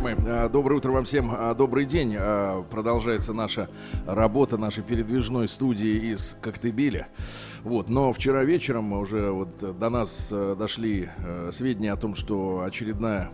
Мои, 0.00 0.14
э, 0.14 0.50
доброе 0.50 0.76
утро 0.76 0.92
вам 0.92 1.06
всем, 1.06 1.34
э, 1.34 1.54
добрый 1.54 1.86
день. 1.86 2.14
Э, 2.18 2.62
Продолжается 2.70 3.32
наша 3.32 3.70
работа 4.06 4.58
нашей 4.58 4.82
передвижной 4.82 5.48
студии 5.48 6.12
из 6.12 6.36
Коктебеля. 6.42 7.08
Вот, 7.62 7.88
но 7.88 8.12
вчера 8.12 8.44
вечером 8.44 8.92
уже 8.92 9.30
вот 9.30 9.78
до 9.78 9.88
нас 9.88 10.28
дошли 10.30 11.08
сведения 11.50 11.92
о 11.92 11.96
том, 11.96 12.14
что 12.14 12.62
очередная 12.62 13.30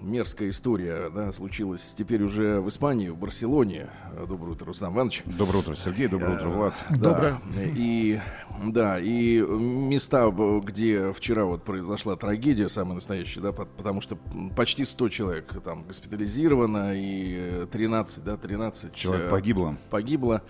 мерзкая 0.00 0.50
история 0.50 1.10
да, 1.10 1.32
случилась 1.32 1.94
теперь 1.96 2.22
уже 2.22 2.60
в 2.60 2.68
Испании, 2.68 3.08
в 3.08 3.16
Барселоне. 3.16 3.88
Э, 4.12 4.26
Доброе 4.28 4.52
утро, 4.52 4.66
Рустам 4.66 4.94
Иванович. 4.94 5.22
Доброе 5.26 5.58
утро, 5.58 5.74
Сергей. 5.74 6.08
Доброе 6.08 6.36
утро, 6.36 6.48
Влад. 6.48 6.74
Да, 6.90 7.40
и 7.56 8.20
да, 8.64 8.98
и 9.00 9.40
места, 9.40 10.30
где 10.64 11.12
вчера 11.12 11.44
вот 11.44 11.64
произошла 11.64 12.16
трагедия, 12.16 12.68
самая 12.68 12.94
настоящая, 12.94 13.40
да, 13.40 13.52
по- 13.52 13.64
потому 13.66 14.00
что 14.00 14.18
почти 14.56 14.84
100 14.84 15.08
человек 15.08 15.54
там 15.62 15.84
госпитализировано 15.84 16.94
и 16.96 17.36
э, 17.38 17.66
13, 17.70 18.24
да, 18.24 18.36
13 18.36 18.94
Человек 18.94 19.26
э, 19.26 19.30
погибло. 19.30 19.76
погибло. 19.90 20.42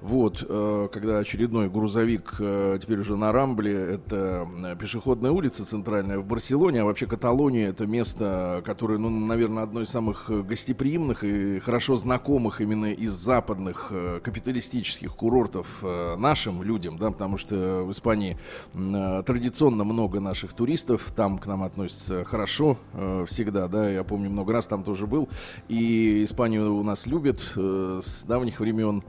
Вот, 0.00 0.44
э, 0.48 0.88
когда 0.92 1.18
очередной 1.18 1.68
грузовик, 1.68 2.36
э, 2.38 2.78
теперь 2.80 3.00
уже 3.00 3.16
на 3.16 3.32
Рамбле, 3.32 3.74
это 3.74 4.48
пешеходная 4.80 5.30
улица 5.30 5.66
центральная 5.66 6.18
в 6.18 6.24
Барселоне, 6.24 6.80
а 6.80 6.84
вообще 6.84 7.06
Каталония 7.06 7.68
это 7.68 7.86
место, 7.86 8.62
которое, 8.64 8.98
ну, 8.98 9.10
наверное, 9.10 9.62
одно 9.62 9.82
из 9.82 9.90
самых 9.90 10.30
гостеприимных 10.46 11.22
и 11.22 11.58
хорошо 11.58 11.96
знакомых 11.96 12.62
именно 12.62 12.92
из 12.92 13.12
западных 13.12 13.88
э, 13.90 14.20
капиталистических 14.22 15.14
курортов 15.14 15.66
нашим 15.82 16.62
людям, 16.62 16.96
да, 16.98 17.10
потому 17.10 17.36
что 17.36 17.84
в 17.84 17.90
Испании 17.90 18.38
традиционно 18.72 19.84
много 19.84 20.20
наших 20.20 20.52
туристов, 20.54 21.12
там 21.14 21.38
к 21.38 21.46
нам 21.46 21.62
относятся 21.62 22.24
хорошо 22.24 22.78
всегда, 23.26 23.68
да, 23.68 23.88
я 23.90 24.04
помню 24.04 24.30
много 24.30 24.52
раз 24.52 24.66
там 24.66 24.82
тоже 24.82 25.06
был, 25.06 25.28
и 25.68 26.24
Испанию 26.24 26.74
у 26.76 26.82
нас 26.82 27.06
любят 27.06 27.40
с 27.54 28.24
давних 28.24 28.60
времен, 28.60 29.02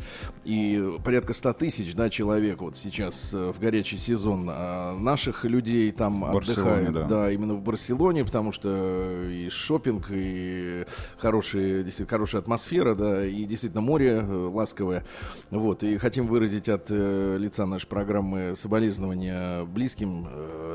и 0.44 0.81
порядка 1.04 1.34
100 1.34 1.54
тысяч, 1.54 1.96
да, 1.96 2.10
человек 2.10 2.62
вот 2.62 2.78
сейчас 2.78 3.34
э, 3.34 3.52
в 3.52 3.60
горячий 3.60 3.98
сезон 3.98 4.48
а 4.50 4.98
наших 4.98 5.46
людей 5.46 5.92
там 5.92 6.22
В 6.22 6.38
отдыхает, 6.38 6.94
да. 6.94 7.04
да, 7.06 7.32
именно 7.32 7.54
в 7.54 7.62
Барселоне, 7.62 8.26
потому 8.26 8.52
что 8.52 9.30
и 9.30 9.50
шопинг, 9.50 10.08
и 10.10 10.86
хорошие, 11.18 11.84
действительно, 11.84 12.10
хорошая 12.10 12.42
атмосфера, 12.42 12.96
да, 12.96 13.26
и 13.26 13.46
действительно 13.46 13.82
море 13.82 14.20
э, 14.22 14.50
ласковое. 14.54 15.06
Вот, 15.50 15.84
и 15.84 15.98
хотим 15.98 16.28
выразить 16.28 16.70
от 16.70 16.88
э, 16.90 17.38
лица 17.40 17.66
нашей 17.66 17.88
программы 17.88 18.56
соболезнования 18.56 19.66
близким, 19.66 20.28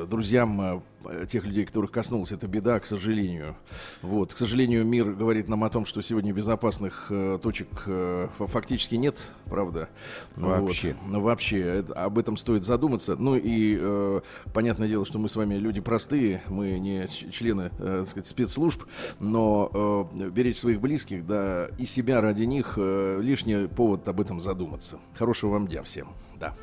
друзьям 0.08 0.82
тех 1.28 1.44
людей, 1.44 1.64
которых 1.64 1.90
коснулась 1.90 2.32
эта 2.32 2.46
беда, 2.46 2.78
к 2.80 2.86
сожалению. 2.86 3.56
Вот, 4.02 4.34
к 4.34 4.36
сожалению, 4.36 4.84
мир 4.84 5.12
говорит 5.12 5.48
нам 5.48 5.64
о 5.64 5.70
том, 5.70 5.86
что 5.86 6.02
сегодня 6.02 6.32
безопасных 6.32 7.06
э, 7.10 7.38
точек 7.42 7.68
э, 7.86 8.28
фа- 8.38 8.46
фактически 8.46 8.94
нет, 8.96 9.16
правда? 9.46 9.88
Вообще. 10.36 10.96
Вот. 11.00 11.08
Ну, 11.12 11.20
вообще, 11.20 11.60
это- 11.60 11.94
об 11.94 12.18
этом 12.18 12.36
стоит 12.36 12.64
задуматься. 12.64 13.16
Ну 13.16 13.36
и 13.36 13.76
э, 13.80 14.20
понятное 14.52 14.88
дело, 14.88 15.04
что 15.06 15.18
мы 15.18 15.28
с 15.28 15.36
вами 15.36 15.54
люди 15.54 15.80
простые, 15.80 16.42
мы 16.48 16.78
не 16.78 17.06
члены, 17.30 17.70
э, 17.78 17.98
так 18.00 18.08
сказать, 18.08 18.26
спецслужб, 18.26 18.84
но 19.18 20.08
э, 20.18 20.30
беречь 20.30 20.58
своих 20.58 20.80
близких, 20.80 21.26
да, 21.26 21.68
и 21.78 21.84
себя 21.86 22.20
ради 22.20 22.42
них 22.44 22.74
э, 22.76 23.18
лишний 23.20 23.66
повод 23.68 24.06
об 24.08 24.20
этом 24.20 24.40
задуматься. 24.40 24.98
Хорошего 25.16 25.52
вам 25.52 25.66
дня 25.68 25.82
всем, 25.82 26.08
да. 26.38 26.54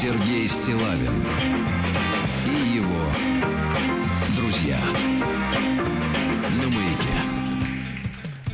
Сергей 0.00 0.48
Стилавин 0.48 1.59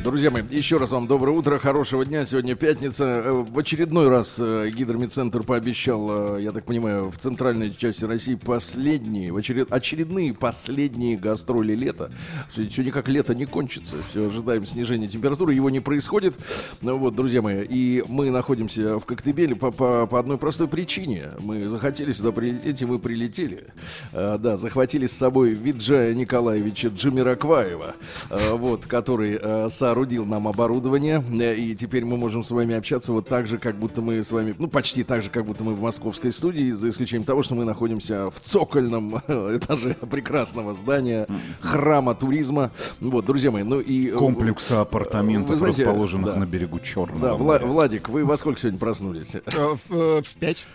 Друзья 0.07 0.31
мои, 0.31 0.41
еще 0.51 0.77
раз 0.77 0.91
вам 0.91 1.05
доброе 1.05 1.33
утро, 1.33 1.59
хорошего 1.59 2.05
дня. 2.05 2.25
Сегодня 2.25 2.55
пятница. 2.55 3.03
Э, 3.03 3.31
В 3.43 3.59
очередной 3.59 4.07
раз 4.07 4.37
э, 4.39 4.69
гидромедцентр 4.73 5.43
пообещал, 5.43 6.37
э, 6.37 6.43
я 6.43 6.53
так 6.53 6.63
понимаю, 6.63 7.11
в 7.11 7.17
центральной 7.17 7.75
части 7.75 8.05
России 8.05 8.35
последние, 8.35 9.33
в 9.33 9.35
очеред... 9.35 9.69
очередные 9.69 10.33
последние 10.33 11.17
гастроли 11.17 11.73
лета. 11.73 12.09
Все, 12.49 12.61
никак 12.83 13.09
лето 13.09 13.35
не 13.35 13.45
кончится. 13.45 13.97
Все 14.09 14.27
ожидаем 14.27 14.65
снижения 14.65 15.09
температуры. 15.09 15.53
Его 15.53 15.69
не 15.69 15.81
происходит. 15.81 16.37
Ну 16.79 16.97
вот, 16.97 17.13
друзья 17.13 17.41
мои, 17.41 17.65
и 17.65 18.01
мы 18.07 18.29
находимся 18.29 18.99
в 18.99 19.05
Коктебеле 19.05 19.57
по, 19.57 19.71
по, 19.71 20.07
по 20.07 20.19
одной 20.19 20.37
простой 20.37 20.69
причине. 20.69 21.31
Мы 21.41 21.67
захотели 21.67 22.13
сюда 22.13 22.31
прилететь, 22.31 22.81
и 22.81 22.85
мы 22.85 22.97
прилетели. 22.97 23.65
Э, 24.13 24.37
да, 24.39 24.55
захватили 24.55 25.05
с 25.05 25.11
собой 25.11 25.49
Виджая 25.49 26.13
Николаевича 26.13 26.87
Джамиракваева, 26.87 27.95
э, 28.29 28.53
вот, 28.53 28.85
который 28.85 29.37
э, 29.41 29.69
соорудил 29.97 30.25
нам 30.25 30.47
оборудование, 30.47 31.23
э, 31.41 31.55
и 31.55 31.75
теперь 31.75 32.05
мы 32.05 32.17
можем 32.17 32.43
с 32.43 32.51
вами 32.51 32.75
общаться 32.75 33.11
вот 33.11 33.27
так 33.27 33.47
же, 33.47 33.57
как 33.57 33.79
будто 33.79 34.03
мы 34.03 34.23
с 34.23 34.31
вами, 34.31 34.53
ну, 34.59 34.67
почти 34.67 35.03
так 35.03 35.23
же, 35.23 35.31
как 35.31 35.43
будто 35.43 35.63
мы 35.63 35.73
в 35.73 35.81
московской 35.81 36.31
студии, 36.31 36.69
за 36.71 36.89
исключением 36.89 37.25
того, 37.25 37.41
что 37.41 37.55
мы 37.55 37.65
находимся 37.65 38.29
в 38.29 38.39
цокольном 38.39 39.17
этаже 39.17 39.95
прекрасного 39.95 40.75
здания, 40.75 41.25
храма 41.61 42.13
туризма. 42.13 42.69
Вот, 42.99 43.25
друзья 43.25 43.49
мои, 43.49 43.63
ну 43.63 43.79
и... 43.79 44.09
э, 44.09 44.11
Комплекса 44.11 44.81
апартаментов, 44.81 45.49
вы 45.51 45.55
знаете, 45.55 45.83
расположенных 45.85 46.33
да. 46.33 46.39
на 46.41 46.45
берегу 46.45 46.79
Черного 46.79 47.19
Да, 47.19 47.33
Вла- 47.33 47.43
моря. 47.43 47.65
Владик, 47.65 48.09
вы 48.09 48.23
во 48.23 48.37
сколько 48.37 48.59
сегодня 48.59 48.79
проснулись? 48.79 49.33
Э, 49.33 49.41
э, 49.89 50.21
в 50.21 50.33
пять. 50.39 50.67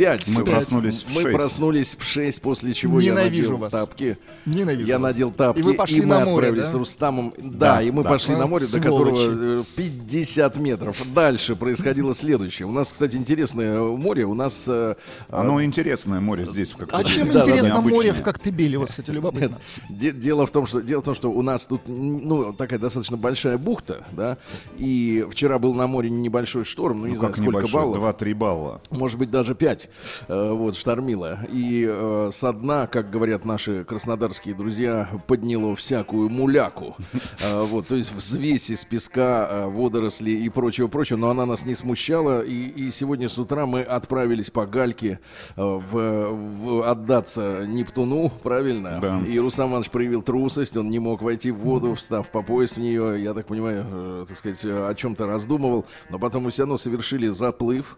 В 0.00 0.02
пять. 0.02 0.28
Мы 0.28 0.42
Вы- 0.44 0.50
проснулись 0.50 1.02
в 1.04 1.14
Мы 1.14 1.22
шесть. 1.22 1.32
проснулись 1.36 1.96
в 1.98 2.04
6, 2.04 2.40
после 2.40 2.72
чего 2.72 3.00
Ненавижу 3.00 3.34
я 3.36 3.42
надел 3.42 3.56
вас. 3.58 3.72
тапки. 3.72 4.18
Ненавижу 4.46 4.86
Я 4.88 4.94
вас. 4.98 5.02
надел 5.02 5.30
тапки, 5.30 5.60
И 5.60 5.62
вы 5.62 5.74
пошли 5.74 6.00
мы 6.00 6.06
на 6.06 6.20
море, 6.24 6.30
отправились 6.48 6.62
да? 6.62 6.70
с 6.70 6.74
Рустамом. 6.74 7.34
Да, 7.38 7.74
Да, 7.76 7.82
и 7.82 7.90
мы 7.90 8.02
да. 8.02 8.08
пошли 8.10 8.34
на 8.34 8.40
Вот 8.46 8.48
море, 8.50 8.64
до 8.64 8.70
сволочи. 8.70 8.88
которого 8.88 9.60
э, 9.60 9.64
50 9.76 10.56
метров. 10.56 10.96
Дальше 11.14 11.54
происходило 11.54 12.14
следующее. 12.14 12.66
У 12.66 12.72
нас, 12.72 12.90
кстати, 12.92 13.16
интересное 13.16 13.80
море. 13.82 14.24
У 14.24 14.34
нас... 14.34 14.64
э, 14.66 14.94
Оно 15.28 15.62
интересное 15.62 16.20
море 16.20 16.46
здесь, 16.46 16.72
в 16.72 16.76
А 16.92 17.04
чем 17.04 17.28
Да, 17.28 17.34
да, 17.34 17.40
интересно 17.42 17.68
необычное. 17.68 17.94
море 17.94 18.12
в 18.14 18.22
Коктебеле? 18.22 18.78
Вот, 18.78 18.88
кстати, 18.88 19.10
любопытно. 19.10 19.58
Де- 19.90 20.12
Дело 20.12 20.46
в 20.46 20.50
том, 20.50 20.66
что 20.66 20.80
дело 20.80 21.00
в 21.02 21.04
том, 21.04 21.14
что 21.14 21.30
у 21.30 21.42
нас 21.42 21.66
тут 21.66 21.82
ну 21.86 22.52
такая 22.54 22.78
достаточно 22.78 23.16
большая 23.18 23.58
бухта, 23.58 24.04
да, 24.12 24.38
и 24.78 25.26
вчера 25.30 25.58
был 25.58 25.74
на 25.74 25.86
море 25.86 26.08
небольшой 26.08 26.64
шторм, 26.64 27.00
ну 27.00 27.06
не 27.06 27.12
Ну, 27.12 27.18
знаю 27.18 27.32
как 27.34 27.42
сколько 27.42 27.58
небольшой, 27.60 27.80
баллов, 27.80 27.98
2-3 28.20 28.34
балла. 28.34 28.80
может 28.90 29.18
быть 29.18 29.30
даже 29.30 29.54
5, 29.54 29.89
вот 30.28 30.76
штормило, 30.76 31.40
и 31.52 31.86
э, 31.88 32.30
со 32.32 32.52
дна, 32.52 32.86
как 32.86 33.10
говорят 33.10 33.44
наши 33.44 33.84
краснодарские 33.84 34.54
друзья, 34.54 35.08
подняло 35.26 35.74
всякую 35.74 36.28
муляку, 36.28 36.96
Э, 37.42 37.62
вот, 37.64 37.88
то 37.88 37.96
есть 37.96 38.12
взвесь 38.12 38.70
из 38.70 38.84
песка, 38.84 39.48
э, 39.50 39.66
водорослей 39.68 40.44
и 40.44 40.48
прочего, 40.50 40.88
прочего, 40.88 41.16
но 41.16 41.30
она 41.30 41.46
нас 41.46 41.64
не 41.64 41.74
смущала, 41.74 42.42
и, 42.42 42.68
и 42.68 42.90
сегодня 42.90 43.28
с 43.28 43.38
утра 43.38 43.66
мы 43.66 43.80
отправились 43.80 44.50
по 44.50 44.66
гальке 44.66 45.20
э, 45.56 45.62
в, 45.62 46.32
в 46.32 46.88
отдаться 46.88 47.64
Нептуну, 47.66 48.30
правильно? 48.42 48.98
Да. 49.00 49.20
И 49.26 49.38
Рустам 49.38 49.70
Иванович 49.70 49.90
проявил 49.90 50.22
трусость, 50.22 50.76
он 50.76 50.90
не 50.90 50.98
мог 50.98 51.22
войти 51.22 51.50
в 51.50 51.58
воду, 51.58 51.94
встав 51.94 52.28
по 52.30 52.42
пояс 52.42 52.72
в 52.72 52.76
нее, 52.78 53.22
я 53.22 53.32
так 53.32 53.46
понимаю, 53.46 53.86
э, 53.90 54.24
так 54.28 54.36
сказать, 54.36 54.64
э, 54.64 54.88
о 54.88 54.94
чем-то 54.94 55.26
раздумывал, 55.26 55.86
но 56.10 56.18
потом 56.18 56.44
мы 56.44 56.50
все 56.50 56.62
равно 56.62 56.76
совершили 56.76 57.28
заплыв 57.28 57.96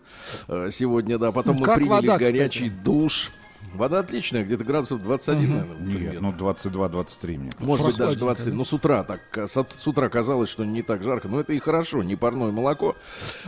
э, 0.49 0.71
сегодня, 0.71 1.19
да, 1.19 1.33
потом 1.33 1.57
мы 1.57 1.67
Как 1.67 1.79
приняли 1.83 2.07
вода, 2.07 2.19
горячий 2.19 2.71
душ. 2.85 3.31
Вода 3.75 4.01
отличная, 4.01 4.45
где-то 4.45 4.65
градусов 4.65 5.01
21, 5.01 5.49
наверное. 5.51 5.77
Нет, 5.79 5.97
примерно. 5.97 6.21
ну 6.21 6.33
22-23 6.33 7.39
мне. 7.39 7.51
Может 7.59 7.87
быть, 7.87 7.97
даже 7.97 8.19
Прохладненько, 8.19 8.25
20. 8.27 8.47
да? 8.47 8.53
Но 8.53 8.65
с 8.65 8.73
утра 8.75 9.03
так, 9.03 9.21
э, 9.35 9.47
с, 9.47 9.87
утра 9.89 10.09
казалось, 10.11 10.51
что 10.51 10.65
не 10.65 10.83
так 10.83 11.03
жарко. 11.03 11.29
Но 11.29 11.41
это 11.41 11.55
и 11.55 11.59
хорошо, 11.59 12.03
не 12.03 12.15
парное 12.17 12.51
молоко. 12.51 12.97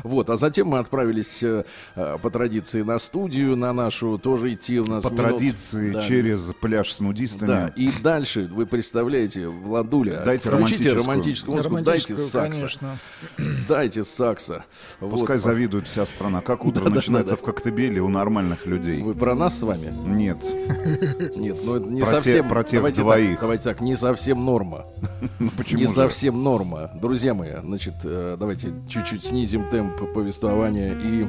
Вот, 0.03 0.31
а 0.31 0.37
затем 0.39 0.69
мы 0.69 0.79
отправились 0.79 1.43
э, 1.43 1.65
э, 1.95 2.19
по 2.23 2.31
традиции 2.31 2.81
на 2.81 2.99
студию, 2.99 3.55
на 3.57 3.73
нашу, 3.75 4.19
тоже 4.19 4.55
идти 4.55 4.81
у 4.81 4.87
нас 4.87 5.05
По 5.05 5.09
минут- 5.11 5.19
традиции 5.27 5.93
Да. 5.93 6.01
через 6.01 6.41
пляж 6.59 6.91
с 6.93 7.01
нудистами. 7.01 7.47
Да, 7.49 7.73
и 7.77 7.91
дальше, 8.03 8.49
вы 8.51 8.65
представляете, 8.65 9.49
Владуля, 9.49 10.23
Дайте 10.25 10.49
включите 10.49 10.93
романтическую. 10.95 11.03
романтическую 11.05 11.57
музыку, 11.57 11.75
дайте 11.83 12.15
Романтическую, 12.15 12.19
сакса. 12.29 12.61
конечно. 12.61 12.99
Дайте 13.69 14.05
сакса. 14.05 14.65
Пускай 15.01 15.37
Вот. 15.37 15.45
завидует 15.45 15.87
вся 15.87 16.07
страна. 16.07 16.41
Как 16.41 16.65
утро 16.65 16.77
Да-да-да-да. 16.81 16.95
начинается 16.97 17.37
в 17.37 17.43
Коктебеле 17.43 18.01
у 18.01 18.09
нормальных 18.09 18.67
людей. 18.67 19.03
Вы 19.03 19.15
про 19.15 19.35
нас 19.35 19.59
с 19.59 19.63
вами? 19.63 19.93
Нет. 20.05 20.39
Нет, 21.37 21.57
ну 21.65 21.77
это 21.77 21.87
не 21.89 22.01
Про 22.03 22.07
те- 22.07 22.13
совсем... 22.13 22.49
про 22.49 22.63
тех 22.63 22.79
давайте 22.81 23.03
двоих. 23.03 23.31
Так, 23.33 23.41
давайте 23.41 23.65
так, 23.65 23.81
не 23.81 23.97
совсем 23.97 24.45
норма. 24.45 24.85
Ну 25.39 25.51
почему 25.57 25.81
не 25.81 25.87
же? 25.87 25.93
совсем 25.93 26.43
норма. 26.43 26.91
Друзья 27.01 27.35
мои, 27.35 27.53
значит, 27.63 27.95
э, 28.05 28.37
давайте 28.39 28.73
чуть-чуть 28.89 29.25
снизим 29.25 29.69
темп 29.71 30.13
повествования. 30.13 30.93
И 30.95 31.27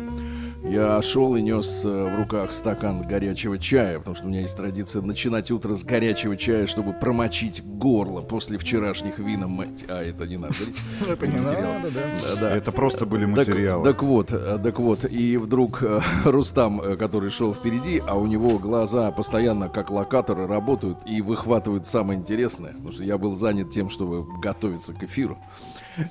я 0.68 1.02
шел 1.02 1.36
и 1.36 1.42
нес 1.42 1.84
э, 1.86 1.88
в 2.16 2.18
руках 2.18 2.52
стакан 2.52 3.02
горячего 3.04 3.58
чая, 3.60 4.00
потому 4.00 4.16
что 4.16 4.26
у 4.26 4.30
меня 4.30 4.42
есть 4.42 4.58
традиция 4.58 5.02
начинать 5.02 5.52
утро 5.52 5.74
с 5.76 5.84
горячего 5.84 6.36
чая, 6.36 6.66
чтобы 6.66 6.94
промочить 6.94 7.64
горло 7.64 8.22
после 8.22 8.58
вчерашних 8.58 9.20
винов. 9.20 9.50
мать- 9.52 9.86
А, 9.88 10.02
это 10.04 10.26
не 10.26 10.38
надо. 10.38 10.56
Это 11.08 11.28
не 11.28 11.38
Материал. 11.38 11.74
надо, 11.76 11.92
да. 12.42 12.56
Это 12.56 12.72
просто 12.72 13.06
были 13.06 13.26
материалы. 13.26 13.86
Так, 13.86 14.02
вот, 14.04 14.32
э, 14.32 14.60
так 14.64 14.80
вот, 14.80 15.06
и 15.06 15.38
вдруг 15.38 15.84
э, 15.84 16.00
Рустам, 16.26 16.80
который 16.98 17.30
шел 17.30 17.54
впереди, 17.54 18.02
а 18.06 18.16
у 18.16 18.26
него 18.26 18.58
глаза 18.58 19.12
постоянно 19.12 19.70
как 19.70 19.92
локаторы 19.92 20.48
работают 20.48 20.98
и 21.06 21.22
выхватывают 21.22 21.86
самое 21.86 22.20
интересное, 22.20 22.72
потому 22.74 22.92
что 22.92 23.04
я 23.04 23.18
был 23.18 23.36
занят 23.36 23.70
тем, 23.70 23.90
чтобы 23.90 24.26
готовиться 24.42 24.94
к 24.94 25.04
эфиру 25.04 25.38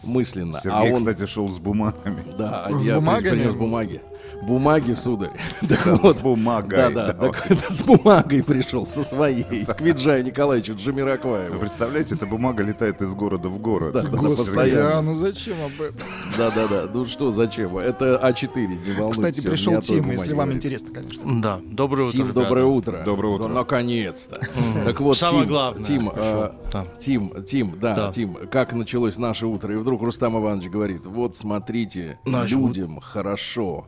мысленно. 0.02 0.60
Сергей, 0.62 0.72
а 0.78 0.82
он, 0.94 0.96
кстати, 0.98 1.26
шел 1.26 1.50
с 1.50 1.58
бумагами. 1.58 2.24
да, 2.38 2.68
С 2.70 2.82
я 2.84 2.94
бумагами? 2.96 3.30
принес 3.40 3.54
бумаги. 3.54 4.00
Бумаги, 4.42 4.92
сударь. 4.92 5.30
Так 5.68 5.86
вот, 6.02 6.18
С 6.18 6.22
бумагой. 6.22 6.76
да, 6.76 6.90
да, 6.90 7.12
так, 7.14 7.46
с 7.70 7.80
бумагой 7.82 8.42
пришел, 8.42 8.84
со 8.84 9.02
своей, 9.04 9.64
к 9.64 9.80
Виджаю 9.80 10.24
Николаевичу 10.24 10.74
Вы 10.74 10.80
Джамиракваеву. 10.80 11.58
представляете, 11.58 12.14
эта 12.16 12.26
бумага 12.26 12.62
летает 12.62 13.00
из 13.00 13.14
города 13.14 13.48
в 13.48 13.58
город. 13.58 13.92
Да, 13.94 14.02
да, 14.02 14.10
да, 14.10 14.18
постоянно. 14.18 14.90
Да, 14.90 15.02
ну 15.02 15.14
зачем 15.14 15.54
об 15.64 15.80
этом? 15.80 15.96
Да, 16.36 16.50
да, 16.50 16.66
да. 16.68 16.84
Ну 16.92 17.06
что, 17.06 17.30
зачем? 17.30 17.76
Это 17.78 18.20
А4, 18.22 18.66
не 18.66 18.92
волнуйтесь. 18.92 19.16
Кстати, 19.16 19.46
пришел 19.46 19.80
Тим, 19.80 20.10
если 20.10 20.32
вам 20.32 20.38
говорит. 20.48 20.56
интересно, 20.56 20.90
конечно. 20.94 21.40
Да, 21.40 21.60
доброе 21.64 22.08
утро. 22.08 22.12
Тим, 22.18 22.26
ребята. 22.28 22.40
доброе 22.42 22.66
утро. 22.66 23.02
Доброе 23.04 23.34
утро. 23.34 23.48
Ну, 23.48 23.54
наконец-то. 23.54 24.40
Так 24.84 25.00
вот, 25.00 25.16
Самое 25.16 25.40
Тим, 25.44 25.48
главное. 25.48 25.84
Тим, 25.84 26.08
Хорошо. 26.10 26.44
э, 26.44 26.70
Да. 26.72 26.84
Тим, 26.98 27.44
Тим, 27.44 27.74
да, 27.80 27.94
Да. 27.94 28.12
Тим, 28.12 28.36
как 28.50 28.72
началось 28.72 29.16
наше 29.16 29.46
утро? 29.46 29.72
И 29.72 29.76
вдруг 29.76 30.02
Рустам 30.02 30.38
Иванович 30.38 30.68
говорит, 30.70 31.06
вот 31.06 31.36
смотрите, 31.36 32.18
людям 32.26 33.00
хорошо. 33.00 33.86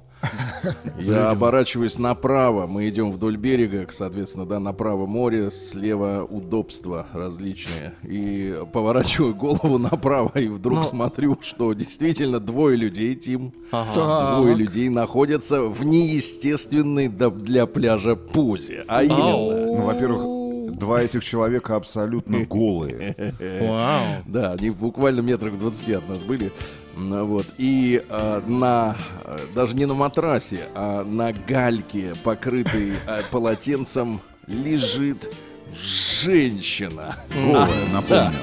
Я 0.98 1.30
оборачиваюсь 1.30 1.98
направо, 1.98 2.66
мы 2.66 2.88
идем 2.88 3.12
вдоль 3.12 3.36
берега, 3.36 3.86
соответственно, 3.90 4.46
да, 4.46 4.58
направо 4.58 5.06
море, 5.06 5.50
слева 5.50 6.26
удобства 6.28 7.06
различные. 7.12 7.94
И 8.02 8.58
поворачиваю 8.72 9.34
голову 9.34 9.78
направо 9.78 10.38
и 10.38 10.48
вдруг 10.48 10.78
Ну. 10.78 10.84
смотрю, 10.84 11.38
что 11.42 11.72
действительно 11.74 12.40
двое 12.40 12.76
людей, 12.76 13.14
Тим, 13.14 13.52
Ага. 13.70 13.94
Так. 13.94 14.36
Двое 14.38 14.54
людей 14.54 14.88
находятся 14.88 15.62
в 15.62 15.84
неестественной 15.84 17.08
для 17.08 17.66
пляжа 17.66 18.16
позе. 18.16 18.84
А 18.88 19.02
именно... 19.04 19.16
Ну, 19.16 19.82
во-первых, 19.82 20.76
два 20.78 21.02
этих 21.02 21.24
человека 21.24 21.76
абсолютно 21.76 22.40
голые. 22.44 23.34
Вау. 23.62 24.02
Да, 24.26 24.52
они 24.52 24.70
буквально 24.70 25.20
метрах 25.20 25.52
в 25.54 25.60
20 25.60 25.90
от 25.90 26.08
нас 26.08 26.18
были. 26.18 26.50
Ну, 26.96 27.26
Вот. 27.26 27.46
И 27.58 28.02
а, 28.08 28.42
на 28.46 28.96
даже 29.54 29.76
не 29.76 29.84
на 29.86 29.94
матрасе, 29.94 30.60
а 30.74 31.04
на 31.04 31.32
гальке, 31.32 32.14
покрытой 32.24 32.92
а, 33.06 33.22
полотенцем, 33.30 34.20
лежит 34.46 35.34
женщина. 35.74 37.16
Голые, 37.34 37.88
напомню. 37.92 38.38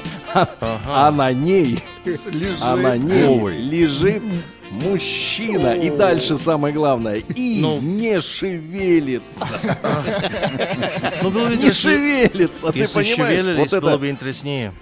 А 0.86 1.12
на 1.12 1.32
ней, 1.32 1.80
Лежит. 2.06 2.58
а 2.62 2.76
на 2.76 2.98
ней 2.98 3.26
Голый. 3.26 3.60
лежит 3.60 4.24
мужчина. 4.72 5.74
И 5.74 5.90
дальше 5.90 6.38
самое 6.38 6.74
главное. 6.74 7.18
И 7.36 7.60
Ну. 7.62 7.80
не 7.80 8.20
шевелится. 8.22 9.48
Ну, 11.22 11.30
было 11.32 11.48
бы 11.50 11.56
Не 11.56 11.72
шевелится, 11.72 12.72
ты 12.72 12.80
Если 12.80 12.94
понимаешь? 13.04 13.16
шевелились, 13.40 13.72
Вот 13.72 13.82
было 13.82 13.90
это 13.92 13.98
бы 14.00 14.10
интереснее. 14.10 14.74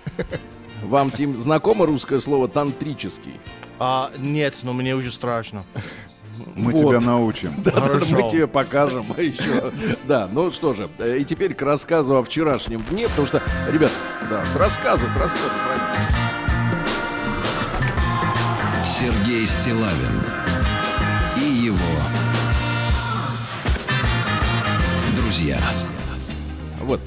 Вам, 0.83 1.11
Тим, 1.11 1.37
знакомо 1.37 1.85
русское 1.85 2.19
слово 2.19 2.47
тантрический? 2.47 3.39
А, 3.79 4.11
нет, 4.17 4.55
но 4.63 4.73
мне 4.73 4.95
уже 4.95 5.11
страшно. 5.11 5.63
Мы 6.55 6.71
Вот. 6.71 6.79
тебя 6.79 6.99
научим. 7.05 7.51
Да, 7.59 7.71
да, 7.71 7.81
Хорошо. 7.81 8.15
мы 8.15 8.29
тебе 8.29 8.47
покажем 8.47 9.05
а 9.17 9.21
еще. 9.21 9.71
Да, 10.05 10.27
ну 10.31 10.49
что 10.51 10.73
же, 10.73 10.89
э, 10.99 11.17
и 11.19 11.23
теперь 11.25 11.53
к 11.53 11.61
рассказу 11.61 12.15
о 12.17 12.23
вчерашнем 12.23 12.83
дне, 12.89 13.07
потому 13.07 13.27
что, 13.27 13.41
ребят, 13.71 13.91
да, 14.29 14.43
к 14.53 14.55
рассказу, 14.57 15.03
к 15.15 15.19
рассказу. 15.19 15.49
правильно. 15.65 15.95
Сергей 18.85 19.45
Стилавин 19.47 20.23
и 21.37 21.65
его 21.65 21.77
друзья. 25.15 25.59
Вот, 26.81 26.99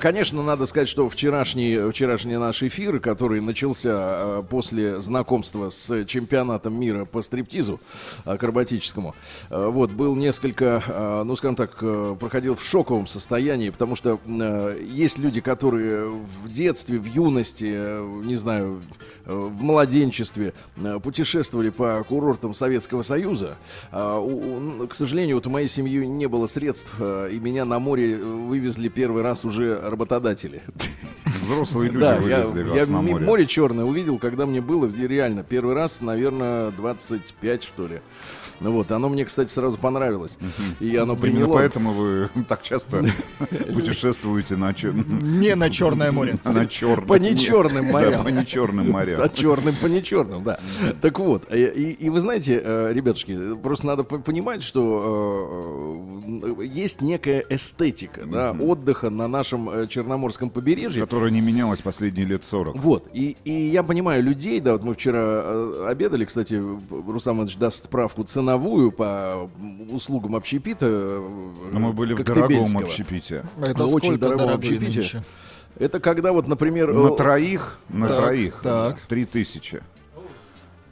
конечно, 0.00 0.42
надо 0.42 0.66
сказать, 0.66 0.88
что 0.88 1.08
вчерашний, 1.08 1.90
вчерашний 1.90 2.36
наш 2.36 2.62
эфир, 2.62 3.00
который 3.00 3.40
начался 3.40 3.90
э, 3.92 4.42
после 4.48 5.00
знакомства 5.00 5.70
с 5.70 6.04
чемпионатом 6.06 6.78
мира 6.78 7.04
по 7.04 7.22
стриптизу 7.22 7.80
акробатическому, 8.24 9.14
э, 9.50 9.66
вот, 9.68 9.90
был 9.90 10.16
несколько, 10.16 10.82
э, 10.86 11.22
ну, 11.24 11.36
скажем 11.36 11.56
так, 11.56 11.76
э, 11.80 12.16
проходил 12.18 12.56
в 12.56 12.64
шоковом 12.64 13.06
состоянии, 13.06 13.70
потому 13.70 13.94
что 13.94 14.18
э, 14.26 14.78
есть 14.82 15.18
люди, 15.18 15.40
которые 15.40 16.08
в 16.08 16.52
детстве, 16.52 16.98
в 16.98 17.06
юности, 17.06 17.72
э, 17.72 18.22
не 18.24 18.36
знаю, 18.36 18.82
э, 19.17 19.17
в 19.28 19.62
младенчестве 19.62 20.54
э, 20.76 20.98
путешествовали 21.00 21.70
по 21.70 22.02
курортам 22.08 22.54
Советского 22.54 23.02
Союза. 23.02 23.56
А 23.92 24.18
к 24.88 24.94
сожалению, 24.94 25.36
вот 25.36 25.46
у 25.46 25.50
моей 25.50 25.68
семьи 25.68 26.04
не 26.06 26.26
было 26.26 26.46
средств, 26.46 26.92
э, 26.98 27.28
и 27.32 27.38
меня 27.38 27.64
на 27.64 27.78
море 27.78 28.14
э, 28.14 28.22
вывезли 28.22 28.88
первый 28.88 29.22
раз 29.22 29.44
уже 29.44 29.78
работодатели. 29.82 30.62
Взрослые 31.44 31.90
люди 31.90 32.00
Да, 32.04 32.16
я, 32.18 32.42
вывезли 32.46 32.74
я 32.74 32.80
вас 32.80 32.88
на 32.88 33.00
ми- 33.00 33.12
море. 33.12 33.24
море 33.26 33.46
черное 33.46 33.84
увидел, 33.84 34.18
когда 34.18 34.46
мне 34.46 34.60
было 34.60 34.86
реально 34.86 35.42
первый 35.42 35.74
раз, 35.74 36.00
наверное, 36.00 36.70
25, 36.72 37.62
что 37.62 37.86
ли. 37.86 38.00
Ну 38.60 38.72
вот, 38.72 38.90
оно 38.92 39.08
мне, 39.08 39.24
кстати, 39.24 39.50
сразу 39.50 39.78
понравилось. 39.78 40.36
И 40.80 40.96
оно 40.96 41.12
Именно 41.12 41.16
приняло... 41.16 41.52
поэтому 41.52 41.92
вы 41.92 42.28
так 42.48 42.62
часто 42.62 43.04
путешествуете 43.74 44.56
на, 44.56 44.72
Не 44.72 45.54
на 45.54 45.70
Черное 45.70 46.12
море. 46.12 46.38
на 46.44 46.66
черном. 46.66 47.06
По 47.06 47.14
нечерным 47.14 47.86
морям. 47.86 48.22
по 48.24 48.28
нечерным 48.28 48.90
морям. 48.90 49.20
От 49.20 49.34
черным 49.34 49.74
по 49.76 49.86
нечерным, 49.86 50.42
да. 50.44 50.58
Так 51.00 51.18
вот, 51.18 51.52
и, 51.52 51.96
и- 52.00 52.08
вы 52.10 52.20
знаете, 52.20 52.60
э, 52.62 52.92
ребятушки, 52.92 53.56
просто 53.62 53.86
надо 53.86 54.04
по- 54.04 54.18
понимать, 54.18 54.62
что 54.62 56.22
э, 56.26 56.60
э, 56.60 56.64
есть 56.64 57.00
некая 57.00 57.44
эстетика 57.48 58.24
да, 58.26 58.52
отдыха 58.52 59.10
на 59.10 59.28
нашем 59.28 59.70
э, 59.70 59.86
Черноморском 59.86 60.50
побережье. 60.50 61.02
Которая 61.02 61.30
не 61.30 61.40
менялась 61.40 61.80
последние 61.80 62.26
лет 62.26 62.44
40. 62.44 62.76
Вот, 62.76 63.08
и, 63.12 63.36
я 63.52 63.82
понимаю 63.82 64.22
людей, 64.22 64.60
да, 64.60 64.72
вот 64.72 64.82
мы 64.82 64.94
вчера 64.94 65.20
э, 65.22 65.86
обедали, 65.88 66.24
кстати, 66.24 66.60
Рустам 66.90 67.36
Иванович 67.36 67.56
даст 67.56 67.84
справку 67.84 68.24
ценовую 68.52 68.92
по 68.92 69.50
услугам 69.90 70.34
общепита. 70.36 70.86
э, 70.88 71.70
Но 71.72 71.78
мы 71.80 71.92
были 71.92 72.14
в 72.14 72.22
дорогом 72.24 72.78
общепите. 72.78 73.44
Это 73.60 73.84
Очень 73.84 74.18
дорогое 74.18 74.54
общепитие. 74.54 75.02
нынче? 75.02 75.24
Это 75.78 76.00
когда 76.00 76.32
вот, 76.32 76.48
например... 76.48 76.92
На 76.92 77.08
э, 77.12 77.16
троих, 77.16 77.78
на 77.90 78.08
Так, 78.08 78.16
троих, 78.16 78.60
так. 78.62 78.98
три 79.06 79.26
тысячи. 79.26 79.82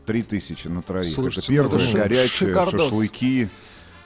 Три 0.04 0.22
тысячи 0.22 0.68
на 0.68 0.82
троих. 0.82 1.14
Слушайте, 1.14 1.54
это 1.54 1.62
ну 1.64 1.70
первое, 1.70 1.88
это 1.88 1.98
горячее, 1.98 2.48
шикардос. 2.48 2.82
шашлыки. 2.82 3.48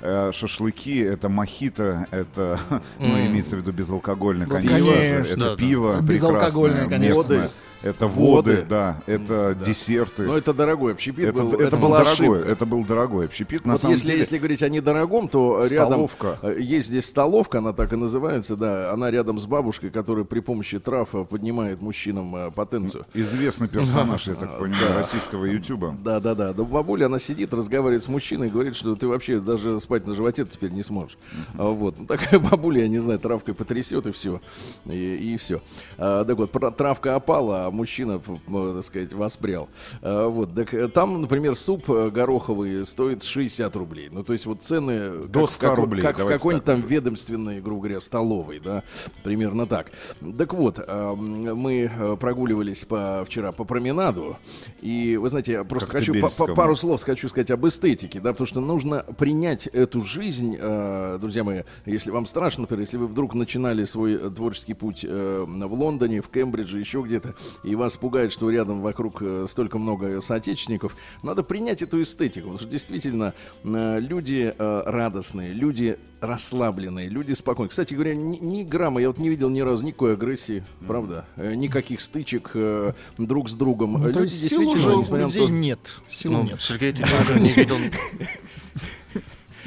э, 0.00 0.33
Шашлыки, 0.33 0.99
это 1.00 1.28
мохито, 1.28 2.07
это, 2.11 2.59
ну, 2.99 3.19
имеется 3.26 3.57
в 3.57 3.59
виду 3.59 3.73
безалкогольное, 3.73 4.47
Ну, 4.47 4.54
конечно, 4.54 4.92
конечно, 4.92 5.33
это 5.33 5.37
да, 5.37 5.50
да. 5.50 5.57
пиво 5.57 6.00
Безалкогольное, 6.00 6.87
прекрасное, 6.87 6.99
конечно. 6.99 7.19
местное, 7.19 7.50
это 7.82 8.06
воды, 8.06 8.56
Воды. 8.56 8.66
да, 8.68 9.02
это 9.06 9.56
десерты. 9.64 10.25
Ну, 10.25 10.34
это 10.34 10.52
дорогой 10.52 10.92
общепит 10.92 11.28
это, 11.28 11.42
был. 11.42 11.58
это 11.58 11.76
был 11.76 11.88
была 11.88 12.04
дорогой, 12.04 12.42
это 12.46 12.66
был 12.66 12.84
дорогой 12.84 13.25
общепит. 13.25 13.64
На 13.64 13.72
Вот 13.72 13.80
самом 13.80 13.94
если, 13.94 14.06
деле, 14.08 14.18
если 14.18 14.37
говорить 14.38 14.62
о 14.62 14.68
недорогом, 14.68 15.28
то 15.28 15.66
рядом 15.66 16.08
Столовка. 16.08 16.38
э, 16.42 16.56
есть 16.60 16.88
здесь 16.88 17.06
столовка, 17.06 17.58
она 17.58 17.72
так 17.72 17.92
и 17.94 17.96
называется, 17.96 18.56
да, 18.56 18.92
она 18.92 19.10
рядом 19.10 19.38
с 19.40 19.46
бабушкой, 19.46 19.90
которая 19.90 20.25
при 20.25 20.40
помощи 20.40 20.78
трав 20.78 21.08
поднимает 21.28 21.80
мужчинам 21.80 22.37
э, 22.37 22.50
потенцию. 22.50 23.06
известный 23.14 23.68
персонаж, 23.68 24.26
я 24.26 24.34
так 24.34 24.58
понимаю, 24.58 24.99
российского 24.99 25.46
ютуба. 25.46 25.96
Да, 26.04 26.20
да, 26.20 26.34
да. 26.34 26.52
Да 26.52 26.64
бабуля, 26.64 27.06
она 27.06 27.18
сидит, 27.18 27.54
разговаривает 27.54 28.02
с 28.02 28.08
мужчиной 28.08 28.49
и 28.49 28.50
говорит, 28.50 28.76
что 28.76 28.94
ты 28.94 29.08
вообще 29.08 29.40
даже 29.40 29.80
спать 29.80 30.06
на 30.06 30.14
животе 30.14 30.44
теперь 30.44 30.70
не 30.70 30.82
сможешь. 30.82 31.16
А 31.56 31.64
Вот. 31.70 31.99
Ну, 31.99 32.04
такая 32.04 32.38
бабуля, 32.38 32.82
я 32.82 32.88
не 32.88 32.99
знаю, 32.99 33.18
травкой 33.18 33.54
потрясет 33.54 34.06
и 34.06 34.12
все. 34.12 34.40
И, 34.84 35.37
все. 35.38 35.62
так 35.96 36.37
вот, 36.37 36.52
травка 36.76 37.14
опала, 37.14 37.66
а 37.66 37.69
а 37.69 37.69
мужчина, 37.70 38.16
ф- 38.16 38.28
м, 38.48 38.74
так 38.76 38.84
сказать, 38.84 39.12
воспрял. 39.12 39.68
А, 40.02 40.28
Вот, 40.28 40.54
так 40.54 40.72
э, 40.74 40.88
там, 40.88 41.20
например, 41.22 41.56
суп 41.56 41.88
э, 41.90 42.10
гороховый 42.10 42.84
стоит 42.86 43.22
60 43.22 43.74
рублей. 43.76 44.08
Ну, 44.10 44.22
то 44.24 44.32
есть 44.32 44.46
вот 44.46 44.62
цены... 44.62 45.26
До 45.26 45.40
как 45.40 45.48
в 45.50 45.52
100 45.52 45.62
како- 45.68 45.80
рублей, 45.82 46.02
Как 46.02 46.18
в 46.18 46.26
какой-нибудь 46.26 46.64
там 46.64 46.80
ведомственной, 46.82 47.60
грубо 47.60 47.82
говоря, 47.82 48.00
столовой, 48.00 48.60
да, 48.60 48.82
примерно 49.24 49.66
так. 49.66 49.90
Так 50.38 50.54
вот, 50.54 50.78
эм, 50.86 51.56
мы 51.56 51.90
э, 51.94 52.16
прогуливались 52.18 52.84
по, 52.84 53.24
вчера 53.26 53.52
по 53.52 53.64
променаду, 53.64 54.36
и, 54.80 55.16
вы 55.16 55.28
знаете, 55.28 55.52
я 55.52 55.64
просто 55.64 55.92
хочу 55.92 56.12
по- 56.20 56.54
пару 56.54 56.76
слов 56.76 57.02
хочу 57.02 57.28
сказать 57.28 57.50
об 57.50 57.66
эстетике, 57.66 58.20
да, 58.20 58.32
потому 58.32 58.46
что 58.46 58.60
нужно 58.60 59.04
принять 59.18 59.66
эту 59.66 60.02
жизнь, 60.02 60.56
э, 60.58 61.18
друзья 61.20 61.44
мои, 61.44 61.62
если 61.86 62.10
вам 62.10 62.26
страшно, 62.26 62.62
например, 62.62 62.82
если 62.82 62.96
вы 62.96 63.06
вдруг 63.06 63.34
начинали 63.34 63.84
свой 63.84 64.14
э, 64.14 64.30
творческий 64.30 64.74
путь 64.74 65.04
э, 65.08 65.44
в 65.46 65.74
Лондоне, 65.74 66.20
в 66.20 66.28
Кембридже, 66.28 66.78
еще 66.78 67.02
где-то, 67.02 67.34
и 67.62 67.75
вас 67.75 67.97
пугает, 67.97 68.33
что 68.33 68.50
рядом 68.50 68.81
вокруг 68.81 69.23
э, 69.23 69.47
столько 69.49 69.79
много 69.79 70.21
соотечественников, 70.21 70.97
надо 71.23 71.43
принять 71.43 71.83
эту 71.83 72.02
эстетику, 72.02 72.49
потому 72.49 72.59
что 72.59 72.69
действительно 72.69 73.35
э, 73.64 74.00
люди 74.00 74.55
э, 74.57 74.83
радостные, 74.87 75.52
люди 75.52 75.99
расслабленные, 76.21 77.09
люди 77.09 77.33
спокойные. 77.33 77.71
Кстати 77.71 77.95
говоря, 77.95 78.14
ни, 78.14 78.37
ни 78.37 78.62
грамма, 78.62 79.00
я 79.00 79.09
вот 79.09 79.19
не 79.19 79.29
видел 79.29 79.49
ни 79.49 79.61
разу 79.61 79.85
никакой 79.85 80.14
агрессии, 80.14 80.64
правда, 80.87 81.26
никаких 81.37 82.00
стычек 82.00 82.50
э, 82.55 82.93
друг 83.19 83.49
с 83.49 83.55
другом. 83.55 83.95
Ну, 83.95 84.00
то 84.00 84.09
Люди 84.09 84.23
есть 84.23 84.49
сил 84.49 84.61
уже 84.61 84.71
действительно, 84.71 85.00
несмотря 85.00 85.26
на 85.26 85.33
то, 85.33 85.49
нет. 85.49 86.00
Сил 86.09 86.33
Ну, 86.33 86.43
нет. 86.45 86.61
Сергей, 86.61 86.93
ты 86.93 87.02
тоже 87.02 87.40
не 87.40 87.52
видел... 87.52 87.76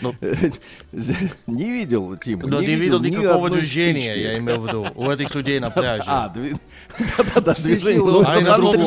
не 1.48 1.72
видел, 1.72 2.16
Тим, 2.18 2.40
Да, 2.40 2.60
не 2.60 2.76
видел 2.76 3.00
ни 3.00 3.10
никакого 3.10 3.50
движения, 3.50 4.02
стычки. 4.02 4.20
я 4.20 4.38
имел 4.38 4.62
в 4.62 4.68
виду, 4.68 4.88
у 4.96 5.10
этих 5.10 5.34
людей 5.34 5.60
на 5.60 5.70
пляже. 5.72 6.04
А, 6.08 6.32
дви- 6.36 6.56
да-да-да, 7.18 7.54
движение. 7.54 7.98
Ну, 8.00 8.22
это 8.22 8.32
Они 8.32 8.44
настолько 8.44 8.86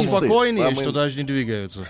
Самые- 0.63 0.75
что 0.75 0.93
даже 0.93 1.19
не 1.19 1.25
двигаются. 1.25 1.81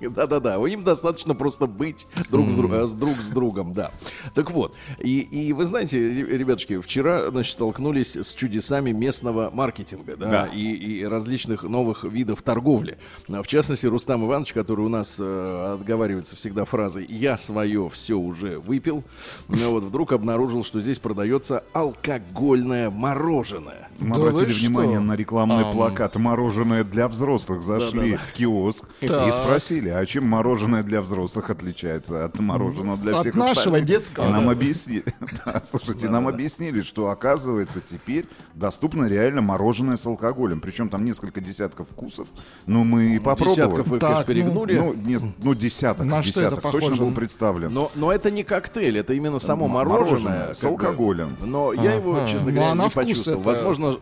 Да-да-да, 0.00 0.56
им 0.68 0.84
достаточно 0.84 1.34
просто 1.34 1.66
быть 1.66 2.06
друг 2.30 2.50
с, 2.50 2.54
друг, 2.54 2.72
э, 2.72 2.86
с 2.86 2.92
друг 2.92 3.16
с 3.16 3.28
другом, 3.28 3.74
да. 3.74 3.90
Так 4.34 4.50
вот, 4.50 4.74
и, 4.98 5.20
и 5.20 5.52
вы 5.52 5.64
знаете, 5.64 5.98
ре- 5.98 6.38
ребятушки, 6.38 6.80
вчера, 6.80 7.30
значит, 7.30 7.52
столкнулись 7.52 8.16
с 8.16 8.34
чудесами 8.34 8.90
местного 8.92 9.50
маркетинга, 9.52 10.16
да, 10.16 10.30
Да. 10.30 10.46
И, 10.54 10.62
и 10.72 11.04
различных 11.04 11.62
новых 11.62 12.04
видов 12.04 12.42
торговли. 12.42 12.98
А, 13.28 13.42
В 13.42 13.48
частности, 13.48 13.86
Рустам 13.86 14.24
Иванович, 14.26 14.52
который 14.52 14.84
у 14.84 14.88
нас 14.88 15.16
э, 15.18 15.74
отговаривается 15.74 16.36
всегда 16.36 16.64
фразой 16.64 17.06
«я 17.08 17.36
свое 17.36 17.88
все 17.88 18.14
уже 18.14 18.58
выпил», 18.58 19.04
вот 19.48 19.84
вдруг 19.84 20.12
обнаружил, 20.12 20.64
что 20.64 20.80
здесь 20.80 20.98
продается 20.98 21.64
алкогольное 21.72 22.90
мороженое. 22.90 23.88
Мы 23.98 24.14
Да 24.14 24.20
обратили 24.20 24.44
вы 24.46 24.52
что? 24.52 24.66
внимание 24.68 24.98
на 25.00 25.14
рекламный 25.16 25.64
Ам. 25.64 25.72
плакат 25.72 26.14
«Мороженое 26.16 26.84
для 26.84 27.08
взрослых». 27.08 27.62
Зашли 27.64 28.12
Да-да-да. 28.12 28.26
в 28.28 28.32
киоск 28.32 28.84
и 29.00 29.08
Так. 29.08 29.34
спросили, 29.34 29.88
а 29.88 30.06
чем 30.06 30.24
мороженое 30.26 30.84
для 30.84 31.00
взрослых 31.02 31.50
отличается 31.50 32.24
от 32.24 32.38
мороженого 32.38 32.96
для 32.96 33.14
От 33.16 33.20
всех 33.22 33.34
нашего 33.34 33.52
остальных? 33.78 33.84
детского. 33.86 34.28
И 34.28 34.30
нам 34.32 34.48
объяснили, 34.48 35.04
да, 35.44 35.60
слушайте, 35.68 36.08
нам 36.08 36.28
объяснили, 36.28 36.80
что 36.82 37.08
оказывается 37.10 37.80
теперь 37.80 38.26
доступно 38.54 39.06
реально 39.06 39.42
мороженое 39.42 39.96
с 39.96 40.06
алкоголем. 40.06 40.60
Причем 40.60 40.88
там 40.88 41.04
несколько 41.04 41.40
десятков 41.40 41.88
вкусов. 41.88 42.28
Ну, 42.66 42.84
мы 42.84 43.16
и 43.16 43.18
попробовали. 43.18 43.56
Десятков 43.56 43.86
вы, 43.88 43.98
Так, 43.98 44.10
конечно, 44.26 44.34
перегнули. 44.34 44.78
Ну, 44.78 44.94
не- 44.94 45.34
ну, 45.42 45.54
десяток, 45.54 46.06
На 46.06 46.22
что 46.22 46.40
это 46.42 46.50
десяток 46.56 46.72
точно 46.72 46.80
похоже? 46.90 47.02
был 47.02 47.10
представлен. 47.12 47.72
Но, 47.72 47.90
но 47.96 48.12
это 48.12 48.30
не 48.30 48.44
коктейль, 48.44 48.97
это 48.98 49.14
именно 49.14 49.38
само 49.38 49.66
М- 49.66 49.72
мороженое. 49.72 49.98
мороженое 50.10 50.54
с 50.54 50.62
бы. 50.62 50.68
алкоголем. 50.68 51.36
Но 51.40 51.72
я 51.72 51.94
его, 51.94 52.16
честно 52.26 52.50
Ну, 52.50 52.56
говоря, 52.56 52.70
а 52.72 52.74
не 52.74 52.90
почувствовал. 52.90 53.40
это- 53.40 53.48
Возможно, 53.50 53.96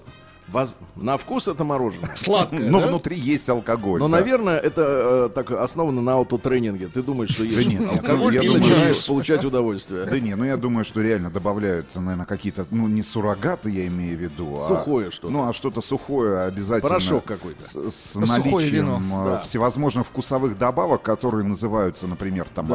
воз- 0.49 0.77
на 0.95 1.17
вкус 1.19 1.49
это 1.49 1.65
мороженое. 1.65 2.11
Сладкое, 2.15 2.71
Но 2.71 2.81
да? 2.81 2.87
внутри 2.87 3.17
есть 3.19 3.49
алкоголь. 3.49 3.99
Но, 3.99 4.09
да. 4.09 4.19
наверное, 4.19 4.57
это 4.59 4.83
э, 5.27 5.29
так 5.35 5.51
основано 5.51 6.01
на 6.03 6.13
аутотренинге. 6.15 6.87
Ты 6.87 7.03
думаешь, 7.03 7.31
что 7.31 7.43
ешь 7.45 7.67
нет, 7.67 7.83
алкоголь 7.91 8.35
я 8.37 8.43
и 8.43 8.47
думаю, 8.47 8.63
начинаешь 8.63 8.97
что- 8.97 9.09
получать 9.13 9.45
удовольствие. 9.45 10.05
Да 10.07 10.21
не, 10.21 10.37
ну 10.37 10.45
я 10.45 10.57
думаю, 10.57 10.85
что 10.85 11.01
реально 11.03 11.31
добавляют, 11.31 11.95
наверное, 11.97 12.27
какие-то, 12.27 12.65
ну 12.71 12.87
не 12.87 13.03
суррогаты, 13.03 13.71
я 13.71 13.87
имею 13.89 14.17
в 14.17 14.21
виду, 14.21 14.55
а- 14.55 14.59
Сухое 14.69 15.11
что-то. 15.11 15.33
Ну 15.33 15.49
а 15.49 15.53
что-то 15.53 15.81
сухое 15.81 16.43
обязательно. 16.45 16.89
Порошок 16.91 17.25
какой-то. 17.25 17.65
С, 17.91 18.15
Ну, 18.15 18.27
наличием 18.27 18.61
вино. 18.71 19.01
э, 19.01 19.25
Да. 19.31 19.41
всевозможных 19.41 20.07
вкусовых 20.07 20.57
добавок, 20.57 21.03
которые 21.03 21.45
называются, 21.45 22.07
например, 22.07 22.47
там 22.55 22.67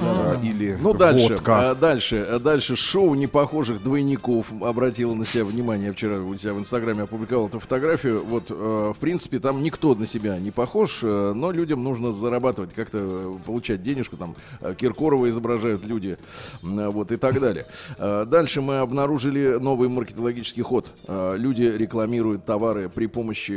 Да. 0.00 0.40
или 0.42 0.76
Ну, 0.80 0.92
дальше, 0.94 1.32
водка. 1.34 1.70
а, 1.70 1.74
дальше, 1.74 2.26
а, 2.28 2.38
дальше 2.38 2.76
шоу 2.76 3.14
непохожих 3.14 3.82
двойников 3.82 4.52
обратило 4.62 5.14
на 5.14 5.24
себя 5.24 5.44
внимание. 5.44 5.86
Я 5.88 5.92
вчера 5.92 6.18
у 6.18 6.34
себя 6.36 6.54
в 6.54 6.58
Инстаграме 6.58 7.02
опубликовал 7.02 7.48
эту 7.48 7.60
фотографию. 7.60 8.24
Вот, 8.24 8.46
э, 8.50 8.92
в 8.94 8.98
принципе, 8.98 9.38
там 9.38 9.62
никто 9.62 9.94
на 9.94 10.06
себя 10.06 10.38
не 10.38 10.50
похож, 10.50 11.00
э, 11.02 11.32
но 11.34 11.50
людям 11.50 11.82
нужно 11.82 12.12
зарабатывать, 12.12 12.72
как-то 12.74 12.98
э, 12.98 13.34
получать 13.44 13.82
денежку. 13.82 14.16
Там 14.16 14.34
э, 14.60 14.74
Киркорова 14.74 15.28
изображают 15.28 15.84
люди, 15.86 16.18
вот 16.62 17.12
и 17.12 17.16
так 17.16 17.40
далее. 17.40 17.66
Дальше 17.98 18.60
мы 18.60 18.78
обнаружили 18.78 19.58
новый 19.60 19.88
маркетологический 19.88 20.62
ход. 20.62 20.86
Люди 21.08 21.62
рекламируют 21.62 22.44
товары 22.44 22.88
при 22.88 23.06
помощи 23.06 23.52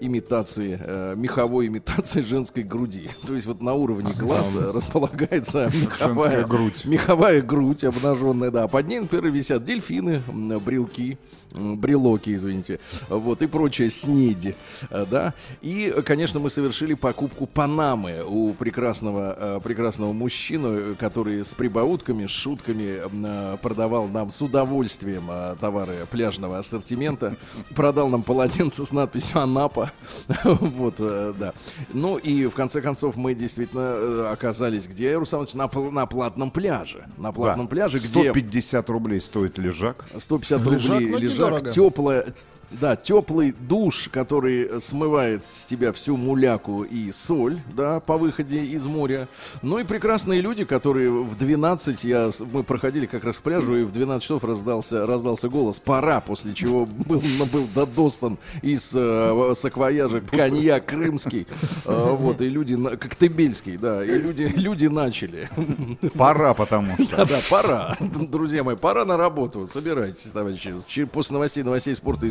имитации, 0.00 1.14
меховой 1.16 1.66
имитации 1.66 2.20
женской 2.28 2.62
груди. 2.62 3.10
То 3.26 3.34
есть 3.34 3.46
вот 3.46 3.60
на 3.60 3.74
уровне 3.74 4.12
глаза 4.18 4.72
располагается 4.72 5.70
меховая 5.88 6.44
грудь. 6.44 6.84
Меховая 6.84 7.42
грудь 7.42 7.84
обнаженная, 7.84 8.50
да. 8.50 8.68
Под 8.68 8.86
ней, 8.86 9.00
например, 9.00 9.30
висят 9.32 9.64
дельфины, 9.64 10.22
брелки, 10.64 11.18
брелоки, 11.52 12.34
извините, 12.34 12.80
вот, 13.08 13.42
и 13.42 13.46
прочая 13.46 13.90
снеди, 13.90 14.56
э, 14.90 15.06
да. 15.10 15.34
И, 15.60 15.94
конечно, 16.04 16.40
мы 16.40 16.50
совершили 16.50 16.94
покупку 16.94 17.46
Панамы 17.46 18.22
у 18.26 18.52
прекрасного, 18.54 19.36
э, 19.38 19.60
прекрасного 19.62 20.12
мужчины, 20.12 20.94
который 20.94 21.44
с 21.44 21.54
прибаутками, 21.54 22.26
с 22.26 22.30
шутками 22.30 23.00
э, 23.02 23.56
продавал 23.62 24.08
нам 24.08 24.30
с 24.30 24.40
удовольствием 24.42 25.28
товары 25.60 26.06
пляжного 26.10 26.58
ассортимента, 26.58 27.36
продал 27.74 28.08
нам 28.08 28.22
полотенце 28.22 28.84
с 28.84 28.92
надписью 28.92 29.40
«Анапа», 29.40 29.90
вот, 30.44 30.96
да. 30.98 31.52
Ну, 31.92 32.16
и, 32.16 32.46
в 32.46 32.54
конце 32.54 32.80
концов, 32.80 33.16
мы 33.16 33.34
действительно 33.34 34.30
оказались 34.30 34.86
где, 34.86 35.16
Руслан 35.16 35.46
на, 35.54 35.70
на 35.90 36.06
платном 36.06 36.50
пляже. 36.50 37.06
На 37.16 37.32
платном 37.32 37.66
Да. 37.66 37.70
пляже, 37.70 37.98
где 37.98 38.30
150 38.30 38.90
рублей 38.90 39.20
стоит 39.20 39.58
лежак. 39.58 40.04
150 40.16 40.66
Лежак, 40.66 40.92
рублей 40.92 41.10
ну, 41.10 41.18
лежак, 41.18 41.37
недорого. 41.46 41.72
теплая, 41.72 42.24
да, 42.70 42.96
теплый 42.96 43.52
душ, 43.52 44.08
который 44.12 44.80
смывает 44.80 45.42
с 45.48 45.64
тебя 45.64 45.92
всю 45.92 46.16
муляку 46.16 46.82
и 46.82 47.10
соль, 47.10 47.60
да, 47.72 48.00
по 48.00 48.16
выходе 48.16 48.64
из 48.64 48.84
моря. 48.84 49.28
Ну 49.62 49.78
и 49.78 49.84
прекрасные 49.84 50.40
люди, 50.40 50.64
которые 50.64 51.10
в 51.10 51.36
12, 51.36 52.04
я, 52.04 52.30
мы 52.52 52.62
проходили 52.62 53.06
как 53.06 53.24
раз 53.24 53.38
к 53.38 53.42
пляжу, 53.42 53.76
и 53.76 53.84
в 53.84 53.92
12 53.92 54.22
часов 54.22 54.44
раздался, 54.44 55.06
раздался 55.06 55.48
голос 55.48 55.78
«Пора», 55.78 56.20
после 56.20 56.54
чего 56.54 56.86
был, 56.86 57.22
был 57.52 57.66
додостан 57.74 58.38
из 58.62 58.92
э, 58.94 59.52
саквояжа 59.54 60.20
коньяк 60.20 60.86
крымский, 60.86 61.46
э, 61.84 62.16
вот, 62.18 62.40
и 62.40 62.48
люди, 62.48 62.76
коктебельский, 62.96 63.76
да, 63.76 64.04
и 64.04 64.18
люди, 64.18 64.52
люди 64.56 64.86
начали. 64.86 65.48
Пора, 66.14 66.54
потому 66.54 66.94
что. 66.94 67.16
Да-да, 67.16 67.40
пора. 67.50 67.96
Друзья 68.00 68.62
мои, 68.62 68.76
пора 68.76 69.04
на 69.04 69.16
работу. 69.16 69.66
Собирайтесь, 69.66 70.30
товарищи. 70.30 70.74
После 71.04 71.34
новостей, 71.34 71.62
новостей 71.62 71.94
спорта 71.94 72.26
и 72.26 72.30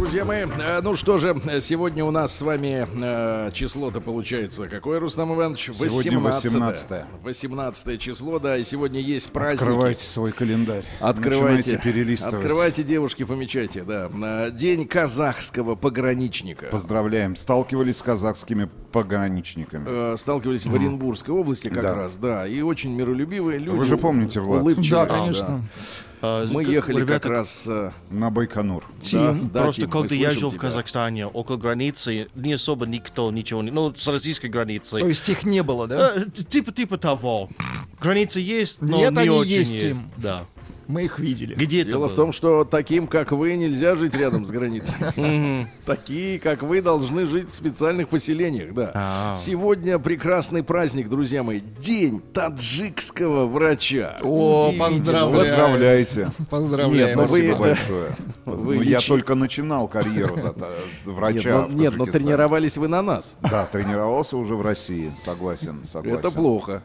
Друзья 0.00 0.24
мои, 0.24 0.46
э, 0.46 0.80
ну 0.82 0.96
что 0.96 1.18
же, 1.18 1.36
сегодня 1.60 2.06
у 2.06 2.10
нас 2.10 2.34
с 2.34 2.40
вами 2.40 2.88
э, 2.90 3.50
число-то 3.52 4.00
получается 4.00 4.66
какое, 4.66 4.98
Рустам 4.98 5.34
Иванович? 5.34 5.72
Сегодня 5.74 6.18
18 6.18 7.04
18 7.22 8.00
число, 8.00 8.38
да, 8.38 8.56
и 8.56 8.64
сегодня 8.64 8.98
есть 8.98 9.30
праздники. 9.30 9.62
Открывайте 9.62 10.02
свой 10.02 10.32
календарь. 10.32 10.84
Открывайте, 11.00 11.72
Начинайте 11.72 11.78
перелистывать. 11.84 12.34
открывайте, 12.36 12.82
девушки, 12.82 13.24
помечайте, 13.24 13.82
да. 13.82 14.08
Э, 14.22 14.50
День 14.50 14.88
казахского 14.88 15.74
пограничника. 15.74 16.68
Поздравляем. 16.68 17.36
Сталкивались 17.36 17.98
с 17.98 18.02
казахскими 18.02 18.70
пограничниками. 18.92 19.84
Э, 19.86 20.16
Сталкивались 20.16 20.64
в 20.64 20.74
Оренбургской 20.74 21.34
области 21.34 21.68
как 21.68 21.82
Да. 21.82 21.94
раз, 21.94 22.16
да, 22.16 22.46
и 22.46 22.62
очень 22.62 22.96
миролюбивые 22.96 23.58
люди. 23.58 23.76
Вы 23.76 23.84
же 23.84 23.98
помните, 23.98 24.40
Влад? 24.40 24.62
улыбчивые, 24.62 25.06
Да, 25.06 25.14
конечно. 25.14 25.46
А, 25.46 25.60
Мы 26.22 26.64
к- 26.64 26.68
ехали 26.68 27.00
ребята, 27.00 27.20
как 27.20 27.30
раз... 27.30 27.64
э, 27.66 27.92
На 28.10 28.30
Байконур. 28.30 28.84
да, 29.12 29.32
да, 29.52 29.62
Просто 29.62 29.82
Тим, 29.82 29.90
мы 29.90 29.92
когда 30.02 30.14
я 30.14 30.30
жил 30.32 30.48
в 30.50 30.52
тебя. 30.52 30.60
Казахстане, 30.62 31.26
около 31.26 31.56
границы, 31.56 32.28
не 32.34 32.52
особо 32.54 32.86
никто 32.86 33.30
ничего 33.30 33.62
не... 33.62 33.70
Ну, 33.70 33.94
с 33.94 34.06
российской 34.06 34.46
границей. 34.48 35.00
То 35.00 35.08
есть 35.08 35.28
их 35.28 35.44
не 35.44 35.62
было, 35.62 35.86
да? 35.86 36.12
Э, 36.16 36.24
Типа, 36.42 36.72
типа 36.72 36.98
того. 36.98 37.48
Граница 38.00 38.40
есть, 38.40 38.80
но 38.82 38.96
Нет, 38.98 39.12
не 39.12 39.18
они 39.20 39.30
очень 39.30 39.50
есть, 39.52 39.72
есть. 39.72 39.84
Тим. 39.84 40.10
Да. 40.16 40.44
Мы 40.86 41.04
их 41.04 41.18
видели. 41.18 41.54
Где 41.54 41.84
Дело 41.84 42.08
в 42.08 42.14
том, 42.14 42.32
что 42.32 42.64
таким, 42.64 43.06
как 43.06 43.32
вы, 43.32 43.54
нельзя 43.56 43.94
жить 43.94 44.14
рядом 44.14 44.46
с 44.46 44.50
границей. 44.50 44.94
Такие, 45.84 46.38
как 46.38 46.62
вы, 46.62 46.82
должны 46.82 47.26
жить 47.26 47.50
в 47.50 47.54
специальных 47.54 48.08
поселениях, 48.08 48.74
да. 48.74 48.90
А. 48.94 49.36
Сегодня 49.36 49.98
прекрасный 49.98 50.62
праздник, 50.62 51.08
друзья 51.08 51.42
мои. 51.42 51.60
День 51.60 52.20
таджикского 52.32 53.46
врача. 53.46 54.18
О, 54.22 54.72
поздравляю. 54.78 55.44
Поздравляйте. 55.44 56.32
Поздравляем. 56.48 57.08
Нет, 57.08 57.16
вы- 57.16 57.26
Спасибо 57.26 57.56
большое. 57.58 58.10
Вы 58.44 58.74
Ну, 58.76 58.82
Я 58.82 59.00
только 59.00 59.34
начинал 59.34 59.88
карьеру 59.88 60.36
да, 60.36 60.52
да, 60.52 60.68
Нет, 61.06 61.16
врача. 61.16 61.50
но, 61.62 61.66
в 61.66 61.74
нет, 61.74 61.96
но 61.96 62.06
тренировались 62.06 62.76
вы 62.76 62.88
на 62.88 63.02
нас. 63.02 63.36
Да, 63.42 63.66
тренировался 63.66 64.36
уже 64.36 64.54
в 64.54 64.62
России. 64.62 65.12
Согласен, 65.22 65.80
согласен. 65.84 66.18
Это 66.18 66.30
плохо. 66.30 66.82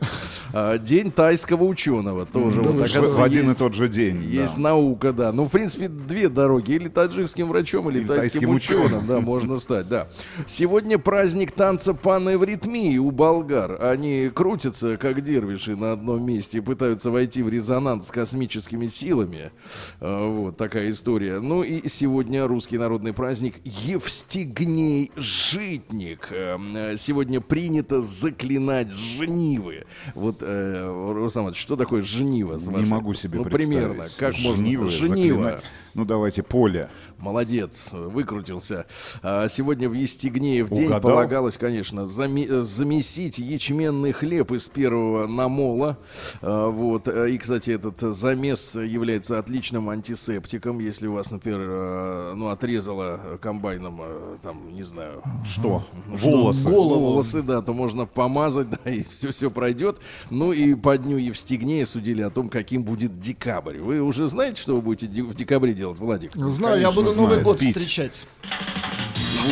А, 0.54 0.78
День 0.78 1.12
тайского 1.12 1.64
ученого 1.64 2.26
тоже. 2.26 2.62
Да 2.62 2.70
вот, 2.72 2.90
в 2.90 3.22
один 3.22 3.52
и 3.52 3.56
тот 3.56 3.74
же 3.76 3.88
день. 3.90 4.22
да. 4.22 4.42
Есть 4.42 4.58
наука, 4.58 5.12
да. 5.14 5.32
Ну, 5.32 5.46
в 5.46 5.50
принципе, 5.52 5.88
две 5.88 6.30
дороги. 6.30 6.72
Или 6.72 6.88
таджикским 6.88 7.48
врачом, 7.48 7.90
или, 7.90 8.00
Или 8.00 8.08
тайским, 8.08 8.42
тайским 8.42 8.50
ученым. 8.56 8.86
ученым. 8.86 9.08
Да, 9.08 9.20
можно 9.20 9.58
стать, 9.58 9.88
да. 9.88 10.08
Сегодня 10.48 10.98
праздник 10.98 11.52
танца 11.52 11.94
паневритмии 11.94 12.98
у 12.98 13.12
болгар. 13.12 13.78
Они 13.84 14.30
крутятся, 14.34 14.98
как 14.98 15.22
дервиши, 15.24 15.76
на 15.76 15.92
одном 15.94 16.26
месте 16.26 16.58
и 16.58 16.62
пытаются 16.62 17.12
войти 17.12 17.44
в 17.44 17.50
резонанс 17.50 18.08
с 18.08 18.12
космическими 18.12 18.88
силами. 18.88 19.52
А, 20.00 20.30
Вот 20.30 20.58
такая 20.58 20.90
история. 20.90 21.40
Ну 21.40 21.64
и 21.64 21.88
сегодня 21.90 22.48
русский 22.48 22.78
народный 22.78 23.14
праздник 23.14 23.56
Евстигней 23.64 25.12
Житник. 25.16 26.28
Эм, 26.32 26.98
Сегодня 26.98 27.42
принято 27.42 28.02
заклинать 28.02 28.90
женивы. 28.92 29.86
Вот, 30.14 30.38
э, 30.42 31.12
Руслан 31.14 31.54
что 31.54 31.76
такое 31.76 32.02
жениво? 32.02 32.58
с 32.58 32.68
Не 32.68 32.86
могу 32.86 33.14
себе 33.14 33.40
ну, 33.40 33.44
представить. 33.46 33.65
Примерно. 33.68 34.06
Как 34.18 34.38
можно? 34.40 34.90
Жениво. 34.90 35.62
Ну, 35.96 36.04
давайте 36.04 36.44
поле. 36.44 36.90
Молодец, 37.18 37.90
выкрутился. 37.94 38.86
А, 39.24 39.48
Сегодня 39.48 39.88
в 39.88 39.94
Естигнеев 39.94 40.70
день 40.70 40.88
Угадал? 40.88 41.02
полагалось, 41.12 41.58
конечно, 41.58 42.02
э, 42.02 42.64
замесить 42.64 43.38
ячменный 43.38 44.12
хлеб 44.12 44.52
из 44.52 44.68
первого 44.68 45.26
намола. 45.26 45.98
А, 46.42 46.68
Вот. 46.70 47.08
А, 47.08 47.26
И, 47.28 47.38
кстати, 47.38 47.72
этот 47.72 48.02
замес 48.14 48.76
является 48.76 49.40
отличным 49.40 49.90
антисептиком. 49.90 50.80
Если 50.80 51.08
у 51.08 51.14
вас, 51.14 51.32
например, 51.32 51.60
э, 51.62 52.34
ну, 52.36 52.50
отрезало 52.50 53.40
комбайном, 53.42 54.02
э, 54.04 54.38
там, 54.44 54.76
не 54.76 54.84
знаю, 54.84 55.22
Что? 55.46 55.82
что, 56.18 56.30
Волосы. 56.30 56.70
Голову. 56.70 57.06
Волосы, 57.06 57.42
да, 57.42 57.62
то 57.62 57.72
можно 57.72 58.06
помазать, 58.06 58.68
да, 58.84 58.92
и 58.92 59.04
все, 59.04 59.32
все 59.32 59.50
пройдет. 59.50 60.02
Ну 60.30 60.52
и 60.52 60.76
по 60.76 60.98
дню 60.98 61.16
Евстигнея 61.16 61.86
судили 61.86 62.22
о 62.22 62.30
том, 62.30 62.50
каким 62.50 62.84
будет 62.84 63.18
декабрь. 63.22 63.78
Вы 63.78 64.02
уже 64.02 64.28
знаете, 64.28 64.62
что 64.62 64.76
вы 64.76 64.82
будете 64.82 65.08
де- 65.08 65.24
в 65.24 65.34
декабре 65.34 65.74
делать, 65.74 65.85
Владик? 65.94 66.32
Знаю, 66.34 66.80
я 66.82 66.88
Конечно, 66.88 66.92
буду 66.92 67.16
Новый 67.16 67.28
знает. 67.30 67.44
год 67.44 67.60
Пить. 67.60 67.76
встречать. 67.76 68.24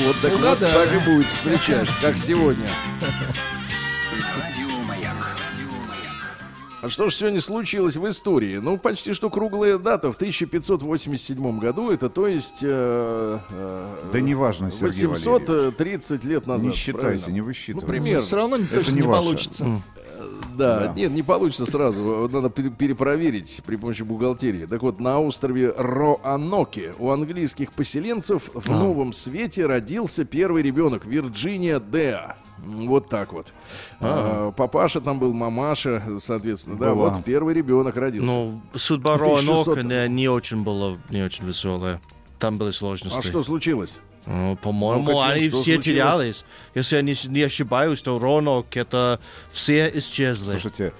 Вот, 0.05 0.15
так 0.21 0.31
вот 0.31 0.39
Угадали. 0.39 0.73
так 0.73 0.93
и 0.93 1.05
будет 1.05 1.27
встречать, 1.27 1.89
как 2.01 2.17
сегодня. 2.17 2.65
Радио 4.39 4.77
Маяк. 4.87 5.15
А 6.81 6.89
что 6.89 7.09
же 7.09 7.15
сегодня 7.15 7.39
случилось 7.39 7.95
в 7.95 8.09
истории? 8.09 8.57
Ну, 8.57 8.77
почти 8.77 9.13
что 9.13 9.29
круглая 9.29 9.77
дата. 9.77 10.11
В 10.11 10.15
1587 10.15 11.59
году, 11.59 11.91
это 11.91 12.09
то 12.09 12.27
есть... 12.27 12.57
э, 12.61 13.39
э, 13.49 13.95
Да 14.11 14.19
неважно, 14.19 14.69
Сергей 14.71 15.05
Валерьевич. 15.07 15.25
830 15.25 16.23
лет 16.25 16.45
назад. 16.47 16.65
Не 16.65 16.73
считайте, 16.73 16.99
правильно? 16.99 17.25
не 17.31 17.39
Ну, 17.39 17.45
высчитывайте. 17.45 17.87
примерно. 17.87 18.25
Все 18.25 18.35
равно 18.35 18.55
Это 18.57 18.75
точно 18.75 18.91
не 18.91 18.97
не 18.97 19.03
получится. 19.03 19.81
Да, 20.55 20.79
Да. 20.87 20.93
нет, 20.93 21.11
не 21.11 21.23
получится 21.23 21.65
сразу. 21.65 22.29
Надо 22.31 22.49
пере- 22.49 22.69
перепроверить 22.69 23.61
при 23.65 23.75
помощи 23.75 24.03
бухгалтерии. 24.03 24.65
Так 24.65 24.81
вот, 24.81 24.99
на 24.99 25.19
острове 25.19 25.71
Роаноке 25.77 26.93
у 26.99 27.09
английских 27.09 27.71
поселенцев 27.73 28.49
в 28.53 28.69
новом 28.71 29.13
свете 29.13 29.65
родился 29.65 30.25
первый 30.25 30.63
ребенок 30.63 31.05
Вирджиния 31.05 31.79
Деа. 31.79 32.35
Вот 32.59 33.09
так 33.09 33.33
вот. 33.33 33.51
А, 33.99 34.51
папаша 34.51 35.01
там 35.01 35.19
был, 35.19 35.33
мамаша, 35.33 36.01
соответственно. 36.19 36.77
Да, 36.77 36.93
Была. 36.95 37.09
вот 37.09 37.23
первый 37.25 37.53
ребенок 37.53 37.97
родился. 37.97 38.25
Ну, 38.25 38.61
судьба 38.73 39.15
1600. 39.15 39.77
Роанока 39.77 40.07
не, 40.07 40.13
не 40.13 40.27
очень 40.29 40.63
была, 40.63 40.97
не 41.09 41.23
очень 41.23 41.45
веселая. 41.45 41.99
Там 42.39 42.57
были 42.57 42.71
сложности. 42.71 43.17
а 43.17 43.21
что 43.21 43.43
случилось? 43.43 43.99
Ну, 44.25 44.55
по-моему, 44.55 45.05
Тим, 45.05 45.19
они 45.19 45.49
все 45.49 45.57
случилось? 45.79 45.85
терялись. 45.85 46.45
Если 46.75 46.95
я 46.95 47.01
не, 47.01 47.15
не 47.27 47.41
ошибаюсь, 47.43 48.01
то 48.01 48.17
Ронок 48.19 48.77
это 48.77 49.19
все 49.51 49.91
исчезли. 49.93 50.51
Слушайте, 50.51 50.93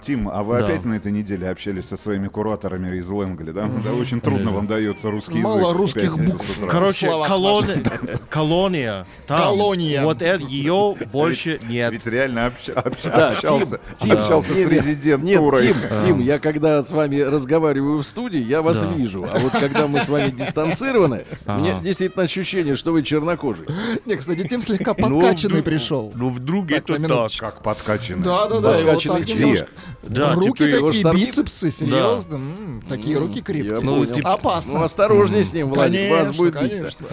Тим, 0.00 0.28
а 0.28 0.42
вы 0.42 0.58
Да. 0.58 0.66
опять 0.66 0.84
на 0.84 0.94
этой 0.94 1.10
неделе 1.10 1.48
общались 1.48 1.86
со 1.86 1.96
своими 1.96 2.28
кураторами 2.28 2.96
из 2.96 3.08
Лэнгли, 3.08 3.50
да? 3.50 3.68
Да, 3.84 3.92
очень 3.92 4.20
трудно 4.20 4.50
вам 4.52 4.66
дается 4.66 5.10
русский 5.10 5.38
язык. 5.38 5.44
Мало 5.44 5.72
русских 5.74 6.16
букв. 6.16 6.58
Короче, 6.68 7.06
колони- 7.08 7.82
колония. 8.28 9.06
Там. 9.26 9.38
Колония. 9.40 10.02
Вот 10.04 10.22
это, 10.22 10.44
ее 10.44 10.94
больше 11.12 11.58
нет. 11.68 11.92
Ведь 11.92 12.06
реально 12.06 12.46
общ- 12.46 12.72
общ- 12.74 13.02
Да, 13.04 13.30
общался, 13.30 13.80
Тим, 13.98 14.10
Тим, 14.10 14.18
общался 14.18 14.54
нет, 14.54 14.68
с 14.68 14.72
резидентурой. 14.72 15.66
Нет, 15.68 15.76
Тим, 15.90 16.00
Тим, 16.00 16.18
я 16.20 16.38
когда 16.38 16.82
с 16.82 16.90
вами 16.92 17.20
разговариваю 17.20 17.98
в 17.98 18.04
студии, 18.04 18.40
я 18.40 18.62
вас 18.62 18.80
Да. 18.82 18.92
вижу. 18.92 19.24
А 19.32 19.38
вот 19.38 19.52
когда 19.52 19.86
мы 19.88 20.00
с 20.00 20.08
вами 20.08 20.28
дистанцированы, 20.36 21.24
у 21.46 21.52
меня 21.54 21.80
действительно 21.82 22.24
ощущение, 22.24 22.76
что 22.76 22.92
вы 22.92 23.02
чернокожий. 23.02 23.66
Не, 24.06 24.16
кстати, 24.16 24.46
Тим 24.46 24.62
слегка 24.62 24.94
подкачанный 24.94 25.62
пришел. 25.62 26.12
Ну, 26.14 26.28
вдруг 26.30 26.70
это 26.70 26.98
так. 27.00 27.32
Как 27.38 27.62
подкачанный. 27.62 28.22
Да, 28.24 28.46
да, 28.46 28.60
да, 28.60 28.72
Подкачанный. 28.74 29.66
Да, 30.02 30.34
руки 30.34 30.64
его 30.64 30.88
такие, 30.88 31.00
штормит? 31.00 31.28
бицепсы, 31.28 31.70
серьезно. 31.70 32.34
м, 32.34 32.82
Такие 32.88 33.16
руки 33.18 33.40
крепкие. 33.40 33.74
Я 33.76 33.80
Ну, 33.80 34.04
типа- 34.06 34.32
Опасно. 34.34 34.74
Ну, 34.80 34.82
осторожнее 34.84 35.44
с 35.44 35.52
ним, 35.52 35.68
Владик, 35.72 36.10
вас 36.10 36.20
Конечно, 36.36 36.42
будет 36.42 36.60
бить. 36.62 36.70
конечно. 36.70 37.06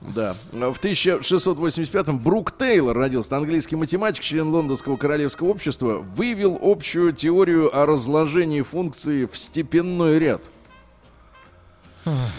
Да. 0.14 0.36
В 0.52 0.78
1685-м 0.80 2.18
Брук 2.18 2.52
Тейлор 2.56 2.96
родился, 2.96 3.36
английский 3.36 3.76
математик, 3.76 4.22
член 4.22 4.48
Лондонского 4.48 4.96
королевского 4.96 5.48
общества, 5.48 5.98
вывел 6.16 6.58
общую 6.62 7.12
теорию 7.12 7.74
о 7.76 7.86
разложении 7.86 8.62
функции 8.62 9.26
в 9.30 9.36
степенной 9.36 10.18
ряд. 10.18 10.42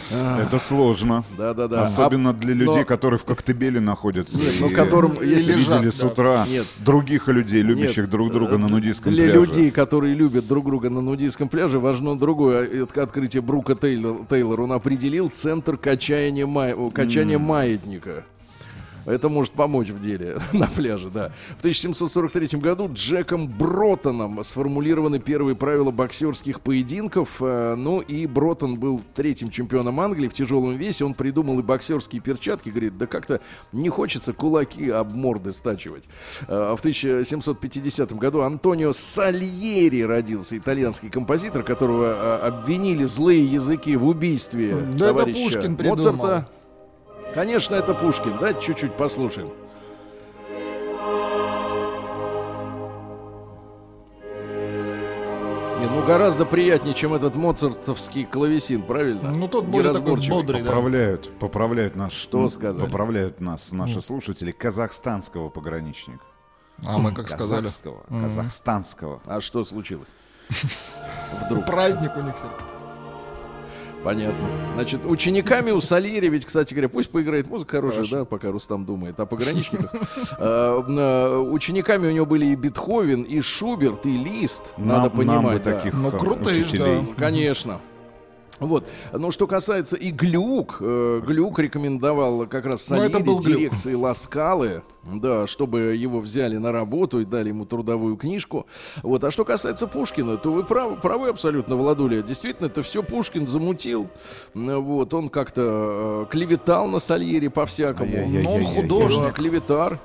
Это 0.09 0.59
сложно. 0.59 1.23
Да-да-да. 1.37 1.83
Особенно 1.83 2.29
А- 2.29 2.33
для 2.33 2.53
людей, 2.53 2.79
но- 2.81 2.85
которые 2.85 3.19
в 3.19 3.25
Коктебеле 3.25 3.79
находятся. 3.79 4.37
Нет, 4.37 4.53
ну, 4.59 4.67
и 4.67 4.73
которым, 4.73 5.13
если 5.21 5.53
видели 5.53 5.85
лежат, 5.85 5.93
с 5.95 5.99
да. 5.99 6.07
утра 6.07 6.45
Нет. 6.47 6.65
других 6.79 7.27
людей, 7.27 7.61
любящих 7.61 7.97
Нет, 8.03 8.09
друг 8.09 8.31
друга 8.31 8.57
на 8.57 8.67
нудистском 8.67 9.11
Для 9.13 9.25
пляже. 9.25 9.39
людей, 9.39 9.71
которые 9.71 10.13
любят 10.13 10.47
друг 10.47 10.65
друга 10.65 10.89
на 10.89 11.01
нудистском 11.01 11.47
пляже, 11.49 11.79
важно 11.79 12.17
другое 12.17 12.83
от- 12.83 12.97
открытие 12.97 13.41
Брука 13.41 13.75
Тейлор, 13.75 14.25
Тейлора. 14.29 14.63
Он 14.63 14.71
определил 14.73 15.29
центр 15.33 15.77
качания, 15.77 16.45
май- 16.45 16.75
качания 16.93 17.39
маятника. 17.39 18.23
Это 19.05 19.29
может 19.29 19.53
помочь 19.53 19.89
в 19.89 20.01
деле 20.01 20.37
на 20.53 20.67
пляже, 20.67 21.09
да. 21.09 21.31
В 21.57 21.59
1743 21.59 22.59
году 22.59 22.89
Джеком 22.91 23.47
Бротоном 23.47 24.43
сформулированы 24.43 25.19
первые 25.19 25.55
правила 25.55 25.91
боксерских 25.91 26.61
поединков. 26.61 27.37
э, 27.39 27.75
Ну 27.75 27.99
и 28.01 28.25
Бротон 28.25 28.79
был 28.79 29.01
третьим 29.13 29.49
чемпионом 29.49 29.99
Англии 29.99 30.27
в 30.27 30.33
тяжелом 30.33 30.75
весе. 30.75 31.05
Он 31.05 31.13
придумал 31.13 31.59
и 31.59 31.61
боксерские 31.63 32.21
перчатки. 32.21 32.69
Говорит, 32.69 32.97
да 32.97 33.05
как-то 33.07 33.41
не 33.71 33.89
хочется 33.89 34.33
кулаки 34.33 34.89
об 34.89 35.13
морды 35.13 35.51
стачивать. 35.51 36.05
Э, 36.47 36.73
В 36.75 36.79
1750 36.79 38.13
году 38.13 38.41
Антонио 38.41 38.91
Сальери 38.91 40.01
родился, 40.01 40.57
итальянский 40.57 41.09
композитор, 41.09 41.63
которого 41.63 42.05
э, 42.41 42.47
обвинили 42.47 43.05
злые 43.05 43.45
языки 43.45 43.95
в 43.95 44.07
убийстве 44.07 44.75
Да 44.75 45.05
это 45.11 45.15
товарища 45.15 45.43
Пушкин 45.43 45.75
придумал. 45.75 45.95
Моцарта. 46.15 46.47
Конечно, 47.35 47.75
это 47.75 47.93
Пушкин. 47.93 48.35
Давайте 48.35 48.61
чуть-чуть 48.61 48.95
послушаем. 48.95 49.51
Не, 55.81 55.87
ну 55.87 56.05
гораздо 56.05 56.45
приятнее, 56.45 56.95
чем 56.95 57.13
этот 57.13 57.35
моцартовский 57.35 58.25
клавесин, 58.25 58.83
правильно? 58.83 59.33
Ну, 59.35 59.49
тот 59.49 59.65
более 59.65 59.91
такой 59.91 60.15
бодрый, 60.29 60.61
да. 60.61 60.67
Поправляют, 60.69 61.37
поправляют 61.37 61.95
нас. 61.97 62.13
Что 62.13 62.47
сказали? 62.47 62.85
Поправляют 62.85 63.41
нас 63.41 63.73
наши 63.73 63.99
слушатели 64.01 64.51
казахстанского 64.51 65.49
пограничника. 65.49 66.23
А 66.85 66.97
мы 66.97 67.11
как 67.11 67.27
сказали. 67.27 67.63
Казахского, 67.63 68.03
казахстанского. 68.09 69.21
А 69.25 69.41
что 69.41 69.65
случилось? 69.65 70.07
Вдруг. 71.45 71.65
Праздник 71.65 72.11
у 72.15 72.21
них 72.21 72.35
сегодня. 72.37 72.74
Понятно. 74.05 74.47
Значит, 74.75 75.03
учениками 75.03 75.71
у 75.71 75.81
Сальери, 75.81 76.29
ведь, 76.29 76.45
кстати 76.45 76.75
говоря, 76.75 76.89
пусть 76.89 77.09
поиграет 77.09 77.47
музыка 77.47 77.77
хорошая, 77.77 78.05
да, 78.05 78.23
пока 78.23 78.51
Рустам 78.51 78.85
думает 78.85 79.19
о 79.19 79.25
пограничниках. 79.25 79.91
Э, 80.37 80.83
э, 80.87 81.37
Учениками 81.39 82.07
у 82.07 82.11
него 82.11 82.25
были 82.27 82.45
и 82.45 82.55
Бетховен, 82.55 83.23
и 83.23 83.41
Шуберт, 83.41 84.05
и 84.05 84.15
Лист, 84.15 84.73
надо 84.77 85.09
понимать. 85.09 85.63
да. 85.63 85.73
таких 85.73 85.93
Ну, 85.93 86.09
э, 86.09 86.11
крутые. 86.11 87.07
Конечно. 87.17 87.79
Вот. 88.59 88.85
Но 89.11 89.31
что 89.31 89.47
касается 89.47 89.95
и 89.97 90.11
Глюк, 90.11 90.77
э, 90.79 91.21
Глюк 91.25 91.59
рекомендовал 91.59 92.47
как 92.47 92.65
раз 92.65 92.89
Ну, 92.89 92.95
Сальери 92.95 93.21
был 93.21 93.39
Глюк. 93.39 93.57
дирекции 93.57 93.93
Ласкалы, 93.93 94.83
да, 95.03 95.45
чтобы 95.47 95.95
его 95.95 96.19
взяли 96.19 96.57
на 96.57 96.71
работу 96.71 97.19
и 97.19 97.25
дали 97.25 97.49
ему 97.49 97.65
трудовую 97.65 98.15
книжку. 98.17 98.65
Вот. 99.03 99.23
А 99.23 99.31
что 99.31 99.43
касается 99.45 99.87
Пушкина, 99.87 100.37
то 100.37 100.51
вы 100.51 100.63
правы, 100.63 100.95
правы 100.95 101.29
абсолютно, 101.29 101.75
Владуля. 101.75 102.21
Действительно, 102.21 102.67
это 102.67 102.81
все 102.81 103.03
Пушкин 103.03 103.47
замутил. 103.47 104.07
Вот. 104.53 105.13
Он 105.13 105.29
как-то 105.29 106.25
э, 106.27 106.31
клеветал 106.31 106.87
на 106.87 106.99
Сальери 106.99 107.49
по-всякому. 107.49 108.27
Но 108.27 108.53
он 108.55 108.61
Да, 108.63 108.67
художник. 108.69 109.33
клеветар. 109.33 109.99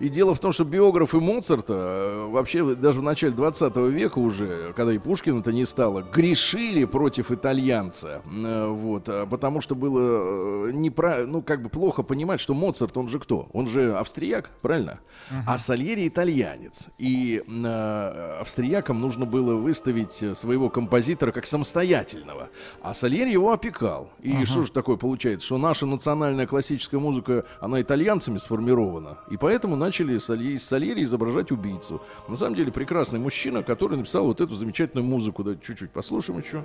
И 0.00 0.08
дело 0.08 0.34
в 0.34 0.38
том, 0.38 0.52
что 0.52 0.64
биографы 0.64 1.20
Моцарта 1.20 1.74
э, 1.74 2.26
вообще 2.30 2.74
даже 2.74 3.00
в 3.00 3.02
начале 3.02 3.32
20 3.32 3.76
века 3.76 4.18
уже, 4.18 4.72
когда 4.76 4.92
и 4.92 4.98
Пушкина-то 4.98 5.52
не 5.52 5.64
стало, 5.64 6.02
грешили 6.02 6.84
против 6.84 7.30
итальянца. 7.30 8.22
Э, 8.26 8.68
Вот, 8.68 9.08
а 9.08 9.26
потому 9.26 9.60
что 9.60 9.74
было 9.74 10.68
э, 10.68 10.72
непра... 10.72 11.24
ну, 11.26 11.42
как 11.42 11.62
бы 11.62 11.68
плохо 11.68 12.02
понимать, 12.02 12.40
что 12.40 12.54
Моцарт, 12.54 12.96
он 12.96 13.08
же 13.08 13.18
кто? 13.18 13.48
Он 13.52 13.68
же 13.68 13.96
австрияк, 13.96 14.50
правильно? 14.62 15.00
А 15.46 15.58
Сальери 15.58 16.08
итальянец. 16.08 16.86
И 16.98 17.42
э, 17.46 18.38
австриякам 18.40 19.00
нужно 19.00 19.26
было 19.26 19.54
выставить 19.54 20.36
своего 20.36 20.68
композитора 20.70 21.32
как 21.32 21.46
самостоятельного. 21.46 22.48
А 22.82 22.94
Сальери 22.94 23.30
его 23.30 23.52
опекал. 23.52 24.10
И 24.22 24.44
что 24.44 24.62
же 24.62 24.72
такое 24.72 24.96
получается? 24.96 25.46
Что 25.46 25.58
наша 25.58 25.86
национальная 25.86 26.46
классическая 26.46 26.98
музыка, 26.98 27.44
она 27.60 27.80
итальянцами 27.80 28.38
сформирована. 28.38 29.18
И 29.30 29.36
поэтому 29.36 29.76
начали 29.86 30.18
Сальери, 30.18 30.58
Сальери 30.58 31.04
изображать 31.04 31.52
убийцу. 31.52 32.02
На 32.28 32.36
самом 32.36 32.56
деле 32.56 32.72
прекрасный 32.72 33.20
мужчина, 33.20 33.62
который 33.62 33.96
написал 33.96 34.24
вот 34.24 34.40
эту 34.40 34.54
замечательную 34.54 35.06
музыку. 35.06 35.44
Да, 35.44 35.54
чуть-чуть 35.54 35.90
послушаем 35.90 36.40
еще 36.40 36.64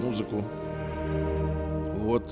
музыку. 0.00 0.42
Вот. 1.98 2.24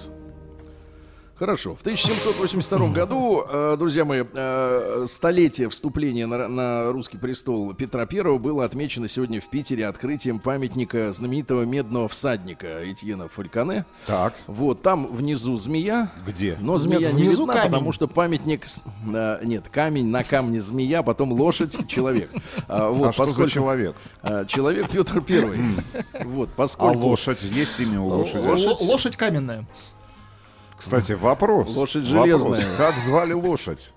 Хорошо. 1.38 1.74
В 1.74 1.82
1782 1.82 2.88
году, 2.92 3.44
э, 3.46 3.76
друзья 3.78 4.06
мои, 4.06 4.24
э, 4.32 5.04
столетие 5.06 5.68
вступления 5.68 6.26
на, 6.26 6.48
на 6.48 6.90
русский 6.92 7.18
престол 7.18 7.74
Петра 7.74 8.06
I 8.10 8.38
было 8.38 8.64
отмечено 8.64 9.06
сегодня 9.06 9.42
в 9.42 9.50
Питере 9.50 9.86
открытием 9.86 10.38
памятника 10.38 11.12
знаменитого 11.12 11.64
медного 11.64 12.08
всадника 12.08 12.90
Этьена 12.90 13.28
Фальконе. 13.28 13.84
Так, 14.06 14.32
Вот 14.46 14.80
там 14.80 15.12
внизу 15.12 15.56
змея. 15.56 16.10
где? 16.26 16.56
Но 16.58 16.78
змея 16.78 17.12
не 17.12 17.24
внизу 17.24 17.42
видна, 17.42 17.52
камень. 17.52 17.70
потому 17.70 17.92
что 17.92 18.08
памятник... 18.08 18.64
э, 19.12 19.40
нет, 19.44 19.68
камень, 19.70 20.06
на 20.06 20.22
камне 20.22 20.62
змея, 20.62 21.02
потом 21.02 21.32
лошадь, 21.32 21.76
человек. 21.88 22.30
А, 22.66 22.88
вот, 22.88 23.08
а 23.08 23.12
что 23.12 23.24
за 23.24 23.28
поскольку- 23.32 23.50
человек? 23.50 23.94
а, 24.22 24.46
человек 24.46 24.88
Петр 24.88 25.20
Первый. 25.20 25.60
Вот, 26.24 26.48
А 26.48 26.56
поскольку... 26.56 26.96
лошадь? 26.98 27.42
Есть 27.42 27.78
имя 27.78 28.00
у 28.00 28.06
лошади? 28.06 28.82
Лошадь 28.82 29.16
каменная. 29.18 29.66
Кстати, 30.76 31.12
вопрос. 31.12 31.74
Лошадь 31.74 32.04
Вопрос. 32.10 32.42
железная. 32.42 32.76
Как 32.76 32.94
звали 32.96 33.32
лошадь? 33.32 33.92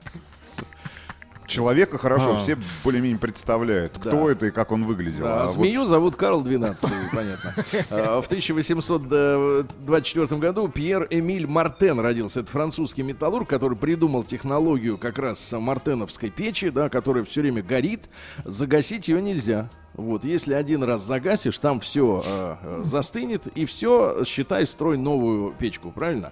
Человека 1.48 1.98
хорошо, 1.98 2.38
все 2.38 2.56
более-менее 2.84 3.18
представляют, 3.18 3.98
кто 3.98 4.28
Да. 4.28 4.32
это 4.34 4.46
и 4.46 4.52
как 4.52 4.72
он 4.72 4.86
выглядел. 4.86 5.24
Да, 5.26 5.42
А 5.42 5.46
вот 5.48 5.54
змею 5.54 5.84
зовут 5.84 6.16
Карл 6.16 6.44
XII, 6.44 6.78
понятно. 7.12 7.56
А, 7.90 8.22
В 8.22 8.28
1824 8.28 10.28
году 10.40 10.68
Пьер 10.70 11.08
Эмиль 11.10 11.48
Мартен 11.48 12.00
родился. 12.00 12.42
Это 12.42 12.52
французский 12.52 13.02
металлург, 13.02 13.50
который 13.50 13.76
придумал 13.76 14.24
технологию 14.24 15.00
как 15.00 15.18
раз 15.18 15.52
мартеновской 15.52 16.30
печи, 16.30 16.70
да, 16.70 16.88
которая 16.88 17.24
все 17.24 17.42
время 17.42 17.64
горит. 17.64 18.10
Загасить 18.46 19.08
ее 19.08 19.20
нельзя. 19.20 19.72
Вот, 19.94 20.24
если 20.24 20.54
один 20.54 20.84
раз 20.84 21.02
загасишь, 21.04 21.58
там 21.58 21.80
все 21.80 22.58
застынет, 22.84 23.48
и 23.48 23.66
все, 23.66 24.24
считай, 24.26 24.66
строй 24.66 24.98
новую 24.98 25.52
печку, 25.52 25.92
правильно? 25.92 26.32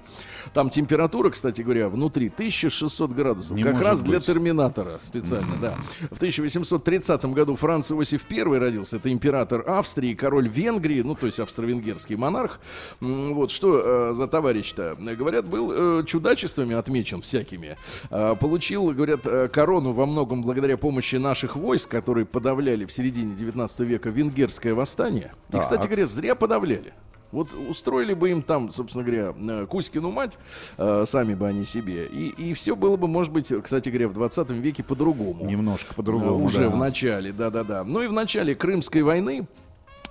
Там 0.54 0.70
температура, 0.70 1.30
кстати 1.30 1.62
говоря, 1.62 1.90
внутри 1.90 2.28
1600 2.28 3.12
градусов. 3.12 3.58
Не 3.58 3.64
как 3.64 3.82
раз 3.82 4.02
для 4.02 4.18
быть. 4.18 4.26
терминатора 4.26 5.00
специально, 5.04 5.56
да. 5.62 5.74
В 6.12 6.18
1830 6.18 7.26
году 7.26 7.56
Франц 7.56 7.92
Иосиф 7.92 8.26
I 8.32 8.44
родился. 8.44 8.98
Это 8.98 9.12
император 9.12 9.70
Австрии, 9.70 10.14
король 10.14 10.48
Венгрии, 10.48 11.02
ну, 11.02 11.16
то 11.16 11.26
есть 11.26 11.40
австро-венгерский 11.40 12.16
монарх. 12.16 12.60
Вот 13.00 13.52
что 13.52 14.12
э, 14.12 14.14
за 14.14 14.28
товарищ-то? 14.28 14.96
Говорят, 15.00 15.48
был 15.48 15.72
э, 15.74 16.04
чудачествами 16.06 16.76
отмечен 16.76 17.22
всякими. 17.22 17.78
Э, 18.10 18.36
получил, 18.40 18.86
говорят, 18.92 19.22
э, 19.26 19.48
корону 19.50 19.92
во 19.92 20.06
многом 20.06 20.44
благодаря 20.44 20.78
помощи 20.78 21.16
наших 21.16 21.56
войск, 21.56 21.90
которые 21.90 22.26
подавляли 22.26 22.86
в 22.86 22.92
середине 22.92 23.36
19 23.36 23.57
века 23.84 24.10
венгерское 24.10 24.74
восстание. 24.74 25.34
И, 25.52 25.58
кстати 25.58 25.88
говоря, 25.88 26.06
зря 26.06 26.36
подавляли. 26.36 26.94
Вот 27.32 27.54
устроили 27.54 28.14
бы 28.14 28.32
им 28.32 28.42
там, 28.42 28.72
собственно 28.72 29.04
говоря, 29.04 29.34
э, 29.38 29.66
Кузькину 29.66 30.12
мать, 30.12 30.38
э, 30.78 31.04
сами 31.06 31.34
бы 31.34 31.46
они 31.46 31.66
себе, 31.66 32.06
и, 32.06 32.30
и 32.30 32.54
все 32.54 32.76
было 32.76 32.96
бы, 32.96 33.08
может 33.08 33.34
быть, 33.34 33.52
кстати 33.64 33.90
говоря, 33.90 34.08
в 34.08 34.14
20 34.14 34.52
веке 34.52 34.84
по-другому. 34.84 35.46
Немножко 35.46 35.94
по-другому. 35.94 36.44
Уже 36.44 36.62
да. 36.62 36.70
в 36.70 36.78
начале, 36.78 37.34
да-да-да. 37.34 37.84
Ну 37.84 38.02
и 38.02 38.08
в 38.08 38.14
начале 38.14 38.56
Крымской 38.56 39.02
войны 39.02 39.46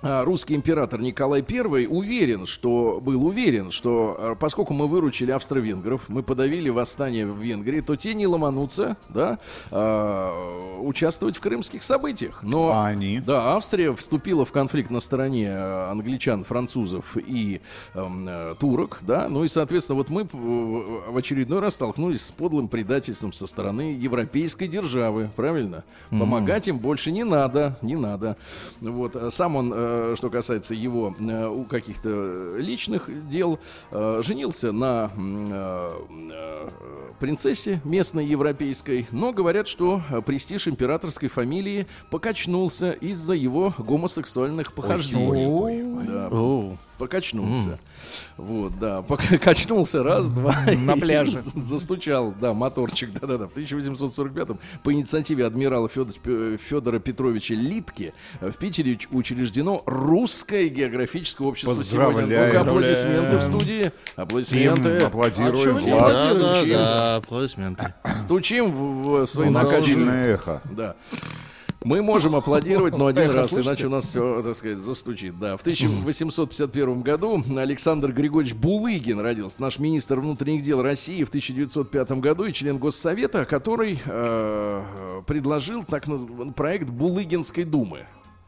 русский 0.01 0.55
император 0.55 1.01
Николай 1.01 1.43
I 1.47 1.87
уверен, 1.87 2.45
что 2.45 2.99
был 3.01 3.25
уверен, 3.25 3.71
что 3.71 4.15
а, 4.19 4.35
поскольку 4.35 4.73
мы 4.73 4.87
выручили 4.87 5.31
австро-венгров, 5.31 6.03
мы 6.07 6.23
подавили 6.23 6.69
восстание 6.69 7.25
в 7.25 7.39
Венгрии, 7.39 7.81
то 7.81 7.95
те 7.95 8.13
не 8.13 8.27
ломанутся, 8.27 8.97
да, 9.09 9.39
а, 9.71 10.77
участвовать 10.79 11.37
в 11.37 11.41
крымских 11.41 11.83
событиях. 11.83 12.43
Но 12.43 12.69
А 12.69 12.87
они? 12.87 13.19
да, 13.19 13.55
Австрия 13.55 13.93
вступила 13.95 14.45
в 14.45 14.51
конфликт 14.51 14.91
на 14.91 14.99
стороне 14.99 15.47
э, 15.47 15.91
англичан, 15.91 16.43
французов 16.43 17.17
и 17.17 17.61
эм, 17.93 18.27
э, 18.27 18.55
турок, 18.59 18.99
да, 19.01 19.27
ну 19.29 19.43
и, 19.43 19.47
соответственно, 19.47 19.97
вот 19.97 20.09
мы 20.09 20.21
э, 20.21 20.27
в 20.31 21.17
очередной 21.17 21.59
раз 21.59 21.73
столкнулись 21.75 22.25
с 22.25 22.31
подлым 22.31 22.67
предательством 22.67 23.33
со 23.33 23.47
стороны 23.47 23.95
европейской 23.97 24.67
державы, 24.67 25.29
правильно? 25.35 25.83
Помогать 26.09 26.67
им 26.67 26.79
больше 26.79 27.11
не 27.11 27.23
надо, 27.23 27.77
не 27.81 27.95
надо. 27.95 28.37
Вот, 28.81 29.15
а 29.15 29.31
сам 29.31 29.55
он, 29.55 29.73
э, 29.73 29.86
что 30.15 30.29
касается 30.29 30.73
его 30.73 31.15
э, 31.19 31.47
у 31.47 31.63
каких-то 31.65 32.55
личных 32.57 33.27
дел, 33.27 33.59
э, 33.91 34.21
женился 34.23 34.71
на 34.71 35.11
э, 35.15 35.91
э, 36.31 36.69
принцессе 37.19 37.81
местной 37.83 38.25
европейской, 38.25 39.07
но 39.11 39.31
говорят, 39.33 39.67
что 39.67 40.01
э, 40.09 40.21
престиж 40.21 40.67
императорской 40.67 41.29
фамилии 41.29 41.87
покачнулся 42.09 42.91
из-за 42.91 43.33
его 43.33 43.73
гомосексуальных 43.77 44.73
похождений. 44.73 45.45
Да, 46.07 46.29
Покачнулся. 46.97 47.79
Вот, 48.37 48.77
да, 48.79 49.01
пока 49.01 49.37
качнулся 49.39 50.03
раз, 50.03 50.29
два. 50.29 50.55
На 50.77 50.93
пляже. 50.97 51.41
Застучал, 51.55 52.33
да, 52.39 52.53
моторчик, 52.53 53.11
да-да-да. 53.19 53.47
В 53.47 53.53
1845-м 53.55 54.59
по 54.83 54.93
инициативе 54.93 55.45
адмирала 55.45 55.87
Федор- 55.87 56.57
Федора 56.57 56.99
Петровича 56.99 57.53
Литки 57.55 58.13
в 58.41 58.51
Питере 58.53 58.93
уч- 58.93 59.07
учреждено 59.11 59.81
Русское 59.85 60.67
географическое 60.69 61.47
общество 61.47 61.75
сегодня. 61.83 62.13
Поздравляем. 62.13 62.47
Ну-ка, 62.47 62.61
аплодисменты 62.61 63.37
в 63.37 63.41
студии. 63.43 63.91
Аплодисменты. 64.15 64.97
аплодируем. 64.99 65.77
А 65.77 66.09
да, 66.09 66.33
да, 66.33 66.63
да, 66.65 67.15
аплодисменты. 67.17 67.93
Стучим 68.15 68.71
в, 68.71 69.21
в 69.21 69.27
свои 69.27 69.49
накачанные 69.49 70.33
эхо. 70.33 70.61
да. 70.65 70.95
Мы 71.87 72.01
можем 72.01 72.35
аплодировать, 72.35 72.97
но 72.97 73.05
один 73.05 73.31
раз, 73.31 73.53
иначе 73.53 73.87
у 73.87 73.89
нас 73.89 74.07
все, 74.07 74.43
так 74.43 74.57
сказать, 74.57 74.79
застучит. 74.79 75.39
Да. 75.39 75.55
В 75.55 75.61
1851 75.61 77.01
году 77.01 77.41
Александр 77.55 78.11
Григорьевич 78.11 78.55
Булыгин 78.55 79.21
родился, 79.21 79.61
наш 79.61 79.79
министр 79.79 80.19
внутренних 80.19 80.63
дел 80.63 80.81
России 80.81 81.23
в 81.23 81.29
1905 81.29 82.11
году 82.19 82.43
и 82.43 82.51
член 82.51 82.77
Госсовета, 82.77 83.45
который 83.45 83.99
э, 84.03 85.21
предложил 85.25 85.85
так 85.85 86.03
проект 86.57 86.89
Булыгинской 86.89 87.63
думы. 87.63 88.05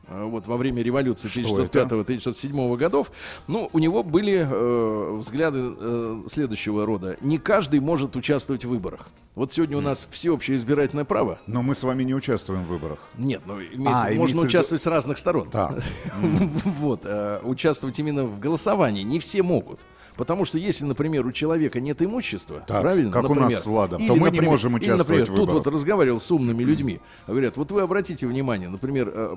Э, 0.09 0.23
Вот 0.25 0.47
во 0.47 0.57
время 0.57 0.81
революции 0.81 1.27
Что 1.27 1.63
это? 1.63 1.79
1905-1907 1.79 2.77
годов, 2.77 3.11
ну, 3.47 3.69
у 3.73 3.79
него 3.79 4.03
были 4.03 4.47
э, 4.49 5.15
взгляды 5.17 5.59
э, 5.79 6.23
следующего 6.27 6.85
рода. 6.85 7.17
Не 7.21 7.37
каждый 7.37 7.79
может 7.79 8.15
участвовать 8.15 8.65
в 8.65 8.69
выборах. 8.69 9.07
Вот 9.35 9.53
сегодня 9.53 9.77
у 9.77 9.81
нас 9.81 10.07
всеобщее 10.11 10.57
избирательное 10.57 11.05
право. 11.05 11.39
Но 11.47 11.61
мы 11.61 11.75
с 11.75 11.83
вами 11.83 12.03
не 12.03 12.13
участвуем 12.13 12.63
в 12.63 12.67
выборах. 12.67 12.99
Нет, 13.17 13.41
ну 13.45 13.55
имеется- 13.61 13.77
А, 14.01 14.11
можно 14.11 14.15
имеется 14.15 14.37
в 14.37 14.43
участвовать 14.45 14.81
с 14.81 14.87
разных 14.87 15.17
сторон. 15.17 15.49
Так. 15.49 15.81
Вот, 16.79 17.01
э, 17.05 17.39
участвовать 17.43 17.97
именно 17.99 18.23
в 18.25 18.39
голосовании 18.39 19.03
не 19.03 19.19
все 19.19 19.43
могут. 19.43 19.79
Потому 20.15 20.43
что 20.43 20.57
если, 20.57 20.83
например, 20.83 21.25
у 21.25 21.31
человека 21.31 21.79
нет 21.79 22.01
имущества, 22.01 22.61
Так, 22.67 22.81
правильно? 22.81 23.09
как 23.11 23.23
у 23.23 23.27
например, 23.29 23.51
нас 23.51 23.63
с 23.63 23.65
Владом, 23.65 23.99
или, 24.01 24.07
то 24.09 24.13
мы 24.15 24.19
не 24.19 24.25
например- 24.25 24.49
можем 24.49 24.71
или, 24.75 24.83
участвовать 24.83 25.07
например, 25.07 25.25
в 25.25 25.29
тут 25.29 25.39
выборах. 25.39 25.65
вот 25.65 25.73
разговаривал 25.73 26.19
с 26.19 26.29
умными 26.31 26.61
людьми. 26.63 26.99
Говорят, 27.25 27.55
вот 27.55 27.71
вы 27.71 27.81
обратите 27.81 28.27
внимание, 28.27 28.67
например, 28.67 29.09
э, 29.15 29.35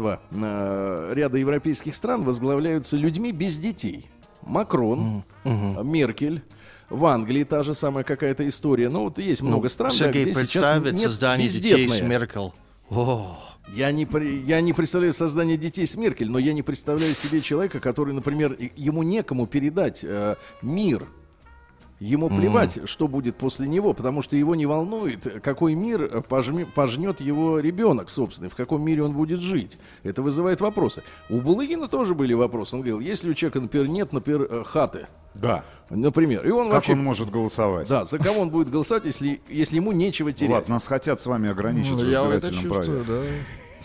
правительства 0.00 0.20
э, 0.30 1.12
ряда 1.14 1.38
европейских 1.38 1.94
стран 1.94 2.24
возглавляются 2.24 2.96
людьми 2.96 3.32
без 3.32 3.58
детей. 3.58 4.08
Макрон, 4.42 5.24
э, 5.44 5.82
Меркель. 5.82 6.42
В 6.88 7.04
Англии 7.06 7.44
та 7.44 7.62
же 7.62 7.74
самая 7.74 8.02
какая-то 8.02 8.48
история. 8.48 8.88
Ну, 8.88 9.04
вот 9.04 9.18
есть 9.18 9.42
много 9.42 9.68
стран, 9.68 9.90
да, 9.90 9.96
Сергей, 9.96 10.24
где 10.24 10.34
сейчас 10.34 10.82
нет 10.82 10.98
создание 10.98 11.48
детей 11.48 11.88
с. 11.88 12.00
Меркель. 12.00 12.50
Я 13.72 13.92
не, 13.92 14.08
я 14.44 14.60
не 14.60 14.72
представляю 14.72 15.12
создание 15.12 15.56
детей 15.56 15.86
с 15.86 15.94
Меркель, 15.94 16.28
но 16.28 16.40
я 16.40 16.52
не 16.52 16.62
представляю 16.62 17.14
себе 17.14 17.40
человека, 17.40 17.78
который, 17.78 18.12
например, 18.12 18.56
ему 18.74 19.04
некому 19.04 19.46
передать 19.46 20.00
э, 20.02 20.34
мир. 20.62 21.06
Ему 22.00 22.30
плевать, 22.30 22.78
что 22.86 23.08
будет 23.08 23.36
после 23.36 23.68
него, 23.68 23.92
потому 23.92 24.22
что 24.22 24.34
его 24.34 24.54
не 24.54 24.64
волнует, 24.64 25.42
какой 25.42 25.74
мир 25.74 26.24
пожме- 26.30 26.64
пожнет 26.64 27.20
его 27.20 27.60
ребенок 27.60 28.08
собственный, 28.08 28.48
в 28.48 28.56
каком 28.56 28.82
мире 28.82 29.02
он 29.02 29.12
будет 29.12 29.40
жить. 29.40 29.78
Это 30.02 30.22
вызывает 30.22 30.62
вопросы. 30.62 31.02
У 31.28 31.42
Булыгина 31.42 31.88
тоже 31.88 32.14
были 32.14 32.32
вопросы. 32.32 32.74
Он 32.76 32.80
говорил, 32.80 33.00
если 33.00 33.28
у 33.30 33.34
человека, 33.34 33.60
например, 33.60 33.88
нет, 33.88 34.14
например, 34.14 34.46
э, 34.50 34.64
хаты, 34.64 35.08
Да. 35.34 35.62
например, 35.90 36.46
и 36.46 36.50
он 36.50 36.64
Как 36.68 36.74
вообще... 36.76 36.92
он 36.94 37.04
может 37.04 37.30
голосовать? 37.30 37.86
Да, 37.88 38.06
за 38.06 38.18
кого 38.18 38.40
он 38.40 38.48
будет 38.50 38.70
голосовать, 38.70 39.04
если, 39.04 39.42
если 39.50 39.76
ему 39.76 39.92
нечего 39.92 40.32
терять? 40.32 40.50
Влад, 40.52 40.68
нас 40.70 40.86
хотят 40.86 41.20
с 41.20 41.26
вами 41.26 41.50
ограничить 41.50 41.92
Ну, 41.92 41.98
в 41.98 42.08
я 42.08 42.22
это 42.24 42.48
избирательном 42.48 42.62
чувствую, 42.62 43.04
праве. 43.04 43.20
да. 43.20 43.28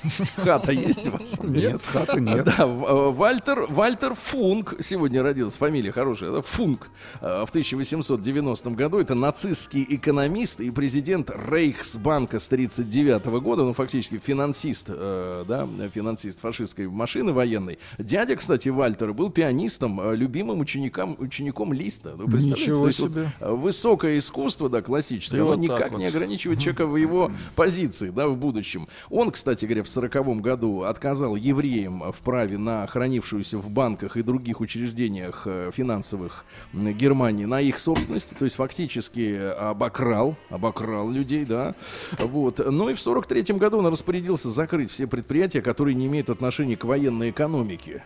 Хата 0.36 0.71
есть 0.71 1.08
у 1.08 1.12
вас? 1.12 1.39
Нет, 1.43 1.81
хаты 1.81 2.19
нет. 2.21 2.45
Да, 2.45 2.55
э, 2.60 3.12
Вальтер, 3.12 3.65
Вальтер 3.69 4.13
Функ 4.13 4.75
сегодня 4.79 5.23
родился, 5.23 5.58
фамилия 5.58 5.91
хорошая, 5.91 6.31
да, 6.31 6.41
Функ, 6.41 6.89
э, 7.21 7.45
в 7.45 7.49
1890 7.49 8.69
году. 8.71 8.99
Это 8.99 9.15
нацистский 9.15 9.86
экономист 9.89 10.60
и 10.62 10.71
президент 10.71 11.31
Рейхсбанка 11.31 12.39
с 12.39 12.47
1939 12.47 13.41
года, 13.41 13.63
ну, 13.63 13.73
фактически 13.73 14.19
финансист, 14.23 14.86
э, 14.89 15.45
да, 15.47 15.67
финансист 15.93 16.41
фашистской 16.41 16.88
машины 16.88 17.34
военной. 17.34 17.79
Дядя, 17.97 18.36
кстати, 18.36 18.69
Вальтера 18.69 19.13
был 19.13 19.29
пианистом, 19.29 20.13
любимым 20.13 20.60
учеником, 20.60 21.15
учеником 21.19 21.73
Листа. 21.73 22.12
Вы 22.15 22.27
представляете? 22.27 22.71
Ничего 22.71 22.81
То 22.81 22.88
есть 22.88 22.99
вот, 22.99 23.12
себе. 23.12 23.31
э, 23.39 23.51
высокое 23.53 24.17
искусство, 24.17 24.69
да, 24.69 24.81
классическое, 24.81 25.39
И 25.39 25.41
оно 25.41 25.51
вот 25.51 25.60
никак 25.60 25.91
вот. 25.91 25.99
не 25.99 26.05
ограничивает 26.05 26.60
человека 26.60 26.86
в 26.86 26.95
его 26.95 27.31
позиции, 27.55 28.10
да, 28.10 28.27
в 28.27 28.38
будущем. 28.38 28.88
Он, 29.10 29.31
кстати 29.31 29.65
говоря, 29.65 29.84
в 29.84 29.89
сороковом 29.95 30.41
году 30.41 30.84
отказал 30.84 31.36
евреям 31.36 32.12
в 32.12 32.19
праве 32.19 32.58
на 32.58 32.86
хранившуюся 32.88 33.58
в 33.58 33.69
банках 33.69 34.17
и 34.17 34.21
других 34.21 34.60
учреждениях 34.60 35.43
э, 35.45 35.71
финансовых 35.73 36.45
Германии 36.73 37.45
на 37.45 37.62
их 37.62 37.79
собственность, 37.79 38.38
то 38.38 38.45
есть 38.45 38.58
фактически 38.58 39.36
обокрал, 39.58 40.36
обокрал 40.49 41.10
людей, 41.10 41.45
да, 41.45 41.75
вот. 42.19 42.60
Ну 42.60 42.89
и 42.89 42.93
в 42.93 42.99
сорок 42.99 43.25
третьем 43.25 43.58
году 43.58 43.79
он 43.79 43.88
распорядился 43.88 44.49
закрыть 44.49 44.91
все 44.91 45.08
предприятия, 45.08 45.62
которые 45.62 45.95
не 45.95 46.08
имеют 46.08 46.29
отношения 46.29 46.77
к 46.77 46.84
военной 46.84 47.29
экономике. 47.29 48.03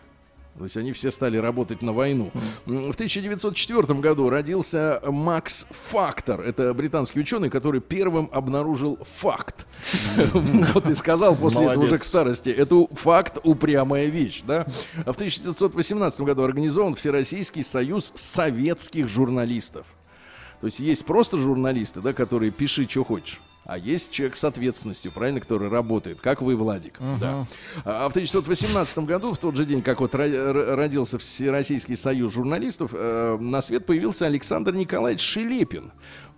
То 0.59 0.65
есть 0.65 0.75
они 0.75 0.91
все 0.91 1.09
стали 1.09 1.37
работать 1.37 1.81
на 1.81 1.93
войну. 1.93 2.31
В 2.65 2.91
1904 2.91 3.97
году 4.01 4.29
родился 4.29 5.01
Макс 5.05 5.65
Фактор. 5.89 6.41
Это 6.41 6.73
британский 6.73 7.21
ученый, 7.21 7.49
который 7.49 7.79
первым 7.79 8.29
обнаружил 8.33 8.99
факт. 9.03 9.65
Вот 10.73 10.89
и 10.89 10.95
сказал 10.95 11.37
после 11.37 11.63
этого 11.63 11.85
уже 11.85 11.97
к 11.97 12.03
старости. 12.03 12.49
Это 12.49 12.87
факт 12.91 13.37
упрямая 13.41 14.07
вещь. 14.07 14.43
да. 14.45 14.67
А 15.05 15.13
в 15.13 15.15
1918 15.15 16.19
году 16.21 16.43
организован 16.43 16.95
Всероссийский 16.95 17.63
союз 17.63 18.11
советских 18.15 19.07
журналистов. 19.07 19.85
То 20.59 20.67
есть 20.67 20.81
есть 20.81 21.05
просто 21.05 21.37
журналисты, 21.37 22.01
да, 22.01 22.11
которые 22.11 22.51
пиши, 22.51 22.85
что 22.85 23.05
хочешь. 23.05 23.39
А 23.69 23.77
есть 23.77 24.11
человек 24.11 24.35
с 24.35 24.43
ответственностью, 24.43 25.11
правильно, 25.11 25.39
который 25.39 25.69
работает, 25.69 26.19
как 26.21 26.41
вы, 26.41 26.55
Владик. 26.55 26.99
Да. 27.19 27.45
А 27.85 28.09
в 28.09 28.13
1918 28.13 28.99
году, 28.99 29.33
в 29.33 29.37
тот 29.37 29.55
же 29.55 29.63
день, 29.63 29.83
как 29.83 29.99
вот 29.99 30.15
родился 30.15 31.19
Всероссийский 31.19 31.95
союз 31.95 32.33
журналистов, 32.33 32.91
э, 32.95 33.37
на 33.39 33.61
свет 33.61 33.85
появился 33.85 34.25
Александр 34.25 34.73
Николаевич 34.73 35.21
Шелепин. 35.21 35.91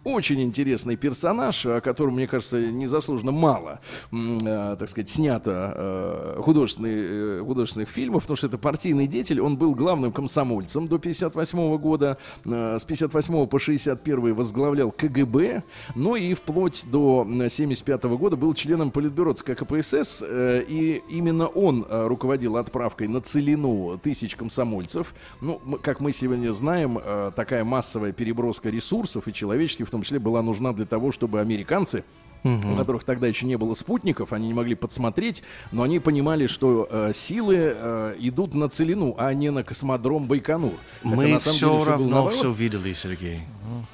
Очень 0.03 0.41
интересный 0.41 0.95
персонаж, 0.95 1.63
о 1.67 1.79
котором, 1.79 2.15
мне 2.15 2.25
кажется, 2.25 2.59
незаслуженно 2.59 3.31
мало, 3.31 3.81
э, 4.11 4.75
так 4.79 4.89
сказать, 4.89 5.11
снято 5.11 5.73
э, 5.75 6.41
художественных, 6.41 6.91
э, 6.91 7.43
художественных 7.45 7.87
фильмов, 7.87 8.23
потому 8.23 8.35
что 8.35 8.47
это 8.47 8.57
партийный 8.57 9.05
деятель. 9.05 9.39
Он 9.39 9.57
был 9.57 9.75
главным 9.75 10.11
комсомольцем 10.11 10.87
до 10.87 10.97
58 10.97 11.77
года, 11.77 12.17
э, 12.45 12.79
с 12.79 12.83
58 12.83 13.45
по 13.45 13.59
61 13.59 14.33
возглавлял 14.33 14.91
КГБ, 14.91 15.61
ну 15.93 16.15
и 16.15 16.33
вплоть 16.33 16.83
до 16.89 17.27
75 17.49 18.03
года 18.17 18.35
был 18.35 18.55
членом 18.55 18.89
Политбюро 18.89 19.33
ЦК 19.33 19.55
КПСС, 19.55 20.23
э, 20.27 20.63
и 20.67 21.03
именно 21.09 21.45
он 21.45 21.85
э, 21.87 22.07
руководил 22.07 22.57
отправкой 22.57 23.07
на 23.07 23.21
Целину 23.21 23.99
тысяч 24.01 24.35
комсомольцев. 24.35 25.13
Ну, 25.41 25.61
как 25.83 25.99
мы 25.99 26.11
сегодня 26.11 26.51
знаем, 26.53 26.97
э, 26.97 27.31
такая 27.35 27.63
массовая 27.63 28.13
переброска 28.13 28.71
ресурсов 28.71 29.27
и 29.27 29.33
человеческих 29.33 29.90
в 29.91 29.99
том 29.99 30.03
числе 30.03 30.19
была 30.19 30.41
нужна 30.41 30.71
для 30.71 30.85
того, 30.85 31.11
чтобы 31.11 31.41
американцы 31.41 32.05
у 32.43 32.75
которых 32.75 33.03
тогда 33.03 33.27
еще 33.27 33.45
не 33.45 33.55
было 33.55 33.75
спутников, 33.75 34.33
они 34.33 34.47
не 34.47 34.53
могли 34.55 34.73
подсмотреть, 34.73 35.43
но 35.71 35.83
они 35.83 35.99
понимали, 35.99 36.47
что 36.47 36.87
э, 36.89 37.11
силы 37.13 37.55
э, 37.55 38.15
идут 38.17 38.55
на 38.55 38.67
Целину, 38.67 39.13
а 39.19 39.31
не 39.35 39.51
на 39.51 39.63
космодром 39.63 40.25
Байконур. 40.25 40.73
Хотя 41.03 41.15
Мы 41.15 41.27
на 41.27 41.39
самом 41.39 41.59
деле 41.59 41.71
все 41.71 41.81
всё 41.83 41.97
было 41.97 42.15
равно 42.15 42.29
все 42.31 42.51
видели, 42.51 42.93
Сергей. 42.93 43.41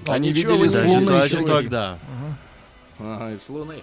Они 0.05 0.29
ничего, 0.29 0.53
видели 0.53 0.69
даже- 0.69 1.05
Даже, 1.05 1.37
тогда. 1.43 1.99
Ага, 2.99 3.33
и 3.33 3.37
с 3.37 3.49
Луны. 3.49 3.75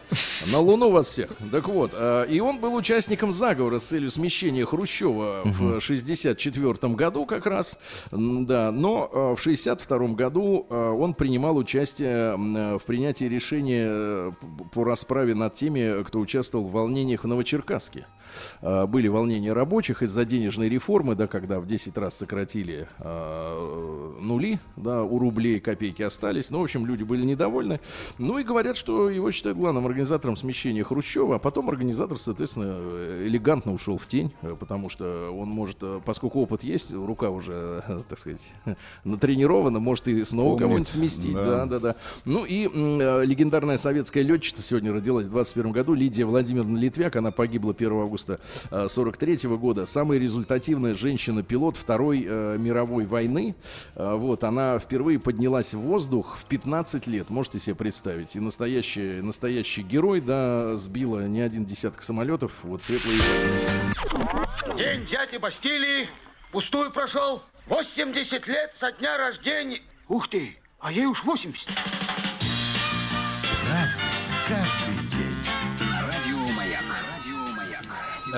На 0.50 0.58
Луну 0.58 0.90
вас 0.90 1.08
всех. 1.08 1.30
Так 1.52 1.68
вот, 1.68 1.92
э, 1.94 2.26
и 2.28 2.40
он 2.40 2.58
был 2.58 2.74
участником 2.74 3.32
заговора 3.32 3.78
с 3.78 3.84
целью 3.84 4.10
смещения 4.10 4.64
Хрущева 4.64 5.42
в 5.44 5.80
64 5.80 6.94
году 6.94 7.24
как 7.24 7.46
раз. 7.46 7.78
Да, 8.10 8.72
но 8.72 9.10
э, 9.12 9.34
в 9.36 9.42
62 9.42 9.98
году 10.08 10.66
э, 10.68 10.74
он 10.74 11.14
принимал 11.14 11.56
участие 11.56 12.34
э, 12.34 12.78
в 12.78 12.82
принятии 12.84 13.26
решения 13.26 13.86
э, 13.88 14.32
по 14.72 14.84
расправе 14.84 15.34
над 15.34 15.54
теми, 15.54 16.02
кто 16.02 16.18
участвовал 16.18 16.64
в 16.66 16.72
волнениях 16.72 17.24
в 17.24 17.26
Новочеркасске. 17.26 18.06
Э, 18.62 18.86
Были 18.86 19.08
волнения 19.08 19.52
рабочих 19.52 20.02
из-за 20.02 20.24
денежной 20.24 20.68
реформы, 20.68 21.14
да, 21.14 21.26
когда 21.26 21.60
в 21.60 21.66
10 21.66 21.96
раз 21.98 22.14
сократили 22.16 22.88
э, 22.98 24.12
нули, 24.20 24.58
да, 24.76 25.02
у 25.02 25.18
рублей 25.18 25.60
копейки 25.60 26.02
остались. 26.02 26.50
Ну, 26.50 26.60
в 26.60 26.64
общем, 26.64 26.86
люди 26.86 27.02
были 27.02 27.24
недовольны. 27.24 27.80
Ну 28.18 28.38
и 28.38 28.44
говорят, 28.44 28.76
что 28.76 29.10
его 29.10 29.30
считают 29.32 29.58
главным 29.58 29.86
организатором 29.86 30.36
смещения 30.36 30.84
Хрущева, 30.84 31.36
а 31.36 31.38
потом 31.38 31.68
организатор, 31.68 32.18
соответственно, 32.18 32.76
элегантно 33.26 33.72
ушел 33.72 33.96
в 33.98 34.06
тень, 34.06 34.32
э, 34.42 34.54
потому 34.58 34.88
что 34.88 35.30
он 35.30 35.48
может, 35.48 35.78
э, 35.82 36.00
поскольку 36.04 36.40
опыт 36.40 36.62
есть, 36.64 36.92
рука 36.92 37.30
уже, 37.30 37.82
так 38.08 38.18
сказать, 38.18 38.52
натренирована, 39.04 39.78
может 39.78 40.08
и 40.08 40.24
снова 40.24 40.58
кого-нибудь 40.58 40.88
сместить. 40.88 41.34
да. 41.34 41.44
Да, 41.44 41.66
да, 41.66 41.78
да. 41.78 41.96
Ну 42.24 42.44
и 42.44 42.68
э, 42.72 43.24
легендарная 43.24 43.78
советская 43.78 44.22
летчица 44.22 44.62
сегодня 44.62 44.92
родилась 44.92 45.26
в 45.26 45.30
21 45.30 45.72
году, 45.72 45.94
Лидия 45.94 46.24
Владимировна 46.24 46.76
Литвяк, 46.78 47.16
она 47.16 47.30
погибла 47.30 47.72
1 47.72 47.92
августа 47.92 48.23
43 48.70 49.48
года. 49.56 49.86
Самая 49.86 50.18
результативная 50.18 50.94
женщина-пилот 50.94 51.76
Второй 51.76 52.24
э, 52.26 52.56
мировой 52.58 53.06
войны. 53.06 53.54
Э, 53.94 54.14
вот, 54.14 54.44
она 54.44 54.78
впервые 54.78 55.18
поднялась 55.18 55.74
в 55.74 55.80
воздух 55.80 56.36
в 56.38 56.44
15 56.46 57.06
лет, 57.06 57.30
можете 57.30 57.58
себе 57.58 57.74
представить. 57.74 58.36
И 58.36 58.40
настоящий, 58.40 59.20
настоящий 59.20 59.82
герой, 59.82 60.20
да, 60.20 60.76
сбила 60.76 61.26
не 61.26 61.40
один 61.40 61.64
десяток 61.64 62.02
самолетов. 62.02 62.52
Вот 62.62 62.82
светлые... 62.82 63.20
День 64.76 65.02
взятия 65.02 65.38
Бастилии 65.38 66.08
пустую 66.50 66.90
прошел. 66.90 67.42
80 67.66 68.46
лет 68.46 68.72
со 68.74 68.92
дня 68.92 69.16
рождения. 69.16 69.80
Ух 70.08 70.28
ты, 70.28 70.56
а 70.78 70.92
ей 70.92 71.06
уж 71.06 71.24
80. 71.24 71.68
Разный, 73.68 74.04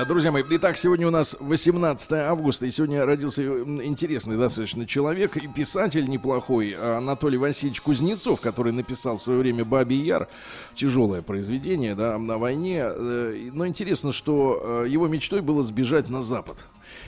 Друзья 0.04 0.30
мои, 0.30 0.42
итак, 0.50 0.76
сегодня 0.76 1.08
у 1.08 1.10
нас 1.10 1.38
18 1.40 2.12
августа, 2.12 2.66
и 2.66 2.70
сегодня 2.70 3.06
родился 3.06 3.42
интересный 3.42 4.36
достаточно 4.36 4.86
человек 4.86 5.38
и 5.38 5.48
писатель 5.48 6.06
неплохой 6.06 6.76
а, 6.78 6.98
Анатолий 6.98 7.38
Васильевич 7.38 7.80
Кузнецов, 7.80 8.42
который 8.42 8.72
написал 8.72 9.16
в 9.16 9.22
свое 9.22 9.38
время 9.38 9.64
«Бабий 9.64 10.02
Яр», 10.02 10.28
тяжелое 10.74 11.22
произведение, 11.22 11.94
да, 11.94 12.18
на 12.18 12.36
войне. 12.36 12.82
Э, 12.82 13.50
Но 13.54 13.66
интересно, 13.66 14.12
что 14.12 14.84
э, 14.84 14.88
его 14.90 15.08
мечтой 15.08 15.40
было 15.40 15.62
сбежать 15.62 16.10
на 16.10 16.22
Запад. 16.22 16.58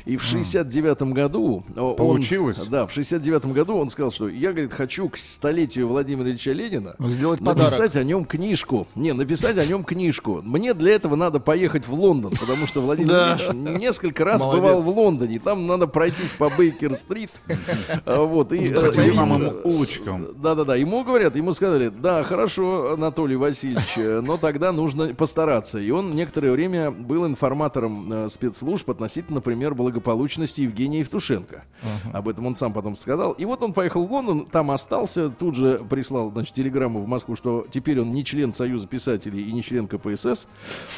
И 0.08 0.16
в 0.16 0.24
69 0.24 1.02
году... 1.12 1.64
он- 1.76 1.94
Получилось? 1.94 2.66
да, 2.66 2.86
в 2.86 2.92
69 2.92 3.44
году 3.52 3.76
он 3.76 3.90
сказал, 3.90 4.10
что 4.10 4.26
я, 4.28 4.52
говорит, 4.52 4.72
хочу 4.72 5.06
к 5.10 5.18
столетию 5.18 5.86
Владимира 5.86 6.30
Ильича 6.30 6.52
Ленина 6.52 6.94
Ну, 6.98 7.10
сделать 7.10 7.40
написать 7.42 7.72
подарок. 7.72 7.96
о 7.96 8.02
нем 8.04 8.24
книжку. 8.24 8.86
Не, 8.94 9.12
написать 9.12 9.58
о 9.58 9.66
нем 9.66 9.84
книжку. 9.84 10.40
Мне 10.42 10.72
для 10.72 10.92
этого 10.94 11.14
надо 11.14 11.40
поехать 11.40 11.86
в 11.86 11.92
Лондон, 11.92 12.32
потому 12.40 12.66
что 12.66 12.80
Владимир 12.80 13.10
Да. 13.10 13.36
Ильич 13.38 13.80
несколько 13.82 14.24
раз 14.24 14.40
Молодец. 14.40 14.62
бывал 14.62 14.80
в 14.80 14.88
Лондоне. 14.88 15.38
Там 15.40 15.66
надо 15.66 15.86
пройтись 15.86 16.30
по 16.38 16.48
Бейкер-стрит. 16.56 17.30
А, 18.06 18.22
Вот, 18.22 18.52
и, 18.54 18.72
э, 18.74 19.10
самым 19.10 19.52
улочкам. 19.64 20.26
Да-да-да, 20.36 20.76
ему 20.76 21.04
говорят, 21.04 21.36
ему 21.36 21.52
сказали, 21.52 21.90
да, 21.90 22.22
хорошо, 22.22 22.94
Анатолий 22.94 23.36
Васильевич, 23.36 23.98
э, 23.98 24.22
но 24.22 24.38
тогда 24.38 24.72
нужно 24.72 25.08
постараться. 25.14 25.78
И 25.78 25.90
он 25.90 26.14
некоторое 26.14 26.52
время 26.52 26.90
был 26.90 27.26
информатором 27.26 28.10
э, 28.10 28.28
спецслужб 28.30 28.88
относительно, 28.88 29.36
например, 29.36 29.58
пример 29.58 29.74
благополучности 29.98 30.60
Евгения 30.62 31.00
Евтушенко. 31.00 31.64
Об 32.12 32.28
этом 32.28 32.46
он 32.46 32.56
сам 32.56 32.72
потом 32.72 32.96
сказал. 32.96 33.32
И 33.32 33.44
вот 33.44 33.62
он 33.62 33.72
поехал 33.72 34.06
в 34.06 34.12
Лондон, 34.12 34.46
там 34.46 34.70
остался, 34.70 35.28
тут 35.28 35.54
же 35.54 35.80
прислал, 35.90 36.30
значит, 36.30 36.54
телеграмму 36.54 37.00
в 37.00 37.08
Москву, 37.08 37.36
что 37.36 37.66
теперь 37.70 38.00
он 38.00 38.12
не 38.12 38.24
член 38.24 38.52
Союза 38.52 38.86
писателей 38.86 39.42
и 39.42 39.52
не 39.52 39.62
член 39.62 39.86
КПСС. 39.86 40.46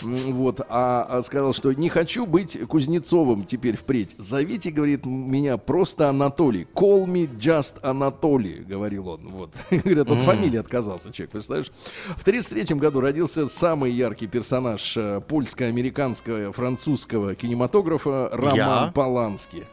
Вот, 0.03 0.61
а, 0.69 1.07
а 1.09 1.23
сказал, 1.23 1.53
что 1.53 1.73
не 1.73 1.89
хочу 1.89 2.27
быть 2.27 2.59
Кузнецовым 2.69 3.45
теперь 3.45 3.77
впредь. 3.77 4.15
Зовите, 4.19 4.71
говорит, 4.71 5.07
меня 5.07 5.57
просто 5.57 6.09
Анатолий. 6.09 6.67
Call 6.75 7.07
me 7.07 7.29
just 7.39 7.81
Анатолий, 7.83 8.65
говорил 8.65 9.09
он. 9.09 9.29
Вот. 9.29 9.55
Говорят, 9.71 10.11
от 10.11 10.21
фамилии 10.21 10.59
отказался 10.59 11.13
человек, 11.13 11.33
представляешь? 11.33 11.71
В 12.17 12.23
1933 12.23 12.77
году 12.77 13.01
родился 13.01 13.47
самый 13.47 13.93
яркий 13.93 14.27
персонаж 14.27 14.97
э, 14.97 15.21
польско-американского, 15.27 16.53
французского 16.53 17.35
кинематографа 17.35 18.29
Роман 18.33 18.57
Я? 18.57 18.90
Полански. 18.93 19.67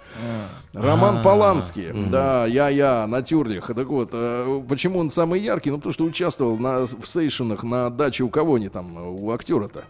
Роман 0.73 1.23
Полански, 1.23 1.93
да, 2.11 2.45
я-я, 2.45 3.07
на 3.07 3.21
тюрлях. 3.21 3.67
Так 3.67 3.87
вот, 3.87 4.09
э, 4.13 4.61
почему 4.67 4.99
он 4.99 5.11
самый 5.11 5.41
яркий? 5.41 5.71
Ну, 5.71 5.77
потому 5.77 5.93
что 5.93 6.05
участвовал 6.05 6.55
в 6.55 7.05
сейшенах 7.05 7.63
на 7.63 7.89
даче 7.89 8.23
у 8.23 8.29
кого 8.29 8.55
они 8.55 8.69
там, 8.69 8.97
у 8.97 9.31
актера-то. 9.31 9.83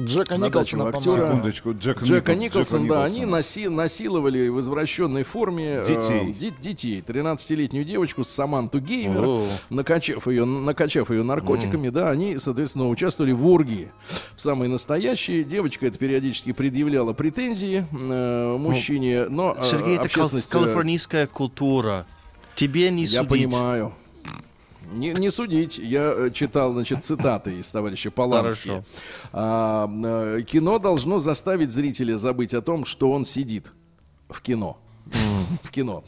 Джека 0.00 0.38
На 0.38 0.50
даче 0.50 0.76
у 0.76 0.80
Николсона, 0.80 0.88
актера. 1.14 1.26
Секундочку, 1.28 1.72
Джека, 1.74 2.04
Джека 2.04 2.32
Никол- 2.32 2.38
Николсона, 2.40 2.82
Джека 2.82 2.94
да, 2.94 3.04
они 3.04 3.24
наси- 3.24 3.68
насиловали 3.68 4.48
в 4.48 4.60
извращенной 4.60 5.22
форме 5.24 5.64
э, 5.66 5.84
Детей. 5.86 6.32
де- 6.32 6.54
детей. 6.60 7.02
13-летнюю 7.06 7.84
девочку 7.84 8.24
Саманту 8.24 8.80
Геймер, 8.80 9.24
О. 9.24 9.46
накачав 9.70 10.26
ее, 10.26 10.44
накачав 10.44 11.10
ее 11.10 11.22
наркотиками, 11.22 11.90
да, 11.90 12.10
они, 12.10 12.38
соответственно, 12.38 12.88
участвовали 12.88 13.32
в 13.32 13.46
оргии. 13.46 13.90
В 14.36 14.40
самой 14.40 14.68
настоящей. 14.68 15.44
Девочка 15.44 15.86
это 15.86 15.98
периодически 15.98 16.52
предъявляла 16.52 17.12
претензии 17.12 17.86
э, 17.92 18.56
мужчине, 18.58 19.26
но 19.28 19.54
э, 19.56 19.62
Сергей, 19.62 19.96
это 19.98 20.08
кал- 20.08 20.28
э, 20.32 20.40
калифорнийская 20.48 21.26
культура. 21.26 22.06
Тебе 22.54 22.90
не 22.90 23.02
я 23.04 23.22
судить. 23.22 23.28
понимаю. 23.30 23.92
Не, 24.92 25.12
не 25.12 25.30
судить. 25.30 25.78
Я 25.78 26.12
э, 26.16 26.30
читал, 26.30 26.72
значит, 26.72 27.04
цитаты 27.04 27.58
из 27.58 27.68
товарища 27.70 28.10
Полански. 28.10 28.84
А, 29.32 29.88
э, 29.88 30.42
кино 30.42 30.78
должно 30.78 31.18
заставить 31.18 31.72
зрителя 31.72 32.16
забыть 32.16 32.54
о 32.54 32.62
том, 32.62 32.84
что 32.84 33.10
он 33.10 33.24
сидит 33.24 33.72
в 34.28 34.40
кино. 34.40 34.78
В 35.62 35.70
кино. 35.70 36.04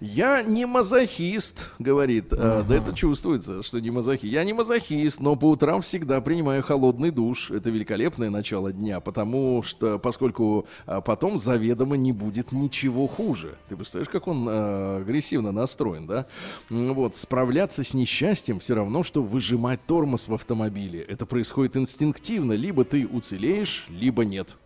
Я 0.00 0.42
не 0.42 0.66
мазохист, 0.66 1.70
говорит. 1.78 2.26
А, 2.32 2.62
да 2.62 2.76
это 2.76 2.92
чувствуется, 2.92 3.62
что 3.62 3.80
не 3.80 3.90
мазохист. 3.90 4.30
Я 4.30 4.44
не 4.44 4.52
мазохист, 4.52 5.20
но 5.20 5.36
по 5.36 5.46
утрам 5.46 5.80
всегда 5.80 6.20
принимаю 6.20 6.62
холодный 6.62 7.10
душ. 7.10 7.50
Это 7.50 7.70
великолепное 7.70 8.28
начало 8.28 8.72
дня, 8.72 9.00
потому 9.00 9.62
что, 9.62 9.98
поскольку 9.98 10.66
а, 10.84 11.00
потом 11.00 11.38
заведомо 11.38 11.96
не 11.96 12.12
будет 12.12 12.52
ничего 12.52 13.06
хуже. 13.06 13.56
Ты 13.70 13.76
представляешь, 13.76 14.10
как 14.10 14.28
он 14.28 14.46
а, 14.46 14.98
агрессивно 14.98 15.50
настроен, 15.50 16.06
да? 16.06 16.26
Вот, 16.68 17.16
справляться 17.16 17.82
с 17.82 17.94
несчастьем 17.94 18.60
все 18.60 18.74
равно, 18.74 19.02
что 19.02 19.22
выжимать 19.22 19.80
тормоз 19.86 20.28
в 20.28 20.34
автомобиле. 20.34 21.00
Это 21.00 21.24
происходит 21.24 21.74
инстинктивно. 21.78 22.52
Либо 22.52 22.84
ты 22.84 23.06
уцелеешь, 23.06 23.86
либо 23.88 24.26
нет. 24.26 24.58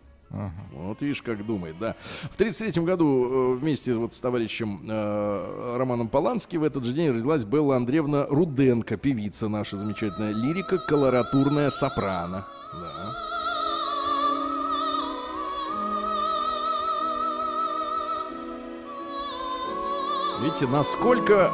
Вот 0.73 1.01
видишь, 1.01 1.21
как 1.21 1.45
думает, 1.45 1.77
да. 1.79 1.95
В 2.31 2.35
1933 2.35 2.83
году 2.83 3.55
э, 3.55 3.55
вместе 3.57 3.93
вот 3.93 4.13
с 4.13 4.19
товарищем 4.19 4.81
э, 4.87 5.75
Романом 5.77 6.07
Полански 6.07 6.57
в 6.57 6.63
этот 6.63 6.85
же 6.85 6.93
день 6.93 7.09
родилась 7.09 7.43
Белла 7.43 7.75
Андреевна 7.75 8.25
Руденко, 8.29 8.97
певица 8.97 9.49
наша 9.49 9.77
замечательная, 9.77 10.31
лирика, 10.31 10.77
колоратурная 10.77 11.69
сопрано. 11.69 12.47
Да. 12.73 13.31
Видите, 20.41 20.65
насколько 20.65 21.51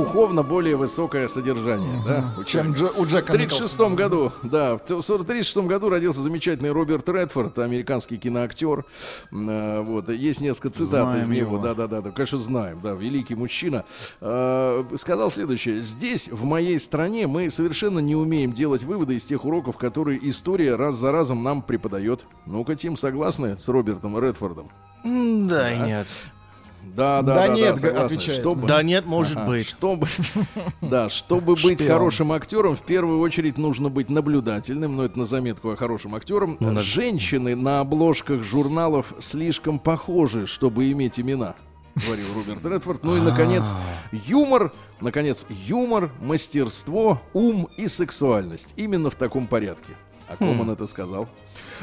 духовно 0.00 0.42
более 0.42 0.76
высокое 0.76 1.26
содержание, 1.28 2.02
да? 2.04 2.34
у 2.38 2.44
Чем. 2.44 2.72
Дже- 2.74 2.92
у 2.96 3.06
Джека 3.06 3.32
В 3.32 3.34
1936 3.34 3.78
Николсона. 3.78 3.96
году, 3.96 4.32
да, 4.42 4.76
в 4.76 4.80
1936 4.82 5.66
году 5.66 5.88
родился 5.88 6.20
замечательный 6.20 6.70
Роберт 6.70 7.08
Редфорд, 7.08 7.58
американский 7.58 8.18
киноактер. 8.18 8.84
Э, 9.32 9.80
Вот, 9.80 10.08
есть 10.10 10.40
несколько 10.40 10.70
цитат 10.70 10.88
Знаем 10.88 11.18
из 11.22 11.28
него, 11.28 11.56
его. 11.56 11.58
да, 11.58 11.74
да, 11.74 11.86
да, 11.86 12.00
да, 12.02 12.10
конечно, 12.10 12.38
знаем, 12.38 12.80
да, 12.82 12.92
великий 12.92 13.34
мужчина. 13.34 13.84
Э, 14.20 14.84
Сказал 14.96 15.30
следующее: 15.30 15.80
здесь, 15.80 16.28
в 16.30 16.44
моей 16.44 16.78
стране, 16.78 17.26
мы 17.26 17.48
совершенно 17.48 17.98
не 18.00 18.14
умеем 18.16 18.52
делать 18.52 18.82
выводы 18.82 19.16
из 19.16 19.24
тех 19.24 19.44
уроков, 19.44 19.76
которые 19.78 20.18
история 20.28 20.76
раз 20.76 20.96
за 20.96 21.10
разом 21.12 21.42
нам 21.42 21.62
преподает. 21.62 22.26
Ну-ка, 22.44 22.74
Тим, 22.74 22.96
согласны 22.96 23.56
с 23.58 23.68
Робертом 23.68 24.18
Редфордом? 24.18 24.68
Да, 25.04 25.72
и 25.72 25.78
нет. 25.78 26.06
Да, 26.94 27.22
да, 27.22 27.34
Да 27.34 27.46
да, 27.48 27.54
нет, 27.54 27.80
да, 27.80 28.04
отвечает. 28.04 28.40
Чтобы- 28.40 28.66
Да 28.66 28.82
нет, 28.82 29.06
может 29.06 29.36
Ага, 29.36 29.46
быть. 29.46 29.66
Чтобы, 29.68 30.06
да, 30.80 31.08
чтобы 31.08 31.54
быть 31.54 31.78
Шпион. 31.80 31.90
хорошим 31.90 32.32
актером, 32.32 32.76
в 32.76 32.82
первую 32.82 33.20
очередь 33.20 33.58
нужно 33.58 33.88
быть 33.88 34.08
наблюдательным, 34.08 34.96
но 34.96 35.04
это 35.04 35.18
на 35.18 35.24
заметку 35.24 35.70
о 35.70 35.76
хорошем 35.76 36.14
актером. 36.14 36.56
Ну, 36.60 36.72
да. 36.72 36.80
Женщины 36.80 37.54
на 37.56 37.80
обложках 37.80 38.42
журналов 38.42 39.14
слишком 39.20 39.78
похожи, 39.78 40.46
чтобы 40.46 40.90
иметь 40.92 41.18
имена. 41.20 41.54
Говорил 42.06 42.26
Роберт 42.34 42.64
Редфорд. 42.64 43.04
Ну 43.04 43.16
и, 43.16 43.20
наконец, 43.20 43.72
юмор. 44.12 44.72
Наконец, 45.00 45.46
юмор, 45.48 46.10
мастерство, 46.20 47.20
ум 47.32 47.68
и 47.78 47.88
сексуальность. 47.88 48.74
Именно 48.76 49.10
в 49.10 49.14
таком 49.16 49.46
порядке. 49.46 49.94
О 50.28 50.36
ком 50.36 50.60
он 50.60 50.70
это 50.70 50.86
сказал? 50.86 51.28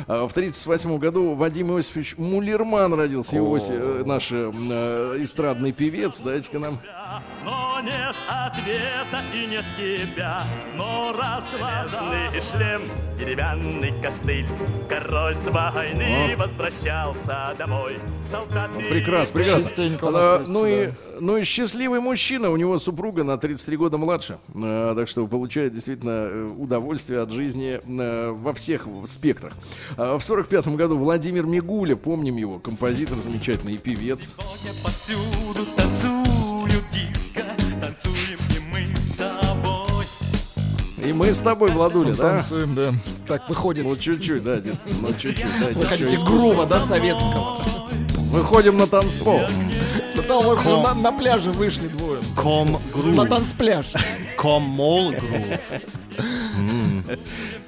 А, 0.07 0.27
В 0.27 0.31
1938 0.31 0.97
году 0.97 1.35
Вадим 1.35 1.71
Иосифович 1.75 2.15
Мулерман 2.17 2.93
родился. 2.93 3.35
Его 3.35 3.51
ось- 3.51 3.67
э, 3.69 4.03
наш 4.05 4.31
э, 4.31 4.51
э, 4.53 5.17
эстрадный 5.19 5.71
певец. 5.71 6.19
Дайте-ка 6.19 6.59
нам 6.59 6.79
Но 7.43 7.79
нет 7.81 8.15
ответа 8.27 9.21
и 9.33 9.45
нет 9.47 9.65
тебя 9.77 10.41
Но 10.75 11.13
раз 11.17 11.45
глаза 11.57 12.03
шлем, 12.51 12.81
деревянный 13.17 13.93
костыль 14.01 14.47
Король 14.89 15.35
с 15.37 15.47
войны 15.47 16.35
возвращался 16.37 17.55
домой 17.57 17.99
Солдат 18.21 18.71
Прекрасно, 18.89 19.35
прекрасно. 19.35 19.69
А, 20.01 20.45
ну, 20.47 20.65
и, 20.65 20.87
да. 20.87 21.12
Ну 21.19 21.37
и 21.37 21.43
счастливый 21.43 21.99
мужчина, 21.99 22.49
у 22.49 22.57
него 22.57 22.77
супруга 22.79 23.23
на 23.23 23.37
33 23.37 23.77
года 23.77 23.97
младше. 23.97 24.39
А, 24.55 24.95
так 24.95 25.07
что 25.07 25.27
получает 25.27 25.73
действительно 25.73 26.27
э, 26.29 26.49
удовольствие 26.57 27.21
от 27.21 27.31
жизни 27.31 27.79
э, 27.83 28.31
во 28.31 28.53
всех 28.53 28.87
спектрах. 29.07 29.53
А, 29.97 30.17
в 30.17 30.23
45 30.23 30.67
году 30.69 30.97
Владимир 30.97 31.45
Мигуля, 31.45 31.95
помним 31.95 32.37
его, 32.37 32.59
композитор 32.59 33.17
замечательный 33.17 33.75
и 33.75 33.77
певец. 33.77 34.35
Сегодня 34.37 34.83
повсюду 34.83 35.65
танцуют 35.75 36.85
диско 36.91 37.43
Танцуем 37.81 38.39
и 38.49 38.71
мы 38.71 38.95
с 38.95 39.15
тобой 39.15 40.05
И 40.97 41.13
мы 41.13 41.33
с 41.33 41.39
тобой, 41.39 41.71
Владуля, 41.71 42.13
да? 42.13 42.35
Танцуем, 42.35 42.75
да. 42.75 42.93
Так 43.27 43.47
выходит. 43.49 43.85
Ну, 43.85 43.95
чуть-чуть, 43.95 44.43
да, 44.43 44.57
дед, 44.59 44.77
ну, 45.01 45.09
чуть-чуть, 45.13 45.59
дайте 45.59 45.79
Вы 45.79 45.85
хотите 45.85 46.11
чуть. 46.11 46.23
грува, 46.23 46.65
да, 46.65 46.79
советского? 46.79 47.61
Выходим 48.31 48.77
на 48.77 48.87
танцпол. 48.87 49.41
Да 50.27 50.37
у 50.37 50.41
вас 50.41 50.63
же 50.63 50.77
на, 50.77 50.93
на 50.93 51.11
пляже 51.11 51.51
вышли 51.51 51.87
двое. 51.87 52.21
Ком 52.35 52.71
На 52.73 52.79
грув. 52.93 53.29
танцпляж. 53.29 53.85
Ком 54.37 54.63
мол 54.63 55.11
грув. 55.11 55.71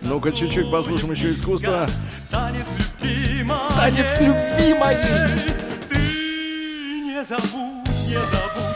Ну-ка, 0.02 0.32
чуть-чуть 0.32 0.70
послушаем 0.72 1.14
еще 1.14 1.34
искусство. 1.34 1.88
Танец 2.30 2.66
любимый 3.02 3.58
Танец 3.76 4.20
любимой. 4.20 4.96
Ты 5.90 5.98
не 5.98 7.24
забудь, 7.24 7.88
не 8.08 8.14
забудь 8.14 8.75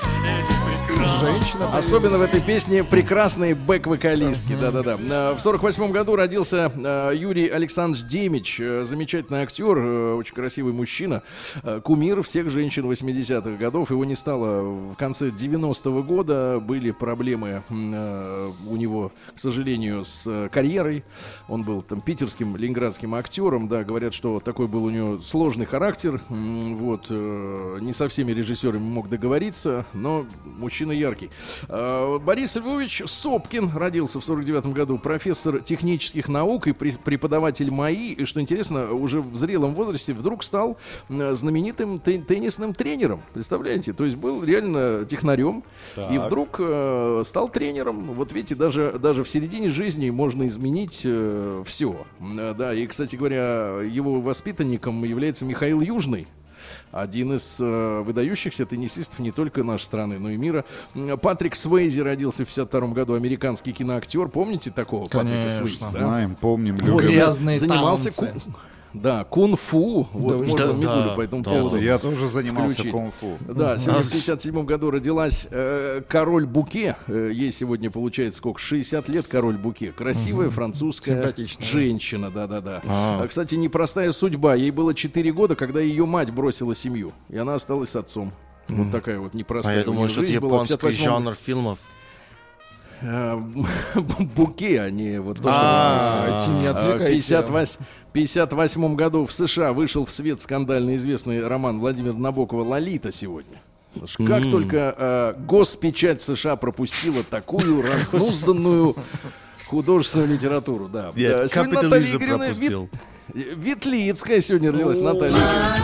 Женщина. 0.97 1.77
Особенно 1.77 2.17
в 2.17 2.21
этой 2.21 2.41
песне 2.41 2.83
прекрасные 2.83 3.53
бэк-вокалистки. 3.53 4.55
Да-да-да. 4.59 4.97
А, 5.11 5.35
В 5.35 5.39
сорок 5.39 5.61
восьмом 5.63 5.91
году 5.91 6.15
родился 6.15 6.71
а, 6.75 7.11
Юрий 7.11 7.47
Александрович 7.47 8.05
Демич. 8.05 8.59
э, 8.59 8.83
Замечательный 8.85 9.41
актер, 9.43 9.77
э, 9.77 10.13
очень 10.15 10.33
красивый 10.33 10.73
мужчина. 10.73 11.21
э, 11.63 11.79
Кумир 11.83 12.23
всех 12.23 12.49
женщин 12.49 12.85
80-х 12.89 13.51
годов. 13.57 13.91
Его 13.91 14.03
не 14.03 14.15
стало 14.15 14.61
в 14.61 14.95
конце 14.95 15.29
90-го 15.29 16.01
года. 16.03 16.59
Были 16.59 16.91
проблемы 16.91 17.61
э, 17.69 18.47
у 18.67 18.75
него, 18.75 19.11
к 19.35 19.39
сожалению, 19.39 20.03
с 20.05 20.23
э, 20.25 20.49
карьерой. 20.51 21.03
Он 21.47 21.63
был 21.63 21.81
там 21.81 22.01
питерским, 22.01 22.55
ленинградским 22.57 23.13
актером. 23.15 23.67
Да, 23.67 23.83
говорят, 23.83 24.13
что 24.13 24.39
такой 24.39 24.67
был 24.67 24.85
у 24.85 24.89
него 24.89 25.19
сложный 25.19 25.65
характер. 25.67 26.19
Вот. 26.29 27.05
э, 27.09 27.77
Не 27.81 27.93
со 27.93 28.07
всеми 28.09 28.31
режиссерами 28.31 28.81
мог 28.81 29.07
договориться, 29.09 29.85
но 29.93 30.25
мужчина 30.45 30.78
яркий. 30.85 31.29
А, 31.67 32.17
Борис 32.19 32.55
Львович 32.55 33.03
Сопкин 33.05 33.71
родился 33.75 34.19
в 34.19 34.25
49 34.25 34.67
году, 34.67 34.97
профессор 34.97 35.59
технических 35.61 36.27
наук 36.27 36.67
и 36.67 36.71
преподаватель 36.73 37.71
МАИ. 37.71 38.13
И, 38.13 38.25
что 38.25 38.41
интересно, 38.41 38.91
уже 38.93 39.21
в 39.21 39.35
зрелом 39.35 39.73
возрасте 39.75 40.13
вдруг 40.13 40.43
стал 40.43 40.77
знаменитым 41.09 41.99
те- 41.99 42.19
теннисным 42.19 42.73
тренером. 42.73 43.21
Представляете? 43.33 43.93
То 43.93 44.05
есть 44.05 44.17
был 44.17 44.43
реально 44.43 45.05
технарем 45.05 45.63
и 46.11 46.17
вдруг 46.17 46.57
э, 46.59 47.23
стал 47.25 47.49
тренером. 47.49 48.13
Вот 48.13 48.31
видите, 48.33 48.55
даже, 48.55 48.97
даже 48.99 49.23
в 49.23 49.29
середине 49.29 49.69
жизни 49.69 50.09
можно 50.09 50.47
изменить 50.47 51.05
все. 51.65 52.05
Да, 52.19 52.73
и, 52.73 52.87
кстати 52.87 53.15
говоря, 53.15 53.81
его 53.81 54.19
воспитанником 54.21 55.03
является 55.03 55.45
Михаил 55.45 55.81
Южный. 55.81 56.27
Один 56.91 57.33
из 57.33 57.57
э, 57.59 58.01
выдающихся 58.05 58.65
теннисистов 58.65 59.19
не 59.19 59.31
только 59.31 59.63
нашей 59.63 59.83
страны, 59.83 60.19
но 60.19 60.29
и 60.29 60.37
мира. 60.37 60.65
Патрик 61.21 61.55
Свейзи 61.55 62.01
родился 62.01 62.45
в 62.45 62.47
52 62.47 62.87
году, 62.89 63.13
американский 63.13 63.71
киноактер. 63.73 64.27
Помните 64.29 64.71
такого 64.71 65.03
Патрика 65.03 65.25
Конечно. 65.25 65.61
Свейзи? 65.65 65.79
да? 65.81 65.87
Знаем, 65.89 66.35
помним, 66.35 66.75
любим. 66.77 66.97
Грязные 66.97 67.59
Занимался 67.59 68.15
танцы. 68.15 68.41
Да, 69.01 69.23
кунг-фу. 69.23 70.07
Вот 70.13 70.31
Да, 70.31 70.37
можно 70.45 70.67
да, 70.67 70.73
Мигулю 70.73 71.09
да, 71.09 71.15
по 71.15 71.21
этому 71.21 71.41
да. 71.43 71.51
поводу. 71.51 71.77
Я 71.77 71.97
тоже 71.97 72.27
занимался 72.27 72.83
кунг-фу. 72.83 73.37
Да, 73.47 73.77
сегодня 73.77 74.03
в 74.03 74.11
57 74.11 74.65
году 74.65 74.91
родилась 74.91 75.47
э, 75.49 76.01
король 76.07 76.45
Буке. 76.45 76.95
Э, 77.07 77.29
ей 77.33 77.51
сегодня 77.51 77.89
получается 77.89 78.37
сколько? 78.39 78.59
60 78.59 79.09
лет 79.09 79.27
король 79.27 79.57
Буке. 79.57 79.91
Красивая 79.91 80.49
французская 80.49 81.15
Симпатичная. 81.15 81.65
женщина, 81.65 82.29
да-да-да. 82.29 82.81
А, 82.85 83.27
Кстати, 83.27 83.55
непростая 83.55 84.11
судьба. 84.11 84.55
Ей 84.55 84.71
было 84.71 84.93
4 84.93 85.31
года, 85.31 85.55
когда 85.55 85.79
ее 85.79 86.05
мать 86.05 86.31
бросила 86.31 86.75
семью. 86.75 87.11
И 87.29 87.37
она 87.37 87.55
осталась 87.55 87.89
с 87.89 87.95
отцом. 87.95 88.33
Вот 88.67 88.91
такая 88.91 89.19
вот 89.19 89.33
А 89.33 89.37
непростая 89.37 89.77
я 89.77 89.81
у 89.83 89.85
думал, 89.85 90.03
нее 90.03 90.09
что 90.09 90.23
это 90.23 90.31
японский 90.31 90.75
58-м 90.75 90.91
жанр 90.91 91.35
фильмов. 91.35 91.79
Э, 93.01 93.35
Буке, 94.35 94.81
а 94.81 94.89
не 94.89 95.19
вот 95.21 95.37
то, 95.37 95.43
что 95.43 95.51
А, 95.53 96.45
не 96.59 96.67
А, 96.67 96.71
отвлекайся. 96.71 97.77
58 98.13 98.81
58 98.81 98.95
году 98.95 99.25
в 99.25 99.31
США 99.31 99.73
вышел 99.73 100.05
в 100.05 100.11
свет 100.11 100.41
скандально 100.41 100.95
известный 100.95 101.45
роман 101.45 101.79
Владимира 101.79 102.13
Набокова 102.13 102.63
«Лолита» 102.63 103.11
сегодня. 103.11 103.61
Как 104.27 104.43
только 104.49 104.95
э, 104.97 105.33
госпечать 105.39 106.21
США 106.21 106.55
пропустила 106.55 107.23
такую 107.23 107.81
разнузданную 107.81 108.95
художественную 109.67 110.29
литературу, 110.29 110.87
да. 110.87 111.11
Нет, 111.15 111.37
Да, 111.37 111.47
сегодня 111.47 111.81
Наталья 111.81 112.15
Игоревна 112.15 112.45
пропустил. 112.45 112.89
Вит- 113.33 113.55
Ветлицкая 113.57 114.41
сегодня 114.41 114.71
родилась, 114.71 114.99
Наталья 114.99 115.35
Игоревна. 115.35 115.77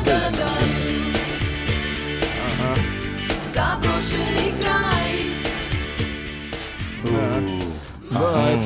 Заброшенный 3.53 4.24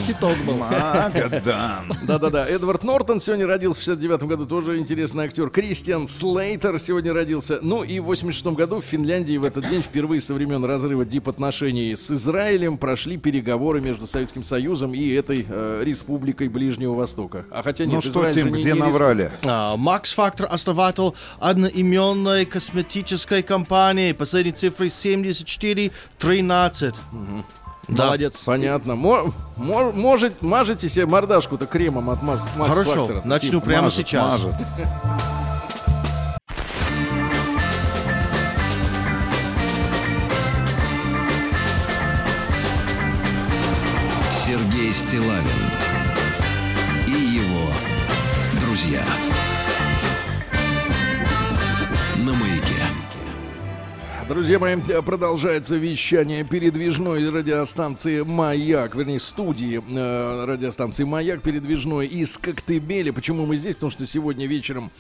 хиток 0.10 0.38
был. 0.46 0.58
Магадан. 0.58 1.92
Да-да-да. 2.04 2.48
Эдвард 2.48 2.84
Нортон 2.84 3.20
сегодня 3.20 3.46
родился 3.48 3.80
в 3.80 3.84
69 3.84 4.24
году. 4.24 4.46
Тоже 4.46 4.78
интересный 4.78 5.26
актер. 5.26 5.50
Кристиан 5.50 6.08
Слейтер 6.08 6.80
сегодня 6.80 7.14
родился. 7.14 7.60
Ну 7.62 7.84
и 7.84 8.00
в 8.00 8.06
86 8.06 8.56
году 8.58 8.80
в 8.82 8.86
Финляндии 8.86 9.38
в 9.38 9.44
этот 9.44 9.70
день 9.70 9.82
впервые 9.84 10.22
со 10.22 10.34
времен 10.34 10.64
разрыва 10.66 11.06
дип-отношений 11.06 11.96
с 11.96 12.10
Израилем 12.12 12.78
прошли 12.78 13.18
переговоры 13.18 13.82
между 13.82 14.08
Советским 14.08 14.44
Союзом 14.44 14.94
и 14.94 15.10
этой 15.10 15.46
э, 15.48 15.82
республикой 15.86 16.48
Ближнего 16.50 16.94
Востока. 16.96 17.46
А 17.52 17.62
хотя 17.62 17.86
нет, 17.86 17.96
Ну 17.96 18.02
что, 18.02 18.10
Израиль 18.22 18.34
Тим, 18.34 18.54
не- 18.56 18.62
где 18.62 18.74
не 18.74 18.80
наврали? 18.80 19.32
А, 19.44 19.76
Макс 19.78 20.12
Фактор 20.14 20.48
основатель 20.50 21.14
одноименной 21.40 22.46
косметической 22.46 23.44
компании. 23.44 24.12
Последние 24.14 24.56
цифры 24.56 24.90
7413. 24.90 26.96
Да. 27.90 28.06
Молодец. 28.06 28.44
Понятно. 28.44 28.96
Мо- 28.96 29.34
мо- 29.58 29.92
может, 29.92 30.42
мажете 30.42 30.88
себе 30.90 31.06
мордашку-то 31.06 31.66
кремом 31.66 32.10
от 32.10 32.22
Макс 32.22 32.44
Макс 32.56 32.70
Хорошо, 32.72 33.08
Фактора? 33.08 33.22
начну 33.26 33.50
Тим, 33.52 33.62
прямо 33.62 33.84
мажет, 33.84 33.98
сейчас. 34.08 34.32
мажет. 34.32 34.56
Сергей 44.46 44.92
Стилавин 44.94 45.70
и 47.08 47.12
его 47.12 47.70
друзья. 48.62 49.04
Друзья 54.30 54.60
мои, 54.60 54.76
продолжается 55.04 55.76
вещание 55.76 56.44
передвижной 56.44 57.28
радиостанции 57.32 58.22
«Маяк», 58.22 58.94
вернее, 58.94 59.20
студии 59.20 59.82
э, 59.82 60.46
радиостанции 60.46 61.04
«Маяк» 61.04 61.42
передвижной 61.42 62.06
из 62.06 62.38
Коктебеля. 62.38 63.12
Почему 63.12 63.48
мы 63.48 63.56
здесь? 63.56 63.74
Потому 63.74 63.90
что 63.90 64.06
сегодня 64.06 64.46
вечером 64.46 64.92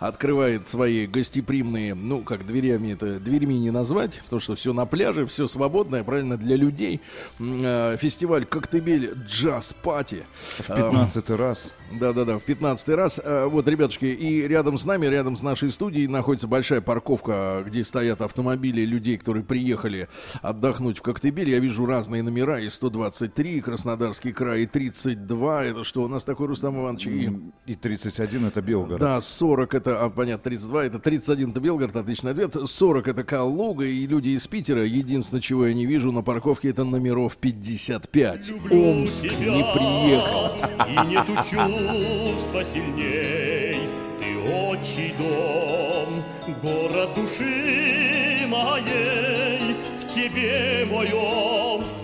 открывает 0.00 0.70
свои 0.70 1.06
гостеприимные, 1.06 1.94
ну, 1.94 2.22
как 2.22 2.46
дверями 2.46 2.94
это, 2.94 3.20
дверьми 3.20 3.58
не 3.58 3.70
назвать, 3.70 4.22
потому 4.24 4.40
что 4.40 4.54
все 4.54 4.72
на 4.72 4.86
пляже, 4.86 5.26
все 5.26 5.48
свободное, 5.48 6.02
правильно, 6.02 6.38
для 6.38 6.56
людей. 6.56 7.02
Э, 7.38 7.98
фестиваль 8.00 8.46
«Коктебель 8.46 9.12
Джаз 9.26 9.74
Пати». 9.82 10.24
В 10.60 10.66
15 10.66 11.28
раз. 11.32 11.74
Да-да-да, 11.92 12.38
в 12.38 12.44
15 12.44 12.88
раз. 12.90 13.20
А, 13.22 13.46
Вот, 13.48 13.66
ребятушки, 13.66 14.04
и 14.04 14.46
рядом 14.46 14.76
с 14.78 14.84
нами, 14.84 15.06
рядом 15.06 15.36
с 15.36 15.42
нашей 15.42 15.70
студией 15.70 16.06
находится 16.06 16.46
большая 16.46 16.80
парковка, 16.80 17.62
где 17.66 17.82
стоят 17.82 18.20
автомобили 18.20 18.82
людей, 18.82 19.16
которые 19.16 19.44
приехали 19.44 20.08
отдохнуть 20.42 20.98
в 20.98 21.02
Коктебель. 21.02 21.48
Я 21.50 21.58
вижу 21.60 21.86
разные 21.86 22.22
номера, 22.22 22.60
и 22.60 22.68
123, 22.68 23.60
Краснодарский 23.62 24.32
край, 24.32 24.62
и 24.62 24.66
32. 24.66 25.64
Это 25.64 25.84
что, 25.84 26.02
у 26.02 26.08
нас 26.08 26.24
такой, 26.24 26.46
Рустам 26.48 26.78
Иванович? 26.78 27.06
И, 27.06 27.30
И 27.66 27.74
31 27.74 28.46
это 28.46 28.60
Белгород. 28.60 29.00
да, 29.00 29.20
40 29.20 29.74
это, 29.74 30.04
а, 30.04 30.10
понятно, 30.10 30.44
32, 30.44 30.84
это 30.84 30.98
31 30.98 31.50
это 31.50 31.60
Белгород, 31.60 31.96
отличный 31.96 32.32
ответ. 32.32 32.54
40 32.66 33.08
это 33.08 33.24
Калуга, 33.24 33.84
и 33.86 34.06
люди 34.06 34.30
из 34.30 34.46
Питера. 34.46 34.84
Единственное, 34.84 35.40
чего 35.40 35.66
я 35.66 35.72
не 35.74 35.86
вижу 35.86 36.12
на 36.12 36.22
парковке, 36.22 36.68
это 36.70 36.84
номеров 36.84 37.36
55. 37.38 38.52
Омск 38.70 39.24
не 39.24 39.64
приехал. 39.74 40.48
И 40.86 41.08
нету 41.08 41.32
чувства 41.78 42.64
сильней 42.72 43.76
Ты 44.20 44.38
отчий 44.52 45.14
дом, 45.18 46.24
город 46.62 47.10
души 47.14 48.46
моей 48.48 49.76
В 50.00 50.14
тебе 50.14 50.86
мой 50.90 51.12
Омск, 51.12 51.94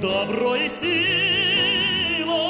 добро 0.00 0.56
и 0.56 0.68
сила 0.80 2.44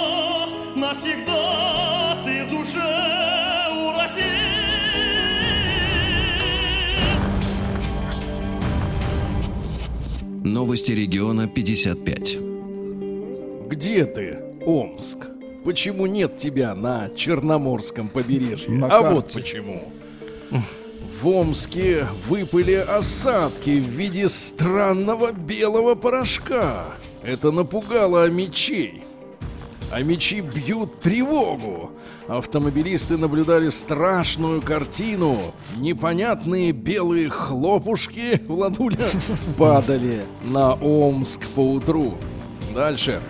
Навсегда 0.76 2.18
ты 2.24 2.44
в 2.44 2.50
душе 2.50 3.68
у 3.72 3.92
России 3.92 4.44
Новости 10.44 10.92
региона 10.92 11.48
55. 11.48 12.38
Где 13.68 14.04
ты, 14.04 14.38
Омск? 14.66 15.33
Почему 15.64 16.04
нет 16.04 16.36
тебя 16.36 16.74
на 16.74 17.08
Черноморском 17.16 18.08
побережье? 18.08 18.70
На 18.70 18.86
а 18.86 19.02
карте. 19.02 19.14
вот 19.14 19.32
почему. 19.32 19.92
В 21.20 21.28
Омске 21.28 22.06
выпали 22.28 22.74
осадки 22.74 23.70
в 23.70 23.88
виде 23.88 24.28
странного 24.28 25.32
белого 25.32 25.94
порошка. 25.94 26.96
Это 27.22 27.50
напугало 27.50 28.28
мечей. 28.28 29.04
А 29.90 30.02
мечи 30.02 30.40
бьют 30.40 31.00
тревогу. 31.00 31.92
Автомобилисты 32.28 33.16
наблюдали 33.16 33.70
страшную 33.70 34.60
картину. 34.60 35.54
Непонятные 35.76 36.72
белые 36.72 37.30
хлопушки, 37.30 38.42
Владуля, 38.48 39.06
падали 39.56 40.24
на 40.42 40.74
Омск 40.74 41.46
по 41.54 41.60
утру. 41.60 42.14
Дальше. 42.74 43.22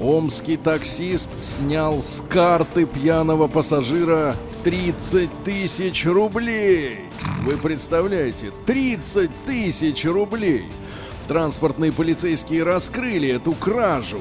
Омский 0.00 0.56
таксист 0.56 1.30
снял 1.42 2.02
с 2.02 2.22
карты 2.28 2.84
пьяного 2.84 3.46
пассажира 3.46 4.36
30 4.64 5.30
тысяч 5.44 6.04
рублей. 6.04 7.06
Вы 7.42 7.56
представляете? 7.56 8.50
30 8.66 9.30
тысяч 9.46 10.04
рублей. 10.04 10.64
Транспортные 11.28 11.92
полицейские 11.92 12.64
раскрыли 12.64 13.28
эту 13.28 13.52
кражу. 13.52 14.20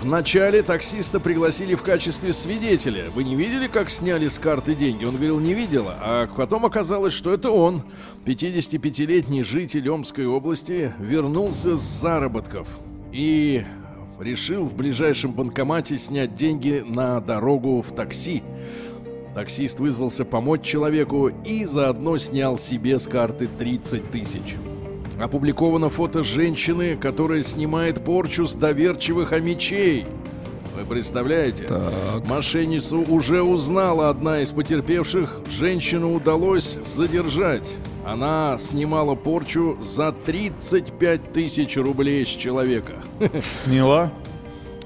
Вначале 0.00 0.62
таксиста 0.62 1.18
пригласили 1.18 1.74
в 1.74 1.82
качестве 1.82 2.32
свидетеля. 2.32 3.06
Вы 3.14 3.24
не 3.24 3.34
видели, 3.34 3.66
как 3.66 3.90
сняли 3.90 4.28
с 4.28 4.38
карты 4.38 4.74
деньги? 4.74 5.04
Он 5.04 5.16
говорил, 5.16 5.40
не 5.40 5.54
видела. 5.54 5.96
А 6.00 6.26
потом 6.28 6.66
оказалось, 6.66 7.14
что 7.14 7.32
это 7.32 7.50
он. 7.50 7.82
55-летний 8.26 9.42
житель 9.42 9.88
Омской 9.88 10.26
области 10.26 10.92
вернулся 11.00 11.76
с 11.76 11.80
заработков. 11.80 12.68
И 13.10 13.64
решил 14.20 14.64
в 14.64 14.74
ближайшем 14.74 15.32
банкомате 15.32 15.98
снять 15.98 16.34
деньги 16.34 16.84
на 16.86 17.20
дорогу 17.20 17.82
в 17.82 17.92
такси. 17.92 18.42
Таксист 19.34 19.78
вызвался 19.78 20.24
помочь 20.24 20.62
человеку 20.62 21.30
и 21.44 21.64
заодно 21.64 22.18
снял 22.18 22.58
себе 22.58 22.98
с 22.98 23.06
карты 23.06 23.48
30 23.58 24.10
тысяч. 24.10 24.56
Опубликовано 25.20 25.90
фото 25.90 26.22
женщины, 26.22 26.96
которая 26.96 27.42
снимает 27.42 28.04
порчу 28.04 28.46
с 28.46 28.54
доверчивых 28.54 29.32
омичей. 29.32 30.06
Вы 30.76 30.84
представляете? 30.84 31.68
Мошенницу 32.24 33.00
уже 33.00 33.42
узнала 33.42 34.10
одна 34.10 34.40
из 34.40 34.52
потерпевших. 34.52 35.40
Женщину 35.50 36.14
удалось 36.14 36.78
задержать. 36.84 37.74
Она 38.08 38.56
снимала 38.58 39.14
порчу 39.14 39.76
за 39.82 40.12
35 40.12 41.30
тысяч 41.34 41.76
рублей 41.76 42.24
с 42.24 42.30
человека. 42.30 43.02
Сняла? 43.52 44.10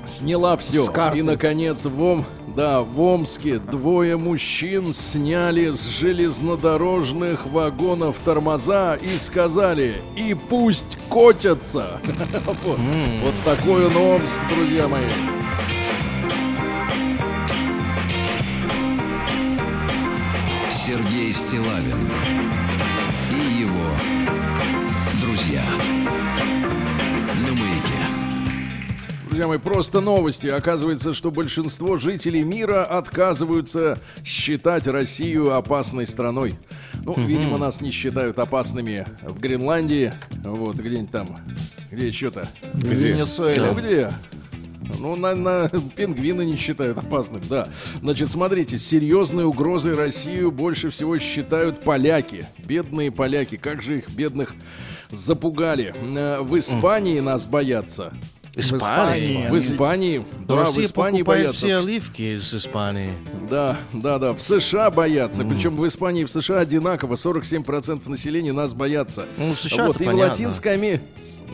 Сняла 0.05 0.57
все. 0.57 0.89
И, 1.15 1.23
наконец, 1.23 1.85
в 1.85 2.03
Ом... 2.03 2.25
Да, 2.57 2.83
в 2.83 3.01
Омске 3.01 3.61
двое 3.61 4.17
мужчин 4.17 4.93
сняли 4.93 5.71
с 5.71 5.87
железнодорожных 6.01 7.47
вагонов 7.47 8.19
тормоза 8.25 8.97
и 8.97 9.17
сказали 9.19 10.03
«И 10.17 10.35
пусть 10.35 10.99
котятся!» 11.09 12.01
Вот 12.65 12.79
вот 13.23 13.35
такой 13.45 13.87
он 13.87 13.97
Омск, 13.97 14.41
друзья 14.51 14.89
мои. 14.89 15.05
Сергей 20.73 21.33
Стилавин 21.33 22.52
Друзья 29.33 29.49
мои, 29.49 29.57
просто 29.57 30.03
новости. 30.03 30.47
Оказывается, 30.49 31.15
что 31.15 31.31
большинство 31.31 31.97
жителей 31.97 32.43
мира 32.43 32.85
отказываются 32.85 33.99
считать 34.27 34.87
Россию 34.87 35.57
опасной 35.57 36.07
страной. 36.07 36.59
Ну, 37.03 37.15
видимо, 37.17 37.57
нас 37.57 37.81
не 37.81 37.93
считают 37.93 38.39
опасными 38.39 39.07
в 39.23 39.41
Гренландии. 39.41 40.13
Вот, 40.45 40.77
где-нибудь 40.77 41.13
там. 41.13 41.39
Где 41.91 42.09
еще-то? 42.09 42.47
В 42.75 42.85
Ну, 42.85 42.91
Венесуэле. 42.91 43.73
где? 43.75 44.13
Ну, 44.99 45.17
на, 45.17 45.35
на 45.35 45.71
пингвины 45.97 46.45
не 46.45 46.57
считают 46.59 46.99
опасным, 46.99 47.41
да. 47.49 47.69
Значит, 48.03 48.31
смотрите, 48.31 48.77
серьезной 48.77 49.47
угрозой 49.47 49.95
Россию 49.95 50.53
больше 50.53 50.91
всего 50.91 51.19
считают 51.19 51.81
поляки. 51.81 52.45
Бедные 52.59 53.11
поляки, 53.11 53.57
как 53.57 53.81
же 53.81 53.97
их 53.97 54.11
бедных 54.11 54.53
запугали. 55.11 55.95
Э, 56.03 56.43
В 56.43 56.59
Испании 56.59 57.19
нас 57.21 57.47
боятся. 57.47 58.13
Испания. 58.55 59.51
В 59.51 59.59
Испании, 59.59 60.25
да, 60.47 60.55
в 60.55 60.59
Россия 60.61 60.85
Испании 60.85 61.21
покупает 61.21 61.43
боятся. 61.45 61.67
все 61.67 61.77
оливки 61.77 62.37
из 62.37 62.55
Испании. 62.55 63.15
Да, 63.49 63.79
да, 63.93 64.19
да. 64.19 64.33
В 64.35 64.43
США 64.43 64.91
боятся. 64.91 65.45
Причем 65.45 65.75
в 65.75 65.87
Испании 65.87 66.23
и 66.23 66.25
в 66.25 66.31
США 66.31 66.59
одинаково. 66.59 67.15
47% 67.15 68.09
населения 68.09 68.53
нас 68.53 68.75
боятся. 68.75 69.27
Ну, 69.39 69.55
в 69.55 69.61
США 69.61 69.87
вот, 69.87 70.01
и 70.01 70.05
в 70.05 70.07
понятно. 70.07 70.31
Латинской 70.31 70.75
Америке. 70.75 71.05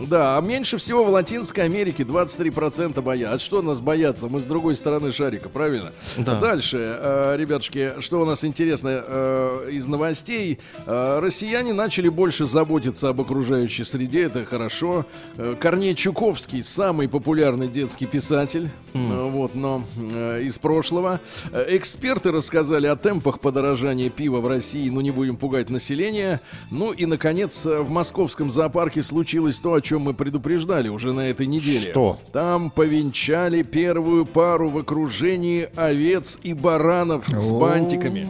Да, 0.01 0.39
а 0.39 0.41
меньше 0.41 0.77
всего 0.79 1.05
в 1.05 1.11
Латинской 1.11 1.65
Америке 1.65 2.05
23% 2.05 3.01
боятся. 3.01 3.35
А 3.35 3.39
что 3.39 3.63
нас 3.63 3.81
бояться? 3.81 4.29
Мы 4.29 4.41
с 4.41 4.45
другой 4.45 4.77
стороны 4.77 5.13
шарика, 5.13 5.49
правильно? 5.49 5.93
Да. 6.17 6.41
Дальше, 6.41 6.79
э, 6.79 7.37
ребятушки, 7.37 7.95
что 8.01 8.21
у 8.21 8.25
нас 8.25 8.45
интересно 8.45 9.03
э, 9.05 9.69
из 9.73 9.87
новостей? 9.87 10.59
Э, 10.87 11.19
россияне 11.21 11.73
начали 11.73 12.09
больше 12.09 12.47
заботиться 12.47 13.09
об 13.09 13.21
окружающей 13.21 13.85
среде, 13.85 14.25
это 14.25 14.45
хорошо. 14.45 15.05
Э, 15.37 15.57
Корней 15.59 15.95
Чуковский, 15.95 16.63
самый 16.63 17.09
популярный 17.09 17.69
детский 17.69 18.07
писатель, 18.07 18.71
э, 18.95 18.99
вот, 19.31 19.55
но 19.55 19.85
э, 19.97 20.43
из 20.43 20.59
прошлого. 20.59 21.21
Э, 21.53 21.67
Эксперты 21.77 22.31
рассказали 22.31 22.87
о 22.87 22.97
темпах 22.97 23.41
подорожания 23.41 24.11
пива 24.11 24.41
в 24.41 24.47
России, 24.47 24.89
ну 24.89 25.01
не 25.01 25.11
будем 25.11 25.37
пугать 25.37 25.71
население. 25.71 26.41
Ну 26.71 26.93
и, 26.93 27.05
наконец, 27.07 27.65
в 27.65 27.91
московском 27.91 28.51
зоопарке 28.51 29.03
случилось 29.03 29.59
то, 29.59 29.75
о 29.75 29.81
чем 29.89 30.03
мы 30.03 30.13
предупреждали 30.13 30.89
уже 30.89 31.15
на 31.15 31.31
этой 31.31 31.47
неделе. 31.47 31.93
Что? 31.93 32.19
Там 32.31 32.71
повенчали 32.71 33.63
первую 33.63 34.27
пару 34.27 34.69
в 34.69 34.77
окружении 34.77 35.67
овец 35.77 36.39
и 36.43 36.53
баранов 36.53 37.27
с 37.27 37.51
О. 37.51 37.59
бантиками. 37.59 38.29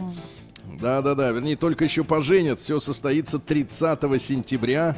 Да-да-да, 0.81 1.31
вернее, 1.31 1.57
только 1.57 1.83
еще 1.83 2.03
поженят. 2.03 2.59
Все 2.61 2.79
состоится 2.79 3.37
30 3.37 3.99
сентября. 4.21 4.95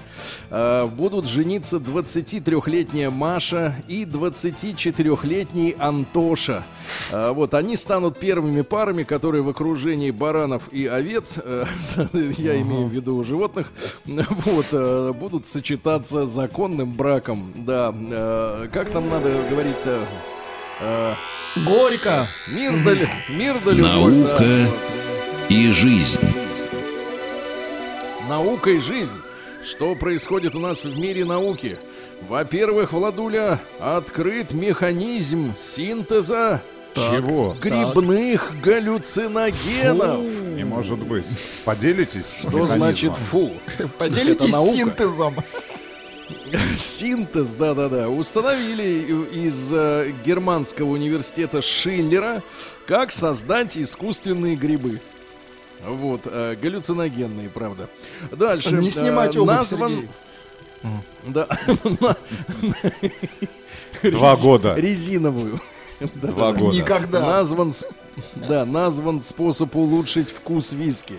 Э, 0.49 0.85
будут 0.85 1.25
жениться 1.27 1.77
23-летняя 1.77 3.09
Маша 3.09 3.75
и 3.87 4.03
24-летний 4.03 5.75
Антоша. 5.79 6.63
Э, 7.11 7.31
вот, 7.31 7.55
они 7.55 7.75
станут 7.77 8.19
первыми 8.19 8.61
парами, 8.61 9.03
которые 9.03 9.41
в 9.41 9.49
окружении 9.49 10.11
баранов 10.11 10.71
и 10.71 10.85
овец, 10.85 11.39
э, 11.43 11.65
я 12.37 12.61
имею 12.61 12.87
в 12.87 12.91
виду 12.91 13.23
животных, 13.23 13.71
вот, 14.05 14.67
э, 14.71 15.13
будут 15.13 15.47
сочетаться 15.47 16.27
законным 16.27 16.91
браком. 16.93 17.53
Да, 17.55 17.93
э, 17.93 18.67
как 18.71 18.91
там 18.91 19.09
надо 19.09 19.31
говорить-то? 19.49 19.99
Э, 20.79 21.15
Горько. 21.65 22.27
мир 22.55 22.71
да, 22.85 22.91
мир 23.37 23.55
да 23.65 23.71
любовь. 23.71 24.13
да. 24.13 24.45
Наука 24.45 24.71
и 25.51 25.69
жизнь. 25.69 26.21
Наука 28.29 28.69
и 28.69 28.79
жизнь. 28.79 29.17
Что 29.69 29.95
происходит 29.95 30.55
у 30.55 30.59
нас 30.59 30.85
в 30.85 30.97
мире 30.97 31.25
науки? 31.25 31.77
Во-первых, 32.29 32.93
Владуля, 32.93 33.59
открыт 33.81 34.53
механизм 34.53 35.53
синтеза 35.61 36.61
Чего? 36.95 37.57
грибных 37.61 38.53
галлюциногенов. 38.63 40.21
Не 40.55 40.63
может 40.63 40.99
быть. 40.99 41.27
Поделитесь? 41.65 42.37
Что 42.39 42.47
механизмом? 42.47 42.77
значит 42.77 43.13
фу? 43.17 43.51
Поделитесь 43.97 44.55
синтезом. 44.55 45.35
Синтез, 46.79 47.49
да-да-да. 47.55 48.07
Установили 48.07 49.27
из 49.33 49.67
э, 49.73 50.13
германского 50.25 50.91
университета 50.91 51.61
Шиллера, 51.61 52.41
как 52.87 53.11
создать 53.11 53.77
искусственные 53.77 54.55
грибы. 54.55 55.01
Вот, 55.85 56.21
э, 56.25 56.55
галлюциногенные, 56.61 57.49
правда. 57.49 57.89
Дальше. 58.31 58.75
Не 58.75 58.87
э, 58.87 58.91
снимать 58.91 59.35
обувь, 59.37 59.55
назван... 59.55 59.91
Сергей. 59.91 60.09
Да. 61.27 61.47
Два 64.03 64.35
года. 64.35 64.75
Резиновую. 64.75 65.59
Два 66.15 66.53
года. 66.53 66.75
Никогда. 66.75 67.21
Назван, 67.21 67.73
да, 68.35 68.65
назван 68.65 69.21
способ 69.23 69.75
улучшить 69.75 70.29
вкус 70.29 70.71
виски. 70.71 71.15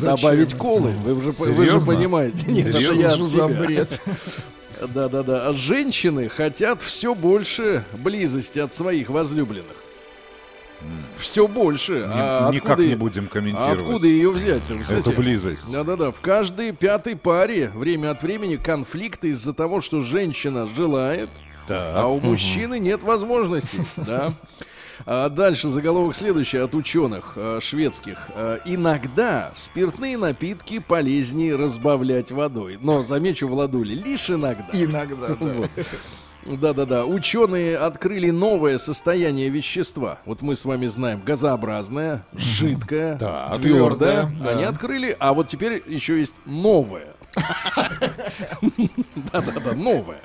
Добавить 0.00 0.54
колы. 0.54 0.90
Вы 0.90 1.22
же, 1.22 1.30
вы 1.32 1.46
же 1.46 1.54
Серьезно? 1.56 1.94
понимаете. 1.94 2.46
Нет, 2.46 2.68
это 2.68 2.78
я 2.78 3.12
от 3.14 3.26
себя. 3.26 3.48
бред? 3.48 4.00
Да-да-да. 4.88 5.48
А 5.48 5.52
Женщины 5.54 6.28
хотят 6.28 6.82
все 6.82 7.14
больше 7.14 7.84
близости 7.94 8.58
от 8.58 8.74
своих 8.74 9.08
возлюбленных. 9.08 9.76
Все 11.16 11.48
больше. 11.48 12.04
а 12.06 12.50
Ни- 12.50 12.56
Никак 12.56 12.70
откуда 12.72 12.88
не 12.88 12.94
будем 12.94 13.24
а 13.26 13.28
комментировать. 13.28 13.80
откуда 13.80 14.06
ее 14.06 14.30
Эту 14.36 14.78
кстати? 14.82 15.10
близость. 15.14 15.72
Да-да-да. 15.72 16.10
В 16.10 16.20
каждой 16.20 16.72
пятой 16.72 17.16
паре 17.16 17.70
время 17.74 18.10
от 18.10 18.22
времени 18.22 18.56
конфликты 18.56 19.30
из-за 19.30 19.54
того, 19.54 19.80
что 19.80 20.02
женщина 20.02 20.68
желает, 20.76 21.30
а 21.68 22.06
у 22.06 22.20
мужчины 22.20 22.78
нет 22.78 23.02
возможностей. 23.02 23.80
Да. 23.96 24.32
А 25.04 25.28
дальше 25.28 25.68
заголовок 25.68 26.14
следующий 26.14 26.56
от 26.56 26.74
ученых 26.74 27.34
э, 27.36 27.58
шведских. 27.60 28.16
Э, 28.34 28.58
иногда 28.64 29.52
спиртные 29.54 30.16
напитки 30.16 30.78
полезнее 30.78 31.54
разбавлять 31.56 32.30
водой. 32.32 32.78
Но, 32.80 33.02
замечу, 33.02 33.46
Владули, 33.46 33.94
лишь 33.94 34.30
иногда. 34.30 34.64
Иногда, 34.72 35.28
да. 35.28 35.36
Вот. 35.38 35.70
Да-да-да. 36.48 37.04
Ученые 37.06 37.76
открыли 37.76 38.30
новое 38.30 38.78
состояние 38.78 39.48
вещества. 39.48 40.18
Вот 40.24 40.42
мы 40.42 40.56
с 40.56 40.64
вами 40.64 40.86
знаем 40.86 41.20
газообразное, 41.24 42.24
жидкое, 42.32 43.16
твердое. 43.16 43.58
Твердое, 43.58 44.32
да. 44.40 44.50
Они 44.50 44.64
открыли, 44.64 45.16
а 45.18 45.34
вот 45.34 45.48
теперь 45.48 45.82
еще 45.86 46.18
есть 46.18 46.34
новое. 46.44 47.08
Да-да-да, 49.32 49.74
новое. 49.74 50.20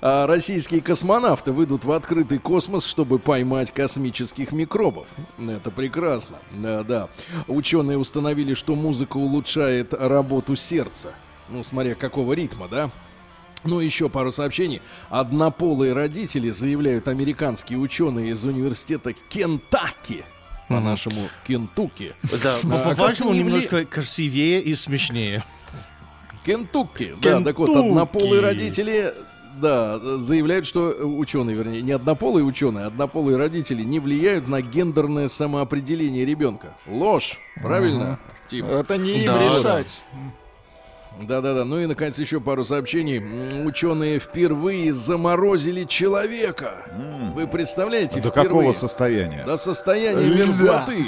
А 0.00 0.26
Российские 0.26 0.80
космонавты 0.80 1.52
выйдут 1.52 1.84
в 1.84 1.92
открытый 1.92 2.38
космос, 2.38 2.84
чтобы 2.84 3.18
поймать 3.18 3.70
космических 3.70 4.52
микробов. 4.52 5.06
Это 5.38 5.70
прекрасно. 5.70 6.38
Да, 6.52 6.82
да. 6.82 7.08
Ученые 7.46 7.98
установили, 7.98 8.54
что 8.54 8.74
музыка 8.74 9.16
улучшает 9.16 9.94
работу 9.94 10.56
сердца. 10.56 11.12
Ну, 11.48 11.62
смотря 11.64 11.94
какого 11.94 12.32
ритма, 12.32 12.68
да? 12.68 12.90
Ну, 13.64 13.80
еще 13.80 14.08
пару 14.08 14.32
сообщений. 14.32 14.80
Однополые 15.10 15.92
родители, 15.92 16.50
заявляют 16.50 17.08
американские 17.08 17.78
ученые 17.78 18.30
из 18.30 18.44
университета 18.44 19.12
Кентаки. 19.28 20.24
По-нашему, 20.68 21.28
Кентукки. 21.46 22.14
Да, 22.42 22.56
А, 22.62 22.94
по-вашему 22.94 23.32
немножко 23.32 23.84
красивее 23.84 24.60
и 24.60 24.74
смешнее. 24.74 25.42
Кентукки. 26.46 27.14
Да, 27.20 27.40
так 27.42 27.58
вот, 27.58 27.68
однополые 27.68 28.40
родители, 28.40 29.12
да, 29.60 29.98
заявляют, 29.98 30.66
что 30.66 30.90
э, 30.92 31.02
ученые, 31.02 31.56
вернее, 31.56 31.82
не 31.82 31.92
однополые 31.92 32.44
ученые, 32.44 32.84
а 32.84 32.86
однополые 32.86 33.36
родители 33.36 33.82
не 33.82 34.00
влияют 34.00 34.48
на 34.48 34.62
гендерное 34.62 35.28
самоопределение 35.28 36.24
ребенка. 36.24 36.76
Ложь, 36.86 37.38
правильно? 37.56 38.18
Тим? 38.48 38.66
Это 38.66 38.96
не 38.96 39.18
им 39.20 39.26
Да, 39.26 39.62
да. 39.62 39.84
Да-да-да. 41.20 41.64
Ну 41.64 41.80
и, 41.80 41.86
наконец, 41.86 42.18
еще 42.18 42.40
пару 42.40 42.64
сообщений. 42.64 43.64
Ученые 43.64 44.18
впервые 44.18 44.92
заморозили 44.92 45.84
человека. 45.84 46.84
Вы 47.34 47.46
представляете? 47.46 48.20
До 48.20 48.30
впервые? 48.30 48.48
какого 48.48 48.72
состояния? 48.72 49.44
До 49.44 49.56
состояния 49.56 50.26
мерзлоты. 50.34 51.04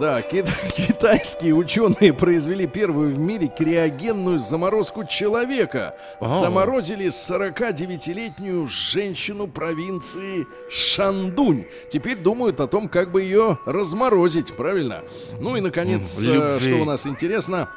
Да, 0.00 0.22
кит- 0.22 0.50
китайские 0.76 1.54
ученые 1.54 2.12
произвели 2.12 2.66
первую 2.66 3.14
в 3.14 3.18
мире 3.18 3.46
криогенную 3.56 4.40
заморозку 4.40 5.04
человека. 5.04 5.94
Заморозили 6.20 7.06
49-летнюю 7.06 8.66
женщину 8.66 9.46
провинции 9.46 10.46
Шандунь. 10.68 11.66
Теперь 11.88 12.16
думают 12.16 12.58
о 12.60 12.66
том, 12.66 12.88
как 12.88 13.12
бы 13.12 13.22
ее 13.22 13.58
разморозить, 13.66 14.54
правильно? 14.56 15.02
Ну 15.38 15.54
и, 15.56 15.60
наконец, 15.60 16.18
э, 16.26 16.58
что 16.60 16.74
у 16.82 16.84
нас 16.84 17.06
интересно... 17.06 17.68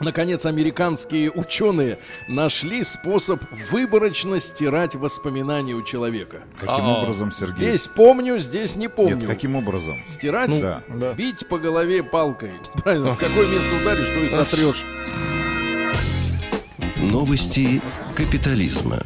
Наконец, 0.00 0.46
американские 0.46 1.30
ученые 1.30 1.98
нашли 2.26 2.82
способ 2.84 3.42
выборочно 3.70 4.40
стирать 4.40 4.94
воспоминания 4.94 5.74
у 5.74 5.82
человека. 5.82 6.40
Каким 6.58 6.86
А-а. 6.86 7.02
образом, 7.02 7.30
Сергей? 7.30 7.54
Здесь 7.56 7.86
помню, 7.86 8.38
здесь 8.38 8.76
не 8.76 8.88
помню. 8.88 9.16
Нет, 9.16 9.26
каким 9.26 9.56
образом? 9.56 10.02
Стирать? 10.06 10.58
да. 10.58 10.82
да. 10.88 11.12
Бить 11.12 11.46
по 11.46 11.58
голове 11.58 12.02
палкой. 12.02 12.52
Правильно, 12.82 13.12
в 13.12 13.18
какое 13.18 13.46
место 13.46 13.76
ударишь, 13.82 14.06
то 14.06 14.20
и 14.20 14.28
сотрешь. 14.44 14.84
Новости 17.12 17.82
капитализма. 18.16 19.00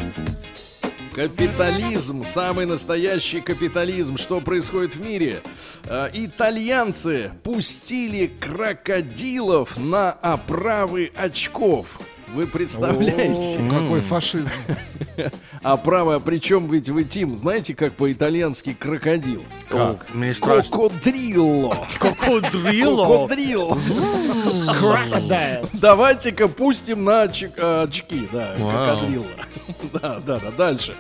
Капитализм, 1.15 2.25
самый 2.25 2.67
настоящий 2.67 3.41
капитализм. 3.41 4.19
Что 4.19 4.41
происходит 4.41 4.97
в 4.97 5.07
мире? 5.07 5.43
Э, 5.85 6.11
итальянцы 6.13 7.31
пустили 7.45 8.27
крокодилов 8.27 9.77
на 9.77 10.11
оправы 10.11 11.13
очков. 11.15 12.01
Вы 12.35 12.49
представляете? 12.49 13.61
О, 13.61 13.71
Какой 13.71 14.01
фашизм. 14.01 14.49
Оправа, 15.63 16.19
причем 16.19 16.69
ведь 16.69 16.89
вы, 16.89 17.05
Тим, 17.05 17.37
знаете, 17.37 17.77
как 17.77 17.95
по-итальянски 17.95 18.75
крокодил? 18.75 19.45
Как? 19.69 20.05
Страшно. 20.35 20.71
Кокодрилло. 20.71 21.77
Крокодрило? 22.01 23.07
Кокодрил. 23.07 23.79
Давайте-ка 25.75 26.49
пустим 26.49 27.05
на 27.05 27.25
э, 27.25 27.83
очки, 27.85 28.29
да, 28.33 28.55
Вау. 28.59 28.71
крокодрилла. 28.71 29.27
Да, 29.93 30.21
да, 30.27 30.41
да, 30.41 30.51
дальше. 30.59 30.97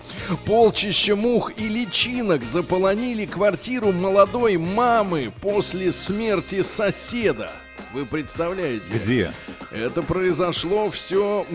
Полчища 0.47 1.17
мух 1.17 1.53
и 1.57 1.67
личинок 1.67 2.45
заполонили 2.45 3.27
квартиру 3.27 3.91
молодой 3.91 4.57
мамы 4.57 5.33
после 5.43 5.91
смерти 5.91 6.63
соседа. 6.63 7.51
Вы 7.95 8.07
представляете? 8.07 8.93
Где? 8.93 9.33
Это 9.71 10.03
произошло 10.03 10.91
все, 10.91 11.47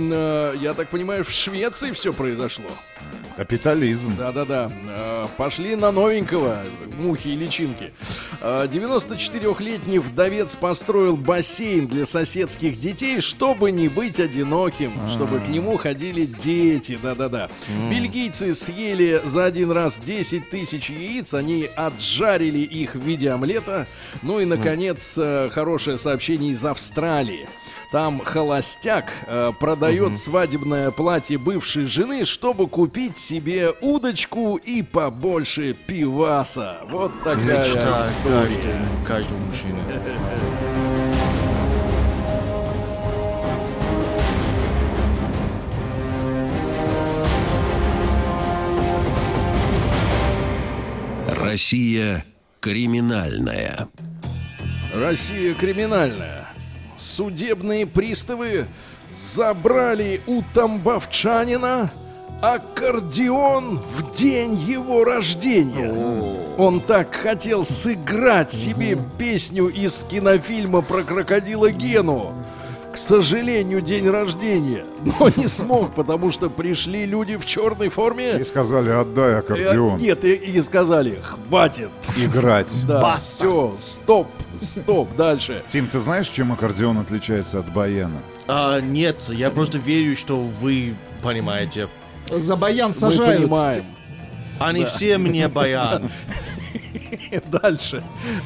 я 0.62 0.74
так 0.74 0.88
понимаю, 0.88 1.26
в 1.26 1.32
Швеции 1.32 1.92
все 1.92 2.14
произошло. 2.14 2.70
Капитализм. 3.36 4.14
Да-да-да. 4.18 4.70
Э, 4.90 5.28
Пошли 5.38 5.78
на 5.78 5.92
новенького. 5.94 6.62
Мухи 6.98 7.30
и 7.30 7.36
личинки. 7.38 7.94
Э, 8.42 8.68
94-летний 8.70 10.00
вдовец 10.00 10.58
построил 10.58 11.16
бассейн 11.16 11.88
для 11.88 12.06
соседских 12.06 12.78
детей, 12.78 13.22
чтобы 13.22 13.72
не 13.72 13.88
быть 13.88 14.20
одиноким, 14.20 14.92
чтобы 15.16 15.40
к 15.40 15.48
нему 15.48 15.78
ходили 15.78 16.26
дети. 16.26 17.00
Да-да-да. 17.02 17.50
Бельгийцы 17.90 18.54
съели 18.54 19.22
за 19.24 19.46
один 19.46 19.72
раз 19.72 19.98
10 20.04 20.50
тысяч 20.50 20.90
яиц, 20.90 21.34
они 21.34 21.70
отжарили 21.78 22.60
их 22.60 22.96
в 22.96 23.00
виде 23.00 23.30
омлета. 23.30 23.88
Ну 24.22 24.42
и, 24.42 24.46
наконец, 24.46 25.14
э, 25.16 25.50
хорошее 25.54 25.98
сообщение 25.98 26.29
из 26.34 26.66
Австралии. 26.66 27.48
Там 27.92 28.20
холостяк 28.20 29.12
э, 29.26 29.52
продает 29.60 30.20
свадебное 30.20 30.92
платье 30.92 31.40
бывшей 31.40 31.86
жены, 31.86 32.26
чтобы 32.26 32.68
купить 32.68 33.18
себе 33.18 33.74
удочку 33.82 34.58
и 34.58 34.84
побольше 34.84 35.74
пиваса. 35.74 36.78
Вот 36.88 37.12
такая 37.24 37.66
Мечта 37.66 38.06
история. 38.08 38.82
каждого 39.08 39.40
мужчины. 39.40 39.80
Россия 51.28 52.24
криминальная. 52.60 53.88
Россия 54.94 55.54
криминальная. 55.54 56.48
Судебные 56.98 57.86
приставы 57.86 58.66
забрали 59.12 60.22
у 60.28 60.42
тамбовчанина 60.54 61.92
аккордеон 62.42 63.78
в 63.78 64.14
день 64.14 64.56
его 64.56 65.04
рождения. 65.04 65.94
Он 66.58 66.82
так 66.82 67.16
хотел 67.16 67.66
сыграть 67.66 68.52
себе 68.52 68.98
песню 69.18 69.68
из 69.68 70.04
кинофильма 70.10 70.82
про 70.82 71.04
крокодила 71.04 71.72
Гену. 71.72 72.34
К 72.92 72.98
сожалению, 72.98 73.82
день 73.82 74.10
рождения. 74.10 74.86
Но 75.04 75.30
не 75.36 75.48
смог, 75.48 75.94
потому 75.94 76.32
что 76.32 76.50
пришли 76.50 77.06
люди 77.06 77.38
в 77.38 77.46
черной 77.46 77.90
форме. 77.90 78.40
И 78.40 78.44
сказали, 78.44 78.90
отдай 78.90 79.36
аккордеон. 79.40 79.98
Нет, 80.00 80.26
и, 80.26 80.34
и 80.34 80.62
сказали, 80.62 81.20
хватит. 81.22 81.92
Играть. 82.18 82.84
Да, 82.88 83.18
все, 83.18 83.76
стоп, 83.78 84.28
стоп, 84.60 85.16
дальше. 85.16 85.64
Тим, 85.68 85.88
ты 85.88 86.00
знаешь, 86.00 86.28
чем 86.30 86.52
аккордеон 86.52 86.98
отличается 86.98 87.60
от 87.60 87.72
баяна? 87.72 88.20
А, 88.48 88.80
нет, 88.80 89.18
я 89.30 89.52
просто 89.52 89.78
верю, 89.78 90.16
что 90.18 90.42
вы 90.42 90.96
понимаете. 91.22 91.88
За 92.30 92.56
баян 92.56 92.90
Мы 92.90 92.96
сажают. 92.96 93.42
понимаем. 93.42 93.86
Они 94.60 94.84
все 94.86 95.18
мне 95.18 95.48
баян. 95.48 96.10
Дальше, 97.46 98.04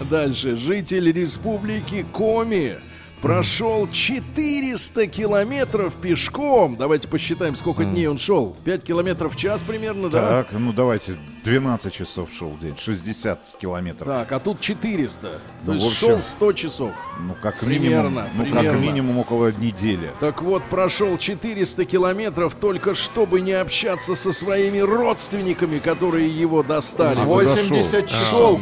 дальше. 0.09 0.55
Житель 0.55 1.11
республики 1.11 2.05
Коми 2.11 2.75
прошел 3.24 3.88
400 3.89 5.07
километров 5.07 5.93
пешком. 5.95 6.76
Давайте 6.76 7.07
посчитаем, 7.07 7.55
сколько 7.55 7.86
дней 7.86 8.05
он 8.07 8.17
шел. 8.17 8.53
5 8.65 8.84
километров 8.84 9.34
в 9.36 9.38
час 9.38 9.61
примерно, 9.61 10.09
да? 10.09 10.43
Так, 10.43 10.51
ну 10.59 10.74
давайте, 10.74 11.15
12 11.45 11.93
часов 11.93 12.30
шел 12.38 12.51
день, 12.61 12.76
60 12.78 13.39
километров. 13.61 14.07
Так, 14.09 14.32
а 14.34 14.39
тут 14.41 14.59
400. 14.59 15.21
То 15.21 15.39
Ну, 15.65 15.74
есть 15.76 15.86
общем, 15.88 16.07
шел 16.09 16.21
100 16.21 16.53
часов. 16.53 16.91
Ну, 17.21 17.34
как 17.41 17.57
Примерно, 17.59 18.09
минимум, 18.09 18.30
ну, 18.36 18.43
примерно. 18.43 18.69
как 18.71 18.80
минимум 18.82 19.17
около 19.19 19.51
недели. 19.53 20.11
Так 20.19 20.41
вот, 20.41 20.61
прошел 20.69 21.17
400 21.17 21.86
километров 21.86 22.55
только 22.55 22.93
чтобы 22.93 23.39
не 23.39 23.53
общаться 23.53 24.15
со 24.15 24.34
своими 24.34 24.80
родственниками, 24.80 25.80
которые 25.80 26.28
его 26.28 26.61
достали. 26.61 27.17
А 27.17 27.24
куда 27.26 27.45
80 27.45 27.89
шел? 27.89 28.05
часов. 28.07 28.59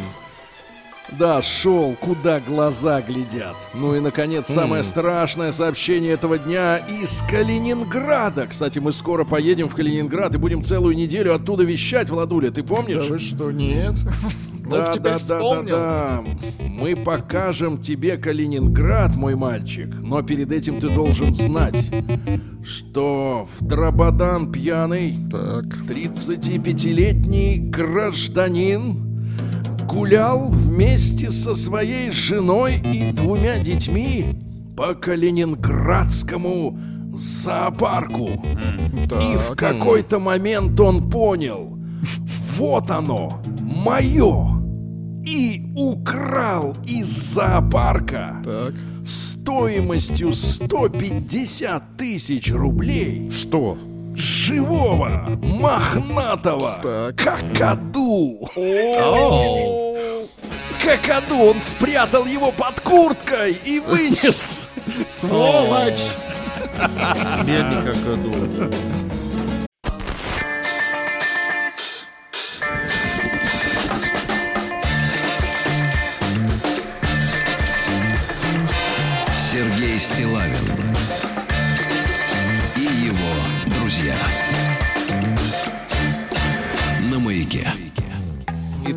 Да, 1.20 1.42
шел, 1.42 1.96
куда 2.00 2.40
глаза 2.40 3.02
глядят. 3.02 3.56
Ну 3.74 3.96
и, 3.96 4.00
наконец, 4.00 4.48
самое 4.48 4.82
страшное 4.84 5.52
сообщение 5.52 6.14
этого 6.14 6.38
дня 6.38 6.78
из 6.78 7.22
Калининграда. 7.30 8.48
Кстати, 8.48 8.80
мы 8.80 8.92
скоро 8.92 9.26
поедем 9.26 9.68
в 9.68 9.76
Калининград 9.76 10.34
и 10.36 10.38
будем 10.38 10.64
целую 10.64 10.96
неделю 10.96 11.36
оттуда 11.36 11.64
вещать, 11.64 12.10
Владуля, 12.10 12.50
ты 12.50 12.62
Да 12.64 12.68
помнишь? 12.76 13.08
вы 13.10 13.20
что, 13.20 13.52
нет? 13.52 13.96
Да, 14.64 14.90
да, 14.94 15.18
да, 15.28 15.38
да, 15.38 15.62
да. 15.64 16.24
Мы 16.60 16.96
покажем 16.96 17.82
тебе 17.82 18.16
Калининград, 18.16 19.14
мой 19.18 19.36
мальчик. 19.36 19.90
Но 20.02 20.22
перед 20.22 20.50
этим 20.54 20.80
ты 20.80 20.88
должен 20.96 21.34
знать, 21.34 21.92
что 22.64 23.50
в 23.60 23.66
Драбадан 23.66 24.50
пьяный 24.50 25.18
Так. 25.30 25.66
35-летний 25.90 27.58
гражданин 27.58 29.11
гулял 29.88 30.50
вместе 30.50 31.32
со 31.32 31.56
своей 31.56 32.12
женой 32.12 32.76
и 32.94 33.12
двумя 33.12 33.58
детьми 33.60 34.36
по 34.76 34.94
Калининградскому 34.94 36.78
зоопарку. 37.14 38.30
И 38.30 39.38
в 39.38 39.50
Так. 39.50 39.58
какой-то 39.58 40.20
момент 40.20 40.80
он 40.80 41.10
понял, 41.10 41.78
вот 42.58 42.90
оно, 42.92 43.42
мое. 43.60 44.48
И 45.26 45.72
украл 45.76 46.76
из 46.88 47.08
зоопарка 47.34 48.42
Так. 48.44 48.74
стоимостью 49.06 50.34
150 50.34 51.96
тысяч 51.98 52.52
рублей 52.52 53.30
Что? 53.30 53.78
Живого, 54.16 55.38
мохнатого 55.42 56.80
Так. 56.82 57.16
какаду. 57.16 58.50
Какаду 60.84 61.38
он 61.38 61.62
спрятал 61.62 62.26
его 62.26 62.52
под 62.52 62.82
курткой 62.82 63.58
и 63.64 63.80
вынес. 63.80 64.70
Сволочь! 65.08 66.02
бедный 67.46 67.84
какаду. 67.84 68.72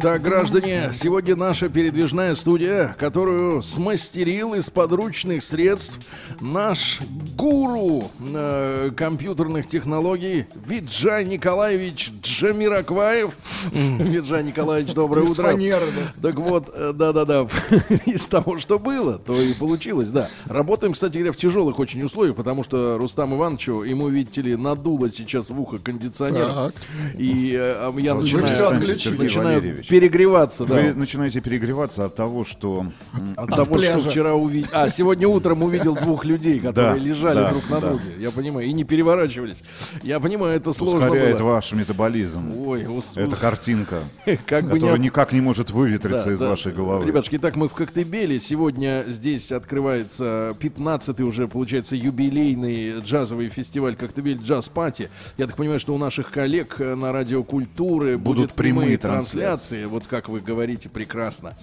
Итак, 0.04 0.20
граждане, 0.20 0.90
сегодня 0.92 1.34
наша 1.34 1.70
передвижная 1.70 2.34
студия, 2.34 2.94
которую 2.98 3.62
смастерил 3.62 4.52
из 4.52 4.68
подручных 4.68 5.42
средств 5.42 5.98
наш 6.42 7.00
гуру 7.38 8.10
э, 8.20 8.90
компьютерных 8.94 9.66
технологий 9.66 10.44
Виджай 10.66 11.24
Николаевич 11.24 12.12
Джамиракваев. 12.22 13.30
Виджай 13.72 14.44
Николаевич, 14.44 14.92
доброе 14.92 15.24
Из 15.24 15.30
утро. 15.30 15.44
фанеры, 15.44 15.86
Так 16.20 16.34
вот, 16.34 16.70
э, 16.74 16.92
да-да-да, 16.94 17.48
из 18.04 18.26
того, 18.26 18.58
что 18.58 18.78
было, 18.78 19.18
то 19.18 19.40
и 19.40 19.54
получилось, 19.54 20.10
да. 20.10 20.28
Работаем, 20.44 20.92
кстати 20.92 21.14
говоря, 21.14 21.32
в 21.32 21.38
тяжелых 21.38 21.78
очень 21.78 22.02
условиях, 22.02 22.36
потому 22.36 22.62
что 22.62 22.98
Рустам 22.98 23.34
Ивановичу, 23.34 23.84
ему, 23.84 24.08
видите 24.08 24.42
ли, 24.42 24.54
надуло 24.54 25.08
сейчас 25.08 25.48
в 25.48 25.58
ухо 25.58 25.78
кондиционер. 25.78 26.52
Так. 26.52 26.74
И 27.16 27.54
э, 27.58 27.74
а 27.78 27.94
я 27.98 28.14
начинаю, 28.14 28.80
начинаю. 29.16 29.82
Перегреваться, 29.98 30.64
да. 30.64 30.74
Вы 30.74 30.94
начинаете 30.94 31.40
перегреваться 31.40 32.04
от 32.04 32.16
того, 32.16 32.44
что... 32.44 32.86
м, 33.12 33.34
От 33.36 33.50
того, 33.50 33.76
пляжа. 33.76 34.00
что 34.00 34.10
вчера 34.10 34.34
увидел. 34.34 34.68
А, 34.72 34.88
сегодня 34.88 35.28
утром 35.28 35.62
увидел 35.62 35.94
двух 35.94 36.24
людей, 36.24 36.58
которые 36.58 36.94
Да, 36.94 36.98
лежали 36.98 37.34
да, 37.36 37.50
друг 37.50 37.70
на 37.70 37.80
да. 37.80 37.88
друге. 37.90 38.04
Я 38.18 38.30
понимаю, 38.32 38.66
и 38.66 38.72
не 38.72 38.82
переворачивались. 38.82 39.62
Я 40.02 40.18
понимаю, 40.18 40.56
это 40.56 40.72
сложно 40.72 41.06
ускоряет 41.06 41.38
было. 41.38 41.52
ваш 41.52 41.70
метаболизм. 41.72 42.52
Ой, 42.66 42.86
ус- 42.86 43.12
Это 43.16 43.36
картинка, 43.36 44.00
как 44.46 44.64
бы 44.64 44.72
не 44.72 44.74
которая 44.80 44.94
от- 44.94 45.00
никак 45.00 45.32
не 45.32 45.40
может 45.40 45.70
выветриться 45.70 46.26
Да, 46.26 46.32
из 46.32 46.38
да. 46.40 46.48
вашей 46.50 46.72
головы. 46.72 47.06
Ребятушки, 47.06 47.36
итак, 47.36 47.54
мы 47.54 47.68
в 47.68 47.72
Коктебеле. 47.74 48.40
Сегодня 48.40 49.04
здесь 49.06 49.52
открывается 49.52 50.56
15-й 50.60 51.22
уже, 51.22 51.46
получается, 51.46 51.94
юбилейный 51.94 52.98
джазовый 53.00 53.48
фестиваль 53.48 53.94
Коктебель 53.94 54.38
Джаз 54.42 54.68
Пати. 54.68 55.08
Я 55.38 55.46
так 55.46 55.56
понимаю, 55.56 55.78
что 55.78 55.94
у 55.94 55.98
наших 55.98 56.30
коллег 56.32 56.76
э, 56.80 56.94
на 56.96 57.12
радио 57.12 57.42
Культуры 57.44 58.18
Будут 58.18 58.52
прямые 58.54 58.96
трансляции. 58.98 59.83
Вот 59.86 60.06
как 60.06 60.28
вы 60.28 60.40
говорите, 60.40 60.88
прекрасно. 60.88 61.56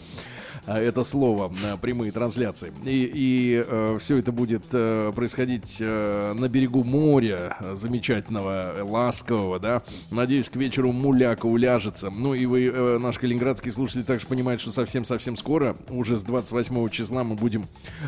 А, 0.68 0.80
Это 0.80 1.04
слово, 1.04 1.52
э, 1.64 1.78
прямые 1.82 2.12
трансляции. 2.12 2.72
И, 2.86 3.64
все 4.00 4.18
это 4.18 4.32
будет 4.32 4.64
э, 4.72 5.12
происходить 5.16 5.78
э, 5.80 6.34
на 6.34 6.48
берегу 6.50 6.84
моря, 6.84 7.58
э, 7.60 7.76
замечательного, 7.76 8.78
э, 8.78 8.84
ласкового, 8.84 9.60
да. 9.60 9.82
Надеюсь, 10.12 10.50
к 10.50 10.56
вечеру 10.56 10.92
муляка 10.92 11.46
уляжется. 11.46 12.10
Ну 12.10 12.34
и 12.34 12.46
вы, 12.46 12.66
э, 12.66 12.98
наш 13.00 13.18
калининградский 13.18 13.72
слушатель, 13.72 14.04
также 14.04 14.28
понимает, 14.28 14.62
что 14.62 14.72
совсем-совсем 14.72 15.36
скоро, 15.36 15.76
уже 15.90 16.18
с 16.18 16.24
28 16.24 16.90
числа, 16.90 17.24
мы 17.24 17.36
будем 17.36 17.66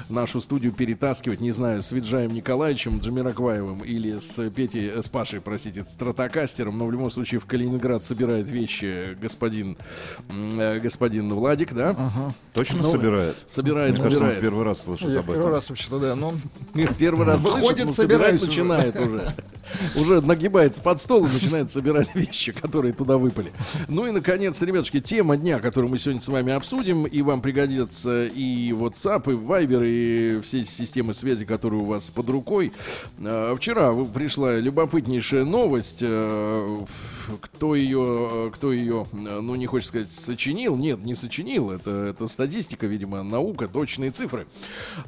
нашу 0.10 0.42
студию 0.42 0.74
перетаскивать, 0.74 1.40
не 1.40 1.52
знаю, 1.52 1.82
с 1.82 1.92
Виджаем 1.92 2.34
Николаевичем 2.34 3.00
Джамиракваевым 3.00 3.84
или 3.84 4.20
с 4.20 4.50
Петей, 4.50 4.90
э, 4.90 5.02
с 5.02 5.10
Пашей, 5.10 5.42
простите, 5.42 5.86
стратокастером, 5.86 6.78
но 6.78 6.86
в 6.86 6.92
любом 6.92 7.12
случае 7.12 7.40
в 7.40 7.46
Калининград 7.46 8.06
собирает 8.06 8.50
вещи 8.50 9.18
господин, 9.20 9.78
э, 10.30 10.80
господин 10.80 11.34
Владик, 11.34 11.74
да? 11.74 11.96
Точно 12.54 12.84
Ну, 12.84 12.92
собирает? 12.92 13.36
Собирает, 13.50 13.94
Мне 13.94 13.98
кажется, 14.04 14.08
он 14.08 14.14
собирает. 14.30 14.42
первый 14.42 14.64
раз 14.64 14.82
слышит 14.84 15.10
Я 15.10 15.20
об 15.20 15.26
первый 15.26 15.40
этом. 15.40 15.54
раз 15.54 15.70
вообще-то, 15.70 16.00
да. 16.00 16.16
Ну, 16.16 16.34
Первый 17.00 17.26
раз 17.26 17.42
Выходит, 17.42 17.86
слышит, 17.86 17.98
но 17.98 18.42
уже. 18.42 18.46
начинает 18.46 19.00
уже. 19.00 19.34
Уже 19.96 20.22
нагибается 20.22 20.82
под 20.82 21.02
стол 21.02 21.26
и 21.26 21.30
начинает 21.32 21.72
собирать 21.72 22.10
вещи, 22.16 22.52
которые 22.52 22.94
туда 22.94 23.18
выпали. 23.18 23.52
Ну 23.88 24.06
и, 24.06 24.12
наконец, 24.12 24.62
ребятушки, 24.62 25.00
тема 25.00 25.38
дня, 25.38 25.60
которую 25.60 25.90
мы 25.92 25.98
сегодня 26.00 26.22
с 26.22 26.28
вами 26.28 26.54
обсудим, 26.54 27.06
и 27.06 27.22
вам 27.22 27.42
пригодятся 27.42 28.26
и 28.28 28.72
WhatsApp, 28.72 29.32
и 29.32 29.36
Viber, 29.36 29.86
и 29.88 30.42
все 30.42 30.66
системы 30.66 31.14
связи, 31.14 31.46
которые 31.46 31.82
у 31.82 31.86
вас 31.86 32.10
под 32.12 32.30
рукой. 32.30 32.72
Э, 33.20 33.54
Вчера 33.58 33.94
пришла 34.06 34.56
любопытнейшая 34.56 35.44
новость. 35.46 36.00
э, 36.02 36.80
Кто 37.42 37.76
ее, 37.76 38.52
кто 38.54 38.74
ее, 38.74 39.06
э, 39.14 39.40
ну 39.42 39.56
не 39.56 39.66
хочешь 39.66 39.88
сказать, 39.90 40.12
сочинил? 40.12 40.76
Нет, 40.76 41.06
не 41.06 41.16
сочинил. 41.16 41.72
Это, 41.72 41.92
это 42.10 42.28
статистика, 42.28 42.86
видимо, 42.88 43.24
наука, 43.24 43.68
точные 43.68 44.12
цифры. 44.12 44.46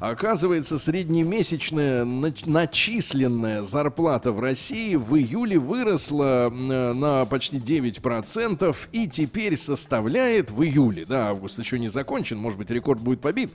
Оказывается, 0.00 0.78
среднемесячная 0.78 2.04
нач- 2.04 2.48
начисленная 2.48 3.62
зарплата 3.62 4.32
в 4.32 4.40
России 4.46 4.94
в 4.94 5.16
июле 5.16 5.58
выросла 5.58 6.48
на 6.52 7.26
почти 7.26 7.56
9% 7.56 8.76
и 8.92 9.08
теперь 9.08 9.56
составляет 9.56 10.52
в 10.52 10.62
июле, 10.62 11.04
да, 11.04 11.30
август 11.30 11.58
еще 11.58 11.80
не 11.80 11.88
закончен, 11.88 12.38
может 12.38 12.56
быть, 12.56 12.70
рекорд 12.70 13.00
будет 13.00 13.20
побит, 13.20 13.50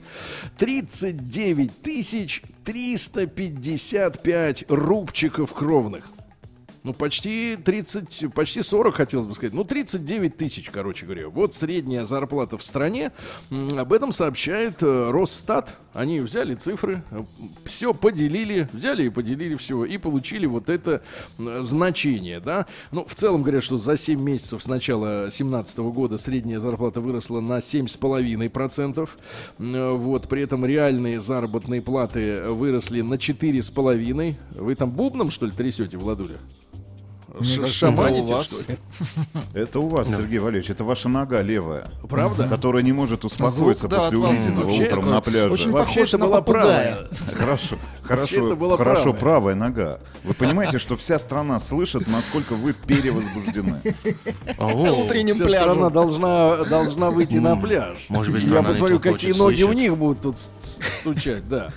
39 0.58 1.80
тысяч 1.80 2.42
355 2.66 4.66
рубчиков 4.68 5.54
кровных. 5.54 6.04
Ну, 6.84 6.92
почти 6.92 7.56
30, 7.56 8.34
почти 8.34 8.60
40, 8.62 8.94
хотелось 8.96 9.28
бы 9.28 9.34
сказать. 9.36 9.54
Ну, 9.54 9.62
39 9.62 10.36
тысяч, 10.36 10.68
короче 10.70 11.06
говоря. 11.06 11.28
Вот 11.28 11.54
средняя 11.54 12.04
зарплата 12.04 12.58
в 12.58 12.64
стране. 12.64 13.12
Об 13.50 13.92
этом 13.92 14.10
сообщает 14.10 14.82
э, 14.82 15.10
Росстат. 15.12 15.76
Они 15.94 16.18
взяли 16.20 16.54
цифры, 16.54 17.02
все 17.66 17.92
поделили, 17.94 18.68
взяли 18.72 19.04
и 19.04 19.10
поделили 19.10 19.54
все, 19.56 19.84
и 19.84 19.98
получили 19.98 20.46
вот 20.46 20.70
это 20.70 21.02
значение, 21.38 22.40
да. 22.40 22.66
Ну, 22.90 23.04
в 23.04 23.14
целом 23.14 23.42
говорят, 23.42 23.62
что 23.62 23.78
за 23.78 23.96
7 23.96 24.20
месяцев 24.20 24.62
с 24.62 24.66
начала 24.66 25.20
2017 25.22 25.78
года 25.78 26.18
средняя 26.18 26.60
зарплата 26.60 27.00
выросла 27.00 27.40
на 27.40 27.58
7,5%. 27.60 29.08
М, 29.58 29.98
Вот, 29.98 30.28
при 30.28 30.42
этом 30.42 30.64
реальные 30.66 31.20
заработные 31.20 31.82
платы 31.82 32.42
выросли 32.42 33.02
на 33.02 33.18
4,5%. 33.18 34.34
Вы 34.52 34.74
там 34.74 34.90
бубном, 34.90 35.30
что 35.30 35.46
ли, 35.46 35.52
трясете, 35.52 35.96
Владуля? 35.96 36.38
Шаманите, 37.40 38.22
это 38.24 38.30
у 38.32 38.36
вас. 38.36 38.46
что 38.46 38.58
ли? 38.72 38.78
Это 39.54 39.80
у 39.80 39.88
вас, 39.88 40.08
Сергей 40.08 40.38
Валерьевич, 40.38 40.70
это 40.70 40.84
ваша 40.84 41.08
нога 41.08 41.40
левая. 41.42 41.90
Правда? 42.08 42.46
Которая 42.48 42.82
не 42.82 42.92
может 42.92 43.24
успокоиться 43.24 43.82
Звук, 43.82 43.90
да, 43.90 43.98
после 44.00 44.18
увиденного 44.18 44.70
утром 44.70 45.10
на 45.10 45.20
пляже. 45.20 45.52
очень 45.52 45.70
Вообще 45.70 46.02
это 46.02 46.18
была 46.18 46.42
правая. 46.42 47.08
Хорошо, 47.34 47.76
это 47.76 48.06
хорошо, 48.06 48.56
была 48.56 48.76
хорошо, 48.76 49.12
правая. 49.14 49.20
правая 49.20 49.54
нога. 49.54 50.00
Вы 50.24 50.34
понимаете, 50.34 50.78
что 50.78 50.96
вся 50.96 51.18
страна 51.18 51.58
слышит, 51.60 52.06
насколько 52.06 52.54
вы 52.54 52.74
перевозбуждены. 52.74 53.80
Ого. 54.58 55.04
утренним 55.04 55.34
Вся 55.34 55.48
страна 55.48 55.90
должна, 55.90 56.64
должна 56.64 57.10
выйти 57.10 57.36
на 57.36 57.56
пляж. 57.56 58.06
Может 58.08 58.32
быть, 58.32 58.44
Я 58.44 58.62
посмотрю, 58.62 59.00
какие 59.00 59.32
ноги 59.32 59.62
у 59.62 59.72
них 59.72 59.96
будут 59.96 60.20
тут 60.22 60.36
стучать, 61.00 61.48
да. 61.48 61.70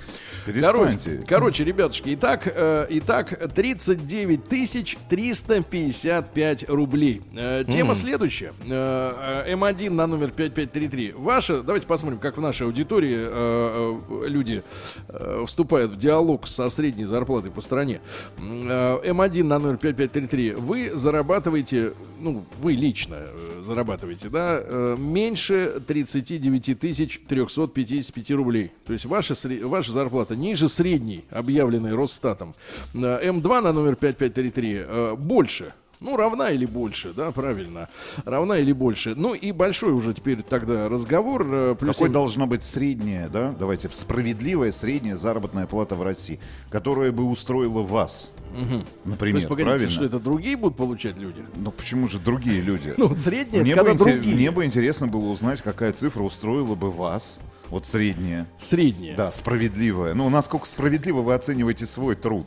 Перестаньте. 0.45 1.11
Короче, 1.11 1.25
короче, 1.27 1.63
ребятушки, 1.63 2.13
итак, 2.13 2.43
э, 2.53 2.87
итак, 2.89 3.51
39 3.53 4.47
тысяч 4.47 4.97
355 5.09 6.69
рублей. 6.69 7.21
Э, 7.35 7.63
тема 7.67 7.95
следующая. 7.95 8.53
Э, 8.67 9.43
э, 9.47 9.53
М1 9.53 9.89
на 9.91 10.07
номер 10.07 10.31
5533. 10.31 11.13
Ваша, 11.17 11.63
давайте 11.63 11.87
посмотрим, 11.87 12.19
как 12.19 12.37
в 12.37 12.41
нашей 12.41 12.67
аудитории 12.67 13.15
э, 13.17 13.99
э, 14.23 14.27
люди 14.27 14.63
э, 15.07 15.43
вступают 15.47 15.91
в 15.91 15.97
диалог 15.97 16.47
со 16.47 16.69
средней 16.69 17.05
зарплатой 17.05 17.51
по 17.51 17.61
стране. 17.61 18.01
Э, 18.37 18.99
М1 19.03 19.43
на 19.43 19.59
номер 19.59 19.77
5533. 19.77 20.51
Вы 20.53 20.91
зарабатываете, 20.93 21.93
ну, 22.19 22.45
вы 22.61 22.73
лично 22.73 23.15
э, 23.19 23.63
зарабатываете, 23.65 24.29
да, 24.29 24.59
э, 24.61 24.95
меньше 24.97 25.81
39 25.87 26.79
тысяч 26.79 27.19
355 27.27 28.31
рублей. 28.31 28.71
То 28.85 28.93
есть 28.93 29.05
ваша, 29.05 29.33
ваша 29.63 29.91
зарплата 29.91 30.34
ниже 30.35 30.67
средней, 30.69 31.25
объявленной 31.31 31.95
Росстатом. 31.95 32.55
Э, 32.93 32.97
М2 33.29 33.61
на 33.61 33.71
номер 33.73 33.95
5533 33.95 34.73
э, 34.87 35.15
больше. 35.15 35.73
Ну, 36.01 36.17
равна 36.17 36.51
или 36.51 36.65
больше, 36.65 37.13
да, 37.13 37.31
правильно. 37.31 37.87
Равна 38.25 38.57
или 38.59 38.73
больше. 38.73 39.15
Ну 39.15 39.33
и 39.33 39.51
большой 39.53 39.93
уже 39.93 40.13
теперь 40.13 40.41
тогда 40.43 40.89
разговор. 40.89 41.47
э, 41.49 41.75
плюс 41.79 41.95
Какой 41.95 42.09
им- 42.09 42.13
должна 42.13 42.45
быть 42.45 42.63
средняя, 42.65 43.29
да, 43.29 43.55
давайте, 43.57 43.89
справедливая 43.91 44.71
средняя 44.73 45.15
заработная 45.15 45.65
плата 45.67 45.95
в 45.95 46.03
России, 46.03 46.39
которая 46.69 47.11
бы 47.13 47.23
устроила 47.23 47.81
вас, 47.81 48.29
То 48.53 48.83
например, 49.09 49.35
есть, 49.37 49.47
погодите, 49.47 49.69
правильно? 49.71 49.89
что 49.89 50.03
это 50.03 50.19
другие 50.19 50.57
будут 50.57 50.75
получать 50.77 51.17
люди? 51.17 51.43
Ну 51.55 51.71
почему 51.71 52.07
же 52.09 52.19
другие 52.19 52.61
люди? 52.61 52.93
Ну, 52.97 53.15
средняя, 53.15 53.63
мне, 53.63 53.73
бы 53.73 53.77
когда 53.83 53.93
интерес- 53.93 54.13
другие. 54.15 54.35
мне 54.35 54.51
бы 54.51 54.65
интересно 54.65 55.07
было 55.07 55.25
узнать, 55.29 55.61
какая 55.61 55.93
цифра 55.93 56.23
устроила 56.23 56.75
бы 56.75 56.91
вас, 56.91 57.41
вот 57.69 57.85
средняя, 57.85 58.47
Средняя. 58.59 59.15
да, 59.15 59.31
справедливая. 59.31 60.13
Ну, 60.13 60.29
насколько 60.29 60.65
справедливо 60.65 61.21
вы 61.21 61.33
оцениваете 61.33 61.85
свой 61.85 62.15
труд? 62.15 62.45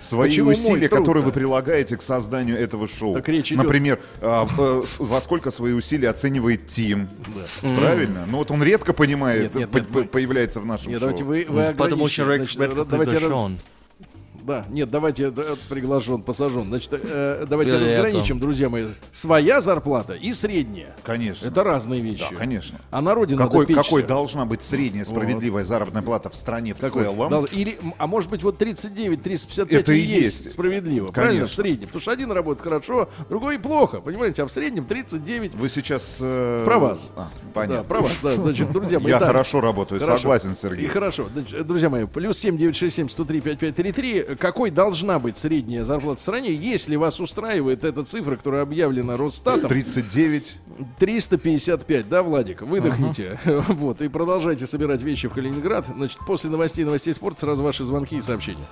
Свои 0.00 0.28
Почему 0.28 0.50
усилия, 0.50 0.88
труд-то? 0.88 0.96
которые 0.98 1.22
вы 1.24 1.32
прилагаете 1.32 1.96
к 1.96 2.02
созданию 2.02 2.58
этого 2.58 2.86
шоу. 2.86 3.14
Так 3.14 3.26
речь 3.30 3.48
идет- 3.52 3.62
Например, 3.62 3.98
а, 4.20 4.46
э, 4.58 4.82
с- 4.86 4.98
во 4.98 5.18
сколько 5.22 5.50
свои 5.50 5.72
усилия 5.72 6.10
оценивает 6.10 6.66
Тим. 6.66 7.08
Правильно? 7.62 8.26
Ну 8.28 8.36
вот 8.38 8.50
он 8.50 8.62
редко 8.62 8.92
понимает, 8.92 9.54
Нет, 9.54 9.72
нет, 9.72 9.88
по- 9.88 9.98
нет, 10.00 10.10
появляется 10.10 10.60
в 10.60 10.66
нашем 10.66 10.90
Нет, 10.90 11.00
шоу. 11.00 11.08
давайте 11.08 11.24
вы, 11.24 11.46
вы 11.48 11.74
Потому 11.74 12.06
что 12.08 12.24
Значит, 12.26 12.58
давайте. 12.58 13.18
Да, 14.46 14.66
нет, 14.68 14.90
давайте 14.90 15.30
да, 15.30 15.42
приглашен, 15.70 16.20
посажен. 16.22 16.64
Значит, 16.64 16.90
э, 16.92 17.46
давайте 17.48 17.76
Или 17.76 17.82
разграничим, 17.84 18.38
друзья 18.38 18.68
мои. 18.68 18.88
Своя 19.10 19.62
зарплата 19.62 20.12
и 20.12 20.34
средняя. 20.34 20.94
Конечно. 21.02 21.46
Это 21.48 21.64
разные 21.64 22.02
вещи. 22.02 22.26
Да, 22.30 22.36
конечно. 22.36 22.78
А 22.90 23.00
на 23.00 23.14
родине 23.14 23.38
Какой, 23.38 23.64
какой 23.66 24.02
должна 24.02 24.44
быть 24.44 24.62
средняя 24.62 25.06
справедливая 25.06 25.64
заработная 25.64 26.02
плата 26.02 26.28
в 26.28 26.34
стране 26.34 26.74
в 26.74 26.78
Какой? 26.78 27.04
целом? 27.04 27.30
Дол- 27.30 27.48
Или, 27.52 27.78
а 27.96 28.06
может 28.06 28.28
быть, 28.28 28.42
вот 28.42 28.58
39, 28.58 29.22
355 29.22 29.80
Это 29.80 29.92
и 29.94 29.98
есть, 30.00 30.40
есть. 30.44 30.50
справедливо. 30.52 31.06
Правильно? 31.06 31.46
В 31.46 31.48
Конечно. 31.48 31.62
среднем. 31.62 31.86
Потому 31.86 32.02
что 32.02 32.10
один 32.12 32.30
работает 32.30 32.62
хорошо, 32.62 33.08
другой 33.30 33.58
плохо. 33.58 34.02
Понимаете? 34.02 34.42
А 34.42 34.46
в 34.46 34.52
среднем 34.52 34.84
39 34.84 35.54
Вы 35.54 35.70
сейчас... 35.70 36.18
э, 36.20 36.62
Про 36.66 36.78
вас. 36.78 37.10
а, 37.16 37.20
Да, 37.22 37.30
понятно. 37.54 37.84
про 37.84 38.00
вас, 38.02 38.12
да. 38.22 38.32
Значит, 38.32 38.70
друзья 38.72 39.00
мои, 39.00 39.08
Я 39.10 39.20
да. 39.20 39.26
хорошо 39.26 39.62
работаю, 39.62 40.02
Хорошо. 40.02 40.18
согласен, 40.18 40.54
Сергей. 40.54 40.84
И 40.84 40.88
хорошо. 40.88 41.28
Значит, 41.32 41.66
друзья 41.66 41.88
мои, 41.88 42.04
плюс 42.04 42.36
7 42.36 42.58
967 42.58 43.08
103 43.08 43.40
5533. 43.40 44.33
Какой 44.38 44.70
должна 44.70 45.18
быть 45.18 45.38
средняя 45.38 45.84
зарплата 45.84 46.18
в 46.18 46.22
стране, 46.22 46.52
если 46.52 46.96
вас 46.96 47.20
устраивает 47.20 47.84
эта 47.84 48.04
цифра, 48.04 48.36
которая 48.36 48.62
объявлена 48.62 49.16
Росстатом? 49.16 49.68
39. 49.68 50.58
355, 50.98 52.08
да, 52.08 52.22
Владик? 52.22 52.62
Выдохните. 52.62 53.38
Вот, 53.74 54.02
и 54.02 54.08
продолжайте 54.08 54.66
собирать 54.66 55.02
вещи 55.02 55.28
в 55.28 55.32
Калининград. 55.32 55.86
Значит, 55.94 56.18
после 56.26 56.50
новостей, 56.50 56.84
новостей 56.84 57.12
спорта 57.14 57.40
сразу 57.40 57.62
ваши 57.62 57.84
звонки 57.84 58.16
и 58.16 58.22
сообщения. 58.22 58.64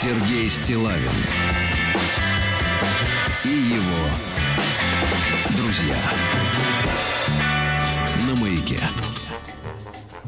Сергей 0.00 0.48
Стилавин 0.48 1.10
и 3.44 3.48
его 3.48 4.36
друзья 5.56 5.96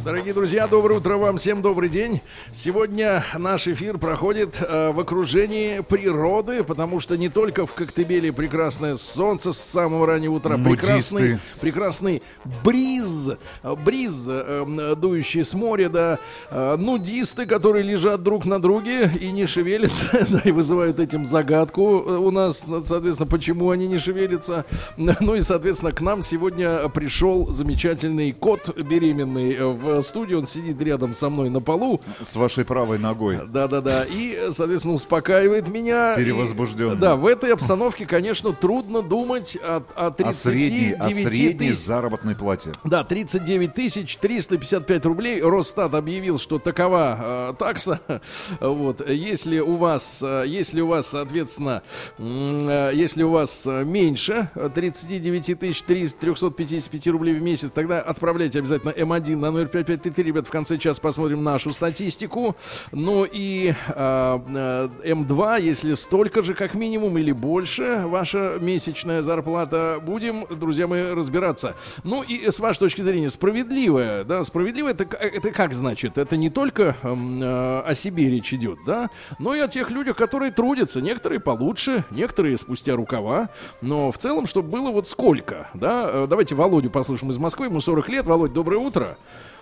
Дорогие 0.05 0.33
друзья, 0.33 0.69
доброе 0.69 1.01
утро 1.01 1.17
вам, 1.17 1.39
всем 1.39 1.61
добрый 1.61 1.89
день. 1.89 2.21
Сегодня 2.53 3.25
наш 3.37 3.67
эфир 3.67 3.99
проходит 3.99 4.59
э, 4.61 4.93
в 4.93 5.01
окружении 5.01 5.81
природы, 5.81 6.63
потому 6.63 7.01
что 7.01 7.17
не 7.17 7.29
только 7.29 7.67
в 7.67 7.75
Коктебеле 7.75 8.33
прекрасное 8.33 8.97
солнце 8.97 9.53
с 9.53 9.59
самого 9.59 10.07
раннего 10.07 10.35
утра, 10.35 10.57
прекрасный, 10.57 11.39
прекрасный 11.61 12.23
бриз, 12.65 13.31
э, 13.63 13.77
бриз, 13.85 14.25
э, 14.29 14.95
дующий 14.97 15.43
с 15.43 15.55
моря, 15.55 15.89
да, 15.89 16.19
э, 16.51 16.77
нудисты, 16.77 17.47
которые 17.47 17.83
лежат 17.83 18.23
друг 18.23 18.47
на 18.47 18.63
друге 18.63 19.11
и 19.21 19.33
не 19.33 19.47
шевелятся, 19.47 20.27
да, 20.31 20.41
и 20.45 20.53
вызывают 20.53 21.01
этим 21.01 21.27
загадку 21.27 22.05
э, 22.07 22.17
у 22.17 22.31
нас, 22.31 22.65
соответственно, 22.87 23.29
почему 23.29 23.71
они 23.71 23.89
не 23.89 23.99
шевелятся. 23.99 24.65
Ну 25.21 25.35
и, 25.35 25.41
соответственно, 25.41 25.93
к 25.93 26.01
нам 26.01 26.23
сегодня 26.23 26.89
пришел 26.89 27.49
замечательный 27.49 28.33
кот 28.33 28.77
беременный 28.79 29.55
э, 29.55 29.88
в 29.97 30.03
студию, 30.03 30.39
он 30.39 30.47
сидит 30.47 30.80
рядом 30.82 31.14
со 31.14 31.28
мной 31.30 31.51
на 31.51 31.61
полу, 31.61 32.01
С 32.22 32.36
вашей 32.36 32.64
правой 32.64 32.99
ногой. 32.99 33.39
да-да-да, 33.47 34.05
и, 34.09 34.49
соответственно, 34.53 34.95
успокаивает 34.95 35.68
меня. 35.68 36.14
Перевозбужденный. 36.16 36.95
И, 36.95 36.99
да, 36.99 37.16
в 37.16 37.26
этой 37.26 37.53
обстановке, 37.53 38.07
конечно, 38.07 38.53
трудно 38.53 39.03
думать 39.03 39.57
о, 39.62 39.82
о 39.95 40.07
О 40.09 40.32
средней, 40.32 40.95
39 40.95 41.01
о 41.01 41.30
средней 41.30 41.53
тысяч. 41.70 41.84
заработной 41.84 42.34
плате. 42.36 42.72
Да, 42.84 43.05
39 43.05 43.74
тысяч 43.74 44.16
355 44.16 45.07
рублей. 45.07 45.41
Росстат 45.43 45.95
объявил, 45.95 46.39
что 46.39 46.59
такова 46.59 47.51
э, 47.51 47.55
такса. 47.59 48.01
Вот, 48.61 49.07
если 49.09 49.59
у 49.61 49.76
вас, 49.76 50.20
э, 50.22 50.45
если 50.47 50.80
у 50.80 50.86
вас, 50.89 51.09
соответственно, 51.09 51.82
э, 52.18 52.91
если 52.95 53.22
у 53.22 53.30
вас 53.30 53.62
э, 53.66 53.84
меньше 53.84 54.51
э, 54.55 54.70
39 54.74 55.59
тысяч 55.59 55.82
355 55.82 57.07
рублей 57.09 57.34
в 57.34 57.43
месяц, 57.43 57.70
тогда 57.72 58.01
отправляйте 58.01 58.59
обязательно 58.59 58.91
М1 58.91 59.36
на 59.36 59.51
номер 59.51 59.68
5533. 59.85 60.24
Ребят, 60.24 60.47
в 60.47 60.51
конце 60.51 60.79
часа 60.79 61.01
посмотрим 61.01 61.43
нашу 61.45 61.72
статистику. 61.72 62.57
Ну 62.93 63.24
и 63.24 63.74
э, 63.89 64.39
э, 64.49 64.89
М2, 65.05 65.61
если 65.62 65.95
столько 65.95 66.43
же, 66.43 66.55
как 66.55 66.74
минимум, 66.74 67.16
или 67.18 67.33
больше 67.33 68.03
ваша 68.07 68.59
месячная 68.61 69.22
зарплата, 69.22 70.01
будем, 70.03 70.45
друзья 70.51 70.87
мои, 70.87 71.12
разбираться. 71.12 71.74
Ну 72.05 72.22
и 72.22 72.51
с 72.51 72.59
вашей 72.61 72.81
точки 72.81 73.03
зрения, 73.03 73.31
справедливая, 73.31 74.24
да, 74.24 74.45
справедливая, 74.45 74.93
это, 74.93 75.05
к- 75.05 75.14
это 75.14 75.51
как 75.51 75.74
значит? 75.74 76.18
Это 76.18 76.37
не 76.37 76.51
только 76.51 76.97
эм, 77.03 77.43
э, 77.43 77.81
о 77.81 77.95
себе 77.95 78.29
речь 78.31 78.53
идет, 78.53 78.79
да, 78.87 79.11
но 79.39 79.55
и 79.55 79.61
о 79.61 79.68
тех 79.68 79.91
людях, 79.91 80.16
которые 80.16 80.51
трудятся. 80.53 81.01
Некоторые 81.01 81.41
получше, 81.41 82.05
некоторые 82.11 82.59
спустя 82.59 82.95
рукава, 82.97 83.49
но 83.81 84.11
в 84.12 84.18
целом, 84.18 84.47
чтобы 84.47 84.68
было 84.68 84.91
вот 84.91 85.07
сколько, 85.09 85.68
да. 85.74 86.09
Э, 86.12 86.26
Давайте 86.29 86.55
Володю 86.55 86.91
послушаем 86.91 87.31
из 87.31 87.39
Москвы, 87.39 87.66
ему 87.66 87.81
40 87.81 88.09
лет. 88.09 88.26
Володь, 88.26 88.53
доброе 88.53 88.76
утро. 88.79 89.16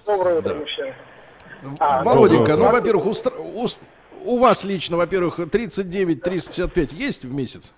Доброе 0.06 0.38
утро, 0.38 0.54
мужчина. 0.54 0.94
А, 1.80 2.02
Володенька, 2.04 2.52
доброе 2.52 2.70
ну, 2.72 2.78
во-первых, 2.78 3.06
устра- 3.06 3.38
ус- 3.54 3.80
у 4.24 4.38
вас 4.38 4.64
лично, 4.64 4.96
во-первых, 4.96 5.38
39-355 5.40 6.92
есть 6.92 7.24
в 7.24 7.32
месяц? 7.34 7.72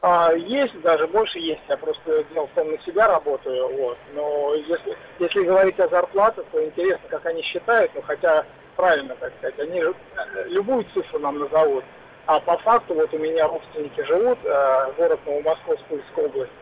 а, 0.00 0.32
есть, 0.32 0.80
даже 0.82 1.06
больше 1.08 1.38
есть. 1.40 1.60
Я 1.68 1.76
просто 1.76 2.24
дело 2.32 2.46
в 2.46 2.50
том, 2.54 2.70
на 2.70 2.78
себя 2.84 3.08
работаю. 3.08 3.76
Вот. 3.76 3.98
Но 4.14 4.54
если, 4.54 4.96
если 5.18 5.42
говорить 5.44 5.78
о 5.80 5.88
зарплатах, 5.88 6.44
то 6.52 6.64
интересно, 6.64 7.08
как 7.08 7.26
они 7.26 7.42
считают. 7.42 7.90
Ну, 7.96 8.02
хотя 8.02 8.44
правильно, 8.76 9.16
так 9.16 9.32
сказать, 9.38 9.58
они 9.58 9.80
же, 9.82 9.92
э, 10.16 10.44
любую 10.48 10.84
цифру 10.94 11.18
нам 11.18 11.38
назовут. 11.40 11.84
А 12.26 12.38
по 12.40 12.56
факту, 12.58 12.94
вот 12.94 13.12
у 13.12 13.18
меня 13.18 13.48
родственники 13.48 14.00
живут, 14.04 14.38
э, 14.44 14.92
город 14.96 15.18
Новомосковск, 15.26 15.82
Тульская 15.88 16.26
область, 16.26 16.52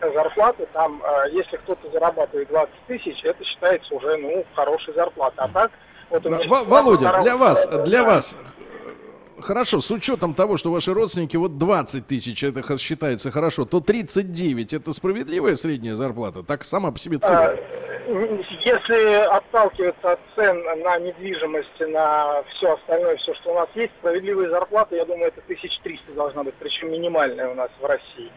зарплаты 0.00 0.66
там, 0.72 1.02
э, 1.02 1.30
если 1.32 1.56
кто-то 1.56 1.90
зарабатывает 1.90 2.48
20 2.48 2.70
тысяч, 2.86 3.24
это 3.24 3.42
считается 3.44 3.94
уже, 3.94 4.16
ну, 4.16 4.44
хорошей 4.54 4.94
зарплатой. 4.94 5.44
А 5.44 5.48
так, 5.48 5.70
вот 6.10 6.26
у 6.26 6.30
меня 6.30 6.46
Володя, 6.48 7.20
для 7.22 7.36
вас, 7.36 7.66
для 7.84 8.02
Да. 8.02 8.04
вас, 8.04 8.36
э, 8.36 9.40
хорошо, 9.42 9.80
с 9.80 9.90
учетом 9.90 10.34
того, 10.34 10.56
что 10.56 10.70
ваши 10.70 10.92
родственники, 10.92 11.36
вот 11.36 11.58
20 11.58 12.06
тысяч, 12.06 12.42
это 12.44 12.62
считается 12.78 13.30
хорошо, 13.30 13.64
то 13.64 13.80
39 13.80 14.72
это 14.72 14.92
справедливая 14.92 15.54
средняя 15.54 15.94
зарплата? 15.94 16.42
Так 16.42 16.64
сама 16.64 16.92
по 16.92 16.98
себе 16.98 17.18
А, 17.22 17.26
цифра. 17.26 17.58
Если 18.64 19.14
отталкиваться 19.26 20.12
от 20.12 20.20
цен 20.36 20.62
на 20.82 20.96
недвижимость, 20.98 21.80
на 21.80 22.42
все 22.50 22.74
остальное, 22.74 23.16
все, 23.16 23.34
что 23.34 23.50
у 23.50 23.54
нас 23.54 23.68
есть, 23.74 23.92
справедливая 23.98 24.48
зарплата, 24.48 24.94
я 24.94 25.04
думаю, 25.04 25.28
это 25.28 25.40
1300 25.40 26.12
должна 26.12 26.44
быть, 26.44 26.54
причем 26.54 26.92
минимальная 26.92 27.48
у 27.48 27.54
нас 27.54 27.70
в 27.80 27.84
России. 27.84 28.30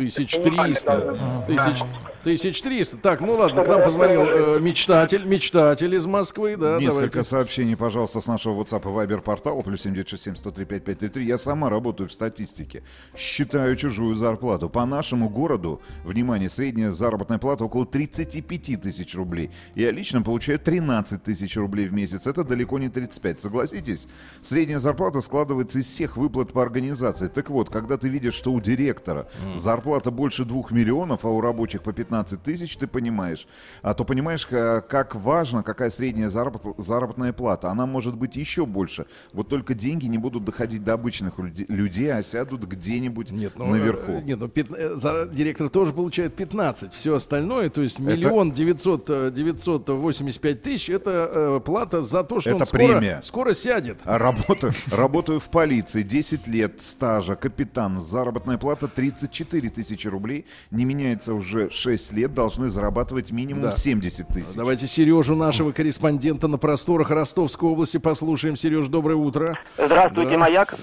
1300. 0.00 1.44
Тысяч, 1.46 1.82
1300. 2.22 2.98
Так, 2.98 3.22
ну 3.22 3.34
ладно, 3.34 3.64
к 3.64 3.68
нам 3.68 3.82
позвонил 3.82 4.22
э, 4.22 4.60
мечтатель, 4.60 5.24
мечтатель 5.24 5.94
из 5.94 6.04
Москвы, 6.04 6.56
да, 6.56 6.78
Несколько 6.78 7.08
давайте. 7.08 7.22
сообщений, 7.22 7.76
пожалуйста, 7.76 8.20
с 8.20 8.26
нашего 8.26 8.62
WhatsApp 8.62 8.82
и 8.82 9.06
Viber 9.06 9.22
портала, 9.22 9.62
плюс 9.62 9.80
7967 9.82 10.36
103 10.36 10.64
5533. 10.66 11.24
Я 11.26 11.38
сама 11.38 11.70
работаю 11.70 12.08
в 12.08 12.12
статистике. 12.12 12.82
Считаю 13.16 13.74
чужую 13.76 14.16
зарплату. 14.16 14.68
По 14.68 14.84
нашему 14.84 15.30
городу, 15.30 15.80
внимание, 16.04 16.50
средняя 16.50 16.90
заработная 16.90 17.38
плата 17.38 17.64
около 17.64 17.86
35 17.86 18.82
тысяч 18.82 19.14
рублей. 19.14 19.50
Я 19.74 19.90
лично 19.90 20.20
получаю 20.20 20.58
13 20.58 21.22
тысяч 21.22 21.56
рублей 21.56 21.88
в 21.88 21.94
месяц. 21.94 22.26
Это 22.26 22.44
далеко 22.44 22.78
не 22.78 22.90
35. 22.90 23.40
Согласитесь? 23.40 24.08
Средняя 24.42 24.78
зарплата 24.78 25.22
складывается 25.22 25.78
из 25.78 25.86
всех 25.86 26.18
выплат 26.18 26.52
по 26.52 26.60
организации. 26.60 27.28
Так 27.28 27.48
вот, 27.48 27.70
когда 27.70 27.96
ты 27.96 28.08
видишь, 28.08 28.34
что 28.34 28.52
у 28.52 28.60
директора 28.60 29.26
зарплата 29.56 29.89
больше 30.10 30.44
2 30.44 30.70
миллионов, 30.70 31.24
а 31.24 31.28
у 31.28 31.40
рабочих 31.40 31.82
по 31.82 31.92
15 31.92 32.42
тысяч, 32.42 32.76
ты 32.76 32.86
понимаешь. 32.86 33.46
А 33.82 33.94
то 33.94 34.04
понимаешь, 34.04 34.46
ка- 34.46 34.80
как 34.80 35.14
важно, 35.14 35.62
какая 35.62 35.90
средняя 35.90 36.28
заработ- 36.28 36.74
заработная 36.78 37.32
плата. 37.32 37.70
Она 37.70 37.86
может 37.86 38.14
быть 38.16 38.36
еще 38.36 38.66
больше. 38.66 39.06
Вот 39.32 39.48
только 39.48 39.74
деньги 39.74 40.06
не 40.06 40.18
будут 40.18 40.44
доходить 40.44 40.84
до 40.84 40.92
обычных 40.94 41.38
люде- 41.38 41.66
людей, 41.68 42.12
а 42.12 42.22
сядут 42.22 42.64
где-нибудь 42.64 43.30
Нет, 43.30 43.54
ну, 43.56 43.66
наверху. 43.66 44.12
э, 44.12 44.20
Нет, 44.22 44.38
ну, 44.40 44.48
пят- 44.48 44.70
э, 44.76 44.94
за- 44.96 45.26
директор 45.26 45.68
тоже 45.68 45.92
получает 45.92 46.34
15. 46.36 46.92
Все 46.92 47.14
остальное, 47.14 47.70
то 47.70 47.82
есть 47.82 47.98
миллион 47.98 48.52
девятьсот 48.52 49.08
э, 49.10 49.30
985 49.30 50.62
тысяч, 50.62 50.90
это 50.90 51.10
э, 51.32 51.60
плата 51.64 52.02
за 52.02 52.22
то, 52.24 52.40
что 52.40 52.50
Это 52.50 52.60
он 52.60 52.66
скоро, 52.66 52.86
премия. 52.98 53.20
скоро 53.22 53.54
сядет. 53.54 53.98
А 54.04 54.18
работаю, 54.18 54.72
работаю 54.92 55.40
в 55.40 55.48
полиции, 55.50 56.02
10 56.02 56.46
лет 56.46 56.80
стажа, 56.82 57.36
капитан, 57.36 57.98
заработная 58.00 58.58
плата 58.58 58.88
34 58.88 59.69
тысячи 59.70 60.06
рублей, 60.08 60.44
не 60.70 60.84
меняется 60.84 61.34
уже 61.34 61.70
6 61.70 62.12
лет, 62.12 62.34
должны 62.34 62.68
зарабатывать 62.68 63.30
минимум 63.32 63.62
Да. 63.62 63.72
70 63.72 64.28
тысяч. 64.28 64.54
Давайте 64.54 64.86
Сережу, 64.86 65.34
нашего 65.36 65.72
корреспондента 65.72 66.48
на 66.48 66.58
просторах 66.58 67.10
Ростовской 67.10 67.68
области, 67.68 67.98
послушаем. 67.98 68.56
Сереж, 68.56 68.88
доброе 68.88 69.16
утро. 69.16 69.58
Здравствуйте, 69.78 70.36
Маяк. 70.36 70.76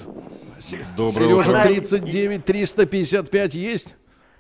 Се- 0.60 0.80
Доброе 0.96 1.12
Сережа, 1.28 1.52
утро. 1.52 1.64
39 1.64 2.46
355 2.46 3.54
есть? 3.56 3.96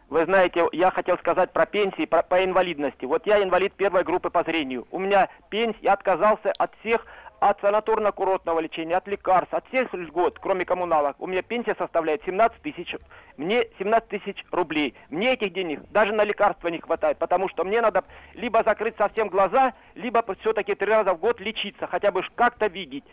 Вы 0.10 0.24
знаете, 0.24 0.64
я 0.72 0.89
хотел 0.89 1.18
сказать 1.18 1.52
про 1.52 1.66
пенсии, 1.66 2.06
про, 2.06 2.24
по 2.24 2.43
инвалидности. 2.43 3.04
Вот 3.04 3.28
я 3.28 3.43
инвалид 3.43 3.74
первой 3.74 4.04
группы 4.06 4.30
по 4.30 4.41
зрению. 4.43 4.88
У 4.89 5.00
меня 5.00 5.28
пенсия, 5.50 5.78
я 5.82 5.93
отказался 5.93 6.54
от 6.58 6.72
всех 6.80 7.06
от 7.39 7.61
санаторно-курортного 7.61 8.61
лечения, 8.61 8.97
от 8.97 9.07
лекарств, 9.07 9.53
от 9.53 9.67
всех 9.67 9.93
льгот, 9.93 10.39
кроме 10.39 10.65
коммуналок, 10.65 11.19
у 11.19 11.27
меня 11.27 11.41
пенсия 11.41 11.75
составляет 11.75 12.23
17 12.25 12.61
тысяч. 12.61 12.95
Мне 13.38 13.67
17 13.77 14.09
тысяч 14.09 14.43
рублей. 14.51 14.95
Мне 15.09 15.33
этих 15.33 15.53
денег 15.53 15.81
даже 15.91 16.13
на 16.13 16.23
лекарства 16.23 16.69
не 16.69 16.79
хватает, 16.79 17.17
потому 17.17 17.49
что 17.49 17.63
мне 17.63 17.81
надо 17.81 18.03
либо 18.33 18.63
закрыть 18.63 18.97
совсем 18.97 19.29
глаза, 19.29 19.73
либо 19.95 20.23
все-таки 20.39 20.73
три 20.75 20.91
раза 20.91 21.13
в 21.13 21.19
год 21.19 21.39
лечиться, 21.39 21.88
хотя 21.88 22.11
бы 22.11 22.23
как-то 22.35 22.67
видеть. 22.67 23.03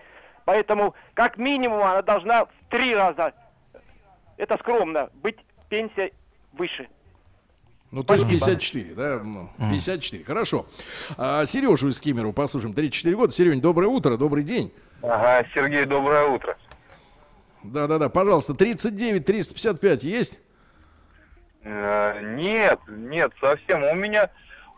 Поэтому, 0.45 0.95
как 1.15 1.37
минимум, 1.37 1.83
она 1.83 2.03
должна 2.03 2.47
в 2.47 2.51
три 2.71 2.95
раза, 2.95 3.33
это 4.37 4.57
скромно, 4.59 5.11
быть 5.15 5.39
пенсия 5.69 6.13
выше. 6.53 6.89
Ну, 7.95 8.03
то 8.03 8.15
есть 8.15 8.29
54, 8.29 8.95
да? 8.95 9.21
Ну, 9.23 9.49
54, 9.71 10.25
хорошо. 10.25 10.67
А, 11.17 11.47
Сережу 11.47 11.89
из 11.89 12.01
Кимеру 12.01 12.33
послушаем, 12.33 12.75
34 12.75 13.15
года. 13.15 13.33
Серень, 13.33 13.61
доброе 13.61 13.87
утро, 13.87 14.17
добрый 14.17 14.43
день. 14.43 14.75
Ага, 15.01 15.47
Сергей, 15.55 15.85
доброе 15.85 16.27
утро. 16.27 16.57
Да-да-да, 17.63 18.09
пожалуйста, 18.09 18.55
39 18.55 19.25
355 19.25 20.03
есть? 20.03 20.41
Э, 21.63 22.21
нет, 22.21 22.81
нет, 22.89 23.33
совсем. 23.41 23.85
У 23.85 23.95
меня, 23.95 24.29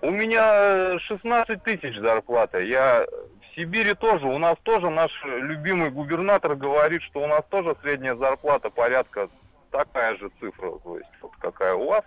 у 0.03 0.11
меня 0.11 0.97
э, 0.97 0.99
16 0.99 1.63
тысяч 1.63 1.99
зарплата. 1.99 2.59
Я 2.59 3.07
в 3.41 3.55
Сибири 3.57 3.95
тоже, 3.95 4.27
у 4.27 4.37
нас 4.37 4.59
тоже 4.63 4.91
наш 4.91 5.11
любимый 5.25 5.91
губернатор 5.91 6.55
говорит, 6.55 7.01
что 7.05 7.21
у 7.21 7.27
нас 7.27 7.45
тоже 7.49 7.77
средняя 7.81 8.15
зарплата 8.15 8.69
порядка 8.69 9.31
такая 9.71 10.17
же 10.19 10.31
цифра, 10.39 10.73
то 10.85 10.99
есть 10.99 11.11
вот 11.23 11.33
какая 11.41 11.75
у 11.75 11.87
вас 11.87 12.05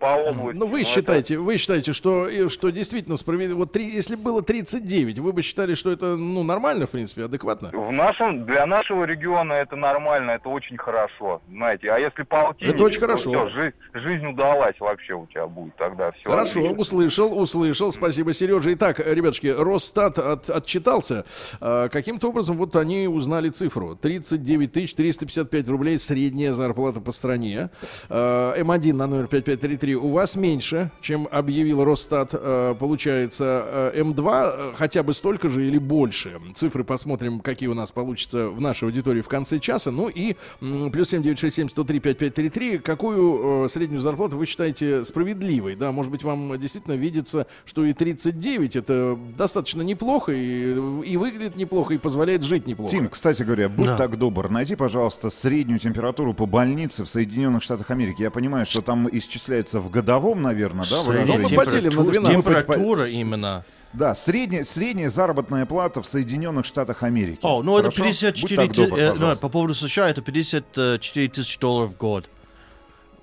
по 0.00 0.06
области. 0.16 0.58
Ну, 0.58 0.66
вы 0.66 0.78
Но 0.78 0.82
это- 0.82 0.88
считаете, 0.90 1.38
вы 1.38 1.56
считаете, 1.58 1.92
что, 1.92 2.28
что 2.48 2.70
действительно 2.70 3.16
справедливо. 3.16 3.58
Вот 3.58 3.72
три, 3.72 3.88
если 3.88 4.16
было 4.16 4.42
39, 4.42 5.18
вы 5.18 5.32
бы 5.32 5.42
считали, 5.42 5.74
что 5.74 5.92
это 5.92 6.16
ну, 6.16 6.42
нормально, 6.42 6.86
в 6.86 6.90
принципе, 6.90 7.24
адекватно? 7.26 7.70
В 7.72 7.92
нашем, 7.92 8.44
для 8.46 8.66
нашего 8.66 9.04
региона 9.04 9.52
это 9.52 9.76
нормально, 9.76 10.32
это 10.32 10.48
очень 10.48 10.76
хорошо, 10.78 11.42
знаете. 11.50 11.90
А 11.92 11.98
если 11.98 12.22
полтинник, 12.22 12.74
Это 12.74 12.84
очень 12.84 13.00
хорошо. 13.00 13.30
всё, 13.30 13.48
жи- 13.50 13.74
жизнь 13.94 14.26
удалась 14.26 14.74
вообще 14.80 15.14
у 15.14 15.26
тебя 15.26 15.46
будет 15.46 15.76
тогда 15.76 16.10
все. 16.12 16.30
Хорошо, 16.30 16.62
услышал, 16.72 17.38
услышал. 17.38 17.92
Спасибо, 17.92 18.32
Сережа. 18.32 18.72
Итак, 18.72 18.98
ребятушки, 19.00 19.48
Росстат 19.48 20.18
от- 20.18 20.48
отчитался. 20.50 21.24
А, 21.60 21.88
Каким-то 21.90 22.28
образом 22.30 22.56
вот 22.56 22.74
они 22.76 23.06
узнали 23.06 23.50
цифру. 23.50 23.96
39 23.96 24.72
тысяч 24.72 24.94
355 24.94 25.68
рублей 25.68 25.98
средняя 25.98 26.52
зарплата 26.52 27.00
по 27.00 27.12
стране. 27.12 27.68
А, 28.08 28.54
М1 28.56 28.92
на 28.94 29.06
номер 29.06 29.26
5533 29.26 29.89
у 29.94 30.10
вас 30.10 30.36
меньше, 30.36 30.90
чем 31.00 31.28
объявил 31.30 31.84
Росстат. 31.84 32.30
А, 32.32 32.74
Получается, 32.74 33.44
а, 33.64 33.92
М2 33.94 34.28
а, 34.28 34.72
хотя 34.76 35.02
бы 35.02 35.12
столько 35.14 35.48
же 35.48 35.66
или 35.66 35.78
больше. 35.78 36.38
Цифры 36.54 36.84
посмотрим, 36.84 37.40
какие 37.40 37.68
у 37.68 37.74
нас 37.74 37.92
получатся 37.92 38.48
в 38.48 38.60
нашей 38.60 38.84
аудитории 38.84 39.20
в 39.22 39.28
конце 39.28 39.58
часа. 39.58 39.90
Ну 39.90 40.08
и 40.08 40.36
плюс 40.60 41.10
7967 41.10 41.68
103 41.68 42.00
5533. 42.00 42.78
Какую 42.78 43.64
э, 43.64 43.68
среднюю 43.68 44.00
зарплату 44.00 44.36
вы 44.36 44.46
считаете 44.46 45.04
справедливой? 45.04 45.76
Да, 45.76 45.92
может 45.92 46.10
быть, 46.10 46.22
вам 46.22 46.58
действительно 46.58 46.94
видится, 46.94 47.46
что 47.64 47.84
и 47.84 47.92
39 47.92 48.76
это 48.76 49.18
достаточно 49.36 49.82
неплохо, 49.82 50.32
и, 50.32 50.72
и 51.02 51.16
выглядит 51.16 51.56
неплохо, 51.56 51.94
и 51.94 51.98
позволяет 51.98 52.42
жить 52.42 52.66
неплохо. 52.66 52.90
Тим, 52.90 53.08
кстати 53.08 53.42
говоря, 53.42 53.68
будь 53.68 53.86
Да. 53.86 53.96
так 53.96 54.16
добр, 54.18 54.48
найди, 54.50 54.76
пожалуйста, 54.76 55.30
среднюю 55.30 55.78
температуру 55.78 56.34
по 56.34 56.46
больнице 56.46 57.04
в 57.04 57.08
Соединенных 57.08 57.62
Штатах 57.62 57.90
Америки. 57.90 58.22
Я 58.22 58.30
понимаю, 58.30 58.66
что 58.66 58.82
там 58.82 59.08
исчисляется 59.10 59.79
в 59.80 59.90
годовом, 59.90 60.42
наверное, 60.42 60.84
да, 60.88 60.96
Ну, 61.02 61.04
хоть 61.44 61.54
по- 61.56 61.66
температура 61.66 63.08
именно. 63.08 63.64
Да, 63.92 64.14
средняя, 64.14 64.62
средняя 64.62 65.10
заработная 65.10 65.66
плата 65.66 66.00
в 66.00 66.06
Соединенных 66.06 66.64
Штатах 66.64 67.02
Америки. 67.02 67.40
О, 67.42 67.62
ну 67.64 67.76
это 67.76 67.90
Хорошо? 67.90 68.04
54 68.04 68.66
Будь 68.68 68.76
так 68.76 68.76
добр, 68.76 68.96
ты- 68.96 69.02
э, 69.02 69.14
ну, 69.14 69.36
по 69.36 69.48
поводу 69.48 69.74
США 69.74 70.08
это 70.10 70.22
54 70.22 71.28
тысячи 71.28 71.58
долларов 71.58 71.90
в 71.94 71.96
год. 71.96 72.30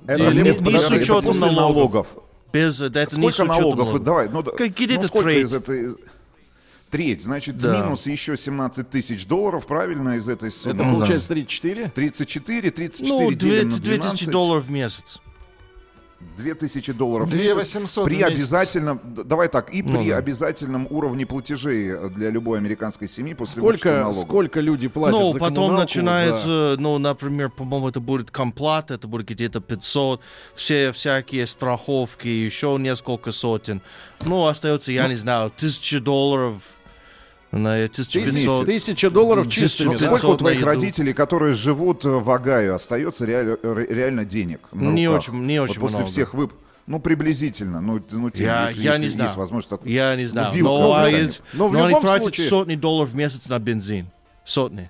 Это 0.05 0.31
не, 0.33 0.41
не- 0.41 0.57
не 0.59 0.79
с 0.79 0.85
это 0.85 0.95
учетом 0.95 1.23
после 1.25 1.51
налогов. 1.51 1.57
налогов. 1.75 2.07
Без, 2.51 2.77
да, 2.79 3.01
это 3.01 3.15
не 3.19 3.29
Сколько 3.29 3.33
учетом 3.33 3.47
налогов? 3.47 3.77
налогов. 3.85 4.03
Давай, 4.03 4.29
ну, 4.29 4.43
да- 4.43 4.51
Как 4.51 4.69
где-то 4.75 5.01
ну, 5.01 5.07
сколько 5.07 5.29
треть. 5.29 5.45
из 5.45 5.53
этой... 5.53 5.95
Треть, 6.89 7.21
значит, 7.21 7.57
Да. 7.57 7.81
минус 7.81 8.05
еще 8.05 8.37
17 8.37 8.89
тысяч 8.89 9.25
долларов, 9.25 9.67
правильно, 9.67 10.15
из 10.17 10.29
этой 10.29 10.49
суммы? 10.51 10.75
Это 10.75 10.83
получается 10.85 11.27
34? 11.27 11.89
34, 11.89 12.71
34 12.71 13.25
Ну, 13.25 13.31
делим 13.33 13.69
на 13.69 13.75
2 13.75 13.79
2000 13.79 13.99
12. 14.25 14.31
долларов 14.31 14.63
в 14.65 14.71
месяц. 14.71 15.19
2000 16.37 16.93
долларов 16.93 17.27
в 17.27 17.31
2800 17.31 18.05
месяц. 18.05 18.05
При 18.05 18.15
в 18.15 18.19
месяц. 18.19 18.33
обязательном, 18.33 19.01
давай 19.03 19.47
так, 19.49 19.73
и 19.73 19.81
Ну 19.83 19.99
при 19.99 20.09
да. 20.09 20.17
обязательном 20.17 20.87
уровне 20.89 21.25
платежей 21.25 22.09
для 22.09 22.29
любой 22.29 22.57
американской 22.57 23.07
семьи 23.07 23.33
после 23.33 23.61
Сколько, 23.61 23.91
налогов. 23.99 24.21
сколько 24.23 24.59
люди 24.59 24.87
платят 24.87 25.19
Ну, 25.19 25.33
за 25.33 25.39
потом 25.39 25.75
начинается, 25.75 26.75
ну, 26.79 26.97
например, 26.97 27.49
по-моему, 27.49 27.89
это 27.89 27.99
будет 27.99 28.31
комплат, 28.31 28.91
это 28.91 29.07
будет 29.07 29.27
где-то 29.27 29.59
500, 29.61 30.21
все 30.55 30.91
всякие 30.91 31.45
страховки, 31.45 32.27
еще 32.27 32.77
несколько 32.79 33.31
сотен. 33.31 33.81
Ну, 34.25 34.47
остается, 34.47 34.91
я 34.91 35.07
не 35.07 35.15
знаю, 35.15 35.51
тысяча 35.55 35.99
долларов, 35.99 36.61
на 37.51 37.73
1500. 37.85 38.65
Тысяча 38.65 39.09
долларов 39.09 39.47
чистыми. 39.49 39.95
Сколько 39.95 40.25
у 40.27 40.37
твоих 40.37 40.57
еду. 40.59 40.67
родителей, 40.67 41.13
которые 41.13 41.55
живут 41.55 42.05
э, 42.05 42.09
в 42.09 42.29
Огайо, 42.29 42.75
остается 42.75 43.25
реаль- 43.25 43.57
ре- 43.63 43.87
реально 43.87 44.25
денег? 44.25 44.61
на 44.71 44.89
Не 44.91 45.07
руках? 45.07 45.23
очень- 45.29 45.45
не 45.45 45.59
Вот 45.61 45.69
очень 45.69 45.79
после 45.81 45.97
много. 45.99 46.11
всех 46.11 46.33
вып... 46.33 46.53
Ну, 46.87 46.99
приблизительно. 47.01 47.81
Ну, 47.81 48.01
ну 48.11 48.29
Тим, 48.29 48.45
Я, 48.45 48.67
если, 48.67 48.81
я 48.81 48.91
если 48.91 48.99
не 48.99 49.03
есть 49.05 49.15
знаю. 49.17 49.31
возможность 49.37 49.69
так... 49.69 49.81
Я 49.83 50.15
не 50.15 50.23
ну, 50.23 50.29
знаю. 50.29 50.53
вилка 50.53 50.69
но, 50.71 50.93
а 50.95 51.09
есть- 51.09 51.41
Но 51.53 51.67
в 51.67 51.73
но 51.73 51.79
они 51.79 51.87
любом 51.89 52.01
тратят 52.01 52.23
случае- 52.23 52.47
сотни 52.47 52.75
долларов 52.75 53.09
в 53.09 53.15
месяц 53.15 53.49
на 53.49 53.59
бензин. 53.59 54.07
Сотни. 54.45 54.89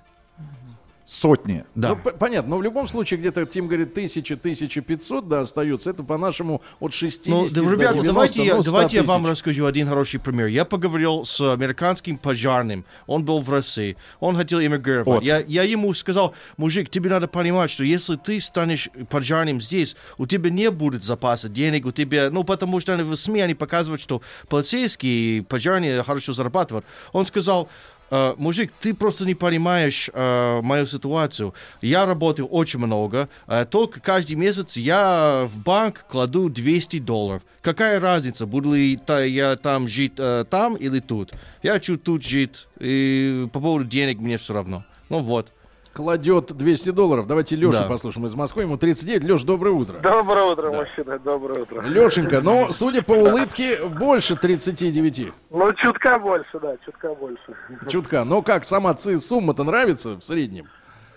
Сотни. 1.08 1.64
Да. 1.74 1.88
Ну, 1.88 2.12
понятно, 2.18 2.50
но 2.50 2.58
в 2.58 2.62
любом 2.62 2.86
случае 2.86 3.18
где-то 3.18 3.46
Тим 3.46 3.66
говорит 3.66 3.92
1000, 3.92 4.34
1500, 4.34 5.26
да, 5.26 5.40
остается. 5.40 5.88
Это 5.88 6.04
по-нашему 6.04 6.60
от 6.80 6.92
60 6.92 7.26
Ну, 7.28 7.48
до 7.48 7.54
да, 7.54 7.60
ребята, 7.72 7.94
90, 7.94 8.12
давайте, 8.12 8.44
я, 8.44 8.56
ну, 8.56 8.62
100 8.62 8.70
давайте 8.70 8.96
я 8.98 9.02
вам 9.04 9.26
расскажу 9.26 9.64
один 9.64 9.88
хороший 9.88 10.20
пример. 10.20 10.48
Я 10.48 10.66
поговорил 10.66 11.24
с 11.24 11.40
американским 11.40 12.18
пожарным. 12.18 12.84
Он 13.06 13.24
был 13.24 13.40
в 13.40 13.48
России. 13.48 13.96
Он 14.20 14.36
хотел 14.36 14.60
эмигрировать. 14.60 15.06
Вот. 15.06 15.22
Я, 15.22 15.38
я 15.38 15.62
ему 15.62 15.94
сказал, 15.94 16.34
мужик, 16.58 16.90
тебе 16.90 17.08
надо 17.08 17.26
понимать, 17.26 17.70
что 17.70 17.84
если 17.84 18.16
ты 18.16 18.38
станешь 18.38 18.90
пожарным 19.08 19.62
здесь, 19.62 19.96
у 20.18 20.26
тебя 20.26 20.50
не 20.50 20.70
будет 20.70 21.04
запаса 21.04 21.48
денег, 21.48 21.86
у 21.86 21.90
тебя, 21.90 22.28
ну, 22.28 22.44
потому 22.44 22.80
что 22.80 22.94
в 22.98 23.16
СМИ 23.16 23.40
они 23.40 23.54
показывают, 23.54 24.02
что 24.02 24.20
полицейские 24.50 25.38
и 25.38 25.40
пожарные 25.40 26.02
хорошо 26.02 26.34
зарабатывают. 26.34 26.84
Он 27.12 27.24
сказал, 27.24 27.70
«Э, 28.10 28.34
мужик, 28.36 28.72
ты 28.80 28.94
просто 28.94 29.24
не 29.26 29.34
понимаешь 29.34 30.10
э, 30.12 30.60
мою 30.62 30.86
ситуацию. 30.86 31.54
Я 31.82 32.06
работаю 32.06 32.46
очень 32.48 32.78
много, 32.80 33.28
э, 33.46 33.64
только 33.70 34.00
каждый 34.00 34.36
месяц 34.36 34.76
я 34.76 35.46
в 35.46 35.58
банк 35.60 36.04
кладу 36.08 36.48
200 36.48 36.98
долларов. 37.00 37.42
Какая 37.62 38.00
разница, 38.00 38.46
буду 38.46 38.72
ли 38.74 38.96
та- 38.96 39.22
я 39.24 39.56
там 39.56 39.88
жить 39.88 40.14
э, 40.18 40.44
там 40.48 40.74
или 40.76 41.00
тут? 41.00 41.32
Я 41.62 41.72
хочу 41.72 41.96
тут 41.98 42.22
жить, 42.22 42.66
и 42.80 43.46
по 43.52 43.60
поводу 43.60 43.84
денег 43.84 44.18
мне 44.18 44.38
все 44.38 44.54
равно. 44.54 44.84
Ну 45.08 45.18
вот. 45.20 45.52
Кладет 45.98 46.52
200 46.56 46.90
долларов. 46.90 47.26
Давайте 47.26 47.56
Лешу 47.56 47.78
Да. 47.78 47.88
послушаем 47.88 48.24
из 48.26 48.34
Москвы. 48.36 48.62
Ему 48.62 48.76
39. 48.76 49.24
Леш, 49.24 49.42
доброе 49.42 49.72
утро. 49.72 49.98
Доброе 49.98 50.44
утро, 50.44 50.70
мужчина, 50.70 51.18
доброе 51.18 51.62
утро. 51.62 51.80
Лешенька, 51.80 52.40
но, 52.40 52.70
судя 52.70 53.02
по 53.02 53.14
улыбке, 53.14 53.84
больше 53.84 54.36
39. 54.36 55.32
Ну, 55.50 55.72
чутка 55.72 56.20
больше, 56.20 56.60
да, 56.60 56.76
чутка 56.84 57.12
больше. 57.16 57.56
Чутка. 57.88 58.22
Но 58.22 58.42
как, 58.42 58.64
сама 58.64 58.96
сумма-то 58.96 59.64
нравится 59.64 60.10
в 60.10 60.22
среднем? 60.22 60.68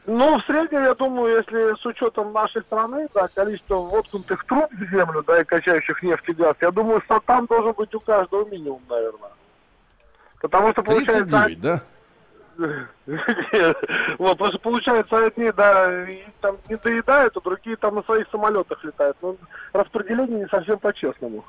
Ну, 0.08 0.40
в 0.40 0.46
среднем, 0.46 0.84
я 0.84 0.96
думаю, 0.96 1.38
если 1.38 1.80
с 1.80 1.86
учетом 1.86 2.34
нашей 2.34 2.64
страны, 2.64 3.08
да, 3.14 3.28
количество 3.28 3.76
воткнутых 3.76 4.44
труб 4.46 4.66
в 4.72 4.90
землю, 4.90 5.24
да, 5.28 5.42
и 5.42 5.44
качающих 5.44 6.02
нефть 6.02 6.28
и 6.28 6.34
газ, 6.34 6.56
я 6.60 6.72
думаю, 6.72 7.04
что 7.06 7.22
там 7.24 7.46
должен 7.46 7.74
быть 7.74 7.94
у 7.94 8.00
каждого 8.00 8.50
минимум, 8.50 8.82
наверное. 8.90 9.30
Потому 10.42 10.72
что 10.72 10.82
получается... 10.82 11.24
39, 11.24 11.62
да? 11.62 11.84
Вот, 14.18 14.38
потому 14.38 14.52
что 14.52 14.60
получается, 14.60 15.26
одни, 15.26 15.52
да, 15.52 16.10
и 16.10 16.24
там 16.42 16.58
не 16.70 16.76
доедают, 16.78 17.36
а 17.36 17.42
другие 17.42 17.76
там 17.76 17.96
на 17.96 18.04
своих 18.04 18.28
самолетах 18.30 18.84
летают. 18.84 19.18
Но 19.22 19.36
распределение 19.74 20.42
не 20.42 20.48
совсем 20.48 20.80
по-честному. 20.80 21.44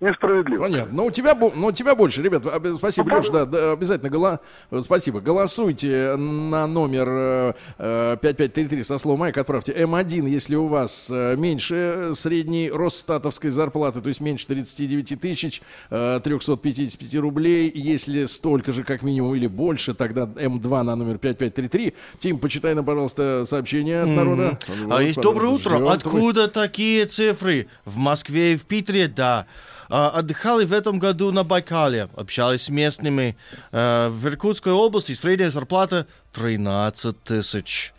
Несправедливо. 0.00 0.62
Понятно. 0.62 0.96
Но 0.96 1.04
у 1.06 1.10
тебя, 1.10 1.34
но 1.34 1.66
у 1.66 1.72
тебя 1.72 1.94
больше, 1.94 2.22
ребят. 2.22 2.46
об- 2.46 2.76
Спасибо, 2.78 3.14
Леш, 3.16 3.28
да, 3.28 3.44
да, 3.44 3.72
обязательно 3.72 4.08
гола... 4.10 4.40
э, 4.70 4.80
Спасибо. 4.82 5.20
Голосуйте 5.20 6.16
на 6.16 6.66
номер 6.66 7.08
э, 7.10 7.52
э, 7.78 8.16
5533 8.22 8.82
со 8.82 8.96
словом 8.96 9.20
«Майк». 9.20 9.36
Отправьте 9.36 9.72
М1, 9.72 10.26
если 10.26 10.54
у 10.56 10.68
вас 10.68 11.08
э, 11.12 11.36
меньше 11.36 12.12
средней 12.14 12.70
Росстатовской 12.70 13.50
зарплаты, 13.50 14.00
то 14.00 14.08
есть 14.08 14.20
меньше 14.20 14.46
39 14.46 15.20
тысяч 15.20 15.60
э, 15.90 16.20
355 16.24 17.14
рублей. 17.16 17.70
Если 17.74 18.24
столько 18.24 18.72
же, 18.72 18.84
как 18.84 19.02
минимум, 19.02 19.34
или 19.34 19.46
больше, 19.48 19.92
тогда 19.92 20.22
М2 20.22 20.82
на 20.82 20.96
номер 20.96 21.18
5533. 21.18 21.94
Тим, 22.18 22.38
почитай 22.38 22.74
нам, 22.74 22.86
пожалуйста, 22.86 23.44
сообщение 23.46 24.00
от 24.02 24.08
народа. 24.08 24.58
А 24.66 24.72
Вот, 24.86 25.00
есть 25.02 25.20
доброе 25.20 25.48
утро. 25.50 25.76
ждем 25.76 25.78
твой- 25.78 25.94
Откуда 25.94 26.48
такие 26.48 27.04
цифры? 27.04 27.66
В 27.84 27.98
Москве 27.98 28.54
и 28.54 28.56
в 28.56 28.64
Питере, 28.64 29.06
да. 29.06 29.46
А, 29.90 30.10
Отдыхали 30.10 30.64
в 30.64 30.72
этом 30.72 30.98
году 30.98 31.32
на 31.32 31.42
Байкале, 31.42 32.08
общались 32.16 32.62
с 32.62 32.68
местными. 32.68 33.36
А, 33.72 34.08
В 34.08 34.28
Иркутской 34.28 34.72
области 34.72 35.12
средняя 35.12 35.50
зарплата 35.50 36.06
13 36.32 37.22
тысяч. 37.22 37.92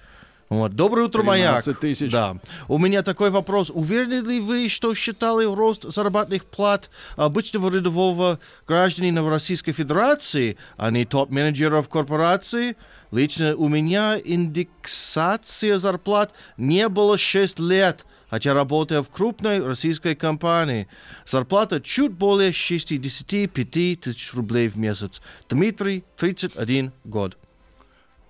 Вот. 0.52 0.76
Доброе 0.76 1.06
утро, 1.06 1.24
Маяк. 1.24 1.64
13 1.64 1.80
тысяч. 1.80 2.12
Да. 2.12 2.36
У 2.68 2.78
меня 2.78 3.04
такой 3.04 3.30
вопрос. 3.30 3.70
Уверены 3.70 4.26
ли 4.26 4.42
вы, 4.42 4.68
что 4.68 4.94
считали 4.94 5.46
рост 5.46 5.84
заработных 5.84 6.46
плат 6.46 6.90
обычного 7.16 7.70
рядового 7.70 8.38
гражданина 8.68 9.24
в 9.24 9.30
Российской 9.30 9.72
Федерации, 9.72 10.58
а 10.76 10.92
не 10.92 11.06
топ-менеджеров 11.06 11.88
корпорации? 11.88 12.76
Лично 13.12 13.56
у 13.56 13.70
меня 13.70 14.20
индексация 14.22 15.78
зарплат 15.78 16.34
не 16.58 16.90
было 16.90 17.18
6 17.18 17.60
лет, 17.60 18.06
хотя 18.32 18.54
работаю 18.54 19.04
в 19.04 19.10
крупной 19.10 19.64
российской 19.64 20.16
компании. 20.16 20.88
Зарплата 21.26 21.82
чуть 21.82 22.14
более 22.14 22.54
65 22.54 24.00
тысяч 24.00 24.34
рублей 24.34 24.70
в 24.70 24.78
месяц. 24.78 25.22
Дмитрий, 25.50 26.04
31 26.16 26.94
год. 27.04 27.38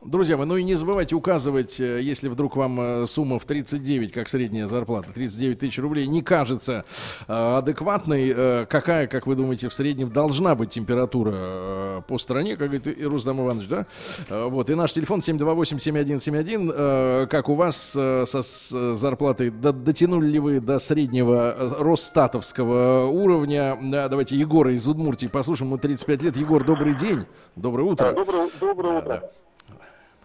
Друзья 0.04 0.36
мои, 0.36 0.48
ну 0.48 0.58
и 0.58 0.64
не 0.64 0.74
забывайте 0.74 1.14
указывать, 1.16 1.80
э, 1.80 2.02
если 2.02 2.28
вдруг 2.28 2.56
вам 2.56 2.82
э, 2.82 3.06
сумма 3.06 3.38
в 3.38 3.46
39, 3.46 4.12
как 4.12 4.30
средняя 4.30 4.66
зарплата, 4.66 5.10
39 5.14 5.60
тысяч 5.60 5.78
рублей, 5.78 6.08
не 6.08 6.24
кажется 6.24 6.86
э, 7.28 7.58
адекватной, 7.58 8.66
какая, 8.66 9.06
как 9.06 9.28
вы 9.28 9.36
думаете, 9.36 9.70
в 9.70 9.74
среднем 9.76 10.10
должна 10.10 10.56
быть 10.56 10.72
температура 10.72 12.04
по 12.08 12.18
стране, 12.18 12.58
как 12.58 12.70
говорит 12.72 12.88
и 12.88 13.06
Рустам 13.06 13.42
Иванович, 13.42 13.68
да? 13.68 13.86
Вот, 14.28 14.72
и 14.72 14.74
наш 14.76 14.92
телефон 14.92 15.20
728-7171, 15.20 16.72
э, 16.74 17.28
как 17.30 17.48
у 17.48 17.54
вас 17.54 17.78
со 17.92 18.26
с 18.26 18.96
зарплатой, 18.96 19.52
до- 19.52 19.72
дотянули 19.72 20.26
ли 20.26 20.40
вы 20.40 20.60
до 20.62 20.80
среднего 20.80 21.56
росстатовского 21.80 23.06
уровня? 23.06 23.78
Да, 23.80 24.10
давайте 24.10 24.36
Егора 24.36 24.74
из 24.74 24.88
Удмуртии 24.88 25.28
послушаем, 25.28 25.70
ему 25.70 25.78
35 25.78 26.24
лет. 26.24 26.38
Егор, 26.38 26.64
добрый 26.64 26.96
день, 26.96 27.26
доброе 27.56 27.84
утро. 27.84 28.14
Доброе, 28.14 28.50
доброе 28.60 28.98
утро. 28.98 29.32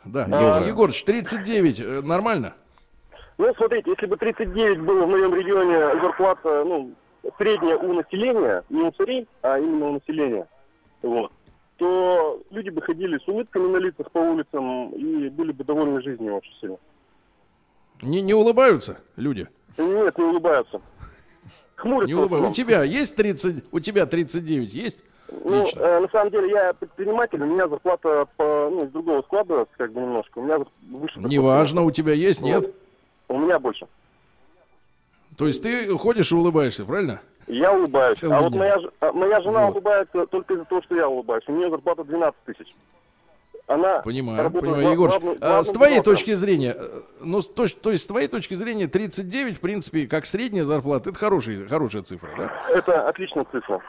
Да. 0.07 0.61
Е- 0.61 0.69
Егорыч, 0.69 1.05
39, 1.05 1.81
э, 1.81 2.01
нормально? 2.03 2.55
Ну, 3.39 3.53
смотрите, 3.57 3.91
если 3.91 4.07
бы 4.07 4.17
39 4.17 4.81
было 4.81 5.05
в 5.05 5.09
моем 5.09 5.35
регионе 5.35 6.01
зарплата, 6.01 6.65
ну, 6.65 6.93
средняя 7.39 7.77
у 7.77 7.93
населения, 7.93 8.63
не 8.71 8.83
у 8.83 8.91
царей, 8.93 9.27
а 9.43 9.59
именно 9.59 9.89
у 9.89 9.93
населения, 9.95 10.47
вот, 11.03 11.33
то 11.77 12.41
люди 12.51 12.71
бы 12.71 12.81
ходили 12.81 13.19
с 13.19 13.29
улыбками 13.29 13.69
на 13.69 13.77
лицах 13.79 14.11
по 14.11 14.19
улицам 14.19 14.91
и 14.91 15.29
были 15.29 15.53
бы 15.53 15.65
довольны 15.65 16.01
жизнью 16.03 16.37
очень 16.37 16.55
сильно. 16.61 16.77
Не, 18.03 18.21
не 18.23 18.35
улыбаются 18.35 19.01
люди? 19.17 19.47
Нет, 19.77 20.17
не 20.17 20.25
улыбаются. 20.25 20.81
Хмурятся. 21.77 22.07
Не 22.09 22.15
улыбаются. 22.15 22.51
У 22.51 22.53
тебя 22.53 22.83
есть 22.85 23.17
30, 23.17 23.65
у 23.71 23.81
тебя 23.81 24.07
39 24.07 24.73
есть? 24.73 25.01
Ну, 25.31 25.65
Лично. 25.65 25.81
э, 25.81 26.01
на 26.01 26.09
самом 26.09 26.31
деле, 26.31 26.51
я 26.51 26.73
предприниматель, 26.73 27.43
у 27.43 27.47
меня 27.47 27.69
зарплата 27.69 28.27
по, 28.37 28.69
ну, 28.71 28.85
из 28.85 28.91
другого 28.91 29.23
складывается, 29.23 29.75
как 29.77 29.93
бы 29.93 30.01
немножко. 30.01 30.39
У 30.39 30.43
меня 30.43 30.59
выше... 30.91 31.19
Неважно, 31.21 31.83
у 31.83 31.91
тебя 31.91 32.13
есть, 32.13 32.41
нет? 32.43 32.73
У 33.29 33.39
меня 33.39 33.59
больше. 33.59 33.87
То 35.37 35.47
есть 35.47 35.63
ты 35.63 35.89
ходишь 35.99 36.33
и 36.33 36.35
улыбаешься, 36.35 36.85
правильно? 36.85 37.21
Я 37.47 37.73
улыбаюсь. 37.73 38.19
Целый 38.19 38.37
а 38.37 38.41
вот 38.43 38.53
день. 38.53 38.61
моя, 38.61 38.79
ж- 38.81 38.91
а 39.01 39.13
моя 39.13 39.41
жена 39.41 39.67
Вот. 39.67 39.73
улыбается 39.73 40.27
только 40.27 40.55
из-за 40.55 40.65
того, 40.65 40.83
что 40.83 40.95
я 40.97 41.09
улыбаюсь. 41.09 41.45
У 41.47 41.53
нее 41.53 41.71
зарплата 41.71 42.05
12 42.05 42.37
тысяч. 42.47 42.75
Она 43.69 43.99
Понимаю, 43.99 44.49
понимаю, 44.53 44.93
Егор. 44.93 45.11
а, 45.41 45.63
с 45.65 45.71
твоей 45.73 45.97
бухгалтером. 45.99 46.03
точки 46.05 46.35
зрения, 46.35 46.77
э, 46.79 47.01
ну, 47.21 47.41
с 47.43 47.51
точ- 47.51 47.77
то 47.81 47.91
есть 47.91 48.05
с 48.05 48.07
твоей 48.07 48.29
точки 48.29 48.55
зрения 48.55 48.87
39, 48.87 49.57
в 49.57 49.61
принципе, 49.61 50.07
как 50.07 50.25
средняя 50.25 50.65
зарплата, 50.65 51.11
это 51.11 51.19
хороший, 51.19 51.67
хорошая 51.67 52.03
цифра, 52.03 52.31
да? 52.39 52.53
Это 52.71 53.09
отличная 53.09 53.45
цифра. 53.51 53.83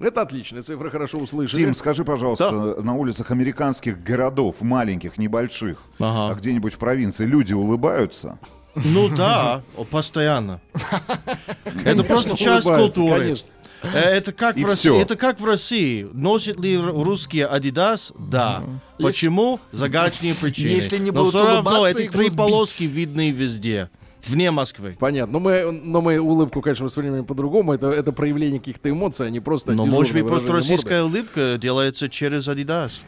Это 0.00 0.22
отличная 0.22 0.62
цифра, 0.62 0.90
хорошо 0.90 1.18
услышали. 1.18 1.64
Тим, 1.64 1.74
скажи, 1.74 2.04
пожалуйста, 2.04 2.80
на 2.82 2.94
улицах 2.94 3.30
американских 3.30 4.02
городов, 4.02 4.56
маленьких, 4.60 5.18
небольших, 5.18 5.78
а 5.98 6.34
где-нибудь 6.34 6.74
в 6.74 6.78
провинции 6.78 7.26
люди 7.26 7.52
улыбаются? 7.52 8.38
Ну 8.74 9.08
да, 9.08 9.62
постоянно. 9.90 10.60
Это 11.84 12.04
просто 12.04 12.36
часть 12.36 12.66
культуры. 12.66 13.20
конечно. 13.20 13.48
Э, 13.82 13.98
Это 13.98 14.32
как, 14.32 14.56
И 14.56 14.64
в 14.64 14.68
России, 14.68 14.90
всё. 14.90 15.00
это 15.00 15.16
как 15.16 15.40
в 15.40 15.44
России. 15.44 16.08
Носят 16.12 16.58
ли 16.60 16.78
русские 16.78 17.48
Adidas? 17.52 18.14
Да. 18.16 18.62
Почему? 18.98 19.58
Загадочные 19.72 20.34
причины. 20.34 20.68
Если 20.70 20.98
не 20.98 21.10
Но 21.10 21.28
все 21.28 21.44
равно 21.44 21.86
эти 21.86 22.08
три 22.08 22.30
полоски 22.30 22.84
видны 22.84 23.30
везде. 23.30 23.90
Вне 24.26 24.50
Москвы. 24.50 24.96
Понятно. 24.98 25.32
Но 25.34 25.40
мы, 25.40 25.70
но 25.72 26.00
мы 26.00 26.18
улыбку, 26.20 26.60
конечно, 26.60 26.84
воспринимаем 26.84 27.24
по-другому. 27.24 27.72
Это, 27.72 27.90
это 27.90 28.12
проявление 28.12 28.60
каких-то 28.60 28.88
эмоций, 28.90 29.26
а 29.26 29.30
не 29.30 29.40
просто 29.40 29.72
Но 29.72 29.86
может 29.86 30.12
быть 30.14 30.26
просто 30.26 30.46
выражение 30.48 30.76
морды. 30.78 30.90
российская 30.90 31.02
улыбка 31.04 31.58
делается 31.60 32.08
через 32.08 32.48
Adidas. 32.48 33.00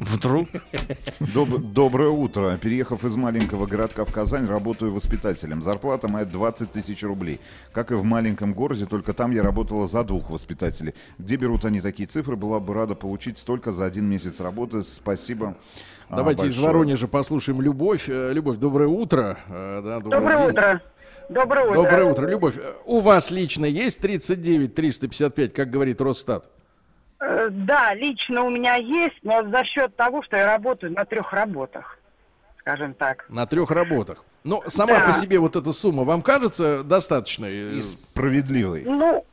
Вдруг? 0.00 0.48
Доб- 1.20 1.58
доброе 1.72 2.10
утро. 2.10 2.56
Переехав 2.60 3.04
из 3.04 3.16
маленького 3.16 3.66
городка 3.66 4.04
в 4.04 4.12
Казань, 4.12 4.46
работаю 4.46 4.92
воспитателем. 4.92 5.62
Зарплата 5.62 6.08
моя 6.08 6.24
20 6.24 6.70
тысяч 6.72 7.02
рублей. 7.02 7.40
Как 7.72 7.90
и 7.92 7.94
в 7.94 8.02
маленьком 8.04 8.54
городе, 8.54 8.86
только 8.86 9.12
там 9.12 9.30
я 9.30 9.42
работала 9.42 9.86
за 9.86 10.02
двух 10.04 10.30
воспитателей. 10.30 10.94
Где 11.18 11.36
берут 11.36 11.64
они 11.64 11.80
такие 11.80 12.08
цифры? 12.08 12.36
Была 12.36 12.60
бы 12.60 12.74
рада 12.74 12.94
получить 12.94 13.38
столько 13.38 13.72
за 13.72 13.86
один 13.86 14.06
месяц 14.06 14.40
работы. 14.40 14.82
Спасибо. 14.82 15.56
А, 16.14 16.16
Давайте 16.16 16.46
из 16.46 16.54
большое. 16.54 16.66
Воронежа 16.66 17.08
послушаем 17.08 17.60
Любовь. 17.60 18.08
Э, 18.08 18.32
Любовь, 18.32 18.58
доброе 18.58 18.88
утро. 18.88 19.38
Э, 19.48 19.80
да, 19.84 20.00
Доброе 20.00 20.36
день. 20.38 20.46
утро. 20.50 20.80
Доброе 21.28 21.64
утро. 21.66 21.74
Доброе 21.74 22.04
утро, 22.04 22.26
Любовь. 22.28 22.54
э, 22.58 22.72
У 22.84 23.00
вас 23.00 23.30
лично 23.30 23.64
есть 23.66 23.98
39 24.00 24.74
355, 24.74 25.52
как 25.52 25.70
говорит 25.70 26.00
Росстат? 26.00 26.44
Да, 27.50 27.94
лично 27.94 28.42
у 28.44 28.50
меня 28.50 28.74
есть, 28.76 29.16
но 29.22 29.42
за 29.48 29.64
счет 29.64 29.96
того, 29.96 30.22
что 30.22 30.36
я 30.36 30.46
работаю 30.46 30.92
на 30.92 31.04
трех 31.06 31.32
работах, 31.32 31.98
скажем 32.58 32.92
так. 32.94 33.24
На 33.30 33.46
трех 33.46 33.70
работах. 33.70 34.22
Но 34.42 34.62
сама 34.66 35.00
Да. 35.00 35.06
по 35.06 35.12
себе 35.12 35.38
вот 35.38 35.56
эта 35.56 35.72
сумма 35.72 36.04
вам 36.04 36.20
кажется 36.20 36.82
достаточной? 36.84 37.78
И 37.78 37.82
справедливый. 37.82 38.84
Ну, 38.84 39.24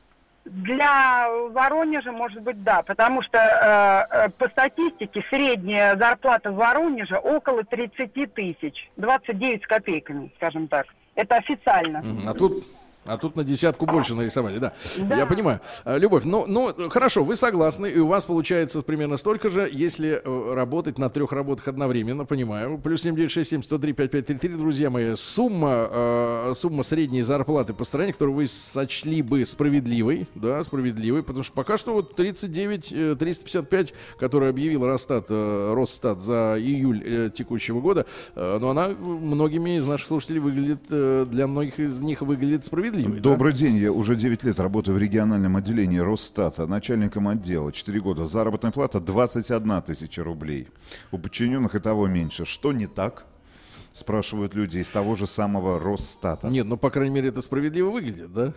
для 0.46 1.28
Воронежа, 1.50 2.12
может 2.12 2.42
быть, 2.42 2.64
да, 2.64 2.82
потому 2.82 3.22
что 3.22 3.38
э, 3.38 4.26
э, 4.26 4.30
по 4.30 4.50
статистике 4.50 5.24
средняя 5.30 5.96
зарплата 5.96 6.52
в 6.52 6.56
Воронеже 6.56 7.18
около 7.18 7.64
30 7.64 8.34
тысяч, 8.34 8.90
29 8.98 9.64
с 9.64 9.68
копейками, 9.68 10.32
скажем 10.38 10.68
так. 10.68 10.88
Это 11.16 11.36
официально. 11.36 12.04
А 12.28 12.34
тут, 12.34 12.64
а 13.04 13.18
тут 13.18 13.36
на 13.36 13.44
десятку 13.44 13.88
больше 13.88 14.14
нарисовали, 14.14 14.60
да. 14.60 14.74
Да. 14.98 15.16
Я 15.16 15.26
понимаю. 15.26 15.60
А, 15.84 15.98
Любовь, 15.98 16.24
ну, 16.24 16.46
ну, 16.48 16.72
хорошо, 16.90 17.24
вы 17.24 17.36
согласны, 17.36 17.88
и 17.88 17.98
у 17.98 18.06
вас 18.06 18.26
получается 18.26 18.82
примерно 18.84 19.18
столько 19.18 19.50
же, 19.50 19.68
если 19.72 20.22
э, 20.24 20.54
работать 20.54 21.00
на 21.00 21.10
трех 21.10 21.32
работах 21.32 21.68
одновременно, 21.68 22.26
понимаю. 22.26 22.78
Плюс 22.78 23.02
7967 23.02 23.64
103 23.64 23.94
5533, 23.94 24.56
друзья 24.56 24.90
мои, 24.92 25.16
сумма, 25.16 25.88
э, 25.90 26.54
сумма 26.56 26.84
средней 26.84 27.24
зарплаты 27.24 27.74
по 27.74 27.86
стране, 27.86 28.14
которую 28.14 28.36
вы 28.36 28.48
сочли 28.48 29.24
бы 29.24 29.46
справедливой, 29.46 30.28
да, 30.36 30.64
справедливой, 30.64 31.24
потому 31.24 31.44
что 31.44 31.54
пока 31.54 31.78
что 31.80 31.94
вот 31.94 32.16
39 32.16 32.94
э, 32.94 33.16
355, 33.20 33.94
которую 34.20 34.52
объявил 34.52 34.86
Росстат, 34.86 35.26
э, 35.30 35.74
Росстат 35.76 36.22
за 36.22 36.56
июль 36.60 37.02
э, 37.04 37.30
текущего 37.34 37.82
года, 37.82 38.06
э, 38.36 38.58
но 38.62 38.70
она 38.70 38.90
многими 38.90 39.78
из 39.78 39.88
наших 39.88 40.08
слушателей 40.08 40.40
выглядит, 40.40 40.82
э, 40.92 41.26
для 41.28 41.48
многих 41.48 41.80
из 41.80 42.00
них 42.00 42.22
выглядит 42.22 42.64
справедливой. 42.64 42.91
Да? 42.92 43.22
Добрый 43.22 43.54
день, 43.54 43.78
я 43.78 43.92
уже 43.92 44.16
9 44.16 44.44
лет 44.44 44.60
работаю 44.60 44.96
в 44.96 45.00
региональном 45.00 45.58
отделении 45.58 46.00
Росстата, 46.00 46.68
начальником 46.68 47.28
отдела, 47.28 47.72
4 47.72 48.00
года. 48.00 48.26
Заработная 48.26 48.72
плата 48.72 49.00
21 49.00 49.82
тысяча 49.82 50.24
рублей. 50.24 50.68
У 51.12 51.18
подчиненных 51.18 51.76
и 51.76 51.80
того 51.80 52.08
меньше. 52.08 52.46
Что 52.46 52.74
не 52.74 52.88
так? 52.88 53.26
Спрашивают 53.94 54.56
люди 54.56 54.80
из 54.80 54.90
того 54.90 55.16
же 55.16 55.28
самого 55.28 55.80
Росстата. 55.80 56.48
Нет, 56.48 56.66
ну, 56.66 56.78
по 56.78 56.90
крайней 56.90 57.16
мере, 57.16 57.30
это 57.30 57.42
справедливо 57.42 57.90
выглядит, 57.90 58.32
да? 58.34 58.54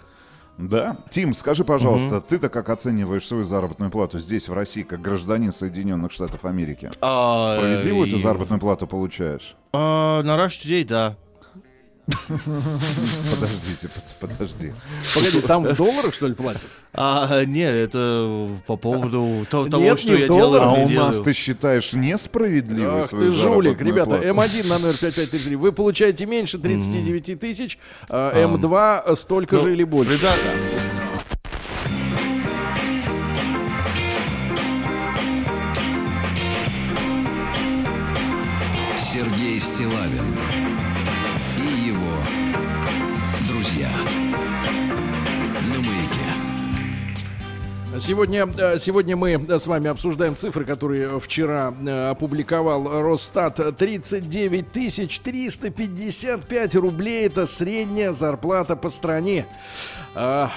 Да? 0.59 0.99
Тим, 1.11 1.32
скажи, 1.32 1.64
пожалуйста, 1.64 2.20
ты-то 2.20 2.49
как 2.49 2.70
оцениваешь 2.70 3.26
свою 3.26 3.45
заработную 3.45 3.91
плату 3.91 4.18
здесь, 4.18 4.49
в 4.49 4.53
России, 4.53 4.82
как 4.82 5.01
гражданин 5.03 5.53
Соединенных 5.53 6.12
Штатов 6.12 6.45
Америки? 6.45 6.91
А, 7.01 7.57
Справедливую 7.57 8.09
ты 8.09 8.18
заработную 8.18 8.61
плату 8.61 8.87
получаешь? 8.87 9.57
А, 9.72 10.22
на 10.22 10.37
Rush 10.37 10.64
Today, 10.64 10.87
да. 10.87 11.16
Подождите, 13.34 13.88
под- 13.88 14.30
подожди. 14.30 14.72
Погоди, 15.14 15.40
там 15.40 15.64
в 15.64 15.74
долларах, 15.76 16.14
что 16.14 16.26
ли, 16.28 16.34
платят? 16.34 16.62
А, 16.92 17.44
нет, 17.44 17.72
это 17.74 18.50
по 18.66 18.76
поводу 18.76 19.46
то- 19.50 19.66
того, 19.68 19.82
Нет, 19.82 19.98
что 19.98 20.11
не 20.12 20.16
в 20.16 20.20
я 20.20 20.26
долларах. 20.28 20.68
делаю. 20.74 20.86
А 20.86 20.88
не 20.90 20.96
у 20.96 21.00
нас 21.00 21.20
ты 21.20 21.32
считаешь 21.32 21.92
несправедливой 21.92 23.00
Ах 23.02 23.11
ты 23.11 23.28
жулик, 23.30 23.80
ребята. 23.80 24.11
плату? 24.11 24.24
М1 24.26 24.68
на 24.68 24.78
номер 24.78 24.92
5533. 24.98 25.57
Вы 25.57 25.72
получаете 25.72 26.26
меньше 26.26 26.59
39 26.59 27.40
тысяч, 27.40 27.78
а 28.09 28.32
М2 28.46 29.16
столько 29.16 29.59
же 29.59 29.72
или 29.72 29.82
больше. 29.84 30.12
Ребята, 30.12 30.38
Сегодня, 48.07 48.46
э, 48.59 48.78
сегодня 48.78 49.16
мы 49.16 49.30
э, 49.30 49.59
с 49.59 49.66
вами 49.66 49.88
обсуждаем 49.88 50.36
цифры, 50.36 50.66
которые 50.66 51.18
вчера 51.20 51.72
э, 51.86 52.11
опубликовал 52.11 53.00
Росстат. 53.00 53.57
39 53.78 54.72
355 55.22 56.74
рублей– 56.74 57.24
это 57.28 57.46
средняя 57.46 58.12
зарплата 58.12 58.76
по 58.76 58.90
стране. 58.90 59.46
А, 60.16 60.48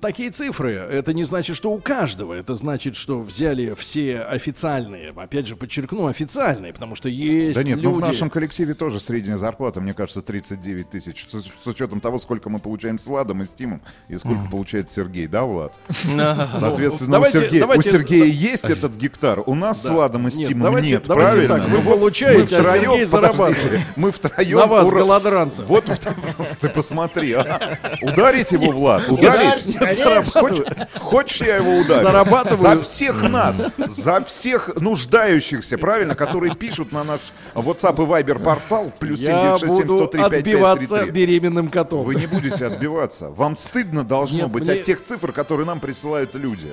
такие 0.00 0.30
цифры. 0.30 0.72
Это 0.74 1.12
не 1.12 1.24
значит, 1.24 1.56
что 1.56 1.70
у 1.70 1.78
каждого. 1.78 2.32
Это 2.34 2.54
значит, 2.54 2.96
что 2.96 3.20
взяли 3.20 3.74
все 3.78 4.20
официальные. 4.20 5.12
Опять 5.16 5.46
же, 5.46 5.56
подчеркну, 5.56 6.06
официальные, 6.06 6.72
потому 6.72 6.94
что 6.94 7.08
есть 7.08 7.54
Да 7.54 7.62
нет, 7.62 7.76
люди... 7.76 7.86
ну 7.86 7.92
в 7.92 8.00
нашем 8.00 8.30
коллективе 8.30 8.74
тоже 8.74 8.98
средняя 9.00 9.36
зарплата, 9.36 9.80
мне 9.80 9.94
кажется, 9.94 10.22
39 10.22 10.90
тысяч. 10.90 11.26
С, 11.30 11.44
с 11.64 11.66
учетом 11.66 12.00
того, 12.00 12.18
сколько 12.18 12.50
мы 12.50 12.58
получаем 12.58 12.98
с 12.98 13.06
Владом 13.06 13.42
и 13.42 13.46
с 13.46 13.50
Тимом, 13.50 13.80
и 14.08 14.16
сколько 14.16 14.48
получает 14.50 14.90
Сергей, 14.90 15.26
да, 15.26 15.44
Влад? 15.44 15.72
Соответственно, 16.58 17.12
Давайте- 17.12 17.38
у, 17.38 17.40
Сергея, 17.42 17.60
давайте- 17.60 17.88
у 17.88 17.92
Сергея 17.92 18.24
есть 18.24 18.64
этот 18.64 18.96
гектар, 18.96 19.42
у 19.46 19.54
нас 19.54 19.82
Да. 19.82 19.88
с 19.88 19.92
Владом 19.92 20.28
и 20.28 20.30
с 20.30 20.34
Нет, 20.34 20.48
Тимом 20.48 20.62
давайте- 20.64 20.90
нет, 20.94 21.04
давайте 21.06 21.32
правильно? 21.46 21.58
так, 21.60 21.68
вы 21.68 21.78
Ну 21.78 21.90
получаете, 21.90 22.38
мы 22.38 22.60
а 22.60 22.62
втроем, 22.62 22.90
Сергей 22.90 23.04
зарабатывает. 23.04 23.80
Мы 23.96 24.12
втроем... 24.12 24.58
На 24.58 24.66
вас, 24.66 24.88
ура- 24.88 24.98
голодранцев. 24.98 25.64
Вот 25.68 25.84
ты 26.60 26.68
посмотри, 26.68 27.32
а. 27.32 27.78
Ударить 28.02 28.52
его, 28.52 28.70
Влад, 28.72 28.95
ударить? 29.08 29.76
Ударить. 29.76 30.32
Хочешь, 30.32 30.64
хочешь, 30.98 31.40
я 31.42 31.56
его 31.56 31.78
ударю? 31.78 32.02
Зарабатываю. 32.06 32.56
За 32.76 32.80
всех 32.82 33.22
нас, 33.22 33.62
за 33.88 34.20
всех 34.24 34.70
нуждающихся, 34.76 35.78
правильно, 35.78 36.14
которые 36.14 36.54
пишут 36.54 36.92
на 36.92 37.04
наш 37.04 37.20
WhatsApp 37.54 37.94
и 38.02 38.06
Viber 38.06 38.42
портал, 38.42 38.92
плюс 38.98 39.20
Я 39.20 39.56
7967 39.58 39.86
буду 39.86 40.04
103 40.04 40.20
отбиваться 40.22 40.80
5533. 40.80 41.10
беременным 41.10 41.68
котом. 41.68 42.04
Вы 42.04 42.14
не 42.16 42.26
будете 42.26 42.66
отбиваться. 42.66 43.30
Вам 43.30 43.56
стыдно 43.56 44.04
должно 44.04 44.38
Нет, 44.42 44.48
быть 44.50 44.64
мне- 44.64 44.74
от 44.74 44.84
тех 44.84 45.02
цифр, 45.04 45.32
которые 45.32 45.66
нам 45.66 45.80
присылают 45.80 46.34
люди. 46.34 46.72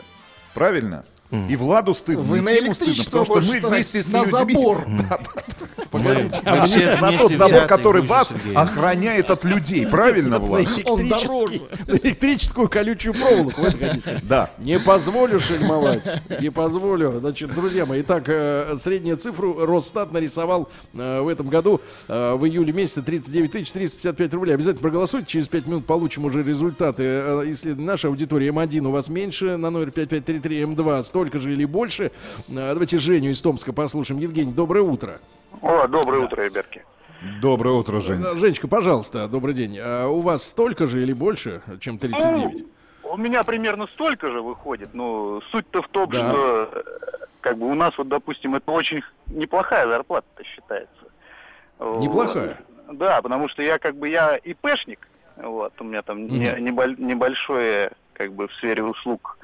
Правильно? 0.54 1.04
И 1.50 1.56
Владу 1.56 1.94
стыдно, 1.94 2.24
Вы 2.24 2.38
и 2.38 2.42
на 2.42 2.56
Тиму 2.56 2.74
стыдно, 2.76 3.04
потому 3.06 3.26
что 3.26 3.42
мы 3.42 3.60
вместе 3.60 4.04
с 4.04 4.12
на 4.12 4.20
людьми... 4.20 4.32
забор. 4.32 4.86
Да, 5.04 5.20
да. 5.36 5.44
Погодите, 5.94 6.98
на 7.00 7.18
тот 7.18 7.32
забор, 7.34 7.66
который 7.68 8.02
вас 8.02 8.34
охраняет 8.56 9.30
от 9.30 9.44
людей, 9.44 9.86
правильно, 9.86 10.40
Влад? 10.44 10.68
Он 10.86 11.08
дороже. 11.08 11.62
на 11.88 11.96
электрическую 11.98 12.68
колючую 12.68 13.14
проволоку. 13.14 13.62
Да. 14.24 14.50
Не 14.58 14.80
позволю 14.80 15.40
шельмовать. 15.40 16.04
Не 16.42 16.50
позволю. 16.50 17.20
Значит, 17.20 17.54
друзья 17.54 17.86
мои, 17.86 18.02
итак, 18.02 18.24
э, 18.28 18.78
среднюю 18.84 19.18
цифру 19.18 19.66
Росстат 19.66 20.12
нарисовал 20.12 20.70
э, 20.94 21.22
в 21.22 21.28
этом 21.28 21.48
году 21.48 21.80
э, 22.08 22.34
в 22.34 22.46
июле 22.46 22.74
месяце 22.74 23.04
39 23.04 23.52
355 23.52 24.34
рублей. 24.34 24.54
Обязательно 24.56 24.82
проголосуйте. 24.82 25.28
Через 25.28 25.48
5 25.48 25.68
минут 25.68 25.86
получим 25.86 26.26
уже 26.26 26.42
результаты 26.42 27.04
исследования 27.52 27.88
нашей 27.88 28.08
аудитории. 28.10 28.52
М1 28.52 28.88
у 28.88 28.92
вас 28.92 29.10
меньше 29.10 29.58
на 29.58 29.70
номер 29.70 29.92
5533, 29.92 30.62
М2 30.64 31.04
столько 31.24 31.40
же 31.40 31.54
или 31.54 31.64
больше. 31.66 32.12
Э, 32.50 32.74
Давайте 32.74 32.98
Женю 32.98 33.30
из 33.32 33.42
Томска 33.42 33.72
послушаем. 33.74 34.20
Евгений, 34.20 34.52
доброе 34.52 34.82
утро. 34.82 35.20
О, 35.62 35.88
доброе 35.88 36.26
утро, 36.26 36.42
ребятки. 36.44 36.84
Доброе 37.42 37.76
утро, 37.76 38.02
Жень. 38.02 38.22
Э, 38.22 38.36
Женечка, 38.36 38.68
пожалуйста, 38.68 39.28
добрый 39.30 39.54
день. 39.54 39.78
А 39.80 40.08
у 40.08 40.20
вас 40.20 40.44
столько 40.44 40.86
же 40.88 41.02
или 41.02 41.14
больше, 41.14 41.62
чем 41.80 41.98
39? 41.98 42.66
У 43.04 43.16
меня 43.18 43.44
примерно 43.44 43.88
столько 43.88 44.30
же 44.32 44.42
выходит, 44.42 44.94
но 44.94 45.40
суть-то 45.52 45.82
в 45.82 45.88
том, 45.90 46.10
Да. 46.10 46.30
что 46.30 46.70
э, 46.74 46.84
как 47.40 47.58
бы 47.58 47.68
у 47.68 47.74
нас 47.76 47.98
вот, 47.98 48.10
допустим, 48.10 48.56
это 48.56 48.70
очень 48.72 49.02
неплохая 49.28 49.88
зарплата 49.88 50.28
считается. 50.44 51.06
Вот. 51.80 52.02
Неплохая? 52.02 52.60
Да, 52.92 53.22
потому 53.22 53.48
что 53.48 53.62
я 53.64 53.78
как 53.80 53.96
бы 53.96 54.10
я 54.10 54.36
ИПшник, 54.36 55.08
вот, 55.38 55.74
у 55.80 55.84
меня 55.86 56.02
там 56.02 56.28
неболь- 56.28 56.96
небольшое 57.00 57.92
как 58.14 58.34
бы 58.34 58.48
в 58.48 58.54
сфере 58.56 58.84
услуг, 58.84 59.38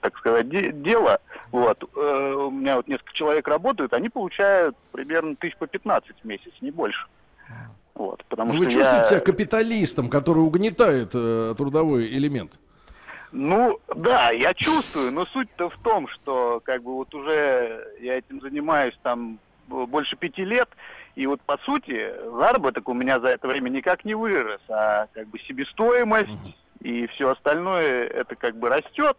так 0.00 0.16
сказать, 0.18 0.48
де- 0.48 0.72
дело. 0.72 1.18
Вот, 1.52 1.82
Э, 1.96 2.32
у 2.34 2.50
меня 2.50 2.76
вот 2.76 2.88
несколько 2.88 3.12
человек 3.12 3.46
работают, 3.48 3.92
они 3.92 4.08
получают 4.08 4.76
примерно 4.92 5.36
тысяч 5.36 5.56
по 5.56 5.66
15 5.66 6.14
в 6.22 6.24
месяц, 6.26 6.52
не 6.60 6.70
больше. 6.70 7.06
Вот, 7.94 8.24
потому 8.28 8.50
что 8.52 8.58
вы 8.60 8.64
чувствуете 8.66 8.96
я... 8.98 9.04
себя 9.04 9.20
капиталистом, 9.20 10.08
который 10.08 10.38
угнетает 10.38 11.10
э, 11.14 11.54
трудовой 11.56 12.06
элемент? 12.06 12.52
Ну, 13.32 13.78
да, 13.94 14.30
я 14.30 14.54
чувствую, 14.54 15.12
но 15.12 15.24
суть-то 15.26 15.68
в 15.70 15.76
том, 15.82 16.08
что 16.08 16.60
как 16.64 16.82
бы 16.82 16.94
вот 16.94 17.14
уже 17.14 17.86
я 18.00 18.18
этим 18.18 18.40
занимаюсь 18.40 18.98
там 19.02 19.38
б- 19.68 19.86
больше 19.86 20.16
пяти 20.16 20.44
лет, 20.44 20.68
и 21.14 21.26
вот 21.26 21.40
по 21.42 21.58
сути 21.58 22.12
заработок 22.24 22.88
у 22.88 22.94
меня 22.94 23.20
за 23.20 23.28
это 23.28 23.46
время 23.46 23.68
никак 23.68 24.04
не 24.04 24.14
вырос, 24.14 24.60
а 24.68 25.06
как 25.12 25.28
бы 25.28 25.38
себестоимость 25.40 26.30
и 26.80 27.06
все 27.08 27.28
остальное 27.30 28.06
это 28.06 28.34
как 28.34 28.56
бы 28.56 28.68
растет, 28.68 29.16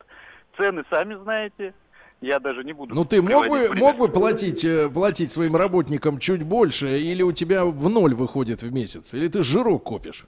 цены 0.57 0.83
сами 0.89 1.15
знаете, 1.15 1.73
я 2.21 2.39
даже 2.39 2.63
не 2.63 2.73
буду. 2.73 2.93
Ну 2.93 3.05
ты 3.05 3.21
мог 3.21 3.47
бы, 3.47 3.73
мог 3.73 3.97
бы 3.97 4.07
платить, 4.07 4.63
э, 4.63 4.89
платить 4.89 5.31
своим 5.31 5.55
работникам 5.55 6.19
чуть 6.19 6.43
больше, 6.43 6.99
или 6.99 7.23
у 7.23 7.31
тебя 7.31 7.65
в 7.65 7.89
ноль 7.89 8.13
выходит 8.13 8.61
в 8.61 8.71
месяц, 8.73 9.13
или 9.13 9.27
ты 9.27 9.43
жирок 9.43 9.83
копишь? 9.83 10.25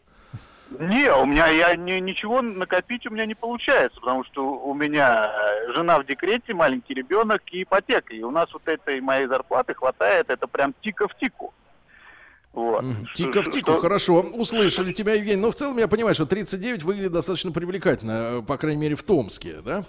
Не, 0.79 1.13
у 1.13 1.25
меня 1.25 1.47
я 1.49 1.75
ни- 1.75 1.99
ничего 1.99 2.41
накопить 2.41 3.05
у 3.05 3.11
меня 3.11 3.27
не 3.27 3.35
получается, 3.35 3.99
потому 3.99 4.23
что 4.23 4.43
у 4.43 4.73
меня 4.73 5.31
э, 5.31 5.73
жена 5.73 5.99
в 5.99 6.05
декрете, 6.05 6.53
маленький 6.55 6.95
ребенок 6.95 7.43
и 7.51 7.61
ипотека. 7.61 8.13
И 8.15 8.23
у 8.23 8.31
нас 8.31 8.51
вот 8.53 8.67
этой 8.67 8.99
моей 8.99 9.27
зарплаты 9.27 9.75
хватает, 9.75 10.31
это 10.31 10.47
прям 10.47 10.73
тика 10.81 11.07
в 11.07 11.15
тику. 11.15 11.53
Вот. 12.53 12.85
Тика 13.15 13.41
в 13.41 13.49
тику, 13.49 13.71
что- 13.71 13.79
хорошо, 13.79 14.19
услышали 14.21 14.91
тебя, 14.91 15.13
Евгений. 15.15 15.41
Но 15.41 15.49
в 15.49 15.55
целом 15.55 15.75
я 15.79 15.87
понимаю, 15.87 16.13
что 16.13 16.27
39 16.27 16.83
выглядит 16.83 17.11
достаточно 17.11 17.51
привлекательно, 17.51 18.11
э, 18.11 18.41
по 18.45 18.57
крайней 18.57 18.79
мере, 18.79 18.95
в 18.95 19.01
Томске, 19.01 19.55
да? 19.65 19.83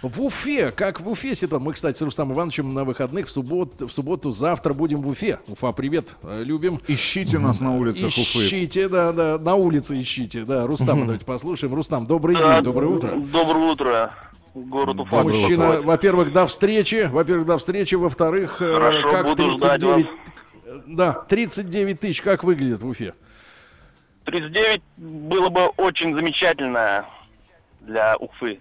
В 0.00 0.22
Уфе, 0.22 0.70
как 0.72 0.98
в 1.00 1.08
Уфе 1.10 1.34
ситуация? 1.34 1.62
Мы, 1.62 1.74
кстати, 1.74 1.98
с 1.98 2.02
Рустамом 2.02 2.34
Ивановичем 2.34 2.72
на 2.72 2.84
выходных 2.84 3.26
в 3.26 3.30
субботу, 3.30 3.86
в 3.86 3.92
субботу 3.92 4.30
завтра 4.30 4.72
будем 4.72 5.02
в 5.02 5.08
Уфе. 5.08 5.40
Уфа, 5.46 5.72
привет, 5.72 6.16
э, 6.22 6.42
любим. 6.42 6.80
Ищите 6.88 7.38
нас 7.38 7.60
на 7.60 7.76
улицах 7.76 8.08
Уфы. 8.08 8.20
Ищите, 8.46 8.88
да, 8.88 9.12
да, 9.12 9.38
на 9.38 9.54
улице 9.56 10.00
ищите, 10.00 10.44
да. 10.46 10.66
Рустама 10.66 11.02
давайте 11.02 11.26
послушаем. 11.26 11.74
Рустам, 11.74 12.06
добрый 12.06 12.36
день, 12.36 12.62
доброе 12.62 12.86
утро. 12.88 13.10
Доброе 13.14 13.72
утро. 13.72 14.14
Город 14.54 14.98
Уфа. 15.00 15.22
Мужчина, 15.22 15.82
во-первых, 15.82 16.32
до 16.32 16.46
встречи. 16.46 17.10
Во-первых, 17.12 17.44
до 17.44 17.58
встречи. 17.58 17.94
Во-вторых, 17.94 18.62
э, 18.62 18.72
Хорошо, 18.72 19.10
как 19.10 19.28
буду 19.28 19.58
ждать 19.58 19.80
39... 19.82 20.06
Да, 20.86 21.12
39 21.28 22.00
тысяч, 22.00 22.22
как 22.22 22.44
выглядит 22.44 22.82
в 22.82 22.88
Уфе? 22.88 23.14
39 24.24 24.82
было 24.96 25.48
бы 25.48 25.66
очень 25.76 26.14
замечательно 26.14 27.06
для 27.80 28.16
Уфы. 28.16 28.60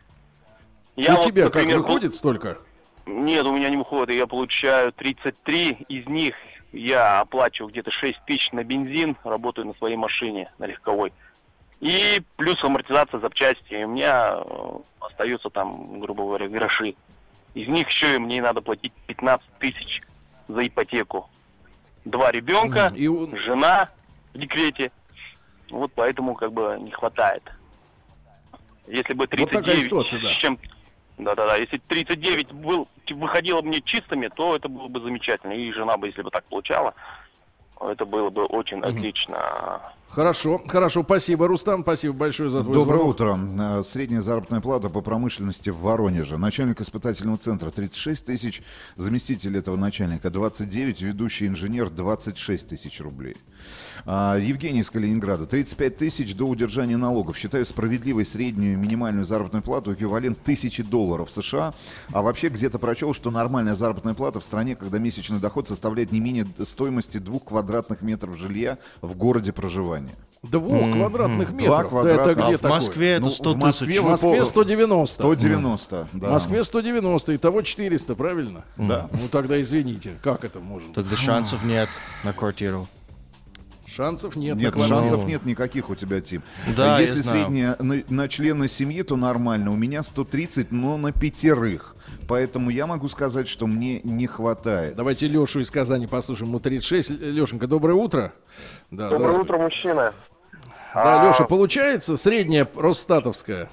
у 0.95 1.01
вот, 1.01 1.19
тебя 1.21 1.45
как, 1.45 1.55
например, 1.55 1.79
выходит 1.79 2.15
столько? 2.15 2.57
Нет, 3.05 3.45
у 3.45 3.55
меня 3.55 3.69
не 3.69 3.77
выходит. 3.77 4.15
Я 4.15 4.27
получаю 4.27 4.91
33. 4.91 5.85
Из 5.89 6.07
них 6.07 6.35
я 6.71 7.21
оплачиваю 7.21 7.71
где-то 7.71 7.91
6 7.91 8.19
тысяч 8.25 8.51
на 8.51 8.63
бензин, 8.63 9.15
работаю 9.23 9.67
на 9.67 9.73
своей 9.75 9.95
машине, 9.95 10.51
на 10.57 10.65
легковой. 10.65 11.13
И 11.79 12.21
плюс 12.37 12.63
амортизация 12.63 13.19
запчасти. 13.19 13.73
И 13.73 13.83
у 13.83 13.89
меня 13.89 14.39
э, 14.43 14.77
остается 14.99 15.49
там, 15.49 15.99
грубо 15.99 16.23
говоря, 16.23 16.47
гроши. 16.47 16.95
Из 17.53 17.67
них 17.67 17.87
еще 17.89 18.15
и 18.15 18.19
мне 18.19 18.41
надо 18.41 18.61
платить 18.61 18.93
15 19.07 19.45
тысяч 19.59 20.01
за 20.47 20.65
ипотеку. 20.65 21.29
Два 22.05 22.31
ребенка, 22.31 22.91
И 22.95 23.07
жена 23.37 23.89
в 24.33 24.39
декрете. 24.39 24.91
Вот 25.69 25.91
поэтому 25.95 26.35
как 26.35 26.53
бы 26.53 26.77
не 26.79 26.91
хватает. 26.91 27.43
Если 28.87 29.13
бы 29.13 29.23
Вот 29.23 29.31
39 29.31 29.65
такая 29.65 29.81
ситуация, 29.81 30.21
да. 30.21 30.29
с 30.29 30.37
чем 30.37 30.59
да-да-да, 31.17 31.55
если 31.55 31.77
39 31.77 32.51
был, 32.51 32.87
выходило 33.09 33.61
мне 33.61 33.81
чистыми, 33.81 34.27
то 34.27 34.55
это 34.55 34.67
было 34.67 34.87
бы 34.87 34.99
замечательно. 34.99 35.53
И 35.53 35.71
жена 35.71 35.97
бы, 35.97 36.07
если 36.07 36.21
бы 36.21 36.29
так 36.29 36.43
получала, 36.45 36.93
это 37.79 38.05
было 38.05 38.29
бы 38.29 38.45
очень 38.45 38.81
отлично. 38.81 39.81
Хорошо, 40.15 40.61
хорошо, 40.65 41.03
спасибо, 41.03 41.45
Рустам, 41.45 41.81
спасибо 41.81 42.13
большое 42.13 42.49
за 42.49 42.63
твой 42.63 42.73
Доброе 42.73 42.99
звонок. 42.99 43.15
утро. 43.15 43.39
Э, 43.59 43.83
Средняя 43.83 44.21
заработная 44.21 44.61
плата 44.61 44.87
по 44.89 45.01
промышленности 45.01 45.71
в 45.71 45.79
Воронеже. 45.79 46.37
Начальник 46.37 46.79
испытательного 46.79 47.37
центра 47.37 47.69
36 47.69 48.23
тысяч, 48.23 48.63
заместитель 48.95 49.57
этого 49.57 49.75
начальника 49.75 50.29
29, 50.29 51.01
ведущий 51.01 51.47
инженер 51.47 51.89
26 51.89 52.65
тысяч 52.65 53.01
рублей. 53.01 53.35
А, 54.05 54.37
Евгений 54.37 54.79
из 54.79 54.89
Калининграда 54.89 55.47
35 55.47 55.97
тысяч 55.97 56.33
до 56.33 56.45
удержания 56.45 56.95
налогов. 56.95 57.37
Считаю 57.37 57.65
справедливой 57.65 58.25
среднюю 58.25 58.79
минимальную 58.79 59.25
заработную 59.25 59.63
плату 59.63 59.93
эквивалент 59.93 60.39
тысячи 60.41 60.81
долларов 60.81 61.29
США. 61.29 61.73
А 62.13 62.21
вообще 62.21 62.47
где-то 62.47 62.79
прочел, 62.79 63.13
что 63.13 63.31
нормальная 63.31 63.75
заработная 63.75 64.13
плата 64.13 64.39
в 64.39 64.45
стране, 64.45 64.77
когда 64.77 64.97
месячный 64.97 65.39
доход 65.39 65.67
составляет 65.67 66.13
не 66.13 66.21
менее 66.21 66.47
стоимости 66.63 67.17
двух 67.17 67.43
квадратных 67.43 68.01
метров 68.01 68.37
жилья 68.37 68.77
в 69.01 69.13
городе 69.17 69.51
проживания. 69.51 70.04
Двух 70.43 70.91
квадратных 70.91 71.51
метров. 71.53 71.89
Два 71.89 72.03
Да 72.03 72.09
это 72.11 72.35
квадратных. 72.35 72.35
где 72.45 72.55
А 72.55 72.57
в 72.57 72.61
такое? 72.61 72.69
Москве 72.77 73.09
это 73.13 73.21
Ну, 73.23 73.29
100 73.31 73.53
в 73.53 73.57
Москве 73.57 73.87
тысяч. 73.87 73.99
В 74.01 74.09
Москве 74.09 74.45
190. 74.45 75.13
190, 75.23 76.07
да. 76.13 76.27
В 76.27 76.31
Москве 76.31 76.63
190, 76.63 77.35
итого 77.35 77.61
400, 77.63 78.15
правильно? 78.15 78.63
Да. 78.77 79.09
Ну 79.11 79.27
тогда 79.31 79.59
извините, 79.59 80.11
как 80.21 80.43
это 80.43 80.59
может? 80.59 80.93
Тогда 80.93 81.15
шансов 81.15 81.63
нет 81.63 81.89
на 82.23 82.31
квартиру. 82.33 82.87
Шансов 83.87 84.35
нет. 84.35 84.57
на 84.57 84.59
Нет, 84.59 84.73
квартиру. 84.73 84.99
шансов 84.99 85.25
нет 85.25 85.45
никаких 85.45 85.89
у 85.89 85.95
тебя, 85.95 86.19
Тим. 86.19 86.41
Да, 86.75 86.95
я 86.99 87.03
Если 87.07 87.21
знаю. 87.21 87.45
средняя 87.45 87.75
на, 87.79 88.03
на 88.09 88.27
члена 88.27 88.67
семьи, 88.67 89.01
то 89.03 89.15
нормально. 89.15 89.71
У 89.71 89.77
меня 89.77 90.03
130, 90.03 90.69
но 90.73 90.97
на 90.97 91.13
пятерых. 91.13 91.95
Поэтому 92.27 92.69
я 92.71 92.87
могу 92.87 93.07
сказать, 93.07 93.47
что 93.47 93.67
мне 93.67 94.01
не 94.03 94.27
хватает. 94.27 94.97
Давайте 94.97 95.27
Лешу 95.27 95.61
из 95.61 95.71
Казани 95.71 96.07
послушаем. 96.07 96.49
Ему 96.49 96.59
36. 96.59 97.09
Лешенька, 97.21 97.67
доброе 97.67 97.93
утро. 97.93 98.33
Да, 98.91 99.09
Доброе 99.09 99.39
утро, 99.39 99.57
мужчина. 99.57 100.13
Да, 100.93 101.21
А, 101.23 101.27
Леша, 101.27 101.43
получается 101.45 102.15
средняя 102.15 102.67
Росстатовская? 102.75 103.69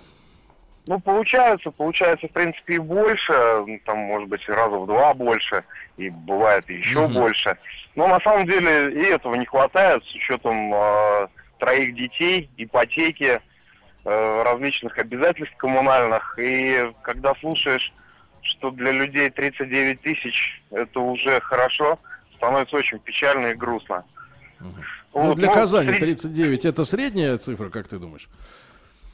Ну, 0.88 0.98
получается, 0.98 1.70
получается, 1.70 2.26
в 2.26 2.32
принципе, 2.32 2.74
и 2.74 2.78
больше, 2.78 3.32
там, 3.84 3.98
может 3.98 4.28
быть, 4.28 4.46
раза 4.48 4.76
в 4.76 4.86
два 4.86 5.14
больше, 5.14 5.62
и 5.96 6.10
бывает 6.10 6.68
еще 6.68 7.02
Мгм. 7.06 7.14
больше. 7.14 7.56
Но 7.94 8.08
на 8.08 8.18
самом 8.20 8.46
деле 8.46 8.90
и 8.92 9.04
этого 9.04 9.36
не 9.36 9.46
хватает 9.46 10.02
с 10.04 10.14
учетом 10.16 10.74
э, 10.74 11.28
троих 11.58 11.94
детей, 11.94 12.50
ипотеки, 12.56 13.40
э, 14.04 14.42
различных 14.42 14.98
обязательств 14.98 15.56
коммунальных. 15.58 16.36
И 16.40 16.92
когда 17.02 17.34
слушаешь, 17.36 17.92
что 18.40 18.72
для 18.72 18.90
людей 18.90 19.30
39 19.30 20.00
тысяч 20.00 20.60
это 20.72 20.98
уже 20.98 21.40
хорошо, 21.42 22.00
становится 22.36 22.74
очень 22.76 22.98
печально 22.98 23.48
и 23.48 23.54
грустно. 23.54 24.04
Ну, 25.14 25.26
Вот, 25.26 25.36
для 25.36 25.48
ну, 25.48 25.54
Казани 25.54 25.88
сред- 25.90 26.00
39 26.00 26.64
это 26.64 26.84
средняя 26.84 27.36
цифра, 27.38 27.68
как 27.68 27.88
ты 27.88 27.98
думаешь? 27.98 28.28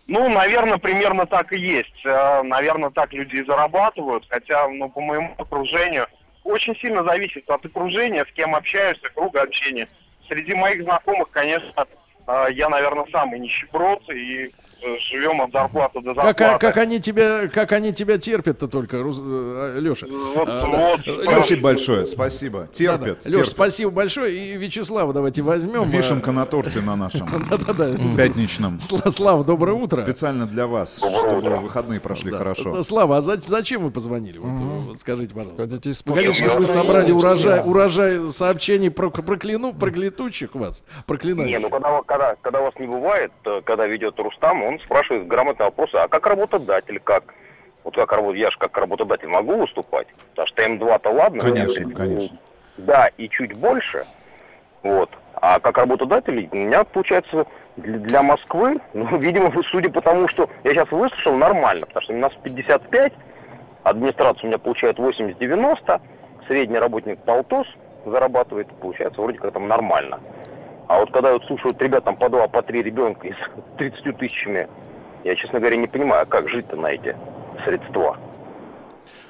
Ну, 0.06 0.28
наверное, 0.28 0.78
примерно 0.78 1.26
так 1.26 1.52
и 1.52 1.58
есть. 1.58 2.04
Э, 2.04 2.42
Наверное, 2.42 2.90
так 2.90 3.12
люди 3.12 3.36
и 3.36 3.44
зарабатывают, 3.44 4.24
хотя, 4.28 4.68
ну, 4.68 4.88
по 4.88 5.00
моему 5.00 5.34
окружению, 5.36 6.06
очень 6.44 6.74
сильно 6.76 7.04
зависит 7.04 7.48
от 7.50 7.64
окружения, 7.66 8.24
с 8.24 8.32
кем 8.32 8.54
общаешься, 8.54 9.08
круга 9.14 9.42
общения. 9.42 9.88
Среди 10.28 10.54
моих 10.54 10.82
знакомых, 10.84 11.28
конечно, 11.30 11.86
э, 12.26 12.46
я, 12.52 12.68
наверное, 12.70 13.06
самый 13.12 13.38
нищеброд, 13.40 14.08
и 14.10 14.50
живем 15.10 15.40
от 15.42 15.52
зарплаты 15.52 16.00
до 16.00 16.14
зарплаты. 16.14 16.34
Как, 16.38 16.60
как 16.60 16.76
они 16.76 17.00
тебя, 17.00 17.48
как 17.48 17.72
они 17.72 17.92
тебя 17.92 18.18
терпят-то 18.18 18.68
только, 18.68 18.96
Леша? 18.98 20.06
Вот, 20.08 20.48
вот, 20.48 21.20
Спасибо 21.20 21.62
большое, 21.62 22.06
спасибо. 22.06 22.68
Терпят, 22.72 23.24
Леш, 23.24 23.32
терпят. 23.34 23.46
спасибо 23.48 23.90
большое. 23.90 24.34
И 24.36 24.56
Вячеслава 24.56 25.12
давайте 25.12 25.42
возьмем. 25.42 25.88
Вишенка 25.88 26.32
на 26.32 26.46
торте 26.46 26.80
на 26.80 26.96
нашем 26.96 27.26
Да-да-да. 27.50 27.90
пятничном. 28.16 28.78
Сла- 28.78 29.10
Слава, 29.10 29.44
доброе 29.44 29.72
утро. 29.72 29.96
Специально 29.96 30.46
для 30.46 30.66
вас, 30.66 30.98
чтобы 30.98 31.56
выходные 31.56 32.00
прошли 32.00 32.30
хорошо. 32.32 32.74
Да, 32.74 32.82
Слава, 32.82 33.18
а 33.18 33.22
за- 33.22 33.40
зачем 33.44 33.82
вы 33.82 33.90
позвонили? 33.90 34.40
Скажите, 34.98 35.34
пожалуйста. 35.34 35.68
Хотите 35.68 36.48
Вы 36.56 36.66
собрали 36.66 37.12
урожай, 37.12 37.62
урожай 37.64 38.30
сообщений 38.30 38.90
про, 38.90 39.10
прокляну, 39.10 39.72
проклятучих 39.72 40.54
вас. 40.54 40.84
Проклинаю. 41.06 41.48
Не, 41.48 41.58
ну 41.58 41.70
когда, 41.70 42.00
когда, 42.02 42.34
когда 42.40 42.60
вас 42.60 42.74
не 42.78 42.86
бывает, 42.86 43.32
э, 43.44 43.60
когда 43.64 43.86
ведет 43.86 44.18
Рустам, 44.18 44.62
он 44.68 44.78
спрашивает 44.80 45.26
грамотные 45.26 45.66
вопросы, 45.66 45.94
а 45.94 46.08
как 46.08 46.26
работодатель, 46.26 47.00
как? 47.00 47.34
Вот 47.84 47.94
как 47.96 48.12
работать, 48.12 48.40
я 48.40 48.50
же 48.50 48.58
как 48.58 48.76
работодатель 48.76 49.28
могу 49.28 49.56
выступать? 49.56 50.06
Потому 50.30 50.46
что 50.48 50.62
М2-то 50.62 51.10
ладно. 51.10 51.40
Конечно, 51.40 51.88
ну, 51.88 51.94
конечно. 51.94 52.38
Да, 52.76 53.10
и 53.16 53.28
чуть 53.30 53.54
больше. 53.54 54.04
Вот. 54.82 55.10
А 55.34 55.58
как 55.58 55.78
работодатель, 55.78 56.48
у 56.52 56.56
меня 56.56 56.84
получается 56.84 57.46
для, 57.76 57.98
для 57.98 58.22
Москвы, 58.22 58.78
ну, 58.92 59.16
видимо, 59.18 59.50
судя 59.70 59.90
по 59.90 60.02
тому, 60.02 60.28
что 60.28 60.50
я 60.64 60.72
сейчас 60.72 60.90
выслушал, 60.90 61.36
нормально, 61.36 61.86
потому 61.86 62.04
что 62.04 62.12
у 62.12 62.18
нас 62.18 62.32
55, 62.42 63.12
администрация 63.84 64.44
у 64.44 64.46
меня 64.48 64.58
получает 64.58 64.98
80-90, 64.98 66.00
средний 66.46 66.78
работник 66.78 67.18
полтос 67.20 67.66
зарабатывает, 68.04 68.68
получается, 68.80 69.20
вроде 69.20 69.38
как 69.38 69.52
там 69.52 69.66
нормально. 69.66 70.20
А 70.88 71.00
вот 71.00 71.12
когда 71.12 71.34
вот 71.34 71.44
слушают 71.44 71.80
ребят 71.82 72.04
там 72.04 72.16
по 72.16 72.28
два, 72.30 72.48
по 72.48 72.62
три 72.62 72.82
ребенка 72.82 73.28
и 73.28 73.32
с 73.32 73.76
30 73.76 74.16
тысячами, 74.18 74.68
я, 75.22 75.36
честно 75.36 75.60
говоря, 75.60 75.76
не 75.76 75.86
понимаю, 75.86 76.22
а 76.22 76.26
как 76.26 76.48
жить-то 76.48 76.76
на 76.76 76.86
эти 76.86 77.14
средства. 77.64 78.16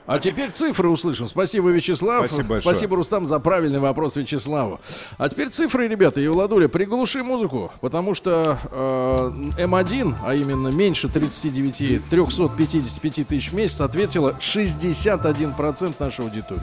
А 0.07 0.19
теперь 0.21 0.53
цифры 0.53 0.89
услышим. 0.89 1.29
Спасибо, 1.29 1.69
Вячеслав. 1.69 2.27
Спасибо 2.27 2.49
большое. 2.49 2.75
Спасибо, 2.75 2.97
Рустам, 2.97 3.27
за 3.27 3.41
правильный 3.41 3.81
вопрос 3.81 4.17
Вячеславу. 4.17 4.81
А 5.19 5.29
теперь 5.29 5.49
цифры, 5.49 5.87
ребята. 5.89 6.21
И 6.21 6.29
Владуля, 6.29 6.69
приглуши 6.69 7.23
музыку, 7.23 7.73
потому 7.81 8.15
что 8.15 8.59
э, 8.71 9.63
М1, 9.63 10.15
а 10.25 10.35
именно 10.35 10.69
меньше 10.69 11.09
39, 11.09 12.09
355 12.09 13.29
тысяч 13.29 13.51
в 13.51 13.55
месяц, 13.55 13.81
ответила 13.83 14.35
61% 14.41 15.95
нашей 15.99 16.25
аудитории. 16.25 16.63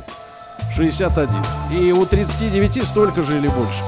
61. 0.73 1.29
И 1.71 1.91
у 1.91 2.05
39 2.05 2.83
столько 2.83 3.21
же 3.21 3.37
или 3.37 3.47
больше. 3.47 3.83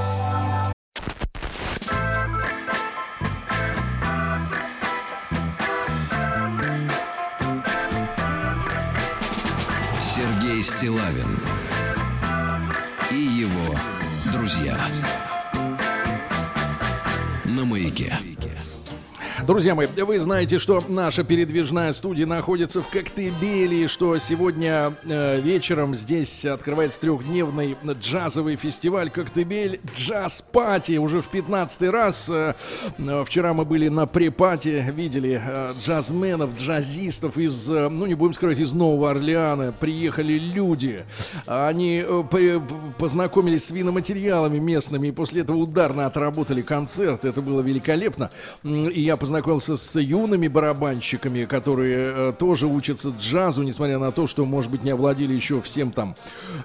Стилавин 10.78 11.40
и 13.10 13.16
его 13.16 13.74
друзья 14.32 14.76
на 17.44 17.64
маяке. 17.64 18.16
Друзья 19.46 19.74
мои, 19.74 19.86
вы 19.86 20.18
знаете, 20.18 20.58
что 20.58 20.82
наша 20.88 21.22
передвижная 21.22 21.92
студия 21.92 22.26
находится 22.26 22.82
в 22.82 22.88
Коктебеле, 22.88 23.86
что 23.86 24.18
сегодня 24.18 24.92
э, 25.04 25.40
вечером 25.40 25.94
здесь 25.96 26.44
открывается 26.44 27.00
трехдневный 27.00 27.76
джазовый 28.00 28.56
фестиваль 28.56 29.10
Коктебель 29.10 29.80
Джаз 29.94 30.42
Пати. 30.52 30.98
Уже 30.98 31.22
в 31.22 31.28
15 31.28 31.82
раз. 31.90 32.28
Э, 32.28 32.54
э, 32.98 33.24
вчера 33.24 33.54
мы 33.54 33.64
были 33.64 33.88
на 33.88 34.06
препате, 34.06 34.92
видели 34.94 35.40
э, 35.42 35.72
джазменов, 35.84 36.58
джазистов 36.58 37.38
из, 37.38 37.70
э, 37.70 37.88
ну 37.88 38.06
не 38.06 38.14
будем 38.14 38.34
скрывать, 38.34 38.58
из 38.58 38.72
Нового 38.72 39.10
Орлеана. 39.12 39.72
Приехали 39.72 40.34
люди. 40.34 41.04
Они 41.46 42.02
э, 42.04 42.24
при- 42.30 42.60
познакомились 42.98 43.66
с 43.66 43.70
виноматериалами 43.70 44.58
местными 44.58 45.08
и 45.08 45.12
после 45.12 45.42
этого 45.42 45.58
ударно 45.58 46.06
отработали 46.06 46.60
концерт. 46.62 47.24
Это 47.24 47.40
было 47.40 47.60
великолепно. 47.60 48.30
И 48.64 49.00
я 49.00 49.16
с 49.76 49.98
юными 49.98 50.48
барабанщиками, 50.48 51.44
которые 51.44 52.12
э, 52.14 52.32
тоже 52.38 52.66
учатся 52.66 53.10
джазу, 53.10 53.62
несмотря 53.62 53.98
на 53.98 54.12
то, 54.12 54.26
что, 54.26 54.44
может 54.44 54.70
быть, 54.70 54.82
не 54.82 54.90
овладели 54.90 55.32
еще 55.32 55.60
всем 55.60 55.92
там, 55.92 56.16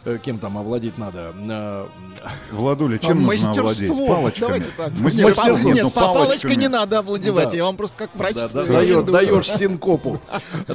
э, 0.06 0.18
кем 0.24 0.40
там 0.40 0.58
овладеть 0.58 0.98
надо. 0.98 1.34
Э, 1.38 1.86
Владуля, 2.52 2.98
чем 2.98 3.12
А 3.12 3.32
нужно 3.32 3.52
овладеть? 3.52 3.98
Палочками? 4.08 4.48
Давайте 4.48 4.70
так. 4.76 4.94
Мастерство. 5.00 5.48
Нет, 5.48 5.64
Нет, 5.64 5.76
нет, 5.76 5.84
ну, 5.84 5.90
по 5.92 6.14
палочкой 6.14 6.56
не 6.56 6.68
надо 6.68 7.00
овладевать. 7.00 7.50
Да. 7.52 7.58
Я 7.58 7.64
вам 7.66 7.78
просто 7.78 7.98
как 7.98 8.10
врач 8.16 8.36
Да, 8.36 8.48
да, 8.48 8.64
даешь, 8.66 9.04
даешь 9.04 9.50
синкопу. 9.50 10.20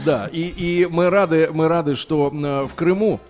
Да, 0.05 0.29
и, 0.33 0.41
и 0.41 0.89
мы 0.91 1.11
рады, 1.11 1.51
мы 1.53 1.69
рады, 1.69 1.95
что 1.97 2.31
э, 2.33 2.67
в 2.67 2.75
Крыму 2.75 3.21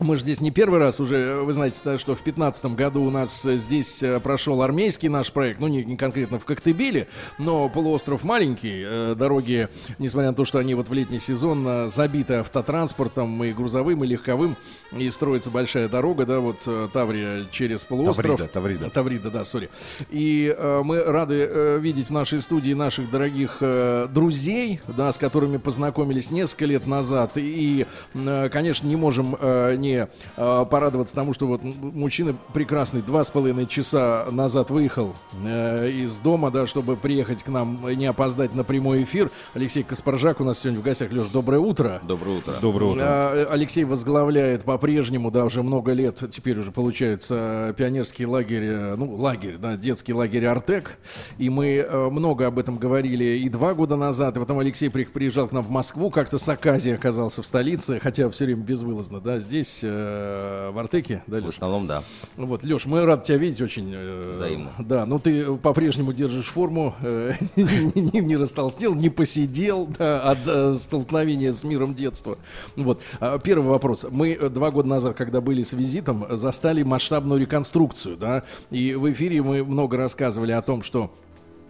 мы 0.00 0.16
же 0.16 0.22
здесь 0.22 0.40
не 0.40 0.50
первый 0.50 0.80
раз 0.80 0.98
уже, 0.98 1.42
вы 1.42 1.52
знаете, 1.52 1.76
что 1.76 2.14
в 2.14 2.22
2015 2.22 2.66
году 2.74 3.04
у 3.04 3.10
нас 3.10 3.44
э, 3.44 3.56
здесь 3.56 4.02
э, 4.02 4.18
прошел 4.20 4.62
армейский 4.62 5.08
наш 5.08 5.30
проект, 5.30 5.60
ну 5.60 5.68
не, 5.68 5.84
не 5.84 5.96
конкретно 5.96 6.38
в 6.38 6.44
Коктебеле, 6.44 7.06
но 7.38 7.68
полуостров 7.68 8.24
маленький, 8.24 8.82
э, 8.84 9.14
дороги, 9.14 9.68
несмотря 9.98 10.30
на 10.30 10.36
то, 10.36 10.44
что 10.44 10.58
они 10.58 10.74
вот 10.74 10.88
в 10.88 10.92
летний 10.92 11.20
сезон 11.20 11.66
э, 11.66 11.88
забиты 11.88 12.34
автотранспортом 12.34 13.44
и 13.44 13.52
грузовым, 13.52 14.02
и 14.04 14.06
легковым, 14.06 14.56
и 14.96 15.10
строится 15.10 15.50
большая 15.50 15.88
дорога, 15.88 16.24
да, 16.24 16.40
вот 16.40 16.58
э, 16.66 16.88
Таврия 16.92 17.44
через 17.50 17.84
полуостров. 17.84 18.38
Таврида, 18.38 18.52
Таврида. 18.52 18.90
Таврида, 18.90 19.30
да, 19.30 19.44
сори. 19.44 19.68
И 20.10 20.54
э, 20.56 20.80
мы 20.82 21.02
рады 21.02 21.46
э, 21.48 21.78
видеть 21.78 22.08
в 22.08 22.12
нашей 22.12 22.40
студии 22.40 22.72
наших 22.72 23.10
дорогих 23.10 23.58
э, 23.60 24.08
друзей, 24.10 24.80
да, 24.88 25.12
с 25.12 25.18
которыми 25.18 25.58
познакомились 25.58 26.30
несколько 26.30 26.64
лет 26.64 26.86
назад. 26.86 27.32
И, 27.36 27.86
э, 28.14 28.48
конечно, 28.50 28.86
не 28.86 28.96
можем 28.96 29.36
э, 29.38 29.74
не 29.76 29.89
э, 30.36 30.66
порадоваться 30.70 31.14
тому, 31.14 31.32
что 31.34 31.46
вот 31.46 31.62
мужчина 31.62 32.36
прекрасный 32.52 33.02
два 33.02 33.24
с 33.24 33.30
половиной 33.30 33.66
часа 33.66 34.26
назад 34.30 34.70
выехал 34.70 35.14
э, 35.44 35.90
из 35.90 36.18
дома, 36.18 36.50
да, 36.50 36.66
чтобы 36.66 36.96
приехать 36.96 37.42
к 37.42 37.48
нам 37.48 37.88
и 37.88 37.96
не 37.96 38.06
опоздать 38.06 38.54
на 38.54 38.64
прямой 38.64 39.04
эфир. 39.04 39.30
Алексей 39.54 39.82
Каспаржак 39.82 40.40
у 40.40 40.44
нас 40.44 40.58
сегодня 40.60 40.80
в 40.80 40.82
гостях. 40.82 41.12
Леш, 41.12 41.28
доброе 41.28 41.58
утро. 41.60 42.00
Доброе 42.06 42.38
утро. 42.38 42.54
Доброе 42.60 42.90
утро. 42.92 43.02
А, 43.02 43.48
Алексей 43.50 43.84
возглавляет 43.84 44.64
по-прежнему, 44.64 45.30
да, 45.30 45.44
уже 45.44 45.62
много 45.62 45.92
лет, 45.92 46.22
теперь 46.30 46.58
уже 46.58 46.70
получается, 46.72 47.74
пионерский 47.76 48.26
лагерь, 48.26 48.64
э, 48.64 48.94
ну, 48.96 49.14
лагерь, 49.16 49.56
да, 49.58 49.76
детский 49.76 50.12
лагерь 50.12 50.46
Артек. 50.46 50.98
И 51.38 51.50
мы 51.50 51.76
э, 51.76 52.08
много 52.10 52.46
об 52.46 52.58
этом 52.58 52.76
говорили 52.76 53.24
и 53.38 53.48
два 53.48 53.74
года 53.74 53.96
назад, 53.96 54.36
и 54.36 54.40
потом 54.40 54.58
Алексей 54.58 54.90
при- 54.90 55.04
приезжал 55.04 55.48
к 55.48 55.52
нам 55.52 55.64
в 55.64 55.70
Москву, 55.70 56.10
как-то 56.10 56.38
с 56.38 56.48
Аказией 56.48 56.94
оказался 56.94 57.42
в 57.42 57.46
столице, 57.46 57.98
хотя 58.00 58.28
все 58.30 58.44
время 58.44 58.62
безвылазно, 58.62 59.20
да, 59.20 59.38
здесь 59.38 59.79
э, 59.82 60.70
в 60.72 60.78
Артеке, 60.78 61.22
да, 61.26 61.36
Леш? 61.38 61.44
В 61.46 61.48
основном, 61.48 61.86
да. 61.86 62.02
Вот, 62.36 62.62
Леш, 62.62 62.86
мы 62.86 63.04
рады 63.04 63.24
тебя 63.24 63.38
видеть 63.38 63.60
очень. 63.60 63.90
э, 63.94 64.32
Взаимно. 64.32 64.70
Да, 64.78 65.06
но 65.06 65.18
ты 65.18 65.54
по-прежнему 65.56 66.12
держишь 66.12 66.46
форму, 66.46 66.94
э, 67.02 67.32
не, 67.56 68.00
не- 68.12 68.20
не 68.20 68.36
растолстел, 68.36 68.94
не 68.94 69.10
посидел 69.10 69.86
да, 69.98 70.22
от 70.22 70.38
э, 70.46 70.74
столкновения 70.74 71.52
с 71.52 71.64
миром 71.64 71.94
детства. 71.94 72.38
Вот. 72.76 73.00
А, 73.20 73.38
Первый 73.38 73.68
вопрос. 73.68 74.06
Мы 74.10 74.32
э, 74.32 74.48
два 74.48 74.70
года 74.70 74.88
назад, 74.88 75.16
когда 75.16 75.40
были 75.40 75.62
с 75.62 75.72
визитом, 75.72 76.26
застали 76.30 76.82
масштабную 76.82 77.40
реконструкцию, 77.40 78.16
да, 78.16 78.42
и 78.70 78.94
в 78.94 79.10
эфире 79.12 79.42
мы 79.42 79.64
много 79.64 79.96
рассказывали 79.96 80.52
о 80.52 80.62
том, 80.62 80.82
что 80.82 81.12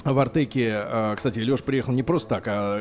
в 0.04 0.18
Артеке, 0.18 0.72
а, 0.74 1.14
кстати, 1.16 1.40
Леш 1.40 1.62
приехал 1.62 1.92
не 1.92 2.02
просто 2.02 2.36
так, 2.36 2.44
а, 2.46 2.78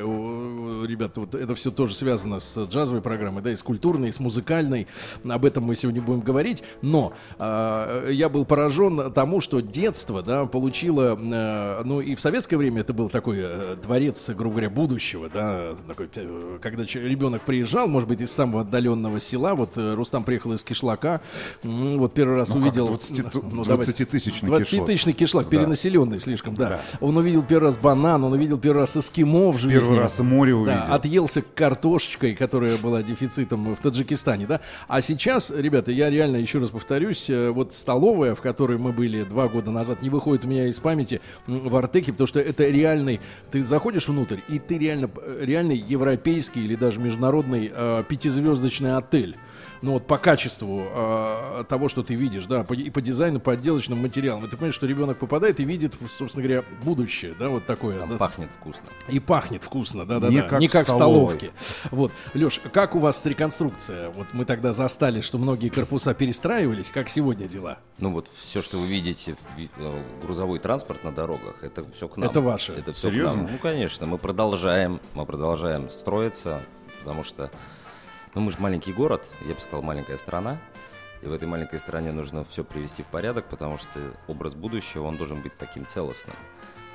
ребята, 0.86 1.22
вот 1.22 1.36
это 1.36 1.56
все 1.56 1.72
тоже 1.72 1.96
связано 1.96 2.40
с 2.40 2.58
джазовой 2.66 3.02
программой, 3.02 3.41
да, 3.44 3.52
и 3.52 3.56
с 3.56 3.64
культурной, 3.64 4.10
и 4.10 4.12
с 4.12 4.20
музыкальной. 4.20 4.88
Об 5.28 5.46
этом 5.46 5.64
мы 5.64 5.76
сегодня 5.76 6.02
будем 6.02 6.22
говорить. 6.22 6.64
Но 6.82 7.14
а, 7.38 8.10
я 8.10 8.30
был 8.30 8.46
поражен 8.46 9.12
тому, 9.12 9.41
что 9.41 9.60
детство, 9.62 10.22
да, 10.24 10.46
получило, 10.46 11.18
э, 11.20 11.82
ну 11.84 12.00
и 12.00 12.16
в 12.16 12.20
советское 12.20 12.58
время 12.58 12.82
это 12.82 12.94
был 12.94 13.10
такой 13.10 13.38
э, 13.41 13.76
дворец, 13.82 14.30
грубо 14.30 14.52
говоря, 14.56 14.70
будущего, 14.70 15.30
да, 15.30 15.76
такой, 15.88 16.10
э, 16.16 16.60
когда 16.62 16.84
ребенок 16.84 17.44
приезжал, 17.44 17.88
может 17.88 18.08
быть, 18.08 18.22
из 18.22 18.32
самого 18.32 18.62
отдаленного 18.62 19.20
села, 19.20 19.56
вот 19.56 19.78
э, 19.78 19.94
Рустам 19.94 20.24
приехал 20.24 20.54
из 20.54 20.64
Кишлака, 20.64 21.22
вот 21.64 22.14
первый 22.14 22.38
раз 22.38 22.54
Ну, 22.54 22.62
увидел... 22.62 22.88
20 22.88 23.32
ту- 23.32 23.46
ну, 23.52 23.64
давайте. 23.64 23.91
20-тысячный 23.91 24.50
20-тысячный 24.50 25.14
кишлак, 25.14 25.46
Да. 25.46 25.52
перенаселенный 25.58 26.20
слишком, 26.20 26.56
да. 26.56 26.80
Он 27.10 27.18
увидел 27.18 27.41
первый 27.41 27.64
раз 27.65 27.77
банан, 27.77 28.23
он 28.23 28.34
увидел 28.34 28.60
первый 28.60 28.81
раз 28.81 28.95
эскимо 28.95 29.52
в 29.52 29.57
жизни. 29.57 29.80
Первый 29.80 29.98
раз 29.98 30.19
море 30.19 30.52
Да, 30.52 30.57
увидел. 30.60 30.94
отъелся 30.94 31.41
картошечкой, 31.41 32.36
которая 32.36 32.77
была 32.77 33.02
дефицитом 33.02 33.73
в 33.73 33.80
Таджикистане, 33.81 34.45
да. 34.45 34.61
А 34.88 35.02
сейчас, 35.02 35.49
ребята, 35.49 35.91
я 35.91 36.11
реально 36.11 36.38
еще 36.38 36.60
раз 36.60 36.69
повторюсь, 36.69 37.27
э, 37.27 37.49
вот 37.49 37.73
столовая, 37.73 38.36
в 38.36 38.41
которой 38.41 38.77
мы 38.77 38.91
были 38.91 39.23
два 39.23 39.48
года 39.48 39.72
назад, 39.72 40.03
не 40.03 40.11
выходит 40.11 40.45
у 40.45 40.48
меня 40.48 40.68
из 40.68 40.80
памяти 40.80 41.19
в 41.48 41.76
Артеке, 41.76 42.11
потому 42.11 42.27
что 42.27 42.40
это 42.41 42.68
реальный, 42.69 43.19
ты 43.49 43.64
заходишь 43.64 44.07
внутрь, 44.07 44.41
и 44.48 44.60
ты 44.60 44.77
реально, 44.77 45.10
э, 45.19 45.40
реальный 45.41 45.77
европейский 45.77 46.64
или 46.64 46.76
даже 46.76 46.99
международный 46.99 47.72
э, 47.73 48.03
пятизвездочный 48.07 48.95
отель. 48.95 49.36
Ну 49.82 49.94
вот 49.94 50.06
по 50.08 50.18
качеству 50.18 50.88
э, 50.94 51.64
того, 51.70 51.88
что 51.88 52.04
ты 52.04 52.14
видишь, 52.16 52.46
да, 52.48 52.64
по- 52.64 52.74
и 52.74 52.90
по 52.90 53.02
дизайну, 53.02 53.40
по 53.40 53.54
отделочным 53.54 54.02
материалам. 54.02 54.44
И 54.46 54.48
ты 54.50 54.58
понимаешь, 54.58 54.76
что 54.76 54.86
ребенок 54.88 55.18
попадает 55.20 55.60
и 55.62 55.64
видит, 55.64 55.94
собственно 56.10 56.46
говоря, 56.46 56.66
будущее, 56.84 57.34
да, 57.40 57.48
вот 57.50 57.66
такое. 57.66 57.94
Там 58.00 58.10
да. 58.10 58.18
пахнет 58.18 58.50
вкусно. 58.60 58.86
И 59.08 59.20
пахнет 59.20 59.64
вкусно, 59.64 60.06
да, 60.06 60.20
да, 60.20 60.28
Не 60.30 60.42
да. 60.42 60.48
как 60.50 60.60
не 60.60 60.68
в 60.68 60.72
как 60.72 60.88
в 60.88 60.92
столовке. 60.92 61.52
Вот, 61.92 62.12
Леш, 62.34 62.60
как 62.74 62.96
у 62.96 63.00
вас 63.00 63.26
реконструкция? 63.26 64.10
Вот 64.10 64.28
мы 64.34 64.44
тогда 64.46 64.74
застали, 64.74 65.22
что 65.22 65.38
многие 65.38 65.70
корпуса 65.70 66.14
перестраивались. 66.14 66.92
Как 66.92 67.08
сегодня 67.08 67.48
дела? 67.48 67.78
Ну 68.00 68.12
вот 68.12 68.30
все, 68.38 68.62
что 68.62 68.78
вы 68.78 68.86
видите, 68.88 69.36
ви- 69.58 69.70
э, 69.78 70.02
грузовой 70.22 70.60
транспорт 70.60 71.04
на 71.06 71.12
дорогах, 71.14 71.64
это 71.64 71.86
все 71.96 72.08
к 72.08 72.18
нам. 72.18 72.30
Это 72.30 72.42
ваше? 72.42 72.74
Это 72.74 72.92
всё 72.92 73.08
к 73.10 73.12
Серьезно? 73.12 73.44
нам. 73.44 73.52
Ну, 73.54 73.58
конечно, 73.60 74.06
мы 74.06 74.18
продолжаем, 74.18 75.00
мы 75.14 75.26
продолжаем 75.26 75.90
строиться, 75.90 76.62
потому 77.00 77.24
что, 77.24 77.50
ну, 78.36 78.42
мы 78.42 78.52
же 78.52 78.60
маленький 78.60 78.94
город, 78.94 79.28
я 79.48 79.54
бы 79.54 79.60
сказал, 79.60 79.82
маленькая 79.82 80.18
страна, 80.18 80.60
и 81.22 81.26
в 81.26 81.34
этой 81.34 81.48
маленькой 81.48 81.80
стране 81.80 82.12
нужно 82.12 82.46
все 82.46 82.64
привести 82.64 83.04
в 83.04 83.08
порядок, 83.08 83.50
потому 83.50 83.78
что 83.78 84.00
образ 84.28 84.56
будущего, 84.56 85.06
он 85.06 85.18
должен 85.18 85.42
быть 85.42 85.58
таким 85.58 85.86
целостным. 85.86 86.36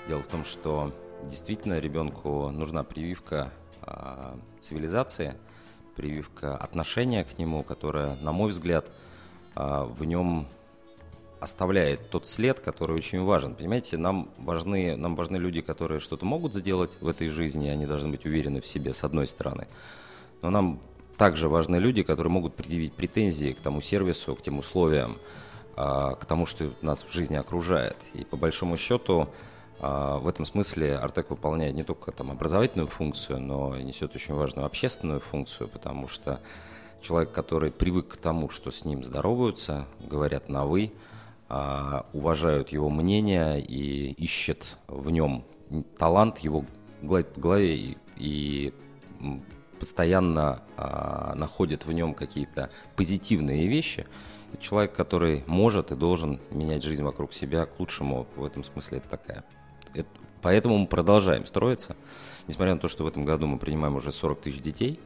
Дело 0.08 0.22
в 0.22 0.26
том, 0.26 0.44
что 0.44 0.92
действительно 1.24 1.78
ребенку 1.78 2.50
нужна 2.50 2.84
прививка 2.84 3.50
а, 3.82 4.38
цивилизации, 4.60 5.34
прививка 5.96 6.56
отношения 6.56 7.24
к 7.24 7.38
нему, 7.38 7.62
которая, 7.62 8.16
на 8.16 8.32
мой 8.32 8.50
взгляд, 8.50 8.90
а, 9.54 9.84
в 9.84 10.04
нем 10.04 10.46
оставляет 11.40 12.10
тот 12.10 12.26
след, 12.26 12.60
который 12.60 12.96
очень 12.96 13.22
важен. 13.22 13.54
Понимаете, 13.54 13.98
нам 13.98 14.30
важны, 14.38 14.96
нам 14.96 15.14
важны 15.14 15.36
люди, 15.36 15.60
которые 15.60 16.00
что-то 16.00 16.24
могут 16.24 16.54
сделать 16.54 16.90
в 17.00 17.08
этой 17.08 17.28
жизни, 17.28 17.68
они 17.68 17.86
должны 17.86 18.08
быть 18.10 18.24
уверены 18.24 18.60
в 18.60 18.66
себе, 18.66 18.94
с 18.94 19.04
одной 19.04 19.26
стороны. 19.26 19.68
Но 20.40 20.50
нам 20.50 20.80
также 21.16 21.48
важны 21.48 21.76
люди, 21.76 22.02
которые 22.02 22.30
могут 22.30 22.54
предъявить 22.54 22.94
претензии 22.94 23.52
к 23.52 23.60
тому 23.60 23.80
сервису, 23.80 24.34
к 24.34 24.42
тем 24.42 24.58
условиям, 24.58 25.16
а, 25.76 26.14
к 26.14 26.24
тому, 26.24 26.46
что 26.46 26.70
нас 26.82 27.04
в 27.04 27.12
жизни 27.12 27.36
окружает. 27.36 27.96
И 28.12 28.24
по 28.24 28.36
большому 28.36 28.76
счету 28.76 29.28
а, 29.80 30.18
в 30.18 30.28
этом 30.28 30.44
смысле 30.44 30.96
Артек 30.96 31.30
выполняет 31.30 31.74
не 31.74 31.82
только 31.82 32.12
там 32.12 32.30
образовательную 32.30 32.88
функцию, 32.88 33.40
но 33.40 33.76
и 33.76 33.82
несет 33.82 34.14
очень 34.14 34.34
важную 34.34 34.66
общественную 34.66 35.20
функцию, 35.20 35.68
потому 35.68 36.08
что 36.08 36.40
человек, 37.02 37.32
который 37.32 37.70
привык 37.70 38.08
к 38.08 38.16
тому, 38.16 38.48
что 38.48 38.70
с 38.70 38.84
ним 38.84 39.04
здороваются, 39.04 39.86
говорят 40.00 40.48
на 40.48 40.64
«вы», 40.64 40.92
а, 41.48 42.06
уважают 42.12 42.70
его 42.70 42.88
мнение 42.88 43.60
и 43.60 44.12
ищет 44.12 44.78
в 44.88 45.10
нем 45.10 45.44
талант, 45.98 46.38
его 46.38 46.64
гладит 47.02 47.34
по 47.34 47.40
голове 47.40 47.76
и, 47.76 47.98
и, 48.16 48.72
постоянно 49.84 50.62
а, 50.78 51.34
находит 51.34 51.84
в 51.84 51.92
нем 51.92 52.14
какие-то 52.14 52.70
позитивные 52.96 53.68
вещи. 53.68 54.06
Это 54.54 54.62
человек, 54.62 54.94
который 54.94 55.44
может 55.46 55.92
и 55.92 55.94
должен 55.94 56.40
менять 56.50 56.82
жизнь 56.82 57.02
вокруг 57.02 57.34
себя 57.34 57.66
к 57.66 57.78
лучшему. 57.78 58.26
В 58.34 58.44
этом 58.46 58.64
смысле 58.64 58.98
это 58.98 59.10
такая. 59.10 59.44
Это- 59.92 60.08
поэтому 60.40 60.78
мы 60.78 60.86
продолжаем 60.86 61.44
строиться. 61.44 61.96
Несмотря 62.48 62.72
на 62.72 62.80
то, 62.80 62.88
что 62.88 63.04
в 63.04 63.06
этом 63.06 63.26
году 63.26 63.46
мы 63.46 63.58
принимаем 63.58 63.94
уже 63.96 64.10
40 64.10 64.40
тысяч 64.40 64.62
детей, 64.62 64.98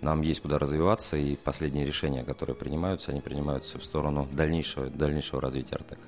нам 0.00 0.22
есть 0.22 0.40
куда 0.40 0.58
развиваться, 0.58 1.18
и 1.18 1.36
последние 1.36 1.84
решения, 1.84 2.24
которые 2.24 2.56
принимаются, 2.56 3.12
они 3.12 3.20
принимаются 3.20 3.78
в 3.78 3.84
сторону 3.84 4.26
дальнейшего, 4.32 4.88
дальнейшего 4.88 5.42
развития 5.42 5.74
Артека. 5.74 6.00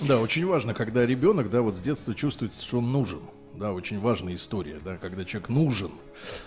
Да, 0.00 0.20
очень 0.20 0.46
важно, 0.46 0.74
когда 0.74 1.04
ребенок, 1.04 1.50
да, 1.50 1.60
вот 1.60 1.74
с 1.74 1.80
детства 1.80 2.14
чувствует, 2.14 2.54
что 2.54 2.78
он 2.78 2.92
нужен. 2.92 3.22
Да, 3.54 3.72
очень 3.72 4.00
важная 4.00 4.34
история, 4.34 4.80
да, 4.82 4.96
когда 4.96 5.24
человек 5.24 5.48
нужен, 5.48 5.90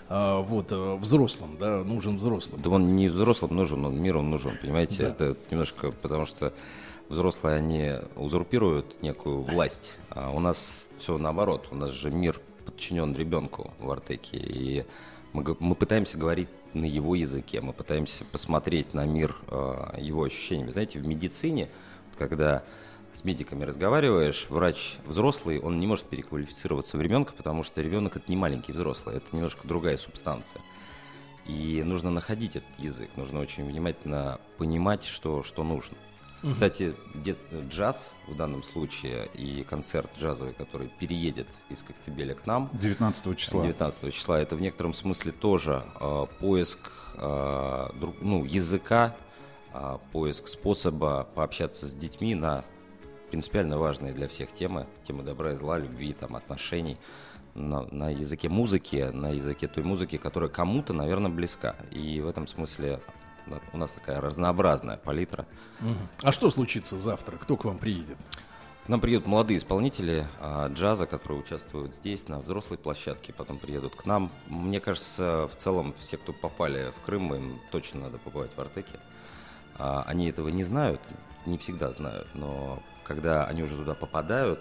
а, 0.08 0.40
вот, 0.40 0.68
а, 0.70 0.96
взрослым, 0.96 1.56
да, 1.58 1.84
нужен 1.84 2.16
взрослым. 2.16 2.60
Да 2.60 2.70
он 2.70 2.96
не 2.96 3.08
взрослым 3.08 3.54
нужен, 3.54 3.84
он 3.84 4.00
миру 4.00 4.22
нужен, 4.22 4.58
понимаете? 4.60 5.02
Да. 5.02 5.08
Это 5.08 5.36
немножко 5.50 5.92
потому 5.92 6.26
что 6.26 6.52
взрослые, 7.08 7.56
они 7.56 7.92
узурпируют 8.16 9.02
некую 9.02 9.42
власть, 9.42 9.94
а 10.10 10.30
у 10.30 10.40
нас 10.40 10.90
все 10.98 11.16
наоборот. 11.18 11.68
У 11.70 11.76
нас 11.76 11.90
же 11.90 12.10
мир 12.10 12.40
подчинен 12.64 13.14
ребенку 13.14 13.72
в 13.78 13.90
Артеке, 13.90 14.38
и 14.38 14.84
мы, 15.32 15.44
мы 15.60 15.74
пытаемся 15.74 16.18
говорить 16.18 16.48
на 16.74 16.84
его 16.84 17.14
языке, 17.14 17.60
мы 17.60 17.72
пытаемся 17.72 18.24
посмотреть 18.24 18.94
на 18.94 19.04
мир 19.06 19.36
э, 19.48 19.98
его 19.98 20.24
ощущениями. 20.24 20.70
Знаете, 20.70 20.98
в 20.98 21.06
медицине, 21.06 21.68
когда 22.18 22.64
с 23.16 23.24
медиками 23.24 23.64
разговариваешь, 23.64 24.46
врач 24.50 24.96
взрослый, 25.06 25.58
он 25.58 25.80
не 25.80 25.86
может 25.86 26.04
переквалифицироваться 26.04 26.98
в 26.98 27.02
ребенка, 27.02 27.32
потому 27.32 27.62
что 27.62 27.80
ребенок 27.80 28.16
это 28.16 28.26
не 28.28 28.36
маленький 28.36 28.72
взрослый, 28.72 29.16
это 29.16 29.34
немножко 29.34 29.66
другая 29.66 29.96
субстанция. 29.96 30.60
И 31.46 31.82
нужно 31.82 32.10
находить 32.10 32.56
этот 32.56 32.78
язык, 32.78 33.08
нужно 33.16 33.40
очень 33.40 33.64
внимательно 33.64 34.38
понимать, 34.58 35.04
что, 35.04 35.42
что 35.42 35.64
нужно. 35.64 35.96
Мгм. 36.42 36.52
Кстати, 36.52 36.94
джаз 37.70 38.10
в 38.28 38.36
данном 38.36 38.62
случае 38.62 39.30
и 39.32 39.64
концерт 39.64 40.10
джазовый, 40.20 40.52
который 40.52 40.88
переедет 40.98 41.48
из 41.70 41.82
Коктебеля 41.82 42.34
к 42.34 42.46
нам 42.46 42.68
19 42.74 43.34
числа. 43.36 43.62
19 43.62 44.12
числа, 44.12 44.38
это 44.38 44.56
в 44.56 44.60
некотором 44.60 44.92
смысле 44.92 45.32
тоже 45.32 45.82
э, 45.98 46.26
поиск 46.38 46.92
э, 47.14 47.88
друг- 47.94 48.16
ну, 48.20 48.44
языка, 48.44 49.16
э, 49.72 49.98
поиск 50.12 50.48
способа 50.48 51.26
пообщаться 51.34 51.86
с 51.86 51.94
детьми 51.94 52.34
на 52.34 52.64
принципиально 53.30 53.78
важные 53.78 54.12
для 54.12 54.28
всех 54.28 54.52
темы, 54.52 54.86
темы 55.06 55.22
добра 55.22 55.52
и 55.52 55.56
зла, 55.56 55.78
любви, 55.78 56.12
там, 56.12 56.36
отношений, 56.36 56.98
на, 57.54 57.82
на 57.90 58.10
языке 58.10 58.48
музыки, 58.48 59.10
на 59.12 59.30
языке 59.30 59.66
той 59.66 59.82
музыки, 59.82 60.18
которая 60.18 60.50
кому-то, 60.50 60.92
наверное, 60.92 61.30
близка. 61.30 61.76
И 61.90 62.20
в 62.20 62.28
этом 62.28 62.46
смысле 62.46 63.00
у 63.72 63.78
нас 63.78 63.92
такая 63.92 64.20
разнообразная 64.20 64.96
палитра. 64.96 65.46
А 66.22 66.32
что 66.32 66.50
случится 66.50 66.98
завтра? 66.98 67.36
Кто 67.36 67.56
к 67.56 67.64
вам 67.64 67.78
приедет? 67.78 68.18
К 68.84 68.88
нам 68.88 69.00
приедут 69.00 69.26
молодые 69.26 69.58
исполнители 69.58 70.28
а, 70.40 70.68
джаза, 70.68 71.06
которые 71.06 71.40
участвуют 71.40 71.92
здесь, 71.92 72.28
на 72.28 72.38
взрослой 72.38 72.78
площадке, 72.78 73.32
потом 73.32 73.58
приедут 73.58 73.96
к 73.96 74.06
нам. 74.06 74.30
Мне 74.46 74.78
кажется, 74.78 75.48
в 75.52 75.56
целом, 75.56 75.92
все, 75.98 76.16
кто 76.18 76.32
попали 76.32 76.92
в 76.92 77.04
Крым, 77.04 77.34
им 77.34 77.60
точно 77.72 78.02
надо 78.02 78.18
побывать 78.18 78.52
в 78.54 78.60
Артеке. 78.60 79.00
А, 79.76 80.04
они 80.06 80.28
этого 80.28 80.50
не 80.50 80.62
знают, 80.62 81.00
не 81.46 81.58
всегда 81.58 81.92
знают, 81.92 82.28
но 82.34 82.80
когда 83.06 83.44
они 83.44 83.62
уже 83.62 83.76
туда 83.76 83.94
попадают, 83.94 84.60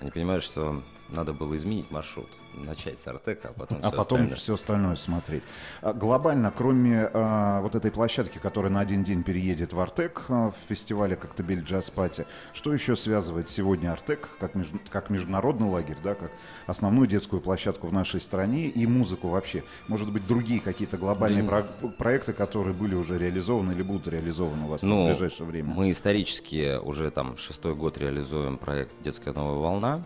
они 0.00 0.10
понимают, 0.10 0.42
что 0.42 0.82
надо 1.10 1.32
было 1.32 1.56
изменить 1.56 1.90
маршрут. 1.90 2.28
Начать 2.54 2.98
с 2.98 3.06
Артека, 3.06 3.48
а 3.50 3.52
потом 3.52 3.78
А 3.78 3.80
всё 3.82 3.90
потом 3.90 4.00
остальное. 4.00 4.34
все 4.36 4.54
остальное 4.54 4.96
смотреть. 4.96 5.42
А, 5.80 5.92
Глобально, 5.92 6.50
кроме 6.50 7.08
а, 7.12 7.60
вот 7.60 7.74
этой 7.76 7.90
площадки, 7.92 8.38
которая 8.38 8.72
на 8.72 8.80
один 8.80 9.04
день 9.04 9.22
переедет 9.22 9.72
в 9.72 9.78
Артек 9.80 10.22
а, 10.28 10.50
в 10.50 10.54
фестивале 10.68 11.14
Коктебель 11.14 11.60
Джаз 11.62 11.90
Пати, 11.90 12.26
что 12.52 12.72
еще 12.72 12.96
связывает 12.96 13.48
сегодня 13.48 13.92
Артек 13.92 14.28
как, 14.40 14.54
меж- 14.56 14.72
как 14.90 15.08
международный 15.10 15.68
лагерь, 15.68 15.98
да, 16.02 16.14
как 16.14 16.32
основную 16.66 17.06
детскую 17.06 17.40
площадку 17.40 17.86
в 17.86 17.92
нашей 17.92 18.20
стране 18.20 18.66
и 18.68 18.86
музыку 18.86 19.28
вообще? 19.28 19.62
Может 19.86 20.10
быть, 20.12 20.26
другие 20.26 20.60
какие-то 20.60 20.96
глобальные 20.96 21.44
Да 21.44 21.62
про- 21.80 21.88
проекты, 21.90 22.32
которые 22.32 22.74
были 22.74 22.94
уже 22.96 23.18
реализованы 23.18 23.72
или 23.72 23.82
будут 23.82 24.08
реализованы 24.08 24.64
у 24.64 24.68
вас 24.68 24.80
в 24.80 24.86
Ну, 24.86 25.06
ближайшее 25.06 25.46
время? 25.46 25.72
мы 25.74 25.90
исторически 25.92 26.78
уже 26.82 27.10
там 27.12 27.36
шестой 27.36 27.74
год 27.76 27.98
реализуем 27.98 28.56
проект 28.58 29.00
«Детская 29.02 29.32
новая 29.32 29.58
волна», 29.58 30.02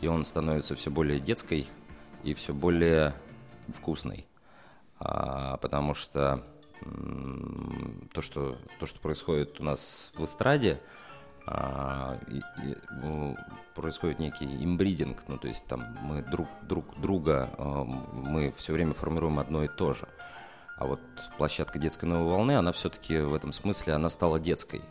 и 0.00 0.06
он 0.06 0.24
становится 0.24 0.74
все 0.76 0.90
более 0.90 1.20
детской 1.20 1.66
и 2.22 2.34
все 2.34 2.52
более 2.52 3.14
вкусной. 3.76 4.26
А, 5.00 5.56
потому 5.58 5.94
что 5.94 6.44
то, 8.12 8.20
что 8.22 8.56
то, 8.78 8.86
что 8.86 9.00
происходит 9.00 9.60
у 9.60 9.64
нас 9.64 10.12
в 10.14 10.24
эстраде, 10.24 10.80
а, 11.46 12.18
и- 12.28 12.38
и, 12.38 12.76
ну, 13.02 13.36
происходит 13.74 14.18
некий 14.18 14.44
имбридинг, 14.44 15.24
ну 15.28 15.38
то 15.38 15.48
есть 15.48 15.64
там 15.66 15.96
мы 16.02 16.22
друг, 16.22 16.48
друг 16.62 17.00
друга, 17.00 17.50
а, 17.58 17.84
мы 17.84 18.52
все 18.56 18.72
время 18.72 18.92
формируем 18.92 19.38
одно 19.38 19.64
и 19.64 19.68
то 19.68 19.92
же. 19.92 20.08
А 20.76 20.86
вот 20.86 21.00
площадка 21.38 21.78
детской 21.78 22.04
новой 22.04 22.28
волны, 22.30 22.52
она 22.56 22.70
все-таки 22.72 23.18
в 23.18 23.34
этом 23.34 23.52
смысле, 23.52 23.94
она 23.94 24.10
стала 24.10 24.38
детской. 24.38 24.82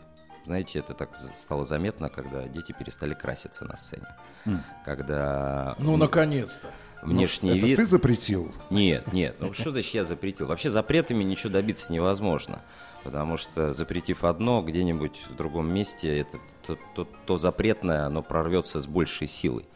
Знаете, 0.48 0.78
это 0.78 0.94
так 0.94 1.14
стало 1.14 1.66
заметно, 1.66 2.08
когда 2.08 2.48
дети 2.48 2.72
перестали 2.72 3.12
краситься 3.12 3.66
на 3.66 3.76
сцене. 3.76 4.06
М. 4.46 4.62
Когда... 4.82 5.76
Ну, 5.78 5.98
наконец-то. 5.98 6.68
Внешний 7.02 7.50
Ну, 7.50 7.56
это 7.58 7.66
вид... 7.66 7.76
ты 7.76 7.84
запретил? 7.84 8.50
Нет, 8.70 9.12
нет. 9.12 9.36
Ну 9.40 9.52
что 9.52 9.72
значит 9.72 9.92
я 9.92 10.04
запретил? 10.04 10.46
Вообще 10.46 10.70
запретами 10.70 11.22
ничего 11.22 11.52
добиться 11.52 11.92
невозможно. 11.92 12.62
Потому 13.04 13.36
что 13.36 13.74
запретив 13.74 14.24
одно 14.24 14.62
где-нибудь 14.62 15.20
в 15.28 15.36
другом 15.36 15.70
месте, 15.70 16.20
это 16.20 16.38
то, 16.66 16.78
то- 16.94 17.06
то 17.26 17.36
запретное, 17.36 18.06
оно 18.06 18.22
прорвется 18.22 18.80
с 18.80 18.86
большей 18.86 19.26
силой. 19.28 19.66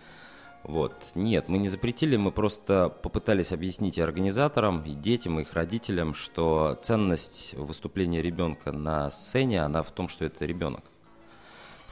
Вот. 0.64 0.94
Нет, 1.14 1.48
мы 1.48 1.58
не 1.58 1.68
запретили, 1.68 2.16
мы 2.16 2.30
просто 2.30 2.88
попытались 2.88 3.52
объяснить 3.52 3.98
и 3.98 4.00
организаторам, 4.00 4.82
и 4.84 4.94
детям, 4.94 5.38
и 5.38 5.42
их 5.42 5.52
родителям, 5.54 6.14
что 6.14 6.78
ценность 6.82 7.54
выступления 7.54 8.22
ребенка 8.22 8.70
на 8.70 9.10
сцене, 9.10 9.62
она 9.62 9.82
в 9.82 9.90
том, 9.90 10.08
что 10.08 10.24
это 10.24 10.44
ребенок. 10.44 10.84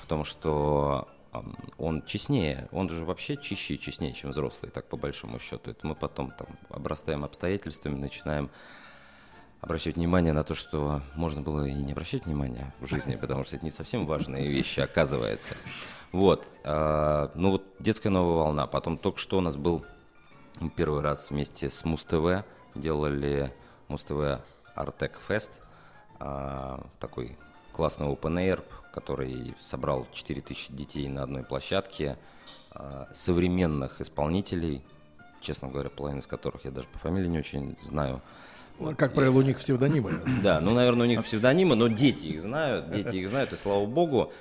В 0.02 0.06
том, 0.06 0.24
что 0.24 1.08
он 1.78 2.04
честнее, 2.04 2.68
он 2.72 2.88
же 2.88 3.04
вообще 3.04 3.36
чище 3.36 3.74
и 3.74 3.80
честнее, 3.80 4.12
чем 4.12 4.30
взрослый, 4.30 4.70
так 4.70 4.88
по 4.88 4.96
большому 4.96 5.38
счету. 5.38 5.70
Это 5.70 5.86
мы 5.86 5.94
потом 5.94 6.32
там 6.32 6.48
обрастаем 6.68 7.24
обстоятельствами, 7.24 7.96
начинаем 7.96 8.50
обращать 9.60 9.96
внимание 9.96 10.32
на 10.32 10.42
то, 10.42 10.54
что 10.54 11.02
можно 11.14 11.42
было 11.42 11.66
и 11.66 11.74
не 11.74 11.92
обращать 11.92 12.24
внимания 12.24 12.74
в 12.80 12.86
жизни, 12.86 13.16
потому 13.16 13.44
что 13.44 13.56
это 13.56 13.64
не 13.64 13.70
совсем 13.70 14.06
важные 14.06 14.48
вещи, 14.48 14.80
оказывается. 14.80 15.54
Вот. 16.12 16.46
а, 16.64 17.30
ну 17.34 17.52
вот 17.52 17.64
детская 17.78 18.10
новая 18.10 18.36
волна. 18.36 18.66
Потом 18.66 18.98
только 18.98 19.18
что 19.18 19.38
у 19.38 19.40
нас 19.40 19.56
был 19.56 19.84
первый 20.76 21.00
раз 21.02 21.30
вместе 21.30 21.70
с 21.70 21.84
Муз-ТВ 21.84 22.44
делали 22.74 23.52
Муз-ТВ 23.88 24.40
Артек 24.74 25.20
Фест. 25.28 25.60
а, 26.18 26.84
Такой 26.98 27.38
классный 27.72 28.08
open 28.08 28.34
air, 28.38 28.62
который 28.92 29.54
собрал 29.58 30.06
4000 30.12 30.72
детей 30.72 31.08
на 31.08 31.22
одной 31.22 31.44
площадке, 31.44 32.18
а, 32.72 33.08
современных 33.14 34.00
исполнителей, 34.00 34.82
честно 35.40 35.68
говоря, 35.68 35.90
половину 35.90 36.20
из 36.20 36.26
которых 36.26 36.64
я 36.64 36.70
даже 36.70 36.88
по 36.88 36.98
фамилии 36.98 37.28
не 37.28 37.38
очень 37.38 37.76
знаю. 37.80 38.20
Ну, 38.78 38.96
как 38.96 39.12
правило, 39.12 39.38
у 39.38 39.42
них 39.42 39.58
псевдонимы. 39.58 40.22
Да, 40.42 40.60
ну, 40.60 40.72
наверное, 40.72 41.06
у 41.06 41.08
них 41.08 41.22
псевдонимы, 41.24 41.74
но 41.76 41.88
дети 41.88 42.24
их 42.26 42.42
знают, 42.42 42.90
дети 42.90 43.16
их 43.16 43.28
знают, 43.28 43.52
и 43.52 43.56
слава 43.56 43.84
богу. 43.84 44.32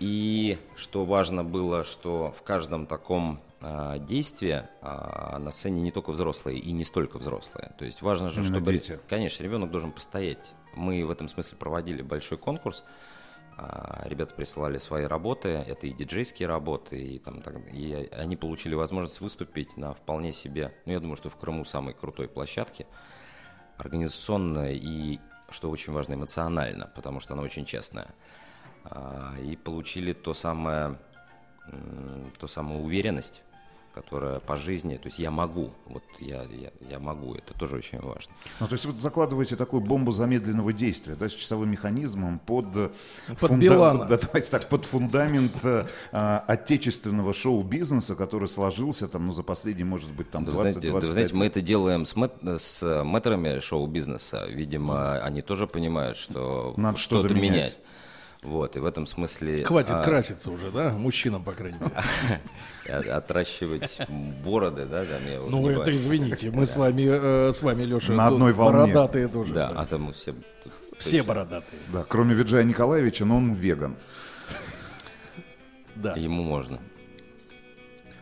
И 0.00 0.58
что 0.76 1.04
важно 1.04 1.44
было, 1.44 1.84
что 1.84 2.34
в 2.36 2.42
каждом 2.42 2.86
таком 2.86 3.40
а, 3.60 3.98
действии 3.98 4.62
а, 4.82 5.38
на 5.38 5.50
сцене 5.50 5.80
не 5.80 5.90
только 5.90 6.10
взрослые 6.10 6.58
и 6.58 6.72
не 6.72 6.84
столько 6.84 7.18
взрослые. 7.18 7.72
То 7.78 7.84
есть 7.84 8.02
важно 8.02 8.28
же, 8.30 8.40
Именно 8.40 8.56
чтобы... 8.56 8.72
дети. 8.72 8.98
Конечно, 9.08 9.42
ребенок 9.42 9.70
должен 9.70 9.92
постоять. 9.92 10.52
Мы 10.74 11.04
в 11.04 11.10
этом 11.10 11.28
смысле 11.28 11.56
проводили 11.56 12.02
большой 12.02 12.36
конкурс. 12.36 12.84
А, 13.56 14.02
Ребята 14.04 14.34
присылали 14.34 14.76
свои 14.76 15.04
работы, 15.04 15.48
это 15.48 15.86
и 15.86 15.92
диджейские 15.92 16.46
работы, 16.46 17.00
и, 17.02 17.18
там, 17.18 17.40
так- 17.40 17.72
и 17.72 18.10
они 18.12 18.36
получили 18.36 18.74
возможность 18.74 19.22
выступить 19.22 19.78
на 19.78 19.94
вполне 19.94 20.32
себе, 20.32 20.74
ну 20.84 20.92
я 20.92 21.00
думаю, 21.00 21.16
что 21.16 21.30
в 21.30 21.36
Крыму 21.36 21.64
самой 21.64 21.94
крутой 21.94 22.28
площадке, 22.28 22.86
организационно 23.78 24.72
и, 24.72 25.20
что 25.48 25.70
очень 25.70 25.94
важно, 25.94 26.14
эмоционально, 26.14 26.92
потому 26.94 27.20
что 27.20 27.32
она 27.32 27.42
очень 27.42 27.64
честная. 27.64 28.08
А, 28.90 29.34
И 29.40 29.56
получили 29.56 30.12
то 30.12 30.34
самое, 30.34 30.96
то 32.38 32.46
самую 32.46 32.82
уверенность, 32.84 33.42
которая 33.94 34.40
по 34.40 34.56
жизни, 34.56 34.96
то 34.96 35.06
есть 35.06 35.18
я 35.18 35.30
могу, 35.30 35.70
вот 35.86 36.02
я, 36.20 36.42
я, 36.42 36.70
я 36.90 36.98
могу, 36.98 37.34
это 37.34 37.54
тоже 37.54 37.76
очень 37.76 37.98
важно. 37.98 38.30
Ну, 38.60 38.66
то 38.66 38.74
есть 38.74 38.84
вы 38.84 38.94
закладываете 38.94 39.56
такую 39.56 39.80
бомбу 39.80 40.12
замедленного 40.12 40.74
действия, 40.74 41.14
да, 41.14 41.30
с 41.30 41.32
часовым 41.32 41.70
механизмом 41.70 42.38
под... 42.38 42.76
э, 42.76 42.90
Под 43.40 43.52
Билана. 43.52 44.04
Да, 44.04 44.18
давайте 44.18 44.50
так, 44.50 44.68
под 44.68 44.84
фундамент 44.84 45.64
э, 45.64 45.86
а, 46.12 46.44
отечественного 46.46 47.32
шоу-бизнеса, 47.32 48.14
который 48.16 48.48
сложился 48.48 49.08
там, 49.08 49.26
ну, 49.28 49.32
за 49.32 49.42
последние, 49.42 49.86
может 49.86 50.10
быть, 50.10 50.30
там, 50.30 50.44
Да 50.44 50.52
вы 50.52 50.58
20 50.62 50.72
знаете, 50.74 50.92
да 50.92 51.00
вы 51.00 51.06
знаете, 51.12 51.34
мы 51.34 51.46
это 51.46 51.60
делаем 51.62 52.04
с, 52.04 52.14
мэт- 52.14 52.58
с 52.58 53.02
мэтрами 53.02 53.60
шоу-бизнеса. 53.60 54.44
Видимо, 54.46 55.18
они 55.20 55.40
тоже 55.40 55.66
понимают, 55.66 56.18
что 56.18 56.74
Надо 56.76 56.98
что-то 56.98 57.28
что-то 57.28 57.34
менять. 57.34 57.50
менять. 57.54 57.78
Вот, 58.42 58.76
и 58.76 58.80
в 58.80 58.86
этом 58.86 59.06
смысле... 59.06 59.64
Хватит 59.64 59.92
а, 59.92 60.02
краситься 60.02 60.50
уже, 60.50 60.70
да? 60.70 60.90
Мужчинам, 60.90 61.42
по 61.42 61.52
крайней 61.52 61.78
мере. 61.78 63.10
Отращивать 63.12 63.98
бороды, 64.44 64.86
да, 64.86 65.04
там 65.04 65.20
я 65.26 65.40
Ну, 65.48 65.68
это 65.68 65.94
извините, 65.94 66.50
мы 66.50 66.66
с 66.66 66.76
вами, 66.76 67.08
э, 67.10 67.52
с 67.52 67.62
вами, 67.62 67.82
Леша, 67.84 68.12
На 68.12 68.28
одной 68.28 68.52
волне. 68.52 68.78
бородатые 68.78 69.28
тоже. 69.28 69.52
Да, 69.52 69.72
а 69.74 69.86
там 69.86 70.12
все... 70.12 70.34
Все 70.98 71.22
бородатые. 71.22 71.80
Да, 71.92 72.04
кроме 72.08 72.34
Виджая 72.34 72.64
Николаевича, 72.64 73.24
но 73.24 73.36
он 73.36 73.52
веган. 73.52 73.96
Да. 75.94 76.14
Ему 76.14 76.42
можно. 76.42 76.78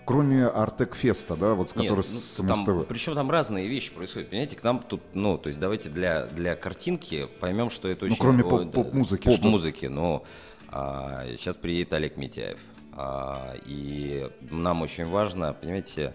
Кроме 0.04 0.46
Артек-феста, 0.46 1.34
да, 1.36 1.54
вот 1.54 1.70
с 1.70 1.76
Нет, 1.76 1.84
которой 1.84 2.00
ну, 2.00 2.02
с 2.02 2.36
там, 2.46 2.60
МСТВ. 2.60 2.86
причем 2.88 3.14
там 3.14 3.30
разные 3.30 3.68
вещи 3.68 3.92
происходят. 3.92 4.28
Понимаете, 4.30 4.56
к 4.56 4.62
нам 4.62 4.80
тут, 4.80 5.00
ну, 5.14 5.38
то 5.38 5.48
есть 5.48 5.58
давайте 5.58 5.88
для, 5.88 6.26
для 6.26 6.56
картинки 6.56 7.26
поймем, 7.40 7.70
что 7.70 7.88
это 7.88 8.04
Ну, 8.04 8.10
очень... 8.12 8.20
кроме 8.20 8.42
о, 8.44 8.48
поп- 8.48 8.72
поп-музыки? 8.72 9.24
Поп-музыки, 9.24 9.86
но 9.86 10.24
а, 10.68 11.24
сейчас 11.38 11.56
приедет 11.56 11.92
Олег 11.94 12.16
Митяев. 12.16 12.58
А, 12.92 13.54
и 13.64 14.30
нам 14.50 14.82
очень 14.82 15.06
важно, 15.06 15.54
понимаете, 15.54 16.14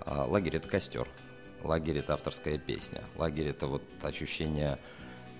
а, 0.00 0.24
лагерь 0.26 0.56
это 0.56 0.68
костер. 0.68 1.08
Лагерь 1.62 1.98
это 1.98 2.14
авторская 2.14 2.58
песня. 2.58 3.02
Лагерь 3.16 3.48
это 3.48 3.66
вот 3.66 3.82
ощущение 4.02 4.78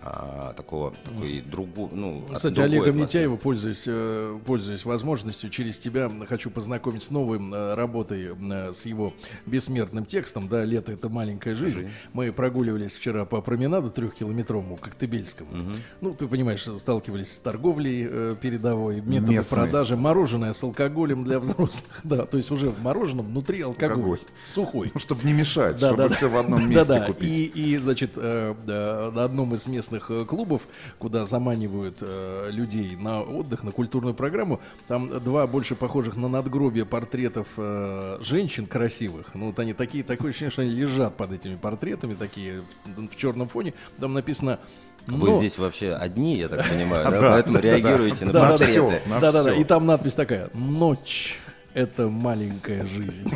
а, 0.03 0.53
такого, 0.55 0.95
такой 1.05 1.41
другу, 1.43 1.91
ну, 1.93 2.25
от 2.29 2.37
Кстати, 2.37 2.55
другой 2.55 2.71
Олега 2.71 2.91
атмосферы. 2.91 3.05
Митяева, 3.07 3.37
пользуясь, 3.37 3.85
э, 3.87 4.39
пользуясь 4.47 4.85
возможностью, 4.85 5.51
через 5.51 5.79
тебя 5.79 6.11
хочу 6.29 6.51
познакомить 6.51 7.03
с 7.03 7.11
новой 7.11 7.39
э, 7.39 7.75
работой, 7.75 8.35
э, 8.35 8.73
с 8.73 8.87
его 8.87 9.13
бессмертным 9.47 10.05
текстом, 10.07 10.49
да, 10.49 10.65
«Лето— 10.65 10.93
это 11.01 11.09
маленькая 11.09 11.55
жизнь». 11.55 11.81
Жизнь. 11.81 11.91
Мы 12.13 12.33
прогуливались 12.33 12.95
вчера 12.95 13.25
по 13.25 13.41
променаду 13.43 13.91
трехкилометровому, 13.91 14.77
Коктебельскому. 14.77 15.51
Ну, 16.01 16.15
ты 16.15 16.27
понимаешь, 16.27 16.63
сталкивались 16.63 17.33
с 17.33 17.39
торговлей 17.39 18.07
э, 18.11 18.37
передовой, 18.41 19.01
методом 19.01 19.35
Местной. 19.35 19.59
продажи, 19.59 19.97
мороженое 19.97 20.53
с 20.53 20.63
алкоголем 20.63 21.25
для 21.25 21.41
взрослых, 21.41 21.85
да, 22.05 22.25
то 22.27 22.37
есть 22.37 22.51
уже 22.51 22.71
в 22.71 22.83
мороженом 22.83 23.27
внутри 23.27 23.61
алкоголь, 23.61 23.97
Алкоголь. 23.97 24.21
сухой. 24.47 24.91
Ну, 24.95 25.01
чтобы 25.01 25.25
не 25.25 25.33
мешать, 25.33 25.79
чтобы 25.79 26.09
все 26.11 26.29
в 26.29 26.37
одном 26.37 26.69
месте 26.69 27.05
купить. 27.07 27.23
И, 27.29 27.75
и, 27.75 27.77
значит, 27.77 28.13
э, 28.17 28.55
да, 28.67 29.11
на 29.15 29.25
одном 29.25 29.55
из 29.55 29.67
местных 29.91 30.11
э, 30.11 30.25
клубов, 30.25 30.63
куда 30.99 31.25
заманивают 31.25 31.99
э, 32.01 32.49
людей 32.51 32.97
на 32.97 33.23
отдых, 33.23 33.63
на 33.63 33.73
культурную 33.73 34.15
программу, 34.15 34.61
там 34.89 35.21
два 35.23 35.47
больше 35.47 35.75
похожих 35.75 36.17
на 36.17 36.29
надгробие 36.29 36.85
портретов 36.87 37.49
э, 37.57 38.19
женщин 38.21 38.67
красивых. 38.67 39.35
Ну, 39.35 39.49
вот 39.49 39.59
они 39.59 39.75
такие, 39.75 40.05
такое 40.05 40.31
ощущение, 40.31 40.51
что 40.51 40.63
они 40.63 40.71
лежат 40.71 41.17
под 41.17 41.33
этими 41.33 41.57
портретами, 41.57 42.15
такие 42.15 42.63
в, 42.85 43.09
в 43.09 43.17
черном 43.17 43.49
фоне. 43.49 43.75
Там 43.99 44.15
написано 44.15 44.59
Вы 45.07 45.31
«Но». 45.31 45.39
здесь 45.39 45.59
вообще 45.59 45.93
одни, 45.93 46.39
я 46.39 46.49
так 46.49 46.69
понимаю, 46.71 47.11
да? 47.11 47.21
Поэтому 47.21 47.59
реагируете 47.59 48.25
на 48.27 48.33
портреты. 48.33 49.03
Да, 49.21 49.33
да, 49.33 49.43
да. 49.43 49.55
И 49.55 49.65
там 49.65 49.87
надпись 49.87 50.15
такая: 50.15 50.51
Ночь 50.55 51.39
это 51.75 52.09
маленькая 52.09 52.87
жизнь. 52.87 53.31